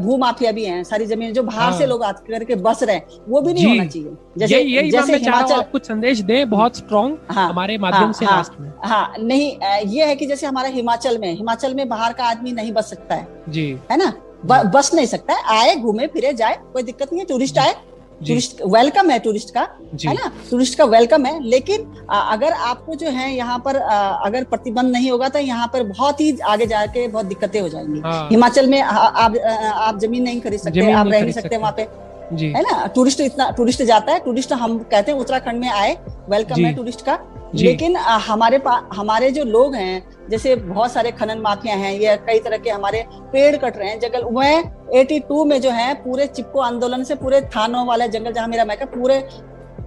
भू 0.04 0.18
माफिया 0.18 0.52
भी 0.52 0.66
हैं 0.66 0.84
सारी 0.84 1.06
ज़मीन 1.06 1.34
जो 1.34 1.44
बाहर 1.44 1.70
हाँ। 1.70 1.80
से 1.80 1.86
लोग 1.86 2.04
आकर 2.04 2.32
करके 2.32 2.56
बस 2.68 2.84
रहे 2.84 3.02
वो 3.30 3.42
भी 3.42 3.54
नहीं 3.54 3.66
होना 3.68 3.86
चाहिए। 3.86 4.16
जैसे 4.38 4.56
ये, 4.56 4.62
यही 4.62 4.92
जैसे 4.92 5.18
हिमाचल 5.18 5.62
कुछ 5.72 5.88
संदेश 5.88 6.20
दे 6.22 6.44
बहुत 6.46 6.78
स्ट्रॉन्ग 6.78 7.18
हाँ, 7.32 7.50
हमारे 7.50 7.78
माध्यम 7.78 8.04
हाँ, 8.04 8.14
से 8.14 8.26
हाँ, 8.26 8.38
लास्ट 8.38 8.60
में। 8.60 8.72
हाँ 8.86 9.14
नहीं 9.20 9.52
ये 9.88 10.06
है 10.06 10.16
कि 10.16 10.26
जैसे 10.26 10.48
हमारा 10.48 10.70
हिमाचल 10.70 11.18
में 11.18 11.32
हिमाचल 11.34 11.76
में 11.76 11.88
बाहर 11.90 12.14
का 12.14 12.26
आदमी 12.26 12.52
नहीं 12.52 12.72
बस 12.72 12.90
सकता 12.90 13.16
है। 13.16 13.28
जी। 13.50 13.70
है 13.92 13.98
ना? 13.98 14.14
बस 14.46 14.94
नहीं 14.94 15.06
सकता 15.06 15.34
है 15.34 15.58
आए 15.60 15.76
घूमे 15.76 16.06
फिरे 16.08 16.34
जाए 16.34 16.58
कोई 16.74 16.84
दिक्कत 16.84 17.10
नहीं 17.12 17.20
है 17.20 17.26
टूरिस्ट 17.28 17.58
आए 17.58 17.74
टूरिस्ट 18.20 18.62
वेलकम 18.68 19.10
है 19.10 19.18
टूरिस्ट 19.20 19.54
का 19.54 19.62
है 20.06 20.14
ना? 20.14 20.32
टूरिस्ट 20.50 20.78
का 20.78 20.86
वेलकम 20.88 21.26
है 21.26 21.44
लेकिन 21.44 21.86
अगर 22.12 22.54
आपको 22.54 22.96
जो 22.96 23.10
है 23.10 23.32
यहाँ 23.34 23.58
पर 23.66 23.76
अगर 23.76 24.44
प्रतिबंध 24.46 24.92
नहीं 24.92 25.12
होगा 25.12 25.30
तो 25.30 25.40
यहाँ 25.40 25.68
पर 25.74 25.84
बहुत 25.86 26.22
ही 26.22 26.38
आगे 26.48 26.66
जाके 26.68 27.08
बहुत 27.08 27.26
दिक्कतें 27.26 27.60
हो 27.62 27.70
जाएँगी। 27.70 28.00
हाँ। 28.00 28.28
हिमाचल 28.30 28.68
में 28.68 28.82
आप 28.82 29.38
आप 29.38 30.00
ज़मीन 30.00 30.24
नहीं 30.24 30.42
खरीद 30.42 30.60
सकते 30.60 30.92
आप 30.92 31.08
रह 31.08 31.22
नहीं 31.22 31.32
सकते 31.32 31.58
वहाँ 31.58 31.74
पे 31.78 31.88
है 32.34 32.62
ना? 32.62 32.86
टूरिस्ट 32.96 33.22
इतना 33.22 33.50
टूरिस्ट 33.58 33.84
जाता 33.84 34.14
है 34.14 34.20
टूरिस्ट 34.26 34.54
हम 34.56 34.78
कहते 34.82 35.12
हैं 35.12 35.20
उत्तराखंड 35.20 35.60
में 35.60 35.70
आए 35.70 35.98
वेलकम 36.30 36.66
है 36.66 36.74
टूरिस्ट 36.76 37.06
का। 37.06 37.18
लेकिन 37.56 37.96
हमारे 37.98 38.58
पास 38.60 38.96
हमारे 38.96 39.30
जो 39.32 39.44
लोग 39.46 39.76
हैं 39.76 40.02
जैसे 40.30 40.56
बहुत 40.56 40.92
सारे 40.92 41.12
खनन 41.14 41.40
माफिया 41.42 41.76
हैं, 41.76 41.94
या 42.00 42.16
कई 42.18 42.40
तरह 42.40 42.58
के 42.58 42.70
हमारे 42.70 43.06
पेड़ 43.34 43.56
कट 43.58 43.78
रहे 43.78 43.90
हैं, 43.90 44.00
जंगल 44.00 44.24
वह 44.32 44.62
82 44.96 45.46
में 45.46 45.60
जो 45.62 45.70
है, 45.72 45.94
पूरे 45.96 46.28
चिपको 46.30 46.60
आंदोलन 46.62 47.04
से 47.04 47.16
पूरे 47.18 47.42
थानों 47.56 47.86
वाले 47.88 48.08
जंगल 48.10 48.34
जहाँ 48.34 48.48
मेरा 48.48 48.66
मैका 48.66 48.86
पूरे 48.88 49.24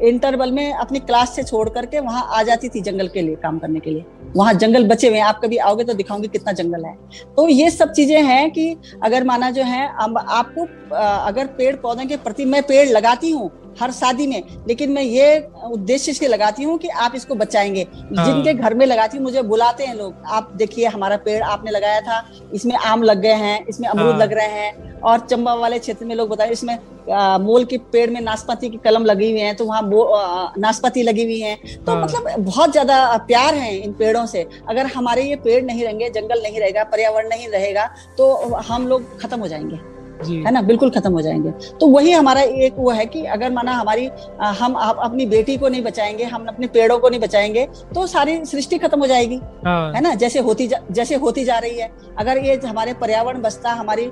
इंटरवल 0.03 0.53
में 0.53 0.73
अपनी 0.75 0.99
क्लास 1.01 1.35
से 1.37 1.43
छोड़ 1.43 1.69
करके 1.69 2.01
वहाँ 2.01 2.27
आ 2.31 2.43
जाती 2.43 2.69
थी 2.69 2.81
जंगल 2.83 3.09
के 3.09 3.23
लिए, 3.23 3.35
काम 3.37 3.59
करने 3.59 3.81
के 3.81 3.91
लिए। 3.91 4.05
वहाँ 4.37 4.53
जंगल 4.55 4.87
बचे 4.89 5.09
हुए 5.09 5.19
हैं, 5.19 5.25
आप 5.25 5.41
कभी 5.41 5.57
आओगे 5.59 5.85
तो 5.85 5.95
दिखाऊँगी 5.95 6.29
कितना 6.29 6.53
जंगल 6.53 6.85
है। 6.85 6.95
तो 7.37 7.47
ये 7.49 7.71
सब 7.71 7.93
चीज़ें 7.93 8.23
हैं 8.23 8.51
कि 8.51 8.77
अगर 9.03 9.25
माना 9.25 9.51
जो 9.51 9.63
है 9.65 9.87
आपको 9.87 10.67
अगर 10.97 11.47
पेड़ 11.59 11.75
पौधे 11.77 12.07
के 12.07 12.17
प्रति 12.19 12.45
मैं 12.45 12.63
पेड़ 12.63 12.89
लगाती 12.89 13.31
हूँ 13.31 13.51
हर 13.81 13.93
शादी 13.93 14.27
में 14.27 14.43
लेकिन 14.69 14.91
मैं 14.93 15.03
ये 15.03 15.39
उद्देश्य 15.65 16.11
इसके 16.11 16.29
लगाती 16.29 16.63
हूँ 16.63 16.79
कि 16.79 16.89
आप 16.89 17.13
इसको 17.15 17.35
बचाएँगे 17.35 17.83
हाँ। 17.83 18.25
जिनके 18.27 18.55
घर 18.55 18.75
में 18.75 18.87
लगाती 18.87 19.17
हूँ 19.17 19.25
मुझे 19.25 19.43
बुलाते 19.45 19.85
हैं 19.85 19.95
लोग 19.95 20.15
आप 20.29 20.53
देखिए 20.57 20.87
हमारा 20.87 21.17
पेड़ 21.17 21.43
आपने 21.45 21.71
लगाया 21.71 22.01
था 22.01 22.25
इसमें 22.55 22.75
आम 22.77 23.03
लग 23.03 23.21
गए 23.21 23.35
हैं 23.35 23.67
इसमें 23.67 23.89
अमरूद 23.89 24.11
हाँ। 24.11 24.19
लग 24.19 24.33
रहे 24.33 24.49
हैं 24.49 25.01
और 25.03 25.21
चंबा 25.21 25.55
वाले 25.55 25.79
क्षेत्र 25.79 26.07
में 26.07 26.15
लोग 26.15 26.29
बताए 26.29 26.51
इसमें 26.51 26.79
आ, 27.13 27.39
मोल 27.39 27.65
के 27.65 27.79
पेड़ 27.93 28.09
में 28.11 28.21
नाशपाती 28.21 28.69
की 28.71 28.77
कलम 28.77 29.05
लगी 29.05 29.31
हुई 29.31 29.41
है 29.41 29.55
तो 29.55 29.65
वहाँ 29.65 30.53
नाशपाती 30.59 31.03
लगी 31.03 31.25
हुई 31.25 31.41
है 31.41 31.55
तो 31.87 31.93
हाँ। 31.93 32.03
मतलब 32.03 32.45
बहुत 32.45 32.73
ज़्यादा 32.73 33.17
प्यार 33.27 33.55
है 33.55 33.77
इन 33.77 33.93
पेड़ों 33.93 34.27
से 34.27 34.47
अगर 34.69 34.87
हमारे 34.87 35.23
ये 35.23 35.37
पेड़ 35.37 35.65
नहीं 35.65 35.85
रहेंगे 35.85 36.11
जंगल 36.11 36.43
नहीं 36.43 36.61
रहेगा 36.61 36.85
पर्यावरण 36.85 37.29
नहीं 37.29 37.49
रहेगा 37.49 37.87
तो 38.19 38.35
हम 38.63 38.87
लोग 38.89 39.21
खत्म 39.21 39.41
हो 39.41 39.49
जाएँगे 39.49 39.92
है 40.25 40.53
ना? 40.53 40.63
बिल्कुल 40.63 40.91
खत्म 40.91 41.13
हो 41.13 41.21
जाएँगे। 41.23 41.51
तो 41.81 41.87
वही 41.87 42.13
हमारा 42.13 42.41
एक 42.41 42.75
वो 42.79 42.91
है 42.91 43.07
कि 43.07 43.25
अगर 43.27 43.53
माना 43.53 43.73
हमारी 43.73 44.09
हम 44.41 44.77
आप, 44.77 44.99
अपनी 45.01 45.27
बेटी 45.27 45.57
को 45.57 45.69
नहीं 45.69 45.83
बचाएँगे 45.83 46.25
हम 46.25 46.47
अपने 46.47 46.67
पेड़ों 46.69 46.99
को 46.99 47.09
नहीं 47.09 47.21
बचाएँगे 47.21 47.67
तो 47.95 48.07
सारी 48.07 48.45
सृष्टि 48.45 48.79
खत्म 48.79 49.01
हो 49.01 49.07
जाएगी। 49.07 49.41
हाँ। 49.65 49.93
है 49.93 50.01
ना? 50.01 50.15
जैसे 50.15 50.39
होती 50.39 50.67
जा, 50.67 50.79
जैसे 50.91 51.15
होती 51.17 51.45
जा 51.45 51.59
रही 51.59 51.79
है। 51.79 51.91
अगर 52.19 52.39
ये 52.39 52.61
हमारे 52.67 52.95
पर्यावरण 52.95 53.41
बसता 53.43 53.73
हमारी 53.73 54.11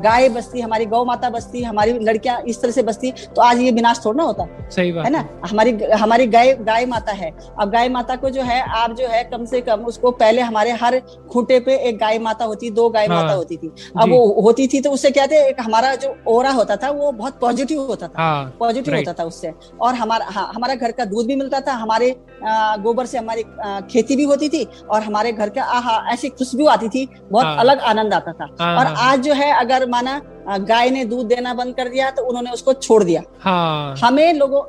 गाय 0.00 0.28
बसती 0.28 0.60
हमारी 0.60 0.86
गौ 0.86 1.04
माता 1.04 1.30
बसती 1.30 1.62
हमारी 1.62 1.92
लड़कियाँ 2.00 2.40
इस 2.48 2.60
तरह 2.62 2.70
से 2.70 2.82
बसती 2.82 3.10
तो 3.36 3.42
आज 3.42 3.60
ये 3.60 3.70
विनाश 3.70 4.00
थोड़ा 4.04 4.16
ना 4.16 4.22
होता। 4.22 4.46
सही 4.74 4.92
बात 4.92 5.04
है 5.04 5.10
ना? 5.12 5.24
हमारी 5.46 5.72
हमारी 5.94 6.26
गाय 6.26 6.52
गाय 6.62 6.86
माता 6.86 7.12
है। 7.12 7.30
अब 7.60 7.70
गाय 7.70 7.88
माता 7.88 8.16
को 8.16 8.30
जो 8.30 8.42
है 8.42 8.60
आप 8.78 8.92
जो 8.96 9.08
है 9.08 9.22
कम 9.24 9.44
से 9.44 9.60
कम 9.60 9.84
उसको 9.86 10.10
पहले 10.12 10.42
हमारे 10.42 10.70
हर 10.74 10.98
खूंटे 11.32 11.58
पे 11.60 11.76
एक 11.88 11.98
गाय 11.98 12.18
माता 12.18 12.44
होती 12.44 12.70
दो 12.72 12.88
गाय 12.90 13.06
हाँ। 13.06 13.16
माता 13.16 13.34
होती 13.34 13.56
थी। 13.56 13.72
अब 14.00 14.10
वो 14.10 14.40
होती 14.42 14.66
थी 14.68 14.80
तो 14.80 14.90
उससे 14.90 15.10
क्या 15.10 15.26
थे 15.26 15.42
एक 15.48 15.60
हमारा 15.60 15.94
जो 15.96 16.14
ओरा 16.28 16.50
होता 16.52 16.76
था 16.76 16.90
वो 16.90 17.12
बहुत 17.12 17.38
पॉजिटिव 17.40 17.80
होता 17.82 18.08
था। 18.08 18.22
हाँ, 18.22 18.56
पॉजिटिव 18.60 18.94
होता 18.96 19.12
था 19.12 19.24
उससे। 19.24 19.52
और 19.80 19.94
हमारा 19.94 20.26
हाँ, 20.30 20.50
हमारा 20.54 20.74
घर 20.74 20.92
का 20.92 21.04
दूध 21.04 21.26
भी 21.26 21.36
मिलता 21.36 21.60
था 21.60 21.72
हमारे 21.74 22.14
गोबर 22.44 23.06
से 23.06 23.18
हमारी 23.18 23.44
खेती 23.90 24.16
भी 24.16 24.24
होती 24.24 24.48
थी 24.48 24.66
और 24.90 25.02
हमारे 25.02 25.32
घर 25.32 25.48
का 25.48 25.62
आहा 25.64 25.98
ऐसी 26.12 26.28
खुशबू 26.30 26.66
आती 26.68 26.88
थी 26.88 27.08
बहुत 27.30 27.44
हाँ, 27.44 27.56
अलग 27.56 27.80
आनंद 27.82 28.14
आता 28.14 28.32
था। 28.32 28.48
हाँ, 28.60 28.76
और 28.78 28.86
हाँ, 28.86 29.10
आज 29.10 29.20
जो 29.20 29.34
है 29.34 29.52
अगर 29.54 29.88
माना 29.90 30.20
गाय 30.48 30.90
ने 30.90 31.04
दूध 31.04 31.26
देना 31.26 31.54
बंद 31.54 31.74
कर 31.74 31.88
दिया 31.88 32.10
तो 32.10 32.22
उन्होंने 32.22 32.50
उसको 32.50 32.72
छोड़ 32.74 33.02
दिया। 33.04 33.22
हाँ, 33.40 33.96
हमें 33.96 34.32
लोगों 34.34 34.62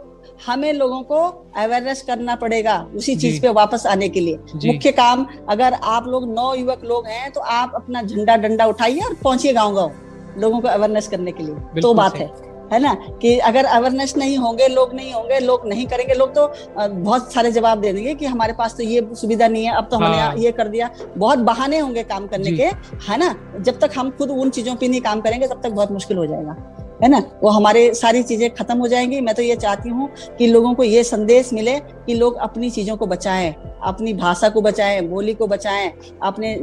हमें 0.45 0.71
लोगों 0.73 1.01
को 1.01 1.17
अवेयरनेस 1.57 2.01
करना 2.01 2.35
पड़ेगा 2.35 2.75
उसी 2.95 3.15
चीज़ 3.15 3.41
पे 3.41 3.49
वापस 3.49 3.85
आने 3.87 4.09
के 4.09 4.19
लिए। 4.19 4.39
मुख्य 4.65 4.91
काम 4.91 5.25
अगर 5.49 5.73
आप 5.73 6.07
लोग 6.07 6.27
नौ 6.29 6.53
युवक 6.55 6.81
लोग 6.85 7.07
हैं 7.07 7.31
तो 7.31 7.41
आप 7.41 7.71
अपना 7.75 8.01
झंडा 8.01 8.35
डंडा 8.37 8.65
उठाइए 8.65 8.99
और 8.99 9.13
पहुंचिए 9.23 9.53
गाँव 9.53 9.75
गाँव 9.75 9.91
लोगों 10.37 10.59
को 10.59 10.67
अवेयरनेस 10.67 11.07
करने 11.07 11.31
के 11.31 11.43
लिए। 11.43 11.81
तो 11.81 11.93
बात 11.93 12.15
है। 12.15 12.27
है 12.71 12.79
ना? 12.79 12.93
कि 13.21 13.37
अगर 13.39 13.65
अवेयरनेस 13.65 14.15
नहीं 14.17 14.37
होंगे 14.37 14.67
लोग 14.67 14.93
नहीं 14.95 15.13
होंगे 15.13 15.39
लोग 15.39 15.67
नहीं 15.67 15.85
करेंगे 15.87 16.13
लोग 16.13 16.33
तो 16.35 16.47
बहुत 16.77 17.33
सारे 17.33 17.51
जवाब 17.51 17.81
दे 17.81 17.93
देंगे 17.93 18.13
कि 18.15 18.25
हमारे 18.25 18.53
पास 18.53 18.75
तो 18.77 18.83
ये 18.83 19.07
सुविधा 19.15 19.47
नहीं 19.47 19.65
है 19.65 19.75
अब 19.75 19.87
तो 19.91 19.97
हमने 19.97 20.17
हाँ। 20.17 20.35
ये 20.37 20.51
कर 20.51 20.67
दिया। 20.67 20.89
बहुत 21.17 21.39
बहाने 21.41 21.79
होंगे 21.79 22.03
काम 22.05 22.27
करने 22.27 22.51
के 22.51 22.63
है 23.09 23.17
ना? 23.17 23.35
जब 23.59 23.79
तक 23.79 23.91
हम 23.97 24.09
खुद 24.17 24.29
उन 24.31 24.49
चीज़ों 24.49 24.75
पे 24.75 24.87
नहीं 24.87 25.01
काम 25.01 25.21
करेंगे 25.21 25.47
तब 25.47 25.61
तक 25.63 25.69
बहुत 25.71 25.91
मुश्किल 25.91 26.17
हो 26.17 26.25
जाएगा। 26.25 26.55
है 27.03 27.07
ना? 27.09 27.17
वो 27.43 27.49
हमारे 27.49 27.93
सारी 27.93 28.21
चीज़ें 28.23 28.49
खत्म 28.55 28.77
हो 28.77 28.87
जाएँगी। 28.87 29.19
मैं 29.21 29.33
तो 29.35 29.41
ये 29.41 29.55
चाहती 29.55 29.89
हूँ 29.89 30.09
कि 30.37 30.47
लोगों 30.47 30.73
को 30.73 30.83
ये 30.83 31.03
संदेश 31.03 31.51
मिले 31.53 31.79
कि 31.79 32.13
लोग 32.13 32.35
अपनी 32.39 32.69
चीज़ों 32.69 32.95
को 32.97 33.07
बचाएँ 33.07 33.53
अपनी 33.85 34.13
भाषा 34.13 34.49
को 34.49 34.61
बचाएँ 34.61 35.01
बोली 35.01 35.33
को 35.33 35.47
बचाएँ 35.47 35.91
अपने 36.23 36.57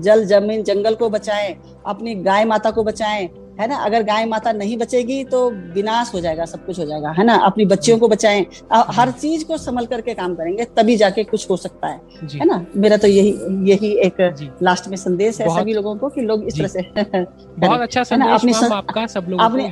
जल 0.00 0.24
ज़मीन 0.24 0.62
जंगल 0.62 0.94
को 0.94 1.08
बचाएँ 1.10 1.54
अपनी 1.86 2.14
गाय 2.22 2.44
माता 2.44 2.70
को 2.70 2.84
बचाएँ 2.84 3.28
है 3.60 3.66
ना? 3.68 3.76
अगर 3.76 4.02
गाय 4.02 4.24
माता 4.26 4.52
नहीं 4.52 4.76
बचेगी 4.78 5.22
तो 5.24 5.50
विनाश 5.74 6.10
हो 6.14 6.20
जाएगा 6.20 6.44
सब 6.44 6.64
कुछ 6.66 6.78
हो 6.78 6.84
जाएगा 6.84 7.10
है 7.10 7.24
ना? 7.24 7.34
अपनी 7.46 7.64
बच्चियों 7.64 7.98
को 7.98 8.08
बचाएँ। 8.08 8.46
हर 8.72 9.10
चीज़ 9.10 9.44
को 9.44 9.56
संभल 9.58 9.86
करके 9.86 10.14
काम 10.14 10.34
करेंगे 10.34 10.64
तभी 10.76 10.96
जाके 10.96 11.24
कुछ 11.24 11.48
हो 11.50 11.56
सकता 11.56 11.88
है 11.88 12.00
है 12.34 12.46
ना? 12.46 12.64
मेरा 12.76 12.96
तो 12.96 13.08
यही 13.08 13.30
यही 13.70 13.92
एक 14.06 14.56
लास्ट 14.62 14.88
में 14.88 14.96
संदेश 14.96 15.40
है 15.40 15.48
सभी 15.56 15.74
लोगों 15.74 15.96
को 15.96 16.08
कि 16.08 16.20
लोग 16.20 16.44
इस 16.44 16.58
तरह 16.58 16.68
से 16.68 16.82
बहुत 17.58 17.80
अच्छा 17.80 18.02
संदेश 18.02 18.32
अपनी 18.34 18.52
आपका 18.76 19.06
सब 19.06 19.26
लोगों 19.28 19.44
अपनी 19.44 19.70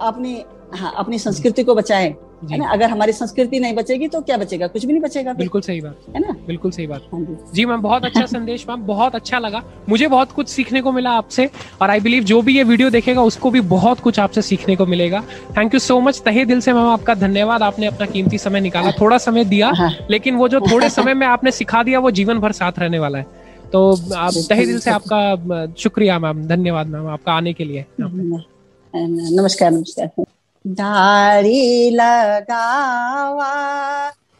अपनी 0.00 0.44
हाँ 0.74 0.94
अपनी 0.96 1.18
संस्कृति 1.18 1.62
को 1.64 1.74
बचाएँ। 1.74 2.14
है 2.50 2.58
ना? 2.58 2.68
अगर 2.70 2.90
हमारी 2.90 3.12
संस्कृति 3.12 3.58
नहीं 3.60 3.74
बचेगी 3.74 4.08
तो 4.08 4.20
क्या 4.20 4.36
बचेगा? 4.36 4.66
कुछ 4.66 4.84
भी 4.84 4.92
नहीं 4.92 5.02
बचेगा 5.02 5.32
बिल्कुल 5.32 5.60
सही 5.60 5.80
बात। 5.80 6.00
है 6.14 6.20
ना? 6.20 6.34
बिल्कुल 6.46 6.70
सही 6.70 6.86
बात। 6.86 7.02
हाँ 7.12 7.20
जी। 7.54 7.64
मैम 7.64 7.80
बहुत 7.82 8.04
अच्छा 8.04 8.24
संदेश 8.34 8.66
मैम 8.68 8.82
बहुत 8.86 9.14
अच्छा 9.14 9.38
लगा। 9.38 9.62
मुझे 9.88 10.06
बहुत 10.06 10.32
कुछ 10.32 10.48
सीखने 10.48 10.80
को 10.80 10.92
मिला 10.92 11.10
आपसे 11.10 11.48
और 11.82 11.90
आई 11.90 12.00
बिलीव 12.00 12.24
जो 12.24 12.40
भी 12.42 12.56
ये 12.56 12.64
वीडियो 12.64 12.90
देखेगा 12.90 13.22
उसको 13.22 13.50
भी 13.50 13.60
बहुत 13.60 14.00
कुछ 14.00 14.18
आपसे 14.20 14.42
सीखने 14.42 14.76
को 14.76 14.86
मिलेगा। 14.86 15.22
थैंक 15.56 15.74
यू 15.74 15.80
सो 15.80 16.00
मच 16.00 16.22
तहे 16.24 16.44
दिल 16.44 16.60
से 16.60 16.72
मैम 16.72 16.88
आपका 16.88 17.14
धन्यवाद। 17.14 17.62
आपने 17.62 17.86
अपना 17.86 18.06
कीमती 18.06 18.38
समय 18.38 18.60
निकाला। 18.60 18.90
थोड़ा 19.00 19.18
समय 19.18 19.44
दिया 19.44 19.70
हाँ। 19.76 19.90
लेकिन 20.10 20.36
वो 20.36 20.48
जो 20.48 20.60
थोड़े 20.60 20.90
समय 20.90 21.14
में 21.14 21.26
आपने 21.26 21.50
सिखा 21.50 21.82
दिया 21.82 21.98
वो 21.98 22.10
जीवन 22.10 22.38
भर 22.38 22.52
साथ 22.52 22.78
रहने 22.78 22.98
वाला 22.98 23.18
है। 23.18 23.26
तो 23.72 23.90
आप 24.16 24.32
तहे 24.48 24.66
दिल 24.66 24.78
से 24.80 24.90
आपका 24.90 25.74
शुक्रिया 25.78 26.18
मैम। 26.18 26.46
धन्यवाद 26.48 26.86
मैम 26.86 27.06
आपका 27.08 27.32
आने 27.32 27.52
के 27.52 27.64
लिए। 27.64 27.84
नमस्कार 28.00 29.70
नमस्कार। 29.70 30.24
डाली 30.66 31.90
लगावा 31.90 33.54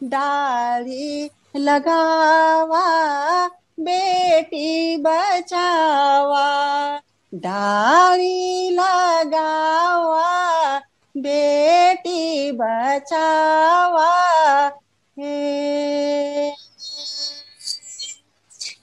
डाली 0.02 1.30
लगावा, 1.56 2.86
बेटी 3.80 4.96
बचावा 4.96 7.00
डाली 7.34 8.70
लगावा, 8.70 10.78
बेटी 11.16 12.52
बचावा, 12.52 14.14
हे। 15.18 16.54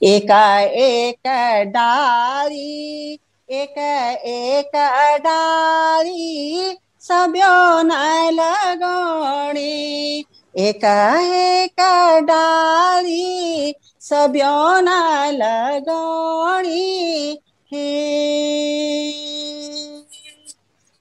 एक 0.02 0.30
एक 0.76 1.28
डाली 1.66 3.18
एक 3.50 3.78
एक 4.26 4.76
डाली 5.24 6.76
सब्यो 7.04 7.82
न 7.82 7.92
लगोणी 8.32 10.24
एक 10.54 10.84
एक 10.84 11.80
डाली 12.24 13.74
सब्यो 14.00 14.80
न 14.80 14.88
लगोणी 15.34 17.36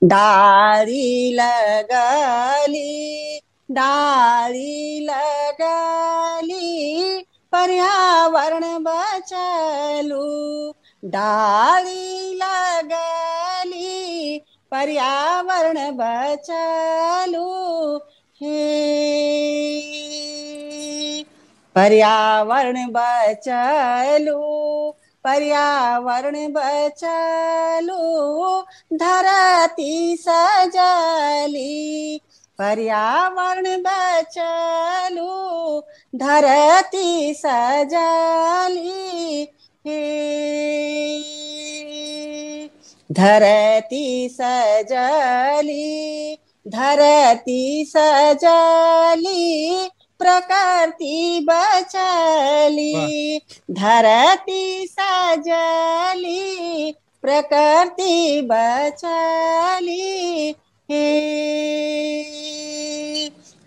डाली 0.02 1.36
लगली 1.36 3.40
डाली 3.72 5.08
लगली, 5.10 7.24
पर्यावरण 7.52 8.84
बचलू। 8.84 10.72
डाली 11.04 12.34
लगली 12.34 13.33
पर्यावरण 14.74 15.92
बचलू। 15.92 18.00
हे। 18.42 18.84
पर्यावरण 21.76 22.90
बचलू। 22.90 24.92
पर्यावरण 25.24 26.52
बचलू। 26.52 28.62
धरती 28.94 30.16
सजली। 30.20 32.18
पर्यावरण 32.58 33.82
बचलू। 33.82 35.82
धरती 36.16 37.34
सजली। 37.34 39.46
हे। 39.88 40.34
धरती 43.12 44.30
सजली 44.30 46.38
धरती 46.68 47.86
सजली 47.86 49.90
प्रकृति 50.20 51.46
बचली। 51.50 53.42
धरती 53.72 54.88
सजली 54.88 56.94
प्रकृति 57.22 58.42
बचली। 58.52 60.56
हे। 60.92 61.32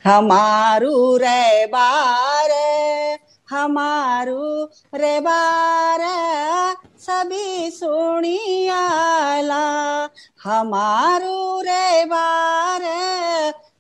हमारू 0.05 1.17
रे 1.17 1.67
बार 1.67 2.51
हमारू 3.51 4.69
रे 4.95 5.21
बार 5.21 6.01
सभी 7.07 7.71
सुनियाला, 7.71 9.57
हमारू 10.45 11.61
रे 11.61 12.05
बार, 12.05 12.83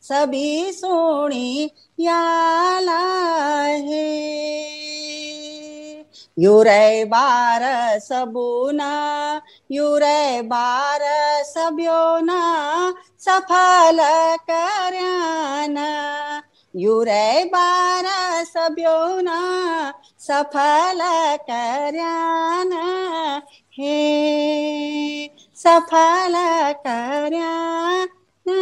सभी 0.02 0.72
सुनी 0.72 1.70
याला 1.98 3.00
है 3.86 4.14
युरे 6.38 7.04
बार 7.04 7.62
सबूना 7.98 8.92
युरे 9.72 10.42
बार 10.42 11.00
सब्योना 11.44 12.40
सफल 13.20 13.98
कर्याना। 14.50 15.88
युरे 16.76 17.44
बार 17.44 18.04
सब्योना 18.44 19.38
सफल 20.28 21.00
कर्याना 21.50 22.84
हे 23.78 23.96
सफल 25.58 26.34
कर्याना 26.86 28.56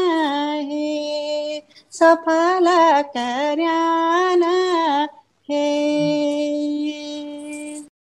हे 0.70 1.61
सफल 1.93 2.69
कर्याना 3.16 4.55
हे 5.51 5.65